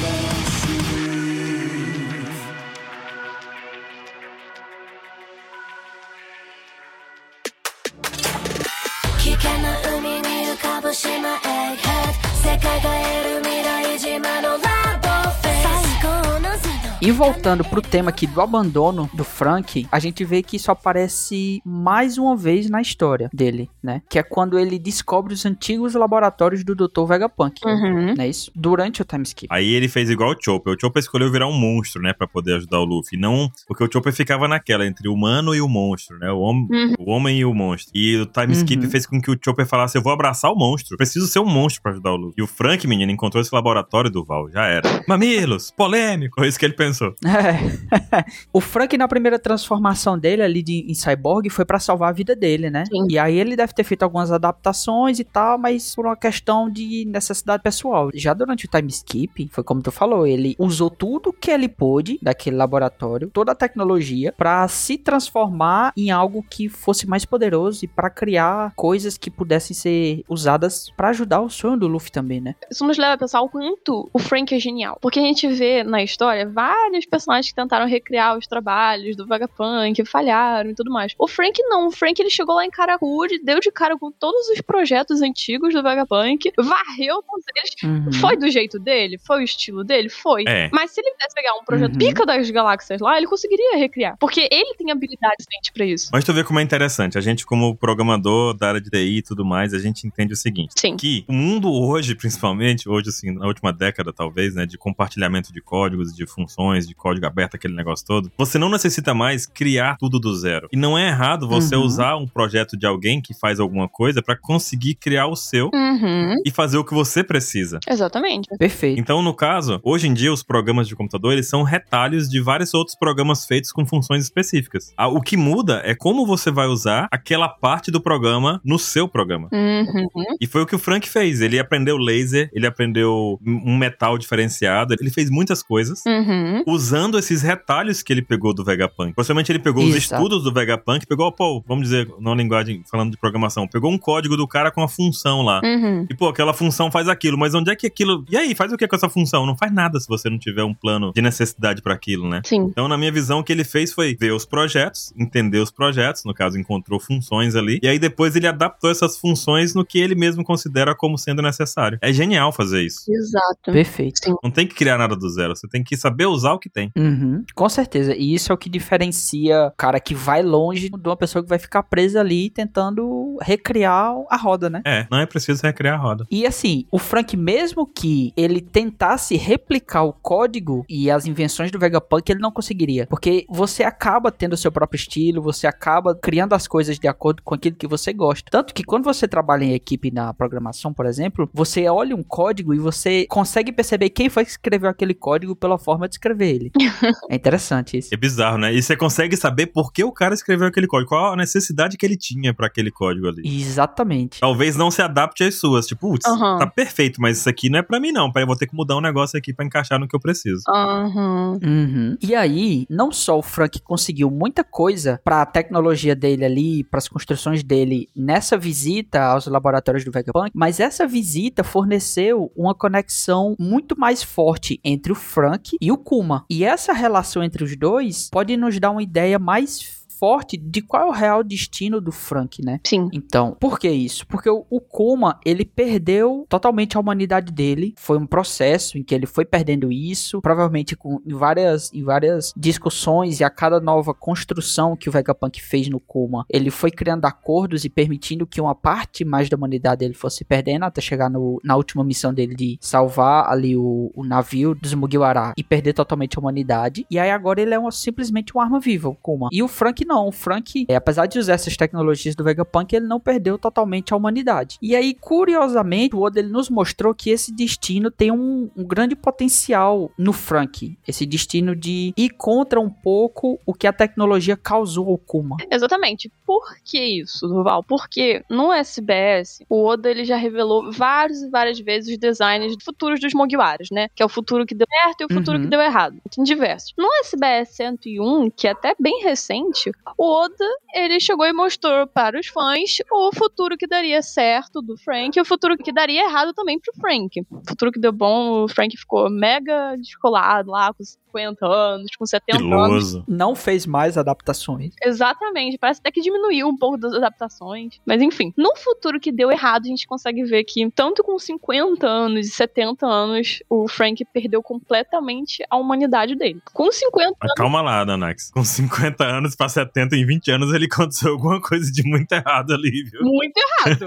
E 17.09 17.11
voltando 17.11 17.65
pro 17.65 17.81
tema 17.81 18.11
aqui 18.11 18.27
do 18.27 18.39
abandono 18.39 19.09
do 19.15 19.25
Frank, 19.25 19.89
a 19.91 19.99
gente 19.99 20.23
vê 20.27 20.43
que 20.43 20.57
isso 20.57 20.71
aparece 20.71 21.63
mais 21.65 22.19
uma 22.19 22.37
vez 22.37 22.69
na 22.69 22.83
história 22.83 23.31
dele, 23.33 23.71
né? 23.83 24.03
Que 24.11 24.19
é 24.19 24.23
quando 24.23 24.59
ele 24.59 24.79
descobre 24.79 25.33
os 25.33 25.47
antigos 25.47 25.95
laboratórios 25.95 26.63
do 26.63 26.75
Dr. 26.75 27.07
Vegapunk. 27.09 27.63
Uhum. 27.65 28.15
Não 28.15 28.23
é 28.23 28.29
isso? 28.29 28.53
Durante 28.55 29.01
o 29.01 29.07
time 29.07 29.23
skip. 29.23 29.49
Aí 29.51 29.73
ele 29.73 29.89
fez 29.89 30.11
igual 30.11 30.33
o 30.33 30.37
Chopper. 30.39 30.75
O 30.75 30.77
Chopper 30.79 31.01
escolheu 31.01 31.33
virar 31.33 31.47
um 31.47 31.59
monstro, 31.59 32.03
né? 32.03 32.13
Pra 32.13 32.29
poder 32.29 32.57
ajudar 32.57 32.79
o 32.81 32.85
Luffy. 32.85 33.19
Não, 33.19 33.51
porque 33.67 33.83
o 33.85 33.89
Chopper 33.91 34.13
ficava 34.13 34.47
naquela, 34.47 34.87
entre 34.87 35.09
o 35.09 35.15
humano 35.15 35.55
e 35.55 35.63
o 35.63 35.69
monstro, 35.69 36.19
né? 36.19 36.31
O, 36.31 36.41
hom 36.43 36.67
Uhum. 36.71 36.93
o 36.99 37.11
homem 37.11 37.39
e 37.39 37.45
o 37.47 37.55
monstro. 37.55 37.91
E 37.95 38.19
o 38.19 38.27
time 38.27 38.49
Uhum. 38.49 38.53
skip 38.53 38.87
fez 38.89 39.07
com 39.07 39.19
que 39.19 39.31
o 39.31 39.39
Chopper 39.43 39.65
falasse: 39.67 39.97
Eu 39.97 40.03
vou 40.03 40.13
abraçar 40.13 40.53
o 40.53 40.55
monstro. 40.55 40.95
Preciso 40.99 41.27
ser 41.27 41.39
um 41.39 41.47
monstro 41.49 41.81
pra 41.81 41.93
ajudar 41.93 42.13
o 42.13 42.17
Luffy. 42.17 42.35
E 42.37 42.43
o 42.43 42.47
Frank, 42.47 42.87
menino, 42.87 43.11
encontrou 43.11 43.41
esse 43.41 43.55
laboratório 43.55 44.11
do 44.11 44.23
Val. 44.23 44.51
Já 44.51 44.67
era. 44.67 45.03
Mamilos, 45.09 45.71
polêmico. 45.71 46.35
Foi 46.39 46.47
isso 46.49 46.59
que 46.59 46.67
ele 46.67 46.75
pensou. 46.75 46.98
É. 47.29 48.25
o 48.53 48.61
Frank, 48.61 48.97
na 48.97 49.07
primeira 49.07 49.39
transformação 49.39 50.19
dele 50.19 50.43
ali 50.43 50.63
de, 50.63 50.87
em 50.89 50.95
Cyborg, 50.95 51.49
foi 51.51 51.65
pra 51.65 51.79
salvar 51.79 52.09
a 52.09 52.13
vida 52.13 52.35
dele, 52.35 52.71
né? 52.71 52.85
Sim. 52.87 53.07
E 53.11 53.19
aí 53.19 53.39
ele 53.39 53.55
deve 53.55 53.73
ter 53.73 53.85
feito 53.85 54.03
algumas 54.03 54.33
adaptações 54.33 55.19
e 55.19 55.25
tal, 55.25 55.59
mas 55.59 55.95
por 55.95 56.07
uma 56.07 56.17
questão 56.17 56.71
de 56.71 57.05
necessidade 57.07 57.63
pessoal. 57.63 58.11
Já 58.15 58.33
durante 58.33 58.67
o 58.67 58.69
time 58.69 58.89
skip, 58.89 59.49
foi 59.51 59.65
como 59.65 59.83
tu 59.83 59.91
falou, 59.91 60.27
ele 60.27 60.57
usou 60.59 60.91
tudo 60.91 61.33
que 61.33 61.51
ele 61.51 61.69
pôde 61.69 62.19
daquele 62.23 62.57
laboratório, 62.57 63.31
toda 63.33 63.53
a 63.53 63.55
tecnologia, 63.55 64.33
pra 64.37 64.67
se 64.69 64.97
transformar 64.97 65.93
em 65.97 66.11
algo 66.11 66.45
que 66.49 66.69
fosse 66.69 67.07
mais 67.07 67.25
poderoso 67.25 67.85
e 67.85 67.89
pra 67.89 68.11
criar 68.11 68.73
coisas 68.75 69.19
que 69.19 69.31
pudessem 69.31 69.75
ser 69.75 70.25
usadas 70.29 70.91
pra 70.97 71.11
ajudar 71.11 71.41
o 71.41 71.51
sonho 71.51 71.77
do 71.77 71.87
Luffy 71.89 72.11
também, 72.11 72.41
né? 72.41 72.55
Isso 72.71 72.87
nos 72.87 72.99
leva 72.99 73.15
a 73.15 73.19
pensar 73.19 73.41
o 73.41 73.49
quanto 73.49 74.09
o 74.13 74.19
Frank 74.19 74.55
é 74.55 74.59
genial. 74.59 74.99
Porque 75.01 75.19
a 75.19 75.23
gente 75.23 75.47
vê 75.49 75.83
na 75.85 76.03
história 76.03 76.47
vários 76.83 77.07
personagens 77.07 77.49
que 77.51 77.55
tentaram 77.55 77.87
recriar 77.87 78.37
os 78.37 78.47
trabalhos 78.47 79.17
do 79.17 79.27
Vegapunk, 79.27 80.05
falharam 80.05 80.71
e 80.71 80.75
tudo 80.75 80.91
mais. 80.93 81.15
O 81.19 81.27
Frank 81.27 81.61
não. 81.65 81.89
O 81.89 81.91
Frank 81.91 82.21
ele 82.21 82.31
chegou 82.31 82.55
lá 82.55 82.65
em 82.65 82.71
Karakuri, 82.71 83.43
deu 83.43 83.61
de 83.61 83.71
cara 83.71 83.97
com 83.99 84.11
todos 84.11 84.49
os 84.49 84.61
projetos 84.61 85.21
antigos 85.23 85.73
do 85.75 85.83
Vegapunk, 85.83 86.53
varreu 86.57 87.23
todos 87.23 87.45
eles. 87.57 87.75
Uhum. 87.83 88.13
Foi 88.21 88.37
do 88.37 88.49
jeito 88.51 88.79
dele? 88.79 89.19
Foi 89.19 89.41
o 89.41 89.45
estilo 89.45 89.85
dele? 89.85 90.09
Foi. 90.09 90.45
É. 90.47 90.69
Mas 90.73 90.91
se 90.93 91.01
ele 91.01 91.11
pudesse 91.13 91.35
pegar 91.35 91.55
um 91.55 91.65
projeto 91.65 91.93
Uhum. 91.93 91.99
pica 91.99 92.27
das 92.27 92.51
galáxias 92.51 93.01
lá, 93.01 93.17
ele 93.17 93.27
conseguiria 93.27 93.77
recriar. 93.77 94.17
Porque 94.19 94.49
ele 94.51 94.75
tem 94.75 94.91
habilidade 94.91 95.37
suficiente 95.43 95.73
pra 95.73 95.85
isso. 95.85 96.11
Mas 96.13 96.25
tu 96.25 96.33
vê 96.33 96.45
como 96.45 96.59
é 96.59 96.63
interessante. 96.63 97.17
A 97.17 97.21
gente, 97.21 97.45
como 97.47 97.75
programador 97.77 98.55
da 98.55 98.69
área 98.69 98.81
de 98.81 98.91
TI 98.91 99.19
e 99.19 99.23
tudo 99.23 99.45
mais, 99.45 99.73
a 99.75 99.79
gente 99.79 100.07
entende 100.07 100.33
o 100.33 100.37
seguinte. 100.37 100.75
Sim. 100.77 100.97
Que 100.97 101.25
o 101.29 101.33
mundo 101.33 101.73
hoje, 101.73 102.15
principalmente, 102.17 102.89
hoje 102.89 103.09
assim, 103.09 103.33
na 103.33 103.47
última 103.47 103.73
década 103.73 104.13
talvez, 104.13 104.55
né, 104.55 104.67
de 104.67 104.77
compartilhamento 104.79 105.53
de 105.53 105.61
códigos, 105.61 106.15
de 106.15 106.27
funções, 106.27 106.59
de 106.77 106.95
código 106.95 107.27
aberto, 107.27 107.55
aquele 107.55 107.75
negócio 107.75 108.05
todo, 108.07 108.31
você 108.37 108.59
não 108.59 108.69
necessita 108.69 109.15
mais 109.15 109.47
criar 109.47 109.97
tudo 109.99 110.19
do 110.19 110.35
zero. 110.35 110.69
E 110.73 110.77
não 110.77 110.97
é 110.99 111.09
errado 111.09 111.49
você 111.49 111.77
Uhum. 111.77 111.83
usar 111.85 112.17
um 112.17 112.27
projeto 112.27 112.77
de 112.77 112.87
alguém 112.87 113.21
que 113.21 113.35
faz 113.35 113.59
alguma 113.61 113.89
coisa 113.89 114.23
pra 114.23 114.37
conseguir 114.37 114.95
criar 114.95 115.27
o 115.27 115.37
seu 115.37 115.71
Uhum. 115.75 116.35
e 116.45 116.51
fazer 116.51 116.79
o 116.79 116.85
que 116.85 116.95
você 116.95 117.23
precisa. 117.25 117.79
Exatamente. 117.89 118.49
Perfeito. 118.59 119.01
Então, 119.01 119.23
no 119.23 119.35
caso, 119.35 119.81
hoje 119.83 120.07
em 120.09 120.15
dia 120.15 120.33
os 120.33 120.43
programas 120.43 120.87
de 120.89 120.95
computador 120.97 121.33
eles 121.33 121.49
são 121.49 121.63
retalhos 121.63 122.29
de 122.29 122.41
vários 122.41 122.75
outros 122.75 122.97
programas 122.97 123.45
feitos 123.47 123.73
com 123.73 123.85
funções 123.87 124.25
específicas. 124.25 124.93
O 125.13 125.21
que 125.21 125.37
muda 125.37 125.81
é 125.85 125.95
como 125.95 126.27
você 126.27 126.51
vai 126.51 126.67
usar 126.67 127.09
aquela 127.11 127.49
parte 127.49 127.91
do 127.91 128.01
programa 128.01 128.61
no 128.65 128.79
seu 128.79 129.09
programa. 129.09 129.49
Uhum. 129.53 130.25
E 130.41 130.47
foi 130.47 130.63
o 130.63 130.67
que 130.67 130.75
o 130.75 130.79
Frank 130.79 131.09
fez. 131.09 131.41
Ele 131.41 131.59
aprendeu 131.59 131.97
laser, 131.97 132.51
ele 132.53 132.67
aprendeu 132.67 133.39
um 133.47 133.77
metal 133.77 134.19
diferenciado, 134.19 134.95
ele 135.01 135.11
fez 135.11 135.31
muitas 135.31 135.63
coisas. 135.63 136.03
Uhum. 136.07 136.58
Usando 136.67 137.19
esses 137.19 137.43
retalhos 137.43 138.03
que 138.03 138.13
ele 138.13 138.23
pegou 138.23 138.55
do 138.55 138.65
Vegapunk. 138.65 139.15
Possivelmente 139.15 139.51
ele 139.53 139.59
pegou 139.59 139.85
os 139.85 139.95
Exato. 139.95 140.15
estudos 140.15 140.45
do 140.45 140.53
Vegapunk, 140.53 141.07
pegou, 141.07 141.31
pô, 141.33 141.63
vamos 141.67 141.85
dizer, 141.85 142.09
numa 142.19 142.35
linguagem 142.35 142.83
falando 142.91 143.11
de 143.11 143.17
programação, 143.17 143.67
pegou 143.67 143.91
um 143.91 143.99
código 143.99 144.37
do 144.37 144.47
cara 144.47 144.71
com 144.71 144.83
a 144.83 144.89
função 144.89 145.43
lá. 145.43 145.61
Uhum. 145.63 146.07
E, 146.09 146.15
pô, 146.15 146.29
aquela 146.29 146.53
função 146.53 146.91
faz 146.91 147.09
aquilo, 147.09 147.39
mas 147.39 147.55
onde 147.55 147.71
é 147.71 147.77
que 147.77 147.87
aquilo. 147.87 148.25
E 148.31 148.37
aí, 148.37 148.55
faz 148.55 148.73
o 148.73 148.77
que 148.77 148.87
com 148.87 148.97
essa 148.97 149.09
função? 149.09 149.47
Não 149.47 149.57
faz 149.57 149.73
nada 149.73 149.99
se 150.01 150.09
você 150.09 150.29
não 150.31 150.39
tiver 150.39 150.65
um 150.65 150.75
plano 150.75 151.13
de 151.15 151.23
necessidade 151.23 151.83
pra 151.83 151.95
aquilo, 151.95 152.29
né? 152.29 152.43
Sim. 152.45 152.63
Então, 152.63 152.89
na 152.89 152.97
minha 152.97 153.13
visão, 153.13 153.41
o 153.41 153.45
que 153.45 153.53
ele 153.53 153.65
fez 153.65 153.93
foi 153.93 154.17
ver 154.19 154.33
os 154.33 154.45
projetos, 154.45 155.13
entender 155.17 155.59
os 155.59 155.71
projetos, 155.71 156.25
no 156.25 156.35
caso, 156.35 156.59
encontrou 156.59 156.99
funções 156.99 157.55
ali, 157.55 157.79
e 157.83 157.89
aí 157.89 157.99
depois 157.99 158.35
ele 158.37 158.47
adaptou 158.47 158.91
essas 158.91 159.19
funções 159.19 159.75
no 159.75 159.85
que 159.85 159.99
ele 159.99 160.15
mesmo 160.15 160.45
considera 160.45 160.95
como 160.95 161.19
sendo 161.19 161.43
necessário. 161.43 161.99
É 162.01 162.13
genial 162.13 162.53
fazer 162.53 162.83
isso. 162.83 163.11
Exato. 163.11 163.73
Perfeito. 163.73 164.21
Sim. 164.25 164.35
Não 164.43 164.51
tem 164.51 164.67
que 164.67 164.75
criar 164.75 164.99
nada 164.99 165.17
do 165.17 165.29
zero, 165.29 165.55
você 165.55 165.69
tem 165.69 165.83
que 165.83 165.97
saber 165.97 166.27
usar 166.27 166.48
o 166.53 166.59
que 166.59 166.69
tem. 166.69 166.91
Uhum, 166.97 167.45
com 167.55 167.69
certeza. 167.69 168.15
E 168.15 168.35
isso 168.35 168.53
é 168.53 168.55
o 168.55 168.59
que 168.59 168.69
diferencia 168.69 169.69
o 169.69 169.73
cara 169.77 170.01
que 170.01 170.15
vai 170.15 170.43
longe 170.43 170.89
de 170.89 171.09
uma 171.09 171.17
pessoa 171.17 171.43
que 171.43 171.49
vai 171.49 171.59
ficar 171.59 171.83
presa 171.83 172.21
ali 172.21 172.51
tentando 172.51 173.37
recriar 173.41 174.15
a 174.29 174.37
roda, 174.37 174.69
né? 174.71 174.83
É, 174.85 175.07
não 175.11 175.19
é 175.19 175.27
preciso 175.27 175.63
recriar 175.63 175.99
a 175.99 176.03
roda. 176.03 176.27
E 176.31 176.47
assim, 176.47 176.87
o 176.91 176.99
Frank, 176.99 177.37
mesmo 177.37 177.87
que 177.87 178.33
ele 178.37 178.61
tentasse 178.61 179.37
replicar 179.37 180.05
o 180.05 180.13
código 180.13 180.85
e 180.89 181.11
as 181.11 181.27
invenções 181.27 181.71
do 181.71 181.79
Vegapunk, 181.79 182.31
ele 182.31 182.41
não 182.41 182.51
conseguiria. 182.51 183.07
Porque 183.07 183.47
você 183.49 183.83
acaba 183.83 184.31
tendo 184.31 184.53
o 184.53 184.57
seu 184.57 184.71
próprio 184.71 184.99
estilo, 184.99 185.43
você 185.43 185.67
acaba 185.67 186.15
criando 186.15 186.55
as 186.55 186.67
coisas 186.67 186.99
de 186.99 187.09
acordo 187.09 187.43
com 187.43 187.55
aquilo 187.55 187.77
que 187.77 187.87
você 187.87 188.13
gosta. 188.13 188.51
Tanto 188.51 188.75
que 188.75 188.85
quando 188.85 189.05
você 189.05 189.27
trabalha 189.27 189.65
em 189.65 189.75
equipe 189.75 190.11
na 190.11 190.33
programação, 190.35 190.93
por 190.93 191.07
exemplo, 191.07 191.49
você 191.53 191.89
olha 191.89 192.15
um 192.15 192.23
código 192.23 192.75
e 192.75 192.79
você 192.79 193.27
consegue 193.29 193.73
perceber 193.73 194.11
quem 194.11 194.29
foi 194.29 194.45
que 194.45 194.51
escreveu 194.51 194.91
aquele 194.91 195.15
código 195.15 195.55
pela 195.55 195.79
forma 195.79 196.09
de 196.09 196.15
escrever 196.15 196.38
ele. 196.47 196.71
é 197.31 197.35
interessante 197.35 197.99
isso. 197.99 198.13
É 198.13 198.17
bizarro, 198.17 198.59
né? 198.59 198.73
E 198.73 198.83
você 198.83 198.97
consegue 198.97 199.37
saber 199.37 199.67
por 199.67 199.93
que 199.93 200.05
o 200.05 200.13
cara 200.13 200.35
escreveu 200.35 200.67
aquele 200.67 200.87
código, 200.87 201.11
qual 201.11 201.33
a 201.33 201.37
necessidade 201.37 201.97
que 201.97 202.05
ele 202.05 202.17
tinha 202.17 202.53
pra 202.53 202.67
aquele 202.67 202.91
código 202.91 203.29
ali. 203.29 203.43
Exatamente. 203.45 204.41
Talvez 204.41 204.77
não 204.77 204.91
se 204.91 205.03
adapte 205.03 205.45
às 205.45 205.55
suas. 205.55 205.87
Tipo, 205.87 206.09
putz, 206.09 206.27
Aham. 206.27 206.59
tá 206.59 206.67
perfeito, 206.67 207.21
mas 207.21 207.39
isso 207.39 207.49
aqui 207.49 207.69
não 207.69 207.79
é 207.79 207.83
pra 207.83 208.01
mim, 208.01 208.13
não. 208.13 208.31
Eu 208.35 208.47
vou 208.47 208.57
ter 208.57 208.67
que 208.67 208.75
mudar 208.75 208.97
um 208.97 209.01
negócio 209.01 209.37
aqui 209.39 209.53
pra 209.53 209.65
encaixar 209.65 209.99
no 209.99 210.09
que 210.09 210.15
eu 210.15 210.21
preciso. 210.21 210.63
Uhum. 210.69 211.59
Uhum. 211.63 212.17
E 212.23 212.35
aí, 212.35 212.87
não 212.89 213.13
só 213.13 213.39
o 213.39 213.43
Frank 213.43 213.81
conseguiu 213.83 214.31
muita 214.31 214.65
coisa 214.65 215.21
pra 215.25 215.45
tecnologia 215.45 216.15
dele 216.15 216.45
ali, 216.45 216.85
pras 216.85 217.09
construções 217.09 217.63
dele 217.63 218.09
nessa 218.15 218.57
visita 218.57 219.23
aos 219.23 219.47
laboratórios 219.47 220.05
do 220.05 220.13
Vegapunk, 220.13 220.51
mas 220.55 220.81
essa 220.81 221.07
visita 221.07 221.63
forneceu 221.65 222.51
uma 222.57 222.75
conexão 222.75 223.55
muito 223.59 223.99
mais 223.99 224.23
forte 224.23 224.81
entre 224.85 225.13
o 225.13 225.15
Frank 225.15 225.77
e 225.81 225.93
o 225.93 225.99
Kuma. 225.99 226.28
E 226.49 226.65
essa 226.65 226.93
relação 226.93 227.43
entre 227.43 227.65
os 227.65 227.77
dois 227.77 228.29
pode 228.31 228.57
nos 228.57 228.79
dar 228.79 228.91
uma 228.91 229.03
ideia 229.03 229.39
mais 229.39 229.98
forte 230.19 230.57
de 230.57 230.83
qual 230.83 231.03
é 231.05 231.07
o 231.07 231.13
real 231.13 231.43
destino 231.45 232.01
do 232.01 232.11
Frank, 232.13 232.65
né? 232.65 232.81
Sim. 232.85 233.09
Então, 233.13 233.57
por 233.61 233.79
que 233.79 233.89
isso? 233.89 234.27
Porque 234.27 234.51
o, 234.51 234.65
o 234.69 234.81
Kuma, 234.81 235.39
ele 235.45 235.65
perdeu 235.65 236.45
totalmente 236.49 236.97
a 236.97 237.01
humanidade 237.01 237.53
dele. 237.53 237.95
Foi 237.97 238.19
um 238.19 238.27
processo 238.27 238.99
em 238.99 239.03
que 239.03 239.15
ele 239.15 239.27
foi 239.27 239.45
perdendo 239.45 239.93
isso, 239.93 240.41
provavelmente 240.41 240.97
com 240.97 241.21
em 241.27 241.35
várias, 241.35 241.93
em 241.93 242.03
várias 242.03 242.53
discussões 242.57 243.41
e 243.41 243.45
a 243.45 243.51
cada 243.51 243.81
nova 243.81 244.15
construção 244.15 244.97
que 244.97 245.09
o 245.09 245.13
Vegapunk 245.13 245.61
fez 245.63 245.89
no 245.89 246.01
Kuma, 246.01 246.45
ele 246.49 246.71
foi 246.71 246.91
criando 246.91 247.25
acordos 247.25 247.85
e 247.85 247.89
permitindo 247.89 248.47
que 248.47 248.61
uma 248.61 248.75
parte 248.75 249.25
mais 249.25 249.49
da 249.49 249.57
humanidade 249.57 250.01
dele 250.01 250.15
fosse 250.15 250.45
perdendo 250.45 250.85
até 250.85 251.01
chegar 251.01 251.29
no, 251.31 251.61
na 251.65 251.77
última 251.77 252.03
missão 252.05 252.33
dele 252.33 252.55
de 252.55 252.79
salvar 252.81 253.49
ali 253.51 253.77
o, 253.77 254.11
o 254.15 254.25
navio 254.25 254.75
dos 254.75 254.95
Mugiwara 254.95 255.53
e 255.57 255.63
perder 255.63 255.93
totalmente 255.93 256.37
a 256.37 256.41
humanidade. 256.41 257.07
E 257.11 257.19
aí 257.19 257.31
agora 257.31 257.61
ele 257.61 257.75
é 257.75 257.79
uma- 257.79 257.91
simplesmente 257.91 258.55
uma 258.55 258.65
arma 258.65 258.81
viva, 258.81 259.09
o 259.09 259.15
Kuma. 259.15 259.49
E 259.53 259.63
o 259.63 259.69
Frank 259.69 260.05
não. 260.09 260.27
O 260.27 260.33
Frank, 260.33 260.87
é, 260.89 260.97
apesar 260.97 261.27
de 261.27 261.39
usar 261.39 261.53
essas 261.53 261.77
tecnologias 261.77 262.35
do 262.35 262.43
Vegapunk, 262.43 262.97
ele 262.97 263.07
não 263.07 263.21
perdeu 263.21 263.59
totalmente 263.59 264.13
a 264.13 264.17
humanidade. 264.17 264.79
E 264.81 264.97
aí, 264.97 265.15
curiosamente, 265.15 266.17
o 266.17 266.21
Oda 266.23 266.41
ele 266.41 266.49
nos 266.49 266.71
mostrou 266.71 267.15
que 267.15 267.31
esse 267.31 267.55
destino 267.55 268.11
tem 268.11 268.33
um, 268.33 268.71
um 268.75 268.85
grande 268.85 269.15
potencial 269.15 270.11
no 270.19 270.33
Frank. 270.33 270.99
Esse 271.07 271.27
destino 271.27 271.77
de 271.77 272.13
ir 272.17 272.31
contra 272.31 272.81
um 272.81 272.91
pouco 272.91 273.61
o 273.67 273.75
que 273.75 273.87
a 273.87 273.93
tecnologia 273.93 274.57
causou 274.57 275.11
ao 275.11 275.19
Kuma. 275.19 275.57
Exatamente. 275.71 276.33
Por 276.49 276.65
que 276.83 276.99
isso, 276.99 277.47
Duval? 277.47 277.83
Porque 277.85 278.43
no 278.49 278.73
SBS, 278.73 279.59
o 279.69 279.85
Oda 279.85 280.11
ele 280.11 280.25
já 280.25 280.35
revelou 280.37 280.91
várias 280.91 281.43
e 281.43 281.51
várias 281.51 281.79
vezes 281.79 282.11
os 282.13 282.17
designs 282.19 282.75
futuros 282.83 283.21
dos 283.21 283.35
Mugiwaras, 283.35 283.89
né? 283.93 284.09
Que 284.17 284.23
é 284.23 284.27
o 284.27 284.31
futuro 284.31 284.65
que 284.65 284.75
deu 284.75 284.87
certo 285.03 285.21
e 285.21 285.25
o 285.27 285.29
futuro 285.35 285.59
Uhum. 285.59 285.65
que 285.65 285.69
deu 285.71 285.79
errado. 285.83 286.17
Tem 286.35 286.43
diversos. 286.43 286.95
No 286.97 287.07
SBS 287.21 287.69
101, 287.77 288.49
que 288.49 288.67
é 288.67 288.71
até 288.71 288.95
bem 288.99 289.21
recente, 289.23 289.93
o 290.17 290.25
Oda 290.25 290.65
ele 290.95 291.21
chegou 291.21 291.45
e 291.45 291.53
mostrou 291.53 292.07
para 292.07 292.41
os 292.41 292.47
fãs 292.47 292.97
o 293.13 293.31
futuro 293.37 293.77
que 293.77 293.87
daria 293.87 294.23
certo 294.23 294.81
do 294.81 294.97
Frank 294.97 295.39
e 295.39 295.43
o 295.43 295.45
futuro 295.45 295.77
que 295.77 295.93
daria 295.93 296.25
errado 296.25 296.55
também 296.55 296.81
pro 296.81 296.95
Frank. 296.99 297.43
O 297.51 297.63
futuro 297.69 297.93
que 297.93 298.01
deu 298.01 298.11
bom, 298.11 298.65
o 298.65 298.69
Frank 298.69 298.97
ficou 298.97 299.29
mega 299.29 299.97
descolado 299.97 300.71
lá, 300.71 300.95
com 300.95 301.03
50 301.29 301.67
anos, 301.67 302.11
com 302.17 302.27
70 302.27 302.63
anos. 302.63 303.23
Não 303.27 303.55
fez 303.55 303.87
mais 303.87 304.17
adaptações. 304.17 304.95
Exatamente, 305.03 305.79
parece 305.79 306.01
até 306.01 306.11
que 306.11 306.21
diminuiu 306.21 306.69
um 306.69 306.77
pouco 306.77 306.97
das 306.97 307.13
adaptações. 307.13 308.01
Mas 308.07 308.21
enfim, 308.23 308.53
no 308.57 308.75
futuro 308.77 309.21
que 309.21 309.31
deu 309.31 309.51
errado, 309.51 309.85
a 309.85 309.89
gente 309.89 310.07
consegue 310.07 310.45
ver 310.45 310.65
que, 310.65 310.89
tanto 310.91 311.23
com 311.23 311.39
50 311.39 312.07
anos 312.07 312.47
e 312.47 312.51
70 312.51 313.07
anos, 313.07 313.63
o 313.69 313.89
Frank 313.89 314.25
perdeu 314.33 314.63
completamente 314.63 315.63
a 315.71 315.77
humanidade 315.77 316.35
dele. 316.35 316.61
Com 316.73 316.91
50 316.91 317.37
Mas 317.41 317.53
calma 317.55 317.83
lá, 317.83 318.05
Danax. 318.05 318.51
Com 318.51 318.65
50 318.65 319.25
anos 319.25 319.55
pra 319.55 319.69
70 319.69 320.17
em 320.17 320.27
20 320.27 320.51
anos, 320.51 320.75
ele 320.75 320.87
aconteceu 320.87 321.33
alguma 321.33 321.61
coisa 321.61 321.91
de 321.91 322.03
muito 322.03 322.33
errado 322.33 322.73
ali, 322.73 323.05
viu? 323.11 323.21
muito 323.23 323.57
errado. 323.57 324.05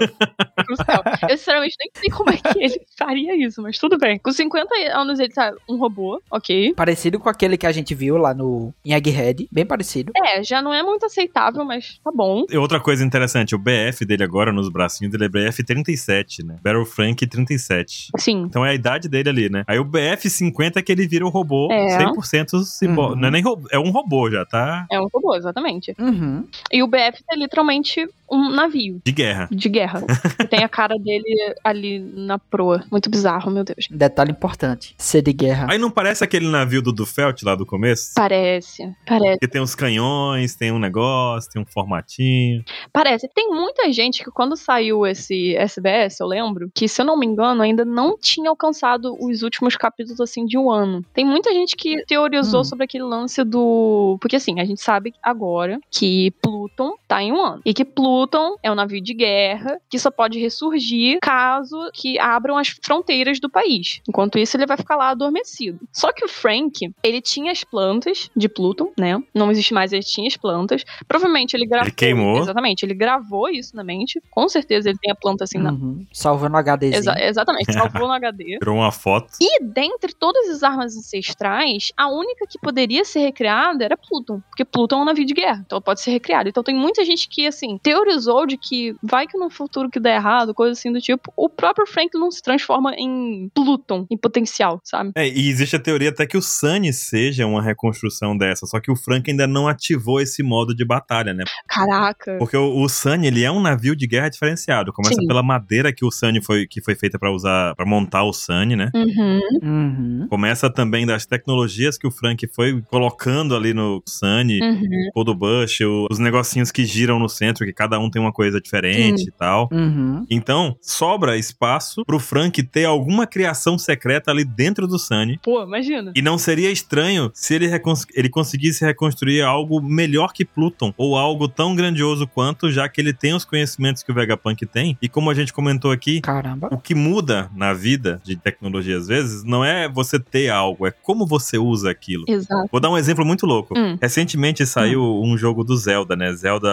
Eu 1.28 1.36
sinceramente 1.36 1.76
nem 1.78 1.90
sei 1.94 2.10
como 2.10 2.30
é 2.30 2.36
que 2.36 2.62
ele 2.62 2.80
faria 2.98 3.36
isso, 3.36 3.62
mas 3.62 3.78
tudo 3.78 3.98
bem. 3.98 4.18
Com 4.18 4.32
50 4.32 4.74
anos 4.92 5.18
ele 5.18 5.32
tá 5.32 5.52
um 5.68 5.76
robô, 5.76 6.20
ok. 6.30 6.74
Parecido 6.74 7.11
parecido 7.12 7.18
com 7.20 7.28
aquele 7.28 7.56
que 7.56 7.66
a 7.66 7.72
gente 7.72 7.94
viu 7.94 8.16
lá 8.16 8.32
no 8.34 8.72
em 8.84 8.92
Egghead, 8.92 9.48
bem 9.50 9.66
parecido. 9.66 10.12
É, 10.16 10.42
já 10.42 10.62
não 10.62 10.72
é 10.72 10.82
muito 10.82 11.04
aceitável, 11.06 11.64
mas 11.64 11.98
tá 12.02 12.10
bom. 12.14 12.44
E 12.50 12.56
outra 12.56 12.80
coisa 12.80 13.04
interessante, 13.04 13.54
o 13.54 13.58
BF 13.58 14.04
dele 14.04 14.22
agora, 14.24 14.52
nos 14.52 14.68
bracinhos 14.68 15.12
dele 15.12 15.24
é 15.26 15.28
BF 15.28 15.62
37, 15.62 16.44
né? 16.44 16.56
Battle 16.62 16.84
Frank 16.84 17.26
37. 17.26 18.10
Sim. 18.18 18.42
Então 18.42 18.64
é 18.64 18.70
a 18.70 18.74
idade 18.74 19.08
dele 19.08 19.28
ali, 19.28 19.48
né? 19.50 19.64
Aí 19.66 19.78
o 19.78 19.84
BF 19.84 20.28
50 20.28 20.78
é 20.78 20.82
que 20.82 20.92
ele 20.92 21.06
vira 21.06 21.26
o 21.26 21.28
robô 21.28 21.68
É. 21.70 21.98
100% 21.98 22.62
cibó. 22.64 23.10
Uhum. 23.10 23.16
Não 23.16 23.28
é 23.28 23.30
nem 23.30 23.42
robô, 23.42 23.68
é 23.70 23.78
um 23.78 23.90
robô 23.90 24.30
já, 24.30 24.44
tá? 24.44 24.86
É 24.90 25.00
um 25.00 25.08
robô, 25.12 25.34
exatamente. 25.36 25.94
Uhum. 25.98 26.44
E 26.70 26.82
o 26.82 26.86
BF 26.86 27.22
é 27.30 27.36
literalmente 27.36 28.06
um 28.30 28.50
navio 28.50 29.00
De 29.04 29.12
guerra. 29.12 29.48
de 29.50 29.68
guerra. 29.68 30.02
Tem 30.48 30.64
a 30.64 30.68
cara 30.68 30.96
dele 30.98 31.54
ali 31.62 31.98
na 31.98 32.38
proa. 32.38 32.82
Muito 32.90 33.10
bizarro, 33.10 33.50
meu 33.50 33.62
Deus. 33.64 33.86
Detalhe 33.90 34.30
importante: 34.30 34.94
ser 34.96 35.22
de 35.22 35.32
guerra. 35.32 35.66
Aí 35.70 35.78
não 35.78 35.90
parece 35.90 36.24
aquele 36.24 36.48
navio 36.48 36.80
do 36.80 36.92
Dufelt 37.02 37.42
lá 37.42 37.54
do 37.54 37.66
começo? 37.66 38.12
Parece, 38.14 38.94
parece, 39.06 39.38
Que 39.40 39.48
tem 39.48 39.60
uns 39.60 39.74
canhões, 39.74 40.54
tem 40.54 40.70
um 40.72 40.78
negócio, 40.78 41.50
tem 41.50 41.60
um 41.60 41.66
formatinho. 41.66 42.64
parece. 42.92 43.28
Tem 43.34 43.48
muita 43.50 43.90
gente 43.92 44.22
que 44.24 44.30
quando 44.30 44.56
saiu 44.56 45.06
esse 45.06 45.56
SBS, 45.56 46.20
eu 46.20 46.26
lembro, 46.26 46.70
que 46.74 46.86
se 46.88 47.00
eu 47.00 47.06
não 47.06 47.16
me 47.18 47.26
engano, 47.26 47.62
ainda 47.62 47.84
não 47.84 48.16
tinha 48.18 48.48
alcançado 48.50 49.16
os 49.20 49.42
últimos 49.42 49.76
capítulos 49.76 50.20
assim 50.20 50.44
de 50.44 50.56
um 50.56 50.70
ano. 50.70 51.04
Tem 51.12 51.24
muita 51.24 51.52
gente 51.52 51.76
que 51.76 52.04
teorizou 52.06 52.60
Hum. 52.60 52.64
sobre 52.64 52.84
aquele 52.84 53.04
lance 53.04 53.42
do. 53.44 54.16
Porque 54.20 54.36
assim, 54.36 54.60
a 54.60 54.64
gente 54.64 54.80
sabe 54.80 55.12
agora 55.22 55.80
que 55.90 56.30
Pluton 56.42 56.94
tá 57.08 57.22
em 57.22 57.32
um 57.32 57.40
ano. 57.42 57.62
E 57.64 57.74
que 57.74 57.84
Pluton 57.84 58.56
é 58.62 58.70
um 58.70 58.74
navio 58.74 59.00
de 59.02 59.14
guerra 59.14 59.78
que 59.90 59.98
só 59.98 60.10
pode 60.10 60.38
ressurgir 60.38 61.18
caso 61.20 61.90
que 61.92 62.18
abram 62.18 62.56
as 62.56 62.68
fronteiras 62.68 63.40
do 63.40 63.50
país. 63.50 64.00
Enquanto 64.08 64.38
isso, 64.38 64.56
ele 64.56 64.66
vai 64.66 64.76
ficar 64.76 64.96
lá 64.96 65.08
adormecido. 65.10 65.78
Só 65.92 66.12
que 66.12 66.24
o 66.24 66.28
Frank, 66.28 66.91
ele 67.02 67.20
tinha 67.20 67.52
as 67.52 67.64
plantas 67.64 68.30
de 68.36 68.48
Pluton, 68.48 68.92
né? 68.98 69.22
Não 69.34 69.50
existe 69.50 69.74
mais, 69.74 69.92
ele 69.92 70.02
tinha 70.02 70.26
as 70.28 70.36
plantas. 70.36 70.84
Provavelmente 71.06 71.54
ele 71.54 71.66
gravou. 71.66 71.86
Ele 71.88 71.94
queimou. 71.94 72.38
Exatamente, 72.38 72.84
ele 72.84 72.94
gravou 72.94 73.48
isso 73.48 73.74
na 73.76 73.84
mente. 73.84 74.20
Com 74.30 74.48
certeza 74.48 74.88
ele 74.88 74.98
tem 74.98 75.10
a 75.10 75.14
planta 75.14 75.44
assim 75.44 75.58
na. 75.58 75.72
Uhum. 75.72 76.06
Salvando 76.12 76.56
o 76.56 76.58
HDzinho. 76.58 76.94
Exa- 76.94 77.20
exatamente, 77.20 77.72
salvou 77.72 78.06
no 78.08 78.12
HD. 78.12 78.58
Tirou 78.58 78.76
uma 78.76 78.92
foto. 78.92 79.32
E 79.40 79.62
dentre 79.62 80.12
todas 80.14 80.48
as 80.48 80.62
armas 80.62 80.96
ancestrais, 80.96 81.92
a 81.96 82.08
única 82.08 82.46
que 82.46 82.58
poderia 82.58 83.04
ser 83.04 83.20
recriada 83.20 83.84
era 83.84 83.96
Pluton. 83.96 84.40
Porque 84.48 84.64
Pluton 84.64 84.98
é 84.98 85.02
um 85.02 85.04
navio 85.04 85.24
de 85.24 85.34
guerra, 85.34 85.62
então 85.64 85.80
pode 85.80 86.00
ser 86.00 86.10
recriado. 86.10 86.48
Então 86.48 86.62
tem 86.62 86.74
muita 86.74 87.04
gente 87.04 87.28
que, 87.28 87.46
assim, 87.46 87.78
teorizou 87.82 88.46
de 88.46 88.56
que 88.56 88.94
vai 89.02 89.26
que 89.26 89.38
no 89.38 89.50
futuro 89.50 89.90
que 89.90 90.00
der 90.00 90.16
errado, 90.16 90.54
coisa 90.54 90.72
assim 90.72 90.92
do 90.92 91.00
tipo, 91.00 91.32
o 91.36 91.48
próprio 91.48 91.86
Franklin 91.86 92.30
se 92.30 92.42
transforma 92.42 92.94
em 92.96 93.50
Pluton, 93.54 94.06
em 94.10 94.16
potencial, 94.16 94.80
sabe? 94.84 95.12
É, 95.14 95.26
e 95.28 95.48
existe 95.48 95.76
a 95.76 95.80
teoria 95.80 96.10
até 96.10 96.26
que 96.26 96.36
o 96.36 96.42
Sunny 96.42 96.81
seja 96.90 97.46
uma 97.46 97.60
reconstrução 97.60 98.34
dessa, 98.34 98.64
só 98.66 98.80
que 98.80 98.90
o 98.90 98.96
Frank 98.96 99.30
ainda 99.30 99.46
não 99.46 99.68
ativou 99.68 100.22
esse 100.22 100.42
modo 100.42 100.74
de 100.74 100.86
batalha, 100.86 101.34
né? 101.34 101.44
Caraca. 101.68 102.36
Porque 102.38 102.56
o, 102.56 102.80
o 102.82 102.88
Sunny, 102.88 103.26
ele 103.26 103.42
é 103.44 103.50
um 103.50 103.60
navio 103.60 103.94
de 103.94 104.06
guerra 104.06 104.30
diferenciado. 104.30 104.90
Começa 104.90 105.20
Sim. 105.20 105.26
pela 105.26 105.42
madeira 105.42 105.92
que 105.92 106.04
o 106.04 106.10
Sunny 106.10 106.42
foi, 106.42 106.66
que 106.66 106.80
foi 106.80 106.94
feita 106.94 107.18
pra 107.18 107.30
usar, 107.30 107.74
para 107.74 107.84
montar 107.84 108.22
o 108.24 108.32
Sunny, 108.32 108.74
né? 108.74 108.90
Uhum. 108.94 109.40
Uhum. 109.62 110.26
Começa 110.30 110.70
também 110.70 111.04
das 111.04 111.26
tecnologias 111.26 111.98
que 111.98 112.06
o 112.06 112.10
Frank 112.10 112.46
foi 112.54 112.80
colocando 112.90 113.54
ali 113.54 113.74
no 113.74 114.02
Sunny, 114.08 114.60
Uhum. 114.62 115.08
o 115.14 115.24
do 115.24 115.34
Bush, 115.34 115.80
o- 115.82 116.06
os 116.10 116.18
negocinhos 116.18 116.70
que 116.70 116.84
giram 116.84 117.18
no 117.18 117.28
centro, 117.28 117.66
que 117.66 117.72
cada 117.72 117.98
um 117.98 118.08
tem 118.10 118.22
uma 118.22 118.32
coisa 118.32 118.60
diferente 118.60 119.22
Sim. 119.22 119.28
e 119.28 119.30
tal. 119.32 119.68
Uhum. 119.72 120.24
Então, 120.30 120.76
sobra 120.80 121.36
espaço 121.36 122.04
pro 122.06 122.18
Frank 122.18 122.62
ter 122.62 122.84
alguma 122.84 123.26
criação 123.26 123.76
secreta 123.76 124.30
ali 124.30 124.44
dentro 124.44 124.86
do 124.86 124.98
Sunny. 124.98 125.38
Pô, 125.42 125.62
imagina. 125.62 126.12
E 126.14 126.22
não 126.22 126.38
seria 126.38 126.70
estranho 126.72 127.30
se 127.34 127.54
ele, 127.54 127.66
recons- 127.66 128.06
ele 128.14 128.28
conseguisse 128.28 128.84
reconstruir 128.84 129.42
algo 129.42 129.80
melhor 129.80 130.32
que 130.32 130.44
Pluton, 130.44 130.92
ou 130.96 131.16
algo 131.16 131.46
tão 131.48 131.74
grandioso 131.74 132.26
quanto, 132.26 132.70
já 132.70 132.88
que 132.88 133.00
ele 133.00 133.12
tem 133.12 133.34
os 133.34 133.44
conhecimentos 133.44 134.02
que 134.02 134.10
o 134.10 134.14
Vegapunk 134.14 134.64
tem. 134.66 134.96
E 135.00 135.08
como 135.08 135.30
a 135.30 135.34
gente 135.34 135.52
comentou 135.52 135.90
aqui, 135.90 136.20
Caramba. 136.20 136.68
o 136.72 136.78
que 136.78 136.94
muda 136.94 137.50
na 137.54 137.72
vida 137.72 138.20
de 138.24 138.36
tecnologia 138.36 138.96
às 138.96 139.06
vezes 139.06 139.44
não 139.44 139.64
é 139.64 139.88
você 139.88 140.18
ter 140.18 140.48
algo, 140.50 140.86
é 140.86 140.90
como 140.90 141.26
você 141.26 141.58
usa 141.58 141.90
aquilo. 141.90 142.24
Exato. 142.28 142.68
Vou 142.70 142.80
dar 142.80 142.90
um 142.90 142.96
exemplo 142.98 143.24
muito 143.24 143.46
louco. 143.46 143.74
Hum. 143.76 143.96
Recentemente 144.00 144.64
saiu 144.66 145.02
um 145.22 145.36
jogo 145.36 145.62
do 145.64 145.76
Zelda, 145.76 146.16
né? 146.16 146.32
Zelda 146.32 146.68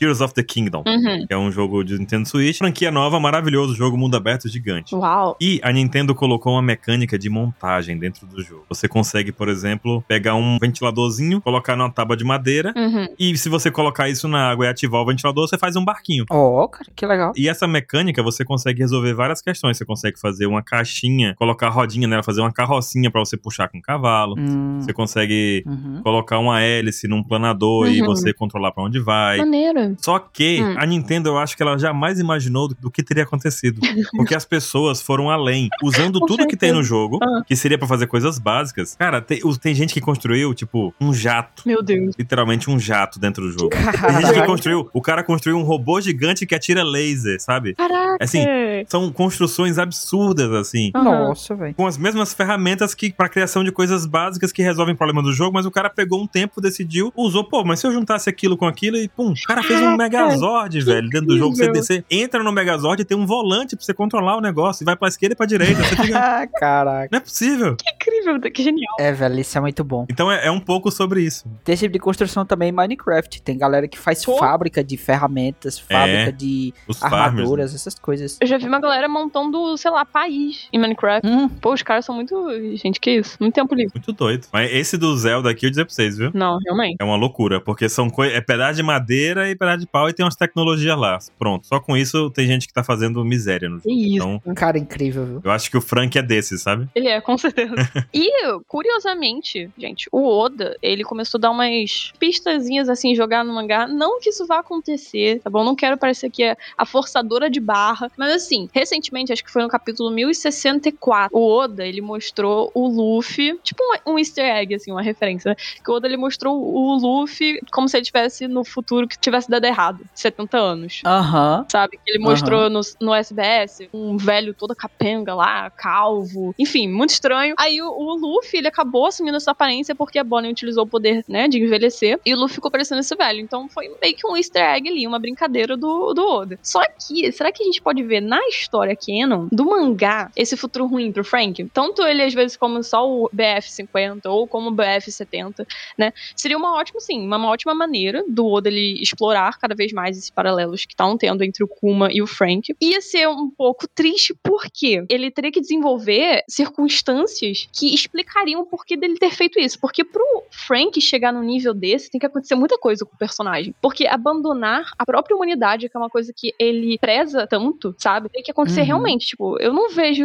Heroes 0.00 0.20
of 0.20 0.32
the 0.34 0.42
Kingdom. 0.42 0.82
Uhum. 0.86 1.26
Que 1.26 1.32
é 1.34 1.36
um 1.36 1.50
jogo 1.50 1.82
de 1.84 1.98
Nintendo 1.98 2.28
Switch. 2.28 2.58
Franquia 2.58 2.90
nova, 2.90 3.18
maravilhoso, 3.20 3.74
jogo 3.74 3.96
mundo 3.96 4.16
aberto 4.16 4.48
gigante. 4.48 4.94
Uau. 4.94 5.36
E 5.40 5.60
a 5.62 5.72
Nintendo 5.72 6.14
colocou 6.14 6.52
uma 6.54 6.62
mecânica 6.62 7.18
de 7.18 7.28
montagem 7.28 7.98
dentro 7.98 8.26
do 8.26 8.42
jogo. 8.42 8.64
Você 8.68 8.88
consegue, 8.88 9.32
por 9.34 9.48
exemplo, 9.48 10.02
pegar 10.08 10.34
um 10.34 10.58
ventiladorzinho, 10.60 11.40
colocar 11.40 11.76
numa 11.76 11.90
tábua 11.90 12.16
de 12.16 12.24
madeira. 12.24 12.72
Uhum. 12.76 13.06
E 13.18 13.36
se 13.36 13.48
você 13.48 13.70
colocar 13.70 14.08
isso 14.08 14.26
na 14.28 14.50
água 14.50 14.66
e 14.66 14.68
ativar 14.68 15.00
o 15.02 15.06
ventilador, 15.06 15.48
você 15.48 15.58
faz 15.58 15.76
um 15.76 15.84
barquinho. 15.84 16.24
Ó, 16.30 16.66
cara, 16.68 16.86
que 16.94 17.06
legal. 17.06 17.32
E 17.36 17.48
essa 17.48 17.66
mecânica 17.66 18.22
você 18.22 18.44
consegue 18.44 18.80
resolver 18.80 19.14
várias 19.14 19.40
questões. 19.42 19.76
Você 19.76 19.84
consegue 19.84 20.18
fazer 20.20 20.46
uma 20.46 20.62
caixinha, 20.62 21.34
colocar 21.36 21.66
a 21.66 21.70
rodinha 21.70 22.06
nela, 22.08 22.22
fazer 22.22 22.40
uma 22.40 22.52
carrocinha 22.52 23.10
pra 23.10 23.20
você 23.24 23.36
puxar 23.36 23.68
com 23.68 23.78
o 23.78 23.82
cavalo. 23.82 24.34
Hum. 24.38 24.78
Você 24.80 24.92
consegue 24.92 25.62
Uhum. 25.66 26.00
colocar 26.02 26.38
uma 26.38 26.60
hélice 26.62 27.08
num 27.08 27.22
planador 27.22 27.88
e 27.88 28.00
Uhum. 28.00 28.06
você 28.06 28.32
controlar 28.32 28.72
pra 28.72 28.84
onde 28.84 28.98
vai. 29.00 29.38
Maneiro. 29.38 29.96
Só 29.98 30.18
que 30.18 30.62
Hum. 30.62 30.74
a 30.78 30.86
Nintendo, 30.86 31.28
eu 31.30 31.38
acho 31.38 31.56
que 31.56 31.62
ela 31.62 31.76
jamais 31.78 32.18
imaginou 32.18 32.68
do, 32.68 32.74
do 32.74 32.90
que 32.90 33.02
teria 33.02 33.24
acontecido. 33.24 33.80
Porque 34.16 34.34
as 34.34 34.44
pessoas 34.44 35.00
foram 35.02 35.30
além, 35.30 35.68
usando 35.82 36.20
tudo 36.26 36.46
que 36.46 36.56
tem 36.56 36.72
no 36.72 36.82
jogo, 36.82 37.18
Ah. 37.22 37.42
que 37.46 37.56
seria 37.56 37.78
pra 37.78 37.88
fazer 37.88 38.06
coisas 38.06 38.38
básicas. 38.38 38.94
Cara, 38.96 39.20
tem, 39.24 39.40
tem 39.60 39.74
gente 39.74 39.92
que 39.94 40.00
construiu, 40.00 40.54
tipo, 40.54 40.94
um 41.00 41.12
jato. 41.12 41.62
Meu 41.66 41.82
Deus. 41.82 42.14
Literalmente 42.18 42.70
um 42.70 42.78
jato 42.78 43.18
dentro 43.18 43.42
do 43.44 43.50
jogo. 43.52 43.70
Tem 43.70 43.80
gente 43.82 43.92
que 43.92 44.00
Caraca. 44.32 44.46
construiu. 44.46 44.88
O 44.92 45.00
cara 45.02 45.22
construiu 45.22 45.56
um 45.58 45.62
robô 45.62 46.00
gigante 46.00 46.46
que 46.46 46.54
atira 46.54 46.82
laser, 46.82 47.40
sabe? 47.40 47.74
Caraca. 47.74 48.18
Assim, 48.22 48.44
São 48.88 49.10
construções 49.12 49.78
absurdas, 49.78 50.52
assim. 50.52 50.90
Nossa, 50.94 51.54
velho. 51.54 51.74
Com 51.74 51.86
as 51.86 51.96
mesmas 51.98 52.32
ferramentas 52.34 52.94
que 52.94 53.12
pra 53.12 53.28
criação 53.28 53.64
de 53.64 53.72
coisas 53.72 54.06
básicas 54.06 54.52
que 54.52 54.62
resolvem 54.62 54.94
problema 54.94 55.22
do 55.22 55.32
jogo, 55.32 55.52
mas 55.54 55.66
o 55.66 55.70
cara 55.70 55.88
pegou 55.90 56.22
um 56.22 56.26
tempo, 56.26 56.60
decidiu, 56.60 57.12
usou, 57.16 57.44
pô, 57.44 57.64
mas 57.64 57.80
se 57.80 57.86
eu 57.86 57.92
juntasse 57.92 58.28
aquilo 58.28 58.56
com 58.56 58.66
aquilo 58.66 58.96
e 58.96 59.08
pum, 59.08 59.32
o 59.32 59.46
cara 59.46 59.62
fez 59.62 59.80
um 59.80 59.96
Megazord, 59.96 60.80
velho, 60.80 61.08
dentro 61.08 61.26
do 61.28 61.38
jogo. 61.38 61.54
Você, 61.56 61.64
incrível. 61.64 61.82
você 61.82 62.04
entra 62.10 62.42
no 62.42 62.52
Megazord 62.52 63.02
e 63.02 63.04
tem 63.04 63.16
um 63.16 63.26
volante 63.26 63.76
pra 63.76 63.84
você 63.84 63.94
controlar 63.94 64.36
o 64.36 64.40
negócio, 64.40 64.82
e 64.82 64.84
vai 64.84 64.96
pra 64.96 65.08
esquerda 65.08 65.32
e 65.34 65.36
pra 65.36 65.46
direita. 65.46 65.82
Você 65.82 65.96
fica, 65.96 66.18
Ah, 66.18 66.46
caraca. 66.58 67.08
não 67.10 67.16
é 67.16 67.20
possível. 67.20 67.76
Que 67.76 67.90
incrível, 67.90 68.40
que 68.40 68.62
genial. 68.62 68.94
É, 69.00 69.12
velho, 69.14 69.38
isso 69.40 69.56
é 69.56 69.60
muito 69.60 69.82
bom. 69.84 70.06
Então 70.10 70.30
é, 70.30 70.46
é 70.46 70.50
um 70.50 70.60
pouco 70.60 70.90
sobre 70.90 71.22
isso. 71.22 71.44
Tem 71.64 71.72
esse 71.74 71.84
tipo 71.84 71.92
de 71.92 71.98
construção 71.98 72.44
também 72.44 72.68
em 72.68 72.72
Minecraft. 72.72 73.42
Tem 73.42 73.56
galera 73.56 73.86
que 73.88 73.98
faz 73.98 74.24
Pô. 74.24 74.36
fábrica 74.38 74.82
de 74.84 74.96
ferramentas, 74.96 75.78
fábrica 75.78 76.28
É, 76.28 76.32
de 76.32 76.72
Os 76.88 76.98
farmers. 76.98 77.20
né? 77.20 77.26
armaduras, 77.40 77.74
essas 77.74 77.94
coisas. 77.98 78.38
Eu 78.40 78.46
já 78.46 78.58
vi 78.58 78.66
uma 78.66 78.80
galera 78.80 79.08
montando, 79.08 79.76
sei 79.76 79.90
lá, 79.90 80.04
país 80.04 80.68
em 80.72 80.78
Minecraft. 80.78 81.26
Hum, 81.26 81.48
Pô, 81.48 81.72
os 81.72 81.82
caras 81.82 82.04
são 82.04 82.14
muito. 82.14 82.34
Gente, 82.76 83.00
que 83.00 83.10
isso? 83.18 83.36
Muito 83.40 83.54
tempo 83.54 83.74
livre. 83.74 83.92
Muito 83.94 84.12
doido. 84.12 84.46
Mas 84.52 84.70
esse 84.72 84.96
do 84.96 85.16
Zelda 85.16 85.50
aqui, 85.50 85.66
eu 85.66 85.70
dizer 85.70 85.84
pra 85.84 85.94
vocês, 85.94 86.16
viu? 86.18 86.30
Não, 86.34 86.58
realmente. 86.64 86.96
É 87.00 87.04
uma 87.04 87.16
loucura, 87.16 87.60
porque 87.60 87.88
são 87.88 88.08
coi- 88.10 88.32
é 88.32 88.40
pedaço 88.40 88.76
de 88.76 88.82
madeira 88.82 89.48
e 89.50 89.56
pedaço 89.56 89.80
de 89.80 89.86
pau 89.86 90.08
e 90.08 90.12
tem 90.12 90.24
umas 90.24 90.36
tecnologias 90.36 90.98
lá. 90.98 91.18
Pronto. 91.38 91.66
Só 91.66 91.78
com 91.80 91.96
isso 91.96 92.30
tem 92.30 92.46
gente 92.46 92.66
que 92.66 92.72
tá 92.72 92.82
fazendo 92.82 93.24
miséria 93.24 93.68
no 93.68 93.76
jogo. 93.76 93.88
Que 93.88 93.94
isso. 93.94 94.16
Então, 94.16 94.42
um 94.46 94.54
cara 94.54 94.78
incrível, 94.78 95.24
viu? 95.24 95.40
eu 95.44 95.50
acho 95.50 95.70
que 95.70 95.76
o 95.76 95.80
Frank 95.80 96.16
é 96.18 96.22
desses, 96.22 96.62
sabe? 96.62 96.88
Ele 96.94 97.08
é, 97.08 97.20
com 97.20 97.36
certeza. 97.38 97.74
e, 98.12 98.46
curiosamente, 98.94 99.70
gente, 99.76 100.08
o 100.12 100.26
Oda, 100.26 100.76
ele 100.80 101.04
começou 101.04 101.38
a 101.38 101.42
dar 101.42 101.50
umas 101.50 102.12
pistazinhas 102.18 102.88
assim, 102.88 103.14
jogar 103.14 103.44
no 103.44 103.52
mangá. 103.52 103.86
Não 103.86 104.20
que 104.20 104.30
isso 104.30 104.46
vá 104.46 104.58
acontecer, 104.58 105.40
tá 105.40 105.50
bom? 105.50 105.64
Não 105.64 105.74
quero 105.74 105.98
parecer 105.98 106.30
que 106.30 106.42
é 106.42 106.56
a 106.76 106.86
forçadora 106.86 107.50
de 107.50 107.60
barra. 107.60 108.10
Mas 108.16 108.32
assim, 108.32 108.68
recentemente, 108.72 109.32
acho 109.32 109.44
que 109.44 109.50
foi 109.50 109.62
no 109.62 109.68
capítulo 109.68 110.10
1064, 110.10 111.36
o 111.36 111.46
Oda, 111.46 111.86
ele 111.86 112.00
mostrou 112.00 112.70
o 112.74 112.86
Luffy, 112.86 113.58
tipo 113.62 113.82
um, 113.82 114.12
um 114.12 114.18
easter 114.18 114.44
egg, 114.44 114.74
assim, 114.74 114.90
uma 114.90 115.02
referência, 115.02 115.50
né? 115.50 115.56
Que 115.84 115.90
o 115.90 115.94
Oda, 115.94 116.06
ele 116.06 116.16
mostrou 116.16 116.56
o 116.56 116.94
Luffy 116.94 117.60
como 117.72 117.88
se 117.88 117.96
ele 117.96 118.04
tivesse 118.04 118.46
no 118.46 118.64
futuro 118.64 119.08
que 119.08 119.18
tivesse 119.18 119.50
dado 119.50 119.64
errado, 119.64 120.04
70 120.14 120.56
anos. 120.56 121.02
Aham. 121.04 121.66
Sabe? 121.70 121.98
Que 122.04 122.12
ele 122.12 122.18
mostrou 122.22 122.70
no, 122.70 122.80
no 123.00 123.14
SBS 123.14 123.88
um 123.92 124.16
velho 124.16 124.54
todo 124.54 124.74
capenga 124.74 125.34
lá, 125.34 125.70
calvo. 125.70 126.54
Enfim, 126.58 126.88
muito 126.88 127.10
estranho. 127.10 127.54
Aí 127.58 127.80
o, 127.82 127.88
o 127.88 128.14
Luffy, 128.14 128.58
ele 128.58 128.68
acabou 128.68 128.83
assumindo 129.06 129.36
essa 129.36 129.50
aparência 129.50 129.94
porque 129.94 130.18
a 130.18 130.24
Bonnie 130.24 130.50
utilizou 130.50 130.84
o 130.84 130.86
poder, 130.86 131.24
né, 131.28 131.48
de 131.48 131.58
envelhecer. 131.58 132.18
E 132.24 132.34
o 132.34 132.38
Luffy 132.38 132.56
ficou 132.56 132.70
parecendo 132.70 133.00
esse 133.00 133.14
velho. 133.14 133.40
Então 133.40 133.68
foi 133.68 133.90
meio 134.00 134.14
que 134.14 134.26
um 134.26 134.36
easter 134.36 134.62
egg 134.62 134.88
ali, 134.88 135.06
uma 135.06 135.18
brincadeira 135.18 135.76
do, 135.76 136.12
do 136.14 136.26
Oda. 136.26 136.58
Só 136.62 136.80
que, 136.84 137.30
será 137.32 137.52
que 137.52 137.62
a 137.62 137.66
gente 137.66 137.80
pode 137.82 138.02
ver 138.02 138.20
na 138.20 138.40
história 138.48 138.96
canon 138.96 139.48
do 139.50 139.64
mangá 139.64 140.30
esse 140.36 140.56
futuro 140.56 140.86
ruim 140.86 141.12
pro 141.12 141.24
Frank? 141.24 141.64
Tanto 141.72 142.02
ele, 142.02 142.22
às 142.22 142.34
vezes, 142.34 142.56
como 142.56 142.82
só 142.82 143.08
o 143.08 143.28
BF-50 143.34 144.26
ou 144.26 144.46
como 144.46 144.70
o 144.70 144.74
BF-70, 144.74 145.66
né? 145.96 146.12
Seria 146.36 146.56
uma 146.56 146.76
ótima, 146.76 147.00
sim, 147.00 147.24
uma, 147.26 147.44
ótima 147.48 147.74
maneira 147.74 148.24
do 148.28 148.46
Oda 148.46 148.68
ele 148.68 149.00
explorar 149.02 149.58
cada 149.58 149.74
vez 149.74 149.92
mais 149.92 150.16
esses 150.16 150.30
paralelos 150.30 150.84
que 150.84 150.92
estão 150.92 151.16
tendo 151.16 151.42
entre 151.42 151.62
o 151.62 151.68
Kuma 151.68 152.08
e 152.12 152.22
o 152.22 152.26
Frank. 152.26 152.74
Ia 152.80 153.00
ser 153.00 153.28
um 153.28 153.50
pouco 153.50 153.86
triste 153.88 154.34
porque 154.42 155.04
ele 155.08 155.30
teria 155.30 155.52
que 155.52 155.60
desenvolver 155.60 156.42
circunstâncias 156.48 157.68
que 157.72 157.94
explicariam 157.94 158.64
porquê 158.76 158.96
dele 158.96 159.16
ter 159.18 159.30
feito 159.30 159.58
isso. 159.60 159.78
Porque 159.80 160.02
pro 160.04 160.24
Frank 160.50 161.00
chegar 161.00 161.32
no 161.32 161.42
nível 161.42 161.72
desse, 161.72 162.10
tem 162.10 162.18
que 162.18 162.26
acontecer 162.26 162.54
muita 162.54 162.78
coisa 162.78 163.04
com 163.04 163.14
o 163.14 163.18
personagem. 163.18 163.74
Porque 163.80 164.06
abandonar 164.06 164.90
a 164.98 165.04
própria 165.06 165.36
humanidade, 165.36 165.88
que 165.88 165.96
é 165.96 166.00
uma 166.00 166.10
coisa 166.10 166.32
que 166.36 166.52
ele 166.58 166.98
preza 166.98 167.46
tanto, 167.46 167.94
sabe? 167.98 168.28
Tem 168.28 168.42
que 168.42 168.50
acontecer 168.50 168.80
Uhum. 168.80 168.86
realmente. 168.86 169.26
Tipo, 169.26 169.58
eu 169.60 169.72
não 169.72 169.90
vejo. 169.90 170.24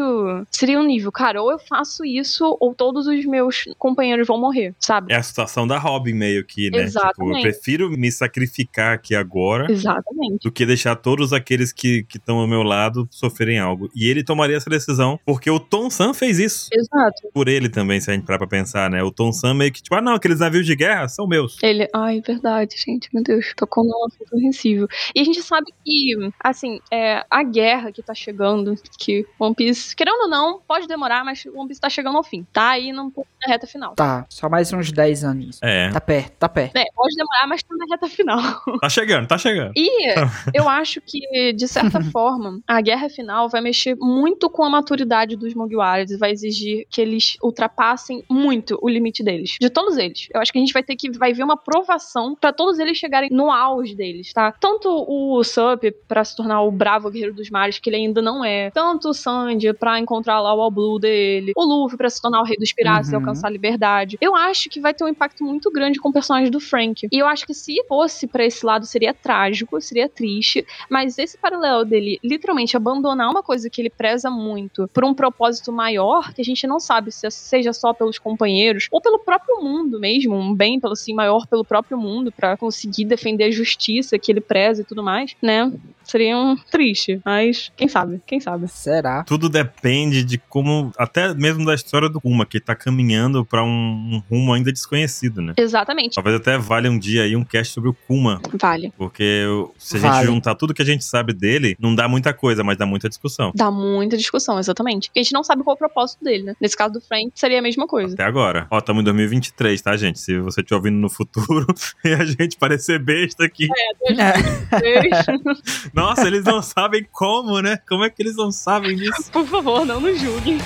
Seria 0.52 0.80
um 0.80 0.84
nível, 0.84 1.12
cara, 1.12 1.41
ou 1.41 1.52
eu 1.52 1.60
faço 1.60 2.04
isso, 2.06 2.58
ou 2.60 2.74
todos 2.74 3.06
os 3.08 3.26
meus 3.26 3.66
companheiros 3.78 4.28
vão 4.28 4.39
morrer, 4.39 4.74
sabe? 4.80 5.14
É 5.14 5.18
a 5.18 5.24
situação 5.24 5.68
da 5.68 5.78
Robin 5.78 6.14
meio 6.14 6.43
que, 6.45 6.70
né? 6.72 6.86
Tipo, 6.88 7.00
eu 7.00 7.04
Exatamente. 7.04 7.41
prefiro 7.41 7.89
me 7.91 8.12
sacrificar 8.12 8.93
aqui 8.93 9.14
agora 9.16 9.72
Exatamente. 9.72 10.43
do 10.43 10.52
que 10.52 10.66
deixar 10.66 10.95
todos 10.95 11.34
aqueles 11.34 11.72
que 11.72 12.06
estão 12.14 12.39
ao 12.39 12.47
meu 12.47 12.64
lado 12.64 13.08
sofrerem 13.12 13.60
algo. 13.60 13.89
E 13.95 14.08
ele 14.08 14.24
tomaria 14.24 14.56
essa 14.58 14.70
decisão 14.70 15.20
porque 15.26 15.50
o 15.50 15.60
Tom 15.60 15.89
Sam 15.89 16.14
fez 16.14 16.39
isso. 16.39 16.70
Exato. 16.74 17.30
Por 17.34 17.47
ele 17.47 17.70
também, 17.70 18.00
se 18.00 18.10
a 18.10 18.14
gente 18.14 18.26
parar 18.26 18.38
pra 18.39 18.47
pensar, 18.47 18.89
né? 18.89 19.03
O 19.03 19.11
Tom 19.11 19.31
Sam 19.31 19.53
meio 19.53 19.71
que 19.71 19.83
tipo, 19.83 19.95
ah, 19.95 20.01
não, 20.01 20.13
aqueles 20.13 20.39
navios 20.39 20.65
de 20.65 20.75
guerra 20.75 21.07
são 21.07 21.27
meus. 21.27 21.57
Ele, 21.61 21.87
ai, 21.93 22.21
verdade, 22.21 22.75
gente, 22.77 23.09
meu 23.13 23.23
Deus, 23.23 23.53
tocou 23.55 23.83
num 23.83 24.05
assunto 24.05 24.39
sensível. 24.39 24.87
E 25.15 25.19
a 25.19 25.23
gente 25.23 25.41
sabe 25.43 25.67
que, 25.85 26.15
assim, 26.39 26.79
é, 26.91 27.23
a 27.29 27.43
guerra 27.43 27.91
que 27.91 28.01
tá 28.01 28.13
chegando, 28.13 28.75
que 28.97 29.25
One 29.39 29.53
Piece, 29.53 29.95
querendo 29.95 30.23
ou 30.23 30.29
não, 30.29 30.59
pode 30.67 30.87
demorar, 30.87 31.23
mas 31.23 31.45
One 31.45 31.67
Piece 31.67 31.81
tá 31.81 31.89
chegando 31.89 32.17
ao 32.17 32.23
fim. 32.23 32.45
Tá 32.51 32.69
aí 32.69 32.91
não 32.91 33.11
na 33.15 33.53
reta 33.53 33.67
final. 33.67 33.93
Tá, 33.95 34.25
só 34.29 34.49
mais 34.49 34.71
uns 34.73 34.91
10 34.91 35.23
aninhos. 35.23 35.59
É, 35.61 35.89
Tá 35.91 36.01
perto, 36.01 36.31
tá 36.37 36.49
perto. 36.49 36.75
É, 36.75 36.85
pode 36.95 37.15
demorar, 37.15 37.47
mas 37.47 37.61
tá 37.61 37.75
na 37.75 37.85
reta 37.89 38.07
final. 38.07 38.39
tá 38.81 38.89
chegando, 38.89 39.27
tá 39.27 39.37
chegando. 39.37 39.73
E 39.75 40.13
eu 40.53 40.67
acho 40.67 41.01
que, 41.01 41.53
de 41.53 41.67
certa 41.67 42.01
forma, 42.11 42.59
a 42.67 42.81
guerra 42.81 43.09
final 43.09 43.49
vai 43.49 43.61
mexer 43.61 43.95
muito 43.95 44.49
com 44.49 44.63
a 44.63 44.69
maturidade 44.69 45.35
dos 45.35 45.53
Mugiwaras 45.53 46.11
e 46.11 46.17
vai 46.17 46.31
exigir 46.31 46.85
que 46.89 47.01
eles 47.01 47.37
ultrapassem 47.43 48.23
muito 48.30 48.77
o 48.82 48.89
limite 48.89 49.23
deles. 49.23 49.55
De 49.59 49.69
todos 49.69 49.97
eles. 49.97 50.27
Eu 50.34 50.39
acho 50.41 50.51
que 50.51 50.57
a 50.57 50.61
gente 50.61 50.73
vai 50.73 50.84
ter 50.84 50.95
que 50.95 51.09
vai 51.17 51.34
ver 51.34 51.43
uma 51.43 51.57
provação 51.57 52.36
pra 52.36 52.53
todos 52.53 52.80
eles 52.80 52.97
chegarem 52.97 53.30
no 53.32 53.51
auge 53.51 53.95
deles, 53.95 54.32
tá? 54.34 54.51
Tanto 54.51 54.89
o 55.07 55.43
Sup 55.43 55.84
pra 56.07 56.23
se 56.23 56.36
tornar 56.36 56.61
o 56.61 56.71
bravo 56.71 57.09
guerreiro 57.09 57.34
dos 57.34 57.49
mares, 57.49 57.80
que 57.80 57.89
ele 57.89 57.97
ainda 57.97 58.21
não 58.21 58.43
é. 58.43 58.69
Tanto 58.71 59.09
o 59.09 59.13
Sandy 59.13 59.73
pra 59.73 59.99
encontrar 59.99 60.39
lá 60.41 60.53
o 60.53 60.61
All 60.61 60.71
Blue 60.71 60.99
dele. 60.99 61.53
O 61.55 61.63
Luffy 61.63 61.97
pra 61.97 62.09
se 62.09 62.21
tornar 62.21 62.41
o 62.41 62.45
rei 62.45 62.57
dos 62.57 62.71
piratas 62.73 63.07
e 63.07 63.15
Uhum. 63.15 63.19
alcançar 63.19 63.47
a 63.47 63.51
liberdade. 63.51 64.17
Eu 64.21 64.36
acho 64.36 64.69
que 64.69 64.80
vai 64.80 64.93
ter 64.93 65.03
um 65.03 65.07
impacto 65.07 65.43
muito 65.43 65.71
grande 65.71 65.99
com 65.99 66.09
o 66.09 66.13
personagem 66.13 66.51
do 66.51 66.59
Frank. 66.59 67.07
E 67.11 67.17
eu 67.17 67.27
acho 67.27 67.45
que 67.47 67.53
se 67.53 67.75
fosse 67.88 68.27
pra 68.27 68.45
esse 68.45 68.65
lado 68.65 68.86
seria 68.86 69.13
trágico, 69.13 69.80
seria 69.82 70.07
triste, 70.07 70.65
mas 70.89 71.17
esse 71.17 71.38
paralelo 71.38 71.84
dele 71.86 72.19
literalmente 72.23 72.77
abandonar 72.77 73.30
uma 73.30 73.41
coisa 73.41 73.69
que 73.69 73.82
ele 73.82 73.89
preza 73.89 74.30
muito 74.30 74.88
por 74.93 75.03
um 75.03 75.13
propósito 75.13 75.71
maior, 75.71 76.34
que 76.34 76.41
a 76.41 76.45
gente 76.45 76.67
não 76.67 76.80
sabe 76.80 77.11
se 77.11 77.30
seja 77.32 77.73
só 77.73 77.93
pelos 77.93 78.18
companheiros 78.20 78.88
ou 78.91 79.01
pelo 79.01 79.20
próprio 79.20 79.61
mundo 79.61 79.99
mesmo, 79.99 80.36
um 80.36 80.53
bem 80.53 80.80
pelo 80.80 80.93
assim 80.93 81.13
maior 81.13 81.47
pelo 81.47 81.65
próprio 81.65 81.97
mundo 81.97 82.32
pra 82.32 82.57
conseguir 82.57 83.05
defender 83.05 83.45
a 83.45 83.51
justiça 83.51 84.20
que 84.20 84.32
ele 84.32 84.41
preza 84.41 84.82
e 84.82 84.86
tudo 84.86 85.03
mais, 85.03 85.36
né? 85.41 85.72
Seria 86.10 86.36
um 86.36 86.55
triste, 86.55 87.22
mas 87.24 87.72
quem 87.78 87.88
sabe? 87.88 88.20
Quem 88.26 88.39
sabe? 88.39 88.68
Será? 88.68 89.24
Tudo 89.24 89.47
depende 89.47 90.24
de 90.24 90.39
como, 90.39 90.91
até 90.97 91.36
mesmo 91.36 91.64
da 91.64 91.76
história 91.76 92.10
do 92.10 92.20
Kuma, 92.20 92.47
que 92.47 92.60
tá 92.60 92.76
caminhando 92.76 93.45
pra 93.45 93.64
um, 93.64 93.68
um 93.70 94.24
rumo 94.28 94.53
ainda 94.53 94.72
desconhecido, 94.72 95.39
né? 95.39 95.53
Exatamente. 95.55 96.16
Talvez 96.16 96.36
até 96.36 96.57
valha 96.57 96.89
um 96.89 96.97
dia 96.97 97.24
aí 97.24 97.36
um 97.36 97.43
cast 97.43 97.74
sobre 97.74 97.91
o 97.91 97.93
Kuma, 98.07 98.41
Vale. 98.53 98.91
porque 98.97 99.43
se 99.78 99.97
a 99.97 99.99
Vale. 99.99 100.16
gente 100.16 100.26
juntar 100.34 100.55
tudo 100.55 100.74
que 100.74 100.82
a 100.82 100.86
gente 100.86 101.05
sabe 101.05 101.32
dele, 101.32 101.76
não 101.80 101.93
dá 101.93 102.07
muita 102.07 102.34
coisa, 102.34 102.64
mas 102.64 102.76
dá 102.76 102.88
muita 102.88 103.07
discussão. 103.07 103.51
Dá 103.53 103.70
muita 103.70 104.18
discussão, 104.18 104.57
exatamente. 104.57 105.10
Porque 105.10 105.20
a 105.20 105.24
gente 105.24 105.34
não 105.34 105.43
sabe 105.43 105.64
qual 105.64 105.74
é 105.74 105.76
o 105.76 105.78
propósito 105.78 106.24
dele, 106.24 106.43
né? 106.43 106.55
Nesse 106.60 106.76
caso 106.76 106.93
do 106.93 107.01
Frank, 107.01 107.30
seria 107.36 107.60
a 107.60 107.62
mesma 107.62 107.86
coisa. 107.86 108.16
Até 108.16 108.24
agora. 108.24 108.66
Ó, 108.72 108.80
estamos 108.80 109.01
em 109.01 109.05
2023, 109.05 109.80
tá, 109.80 109.95
gente? 109.95 110.20
Se 110.20 110.39
você 110.39 110.62
estiver 110.62 110.78
ouvindo 110.78 110.97
no 110.97 111.10
futuro 111.10 111.68
e 112.03 112.14
a 112.14 112.26
gente 112.26 112.57
parecer 112.57 112.97
besta 112.97 113.45
aqui. 113.45 113.68
Nossa, 116.00 116.26
eles 116.28 116.45
não 116.45 116.62
sabem 116.62 117.06
como, 117.12 117.62
né? 117.62 117.78
Como 117.88 118.06
é 118.06 118.10
que 118.10 118.22
eles 118.22 118.38
não 118.38 118.54
sabem 118.54 118.95
disso? 118.95 119.30
Por 119.34 119.45
favor, 119.45 119.86
não 119.86 120.00
nos 120.00 120.18
julguem. 120.18 120.58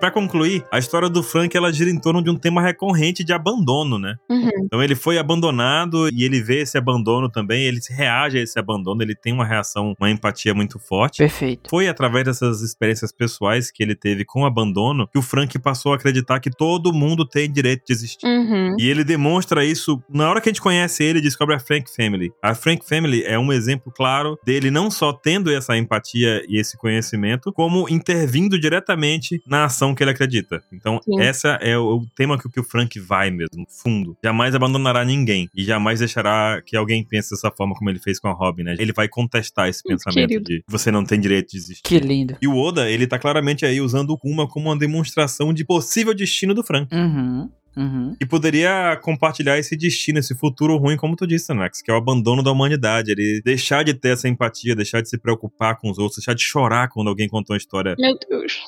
Pra 0.00 0.10
concluir, 0.10 0.64
a 0.72 0.78
história 0.78 1.10
do 1.10 1.22
Frank 1.22 1.54
ela 1.54 1.70
gira 1.70 1.90
em 1.90 2.00
torno 2.00 2.22
de 2.22 2.30
um 2.30 2.36
tema 2.36 2.62
recorrente 2.62 3.22
de 3.22 3.34
abandono, 3.34 3.98
né? 3.98 4.16
Uhum. 4.30 4.50
Então 4.64 4.82
ele 4.82 4.94
foi 4.94 5.18
abandonado 5.18 6.08
e 6.08 6.24
ele 6.24 6.40
vê 6.40 6.60
esse 6.62 6.78
abandono 6.78 7.28
também, 7.28 7.64
ele 7.64 7.80
reage 7.90 8.38
a 8.38 8.42
esse 8.42 8.58
abandono, 8.58 9.02
ele 9.02 9.14
tem 9.14 9.32
uma 9.32 9.44
reação, 9.44 9.94
uma 10.00 10.10
empatia 10.10 10.54
muito 10.54 10.78
forte. 10.78 11.18
Perfeito. 11.18 11.68
Foi 11.68 11.86
através 11.86 12.24
dessas 12.24 12.62
experiências 12.62 13.12
pessoais 13.12 13.70
que 13.70 13.82
ele 13.82 13.94
teve 13.94 14.24
com 14.24 14.42
o 14.42 14.46
abandono 14.46 15.06
que 15.06 15.18
o 15.18 15.22
Frank 15.22 15.58
passou 15.58 15.92
a 15.92 15.96
acreditar 15.96 16.40
que 16.40 16.50
todo 16.50 16.92
mundo 16.92 17.26
tem 17.26 17.50
direito 17.50 17.84
de 17.86 17.92
existir. 17.92 18.26
Uhum. 18.26 18.76
E 18.78 18.88
ele 18.88 19.04
demonstra 19.04 19.64
isso 19.64 20.02
na 20.08 20.30
hora 20.30 20.40
que 20.40 20.48
a 20.48 20.52
gente 20.52 20.62
conhece 20.62 21.04
ele, 21.04 21.20
descobre 21.20 21.54
a 21.54 21.60
Frank 21.60 21.94
Family. 21.94 22.32
A 22.42 22.54
Frank 22.54 22.88
Family 22.88 23.22
é 23.24 23.38
um 23.38 23.52
exemplo 23.52 23.92
claro 23.94 24.38
dele 24.44 24.70
não 24.70 24.90
só 24.90 25.12
tendo 25.12 25.52
essa 25.52 25.76
empatia 25.76 26.42
e 26.48 26.58
esse 26.58 26.78
conhecimento, 26.78 27.52
como 27.52 27.86
intervindo 27.88 28.58
diretamente 28.58 29.42
na 29.46 29.64
ação 29.64 29.89
que 29.94 30.02
ele 30.02 30.10
acredita. 30.10 30.62
Então, 30.72 31.00
Sim. 31.04 31.20
essa 31.20 31.58
é 31.60 31.76
o, 31.76 31.98
o 31.98 32.06
tema 32.16 32.38
que, 32.38 32.48
que 32.48 32.60
o 32.60 32.64
Frank 32.64 32.98
vai 33.00 33.30
mesmo, 33.30 33.64
fundo. 33.68 34.16
Jamais 34.24 34.54
abandonará 34.54 35.04
ninguém 35.04 35.48
e 35.54 35.64
jamais 35.64 35.98
deixará 35.98 36.60
que 36.64 36.76
alguém 36.76 37.04
pense 37.04 37.30
dessa 37.30 37.50
forma 37.50 37.74
como 37.74 37.90
ele 37.90 37.98
fez 37.98 38.18
com 38.20 38.28
a 38.28 38.32
Robin, 38.32 38.62
né? 38.64 38.74
Ele 38.78 38.92
vai 38.92 39.08
contestar 39.08 39.68
esse 39.68 39.80
Hum, 39.86 39.90
pensamento 39.90 40.28
querido. 40.28 40.44
de 40.44 40.64
você 40.68 40.90
não 40.90 41.04
tem 41.04 41.18
direito 41.20 41.50
de 41.50 41.56
existir. 41.58 41.82
Que 41.82 41.98
lindo. 41.98 42.36
E 42.40 42.46
o 42.48 42.56
Oda, 42.56 42.88
ele 42.90 43.06
tá 43.06 43.18
claramente 43.18 43.64
aí 43.66 43.80
usando 43.80 44.10
o 44.10 44.18
Kuma 44.18 44.46
como 44.46 44.68
uma 44.68 44.76
demonstração 44.78 45.52
de 45.52 45.64
possível 45.64 46.14
destino 46.14 46.54
do 46.54 46.62
Frank. 46.62 46.94
Uhum. 46.94 47.50
Uhum. 47.76 48.16
E 48.20 48.26
poderia 48.26 48.98
compartilhar 49.02 49.58
esse 49.58 49.76
destino, 49.76 50.18
esse 50.18 50.34
futuro 50.34 50.76
ruim, 50.76 50.96
como 50.96 51.16
tu 51.16 51.26
disse, 51.26 51.52
Max, 51.54 51.80
que 51.82 51.90
é 51.90 51.94
o 51.94 51.96
abandono 51.96 52.42
da 52.42 52.50
humanidade. 52.50 53.12
Ele 53.12 53.40
deixar 53.44 53.84
de 53.84 53.94
ter 53.94 54.10
essa 54.10 54.28
empatia, 54.28 54.74
deixar 54.74 55.00
de 55.00 55.08
se 55.08 55.18
preocupar 55.18 55.78
com 55.78 55.90
os 55.90 55.98
outros, 55.98 56.18
deixar 56.18 56.34
de 56.34 56.42
chorar 56.42 56.88
quando 56.88 57.08
alguém 57.08 57.28
contou 57.28 57.54
uma 57.54 57.58
história 57.58 57.94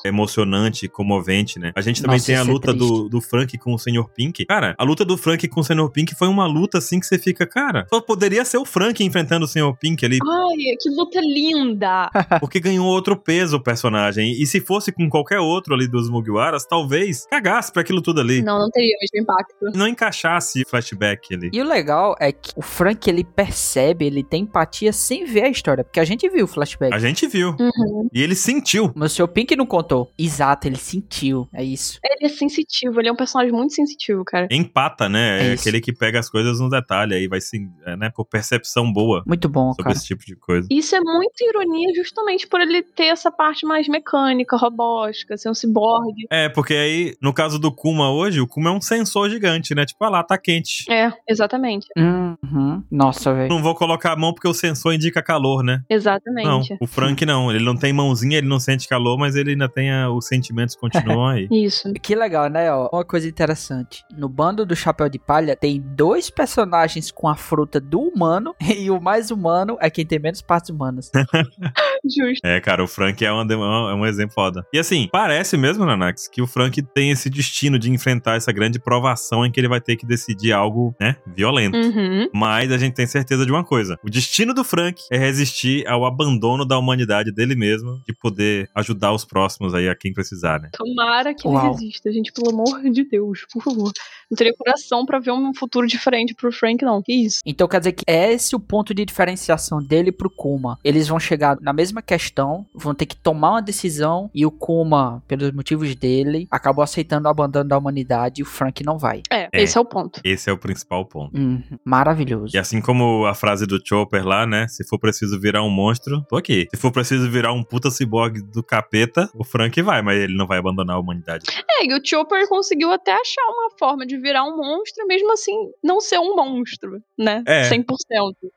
emocionante, 0.05 0.87
comovente, 0.87 1.59
né? 1.59 1.71
A 1.75 1.81
gente 1.81 2.01
também 2.01 2.17
Nossa, 2.17 2.25
tem 2.27 2.35
a 2.35 2.39
é 2.39 2.43
luta 2.43 2.73
do, 2.73 2.87
triste. 2.87 3.09
do 3.09 3.21
Frank 3.21 3.57
com 3.57 3.73
o 3.73 3.79
Sr. 3.79 4.05
Pink. 4.15 4.45
Cara, 4.45 4.75
a 4.77 4.83
luta 4.83 5.03
do 5.03 5.17
Frank 5.17 5.47
com 5.47 5.61
o 5.61 5.63
Sr. 5.63 5.89
Pink 5.91 6.15
foi 6.15 6.27
uma 6.27 6.47
luta 6.47 6.77
assim 6.77 6.99
que 6.99 7.05
você 7.05 7.17
fica, 7.17 7.45
cara, 7.45 7.85
só 7.89 7.99
poderia 8.01 8.45
ser 8.45 8.57
o 8.57 8.65
Frank 8.65 9.03
enfrentando 9.03 9.45
o 9.45 9.47
Sr. 9.47 9.73
Pink 9.79 10.05
ali, 10.05 10.19
Ai, 10.21 10.75
que 10.79 10.89
luta 10.89 11.19
linda. 11.19 12.09
porque 12.39 12.59
ganhou 12.59 12.85
outro 12.85 13.15
peso 13.15 13.57
o 13.57 13.63
personagem. 13.63 14.31
E 14.31 14.45
se 14.45 14.59
fosse 14.59 14.91
com 14.91 15.09
qualquer 15.09 15.39
outro 15.39 15.73
ali 15.73 15.87
dos 15.87 16.09
Mugiwaras, 16.09 16.65
talvez 16.65 17.25
cagasse 17.29 17.71
pra 17.71 17.81
aquilo 17.81 18.01
tudo 18.01 18.21
ali. 18.21 18.41
Não, 18.41 18.59
não 18.59 18.69
teria 18.69 18.92
o 18.95 18.99
mesmo 19.01 19.23
impacto. 19.23 19.77
Não 19.77 19.87
encaixasse 19.87 20.63
flashback 20.67 21.33
ali. 21.33 21.49
E 21.53 21.61
o 21.61 21.65
legal 21.65 22.15
é 22.19 22.31
que 22.31 22.51
o 22.55 22.61
Frank, 22.61 23.09
ele 23.09 23.23
percebe, 23.23 24.05
ele 24.05 24.23
tem 24.23 24.43
empatia 24.43 24.91
sem 24.93 25.25
ver 25.25 25.43
a 25.43 25.49
história, 25.49 25.83
porque 25.83 25.99
a 25.99 26.05
gente 26.05 26.27
viu 26.29 26.45
o 26.45 26.47
flashback. 26.47 26.93
A 26.93 26.99
gente 26.99 27.27
viu. 27.27 27.55
Uhum. 27.59 28.09
E 28.13 28.21
ele 28.21 28.35
sentiu. 28.35 28.91
Mas 28.95 29.13
o 29.13 29.15
seu 29.15 29.27
Pink 29.27 29.55
não 29.55 29.65
contou. 29.65 30.11
Exato, 30.17 30.67
ele 30.67 30.77
sentiu. 30.77 31.47
É 31.53 31.63
isso. 31.63 31.99
Ele 32.03 32.25
é 32.25 32.29
sensitivo, 32.29 32.99
ele 32.99 33.09
é 33.09 33.11
um 33.11 33.15
personagem 33.15 33.53
muito 33.53 33.73
sensitivo, 33.73 34.23
cara. 34.23 34.47
Empata, 34.51 35.07
né? 35.09 35.49
É 35.49 35.51
É, 35.51 35.53
aquele 35.53 35.79
que 35.81 35.93
pega 35.93 36.19
as 36.19 36.29
coisas 36.29 36.59
no 36.59 36.69
detalhe 36.69 37.15
aí, 37.15 37.27
vai 37.27 37.41
sim, 37.41 37.69
é, 37.85 37.95
né? 37.95 38.09
Por 38.09 38.25
percepção 38.25 38.91
boa 38.91 39.23
Muito 39.25 39.47
bom, 39.49 39.69
sobre 39.69 39.83
cara. 39.83 39.95
esse 39.95 40.05
tipo 40.05 40.25
de 40.25 40.35
coisa. 40.35 40.67
Isso 40.69 40.95
é 40.95 40.99
muito 40.99 41.41
ironia 41.41 41.93
justamente 41.95 42.47
por 42.47 42.61
ele 42.61 42.81
ter 42.81 43.05
essa 43.05 43.31
parte 43.31 43.65
mais 43.65 43.87
mecânica, 43.87 44.57
robótica, 44.57 45.37
ser 45.37 45.49
um 45.49 45.53
ciborgue. 45.53 46.25
É, 46.29 46.49
porque 46.49 46.73
aí, 46.73 47.15
no 47.21 47.33
caso 47.33 47.59
do 47.59 47.71
Kuma 47.71 48.11
hoje, 48.11 48.39
o 48.41 48.47
Kuma 48.47 48.69
é 48.69 48.73
um 48.73 48.81
sensor 48.83 49.29
gigante, 49.29 49.73
né? 49.73 49.85
Tipo, 49.85 50.03
ah 50.05 50.09
lá, 50.09 50.23
tá 50.23 50.37
quente. 50.37 50.85
É, 50.91 51.11
exatamente. 51.27 51.87
Uhum. 51.97 52.83
Nossa, 52.91 53.33
velho. 53.33 53.49
Não 53.49 53.61
vou 53.63 53.73
colocar 53.73 54.11
a 54.13 54.15
mão 54.15 54.33
porque 54.33 54.47
o 54.47 54.53
sensor 54.53 54.93
indica 54.93 55.23
calor, 55.23 55.63
né? 55.63 55.81
Não, 55.89 55.95
Exatamente. 55.97 56.77
o 56.79 56.85
Frank 56.85 57.25
não. 57.25 57.51
Ele 57.51 57.63
não 57.63 57.75
tem 57.75 57.91
mãozinha, 57.93 58.37
ele 58.37 58.47
não 58.47 58.59
sente 58.59 58.87
calor, 58.87 59.17
mas 59.17 59.35
ele 59.35 59.51
ainda 59.51 59.67
tem 59.69 59.91
a- 59.91 60.09
os 60.11 60.27
sentimentos 60.27 60.75
continuam 60.75 61.25
aí. 61.27 61.47
Isso. 61.51 61.91
Que 61.93 62.13
legal, 62.15 62.49
né? 62.49 62.71
Ó, 62.71 62.89
uma 62.91 63.03
coisa 63.05 63.27
interessante. 63.27 64.03
No 64.15 64.27
bando 64.29 64.65
do 64.65 64.75
Chapéu 64.75 65.09
de 65.09 65.17
Palha 65.17 65.55
tem 65.55 65.81
dois 65.81 66.29
personagens 66.29 67.09
com 67.11 67.27
a 67.27 67.35
fruta 67.35 67.79
do 67.79 67.99
humano 68.01 68.53
e 68.61 68.91
o 68.91 68.99
mais 69.01 69.31
humano 69.31 69.77
é 69.81 69.89
quem 69.89 70.05
tem 70.05 70.19
menos 70.19 70.41
partes 70.41 70.69
humanas. 70.69 71.09
Justo. 72.03 72.45
É, 72.45 72.59
cara, 72.59 72.83
o 72.83 72.87
Frank 72.87 73.23
é 73.23 73.31
um, 73.31 73.41
é 73.89 73.95
um 73.95 74.05
exemplo 74.05 74.33
foda. 74.33 74.65
E 74.73 74.79
assim, 74.79 75.07
parece 75.11 75.55
mesmo, 75.55 75.85
Nanax, 75.85 76.27
que 76.27 76.41
o 76.41 76.47
Frank 76.47 76.81
tem 76.81 77.11
esse 77.11 77.29
destino 77.29 77.79
de 77.79 77.89
enfrentar 77.89 78.35
essa 78.35 78.51
grande 78.51 78.79
provação 78.79 79.45
em 79.45 79.51
que 79.51 79.59
ele 79.59 79.67
vai 79.67 79.79
ter 79.79 79.95
que 79.95 80.05
decidir 80.05 80.51
algo, 80.51 80.95
né, 80.99 81.15
violento. 81.27 81.77
Uhum. 81.77 82.29
Mas 82.33 82.71
a 82.71 82.77
gente 82.77 82.93
tem 82.93 83.07
certeza 83.07 83.45
de 83.45 83.51
uma 83.51 83.63
coisa: 83.63 83.97
o 84.03 84.09
destino 84.09 84.53
do 84.53 84.63
Frank 84.63 85.01
é 85.11 85.17
resistir 85.17 85.87
ao 85.87 86.05
abandono 86.05 86.65
da 86.65 86.77
humanidade 86.77 87.31
dele 87.31 87.55
mesmo, 87.55 88.01
de 88.05 88.13
poder 88.13 88.69
ajudar 88.75 89.13
os 89.13 89.23
próximos 89.23 89.73
aí 89.73 89.87
a 89.87 89.95
quem 89.95 90.13
precisar, 90.13 90.59
né? 90.59 90.69
Tomara 90.73 91.33
que 91.33 91.47
Uau. 91.47 91.65
ele 91.65 91.73
resista, 91.73 92.11
gente, 92.11 92.31
pelo 92.31 92.49
amor 92.49 92.81
de 92.89 93.03
Deus, 93.03 93.45
por 93.51 93.63
favor. 93.63 93.91
Não 94.29 94.35
teria 94.35 94.53
coração 94.57 95.05
pra 95.05 95.19
ver 95.19 95.31
um 95.31 95.53
futuro 95.53 95.85
diferente 95.85 96.33
pro 96.33 96.51
Frank, 96.51 96.83
não. 96.83 97.01
Que 97.01 97.13
isso? 97.13 97.39
Então 97.45 97.67
quer 97.67 97.79
dizer 97.79 97.91
que 97.91 98.03
é 98.07 98.33
esse 98.33 98.55
o 98.55 98.59
ponto 98.59 98.93
de 98.93 99.05
diferenciação 99.05 99.81
dele 99.81 100.11
pro 100.11 100.29
Kuma. 100.29 100.79
Eles 100.83 101.07
vão 101.07 101.19
chegar 101.19 101.57
na 101.61 101.71
mesma 101.71 101.92
questão, 102.01 102.65
vão 102.73 102.93
ter 102.93 103.05
que 103.05 103.15
tomar 103.15 103.51
uma 103.51 103.61
decisão 103.61 104.29
e 104.33 104.45
o 104.45 104.51
Kuma, 104.51 105.23
pelos 105.27 105.51
motivos 105.51 105.93
dele, 105.95 106.47
acabou 106.49 106.83
aceitando 106.83 107.27
o 107.27 107.31
abandono 107.31 107.67
da 107.69 107.77
humanidade 107.77 108.41
e 108.41 108.43
o 108.43 108.45
Frank 108.45 108.83
não 108.83 108.97
vai. 108.97 109.21
É, 109.31 109.43
É. 109.53 109.61
esse 109.63 109.77
é 109.77 109.81
o 109.81 109.85
ponto. 109.85 110.19
Esse 110.23 110.49
é 110.49 110.53
o 110.53 110.57
principal 110.57 111.05
ponto. 111.05 111.37
Uhum, 111.37 111.61
Maravilhoso. 111.85 112.55
E 112.55 112.57
assim 112.59 112.81
como 112.81 113.25
a 113.25 113.33
frase 113.35 113.65
do 113.65 113.79
Chopper 113.85 114.25
lá, 114.25 114.45
né? 114.45 114.67
Se 114.67 114.83
for 114.87 114.97
preciso 114.99 115.39
virar 115.39 115.63
um 115.63 115.69
monstro, 115.69 116.23
tô 116.29 116.35
aqui. 116.37 116.67
Se 116.73 116.79
for 116.79 116.91
preciso 116.91 117.29
virar 117.29 117.53
um 117.53 117.63
puta 117.63 117.89
ciborgue 117.91 118.41
do 118.41 118.63
capeta, 118.63 119.29
o 119.35 119.43
Frank 119.43 119.81
vai, 119.81 120.01
mas 120.01 120.17
ele 120.17 120.35
não 120.35 120.47
vai 120.47 120.57
abandonar 120.59 120.95
a 120.95 120.99
humanidade. 120.99 121.45
É, 121.69 121.85
e 121.85 121.93
o 121.93 122.01
Chopper 122.03 122.47
conseguiu 122.47 122.91
até 122.91 123.11
achar 123.11 123.43
uma 123.49 123.69
forma 123.77 124.05
de 124.05 124.17
virar 124.17 124.43
um 124.43 124.57
monstro, 124.57 125.05
mesmo 125.07 125.31
assim, 125.33 125.53
não 125.83 125.99
ser 126.01 126.19
um 126.19 126.35
monstro, 126.35 126.99
né? 127.17 127.43
É. 127.45 127.69
100%. 127.69 127.85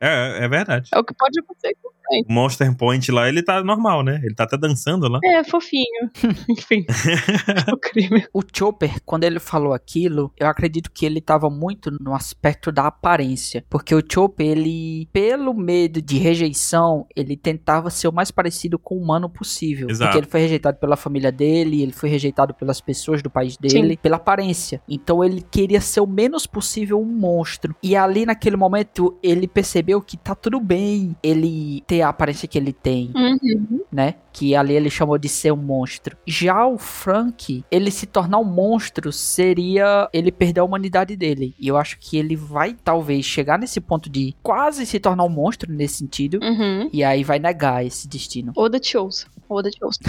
É, 0.01 0.45
é 0.45 0.49
verdade. 0.49 0.89
É 0.93 0.99
o 0.99 1.05
que 1.05 1.15
pode 1.15 1.39
acontecer 1.41 1.75
com 1.83 1.91
O 2.27 2.33
Monster 2.33 2.75
Point 2.77 3.11
lá, 3.11 3.29
ele 3.29 3.43
tá 3.43 3.63
normal, 3.63 4.03
né? 4.03 4.21
Ele 4.23 4.35
tá 4.35 4.45
até 4.45 4.57
dançando 4.57 5.09
lá. 5.09 5.19
É, 5.25 5.45
fofinho. 5.45 6.11
Enfim. 6.49 6.85
o 7.73 7.77
crime. 7.77 8.27
O 8.33 8.43
Chopper, 8.53 9.01
quando 9.05 9.25
ele 9.25 9.39
falou 9.39 9.73
aquilo, 9.73 10.33
eu 10.39 10.47
acredito 10.47 10.91
que 10.91 11.05
ele 11.05 11.21
tava 11.21 11.51
muito 11.51 11.91
no 12.01 12.15
aspecto 12.15 12.71
da 12.71 12.87
aparência. 12.87 13.65
Porque 13.69 13.95
o 13.95 14.03
Chopper, 14.11 14.47
ele, 14.47 15.09
pelo 15.13 15.55
medo 15.55 16.01
de 16.01 16.19
rejeição, 16.19 17.07
ele 17.15 17.37
tentava 17.37 17.91
ser 17.91 18.09
o 18.09 18.13
mais 18.13 18.31
parecido 18.31 18.79
com 18.79 18.97
o 18.97 19.03
humano 19.03 19.29
possível. 19.29 19.89
Exato. 19.91 20.09
Porque 20.09 20.19
ele 20.19 20.31
foi 20.31 20.41
rejeitado 20.41 20.79
pela 20.79 20.97
família 20.97 21.33
dele, 21.33 21.83
ele 21.83 21.93
foi 21.93 22.09
rejeitado 22.09 22.55
pelas 22.55 22.81
pessoas 22.81 23.23
do 23.23 23.31
país 23.31 23.57
dele, 23.57 23.97
pela 23.97 24.17
aparência. 24.17 24.81
Então 24.89 25.23
ele 25.23 25.43
queria 25.43 25.81
ser 25.81 26.01
o 26.01 26.07
menos 26.07 26.47
possível 26.47 27.01
um 27.01 27.05
monstro. 27.05 27.75
E 27.83 27.97
ali 27.97 28.25
naquele 28.25 28.57
momento, 28.57 29.19
ele 29.23 29.47
percebeu 29.47 30.01
que 30.01 30.17
tá 30.17 30.35
tudo 30.35 30.61
bem 30.61 31.17
ele 31.23 31.83
ter 31.97 32.03
a 32.03 32.09
aparência 32.09 32.47
que 32.47 32.59
ele 32.59 32.73
tem 32.73 33.11
Uhum. 33.15 33.81
né? 33.91 34.15
Que 34.33 34.55
ali 34.55 34.75
ele 34.75 34.91
chamou 34.91 35.17
de 35.17 35.29
ser 35.29 35.53
um 35.53 35.57
monstro. 35.57 36.17
Já 36.27 36.67
o 36.67 36.77
Frank, 36.77 37.65
ele 37.71 37.91
se 37.91 38.07
tornar 38.07 38.39
um 38.39 38.45
monstro 38.45 39.11
seria 39.13 40.09
ele 40.13 40.31
perder 40.31 40.61
a 40.61 40.65
humanidade 40.65 41.17
dele. 41.17 41.55
E 41.59 41.69
eu 41.69 41.77
acho 41.77 41.99
que 41.99 42.19
ele 42.19 42.37
vai 42.37 42.75
talvez 42.85 43.25
chegar 43.25 43.59
nesse 43.59 43.81
ponto 43.81 44.11
de 44.11 44.35
quase 44.43 44.85
se 44.85 45.01
tornar 45.01 45.25
um 45.25 45.29
monstro 45.29 45.73
nesse 45.73 45.99
sentido. 45.99 46.39
Uhum. 46.43 46.91
E 46.93 47.03
aí 47.03 47.25
vai 47.25 47.39
negar 47.39 47.85
esse 47.85 48.07
destino. 48.07 48.53
Oda 48.57 48.79
te 48.79 48.99
ouça. 48.99 49.27
Oda 49.49 49.71
te 49.71 49.79
ouça. 49.85 50.01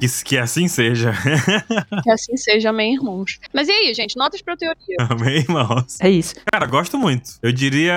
Que, 0.00 0.24
que 0.24 0.38
assim 0.38 0.68
seja. 0.68 1.12
Que 2.02 2.10
assim 2.10 2.36
seja, 2.36 2.70
amém, 2.70 2.94
irmãos. 2.94 3.38
Mas 3.52 3.68
e 3.68 3.70
aí, 3.72 3.94
gente? 3.94 4.16
Notas 4.16 4.42
pra 4.42 4.56
teoria. 4.56 4.96
Amém, 5.08 5.36
irmãos. 5.38 5.98
É 6.00 6.10
isso. 6.10 6.34
Cara, 6.50 6.66
gosto 6.66 6.98
muito. 6.98 7.32
Eu 7.42 7.52
diria. 7.52 7.92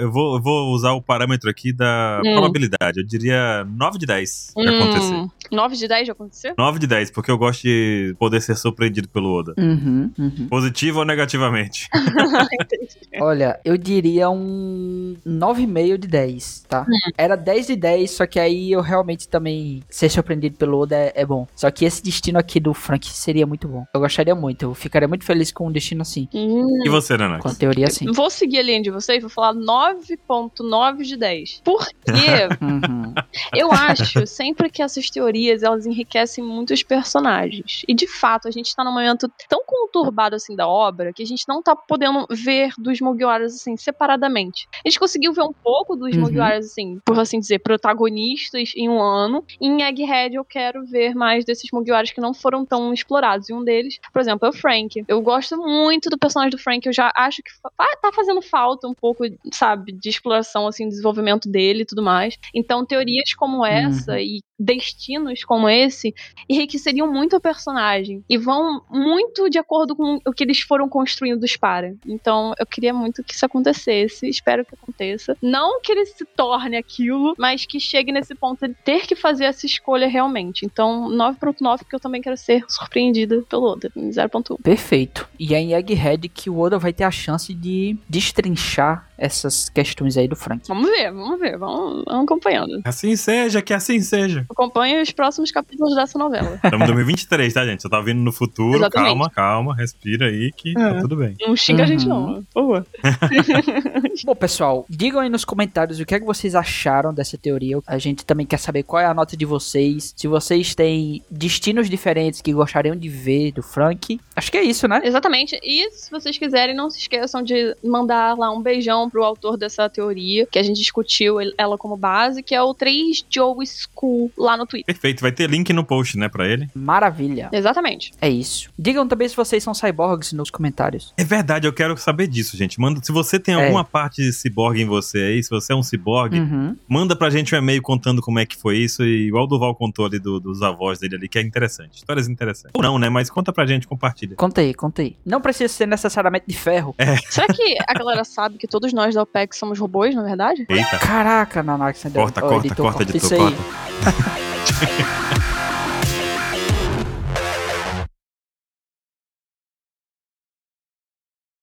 Eu 0.00 0.10
vou, 0.10 0.36
eu 0.36 0.42
vou 0.42 0.72
usar 0.72 0.92
o 0.92 1.02
parâmetro 1.02 1.48
aqui 1.50 1.72
da 1.72 2.20
Hum. 2.24 2.32
probabilidade. 2.32 3.00
Eu 3.00 3.06
diria 3.06 3.64
9 3.64 3.98
de 3.98 4.06
10 4.06 4.52
de 4.56 4.68
acontecer. 4.68 5.14
Hum, 5.14 5.28
9 5.50 5.76
de 5.76 5.88
10 5.88 6.04
de 6.04 6.10
acontecer? 6.10 6.54
9 6.58 6.78
de 6.78 6.86
10, 6.86 7.10
porque 7.10 7.30
eu 7.30 7.38
gosto 7.38 7.62
de 7.62 8.14
poder 8.18 8.40
ser 8.42 8.56
surpreendido 8.56 9.08
pelo 9.08 9.32
Oda. 9.32 9.54
Uhum, 9.58 10.10
uhum. 10.18 10.48
Positivo 10.48 11.00
ou 11.00 11.04
negativamente? 11.04 11.88
Olha, 13.20 13.60
eu 13.64 13.76
diria 13.76 14.30
um 14.30 15.16
9,5 15.26 15.98
de 15.98 16.08
10, 16.08 16.64
tá? 16.68 16.86
Era 17.16 17.36
10 17.36 17.66
de 17.68 17.76
10, 17.76 18.10
só 18.10 18.26
que 18.26 18.38
aí 18.40 18.72
eu 18.72 18.80
realmente 18.80 19.28
também 19.28 19.82
ser 19.92 20.08
surpreendido 20.08 20.56
pelo 20.56 20.80
Oda 20.80 20.96
é, 20.96 21.12
é 21.14 21.26
bom. 21.26 21.46
Só 21.54 21.70
que 21.70 21.84
esse 21.84 22.02
destino 22.02 22.38
aqui 22.38 22.58
do 22.58 22.72
Frank 22.74 23.06
seria 23.08 23.46
muito 23.46 23.68
bom. 23.68 23.84
Eu 23.94 24.00
gostaria 24.00 24.34
muito, 24.34 24.64
eu 24.64 24.74
ficaria 24.74 25.06
muito 25.08 25.24
feliz 25.24 25.52
com 25.52 25.68
um 25.68 25.72
destino 25.72 26.02
assim. 26.02 26.28
Hum. 26.34 26.82
E 26.84 26.88
você, 26.88 27.16
Nanax? 27.16 27.42
Com 27.42 27.48
a 27.48 27.54
teoria 27.54 27.86
assim. 27.86 28.10
Vou 28.12 28.30
seguir 28.30 28.58
a 28.58 28.62
linha 28.62 28.82
de 28.82 28.90
vocês, 28.90 29.20
vou 29.20 29.30
falar 29.30 29.54
9.9 29.54 31.02
de 31.02 31.16
10. 31.16 31.60
Por 31.64 31.86
quê? 31.86 31.92
Uhum. 32.62 33.14
Eu 33.54 33.72
acho 33.72 34.26
sempre 34.26 34.70
que 34.70 34.82
essas 34.82 35.10
teorias 35.10 35.62
elas 35.62 35.84
enriquecem 35.84 36.42
muito 36.44 36.72
os 36.72 36.82
personagens. 36.82 37.82
E 37.88 37.94
de 37.94 38.06
fato, 38.06 38.46
a 38.48 38.50
gente 38.50 38.74
tá 38.74 38.84
num 38.84 38.92
momento 38.92 39.30
tão 39.48 39.62
conturbado 39.66 40.36
assim 40.36 40.54
da 40.54 40.66
obra 40.66 41.12
que 41.12 41.22
a 41.22 41.26
gente 41.26 41.44
não 41.48 41.62
tá 41.62 41.74
podendo 41.74 42.26
ver 42.30 42.72
dos 42.78 43.00
Mugiwaras 43.00 43.54
assim 43.54 43.76
separadamente. 43.76 44.68
A 44.84 44.88
gente 44.88 44.98
conseguiu 44.98 45.32
ver 45.32 45.42
um 45.42 45.52
pouco 45.52 45.96
dos 45.96 46.14
Uhum. 46.14 46.22
Mugiwaras 46.22 46.66
assim, 46.66 47.00
por 47.04 47.18
assim 47.18 47.38
dizer, 47.40 47.58
protagonistas 47.60 48.72
em 48.76 48.88
um 48.88 49.00
ano. 49.00 49.44
E 49.60 49.68
em 49.82 49.88
Egghead 49.88 50.34
eu 50.34 50.44
quero 50.44 50.84
ver 50.84 51.14
mais 51.14 51.44
desses 51.44 51.70
Mugiwaras 51.72 52.10
que 52.10 52.20
não 52.20 52.32
foram 52.32 52.64
tão 52.64 52.92
explorados. 52.92 53.48
E 53.48 53.52
um 53.52 53.62
deles, 53.64 53.98
por 54.12 54.20
exemplo, 54.20 54.46
é 54.46 54.50
o 54.50 54.52
Frank. 54.52 55.04
Eu 55.08 55.20
gosto 55.20 55.56
muito 55.56 56.08
do 56.08 56.18
personagem 56.18 56.50
do 56.50 56.58
Frank, 56.58 56.86
eu 56.86 56.92
já 56.92 57.12
acho 57.16 57.42
que 57.42 57.50
fa- 57.60 57.70
tá 58.00 58.12
fazendo 58.12 58.40
falta 58.42 58.86
um 58.88 58.94
pouco, 58.94 59.24
sabe, 59.52 59.92
de 59.92 60.08
exploração 60.08 60.66
assim, 60.66 60.88
desenvolvimento 60.88 61.48
dele 61.48 61.82
e 61.82 61.86
tudo 61.86 62.02
mais. 62.02 62.36
Então, 62.54 62.84
teorias 62.86 63.34
como 63.34 63.64
essa 63.64 64.20
e 64.20 64.40
destinos 64.62 65.44
como 65.44 65.68
esse 65.68 66.14
enriqueceriam 66.48 67.10
muito 67.10 67.36
o 67.36 67.40
personagem 67.40 68.24
e 68.28 68.38
vão 68.38 68.82
muito 68.90 69.50
de 69.50 69.58
acordo 69.58 69.94
com 69.96 70.18
o 70.26 70.32
que 70.32 70.44
eles 70.44 70.60
foram 70.60 70.88
construindo 70.88 71.44
para. 71.58 71.94
Então, 72.06 72.54
eu 72.58 72.66
queria 72.66 72.92
muito 72.92 73.22
que 73.22 73.34
isso 73.34 73.44
acontecesse, 73.44 74.28
espero 74.28 74.64
que 74.64 74.74
aconteça. 74.74 75.36
Não 75.42 75.80
que 75.80 75.92
ele 75.92 76.06
se 76.06 76.24
torne 76.24 76.76
aquilo, 76.76 77.34
mas 77.38 77.66
que 77.66 77.78
chegue 77.78 78.12
nesse 78.12 78.34
ponto 78.34 78.66
de 78.66 78.74
ter 78.74 79.06
que 79.06 79.14
fazer 79.14 79.44
essa 79.44 79.66
escolha 79.66 80.08
realmente. 80.08 80.64
Então, 80.64 81.08
9.9 81.08 81.78
porque 81.78 81.96
eu 81.96 82.00
também 82.00 82.22
quero 82.22 82.36
ser 82.36 82.64
surpreendida 82.68 83.42
pelo 83.48 83.72
Oda, 83.72 83.90
em 83.96 84.10
0.1. 84.10 84.60
Perfeito. 84.62 85.28
E 85.38 85.54
é 85.54 85.60
em 85.60 85.72
Egghead 85.74 86.28
que 86.28 86.48
o 86.48 86.58
Oda 86.58 86.78
vai 86.78 86.92
ter 86.92 87.04
a 87.04 87.10
chance 87.10 87.52
de 87.52 87.96
destrinchar 88.08 89.08
essas 89.22 89.68
questões 89.68 90.16
aí 90.16 90.26
do 90.28 90.34
Frank. 90.36 90.66
Vamos 90.68 90.90
ver, 90.90 91.12
vamos 91.12 91.38
ver, 91.40 91.56
vamos, 91.58 92.04
vamos 92.06 92.24
acompanhando. 92.24 92.80
Assim 92.84 93.14
seja, 93.16 93.62
que 93.62 93.72
assim 93.72 94.00
seja. 94.00 94.44
Acompanhe 94.50 95.00
os 95.00 95.10
próximos 95.12 95.50
capítulos 95.50 95.94
dessa 95.94 96.18
novela. 96.18 96.58
Estamos 96.64 96.82
em 96.82 96.86
2023, 96.92 97.52
tá, 97.54 97.64
gente? 97.64 97.82
Você 97.82 97.88
tá 97.88 98.00
vindo 98.00 98.18
no 98.20 98.32
futuro. 98.32 98.76
Exatamente. 98.76 99.08
Calma, 99.10 99.30
calma, 99.30 99.74
respira 99.76 100.26
aí 100.26 100.50
que 100.56 100.70
É. 100.70 100.74
tá 100.74 101.00
tudo 101.00 101.16
bem. 101.16 101.34
Não 101.40 101.54
xinga 101.56 101.84
a 101.84 101.86
gente, 101.86 102.06
Uhum. 102.08 102.26
não. 102.26 102.42
Por 102.52 102.62
favor. 102.62 102.86
Bom, 104.24 104.34
pessoal, 104.34 104.86
digam 104.88 105.20
aí 105.20 105.28
nos 105.28 105.44
comentários 105.44 105.98
o 106.00 106.04
que 106.06 106.14
é 106.14 106.20
que 106.20 106.26
vocês 106.26 106.54
acharam 106.54 107.12
dessa 107.14 107.36
teoria. 107.38 107.78
A 107.86 107.98
gente 107.98 108.24
também 108.24 108.46
quer 108.46 108.58
saber 108.58 108.82
qual 108.82 109.00
é 109.00 109.06
a 109.06 109.14
nota 109.14 109.36
de 109.36 109.44
vocês. 109.44 110.12
Se 110.16 110.26
vocês 110.28 110.74
têm 110.74 111.22
destinos 111.30 111.88
diferentes 111.88 112.40
que 112.40 112.52
gostariam 112.52 112.96
de 112.96 113.08
ver 113.08 113.52
do 113.52 113.62
Frank. 113.62 114.20
Acho 114.36 114.50
que 114.50 114.58
é 114.58 114.62
isso, 114.62 114.86
né? 114.88 115.00
Exatamente. 115.04 115.58
E 115.62 115.90
se 115.90 116.10
vocês 116.10 116.36
quiserem, 116.38 116.74
não 116.74 116.90
se 116.90 116.98
esqueçam 116.98 117.42
de 117.42 117.76
mandar 117.84 118.36
lá 118.36 118.50
um 118.50 118.60
beijão 118.62 119.08
pro 119.12 119.22
autor 119.22 119.58
dessa 119.58 119.88
teoria, 119.90 120.46
que 120.50 120.58
a 120.58 120.62
gente 120.62 120.78
discutiu 120.78 121.38
el- 121.40 121.52
ela 121.58 121.76
como 121.76 121.96
base, 121.96 122.42
que 122.42 122.54
é 122.54 122.62
o 122.62 122.72
3 122.72 123.24
Joe 123.28 123.54
School 123.66 124.32
lá 124.36 124.56
no 124.56 124.66
Twitter. 124.66 124.86
Perfeito, 124.86 125.20
vai 125.20 125.30
ter 125.30 125.48
link 125.50 125.70
no 125.72 125.84
post, 125.84 126.16
né, 126.16 126.28
pra 126.28 126.48
ele. 126.48 126.68
Maravilha. 126.74 127.50
Exatamente. 127.52 128.12
É 128.20 128.28
isso. 128.28 128.70
Digam 128.78 129.06
também 129.06 129.28
se 129.28 129.36
vocês 129.36 129.62
são 129.62 129.74
cyborgs 129.74 130.32
nos 130.32 130.50
comentários. 130.50 131.12
É 131.16 131.24
verdade, 131.24 131.66
eu 131.66 131.72
quero 131.72 131.96
saber 131.96 132.26
disso, 132.26 132.56
gente. 132.56 132.80
Manda, 132.80 133.00
se 133.02 133.12
você 133.12 133.38
tem 133.38 133.54
É. 133.54 133.62
alguma 133.64 133.84
parte 133.84 134.22
de 134.22 134.32
ciborgue 134.32 134.82
em 134.82 134.86
você 134.86 135.18
aí, 135.18 135.42
se 135.42 135.50
você 135.50 135.72
é 135.72 135.76
um 135.76 135.82
ciborgue, 135.82 136.38
Uhum. 136.40 136.74
manda 136.88 137.14
pra 137.14 137.28
gente 137.28 137.54
um 137.54 137.58
e-mail 137.58 137.82
contando 137.82 138.22
como 138.22 138.38
é 138.38 138.46
que 138.46 138.56
foi 138.56 138.78
isso, 138.78 139.04
e 139.04 139.26
igual 139.28 139.44
o 139.44 139.46
Duval 139.46 139.74
contou 139.74 140.06
ali 140.06 140.18
do- 140.18 140.40
dos 140.40 140.62
avós 140.62 140.98
dele 140.98 141.16
ali, 141.16 141.28
que 141.28 141.38
é 141.38 141.42
interessante. 141.42 141.96
Histórias 141.96 142.28
interessantes. 142.28 142.72
Ou 142.74 142.82
não, 142.82 142.98
né? 142.98 143.08
Mas 143.10 143.28
conta 143.28 143.52
pra 143.52 143.66
gente, 143.66 143.86
compartilha. 143.86 144.36
Conta 144.36 144.60
aí, 144.60 144.72
conta 144.72 145.02
aí. 145.02 145.16
Não 145.26 145.40
precisa 145.40 145.72
ser 145.72 145.86
necessariamente 145.86 146.46
de 146.48 146.56
ferro. 146.56 146.94
Será 147.28 147.46
que 147.48 147.76
a 147.86 147.94
galera 147.94 148.24
sabe 148.24 148.56
que 148.58 148.66
todos 148.68 148.92
nós 148.92 149.01
da 149.10 149.22
OPEC 149.22 149.56
somos 149.56 149.78
robôs, 149.78 150.14
na 150.14 150.22
verdade? 150.22 150.64
Eita. 150.68 150.98
Caraca, 150.98 151.62
Nanax. 151.62 152.02
Corta, 152.12 152.40
corta, 152.40 152.74
corta, 152.74 153.02
editor, 153.02 153.16
isso 153.16 153.34
aí. 153.34 153.40
corta. 153.40 155.12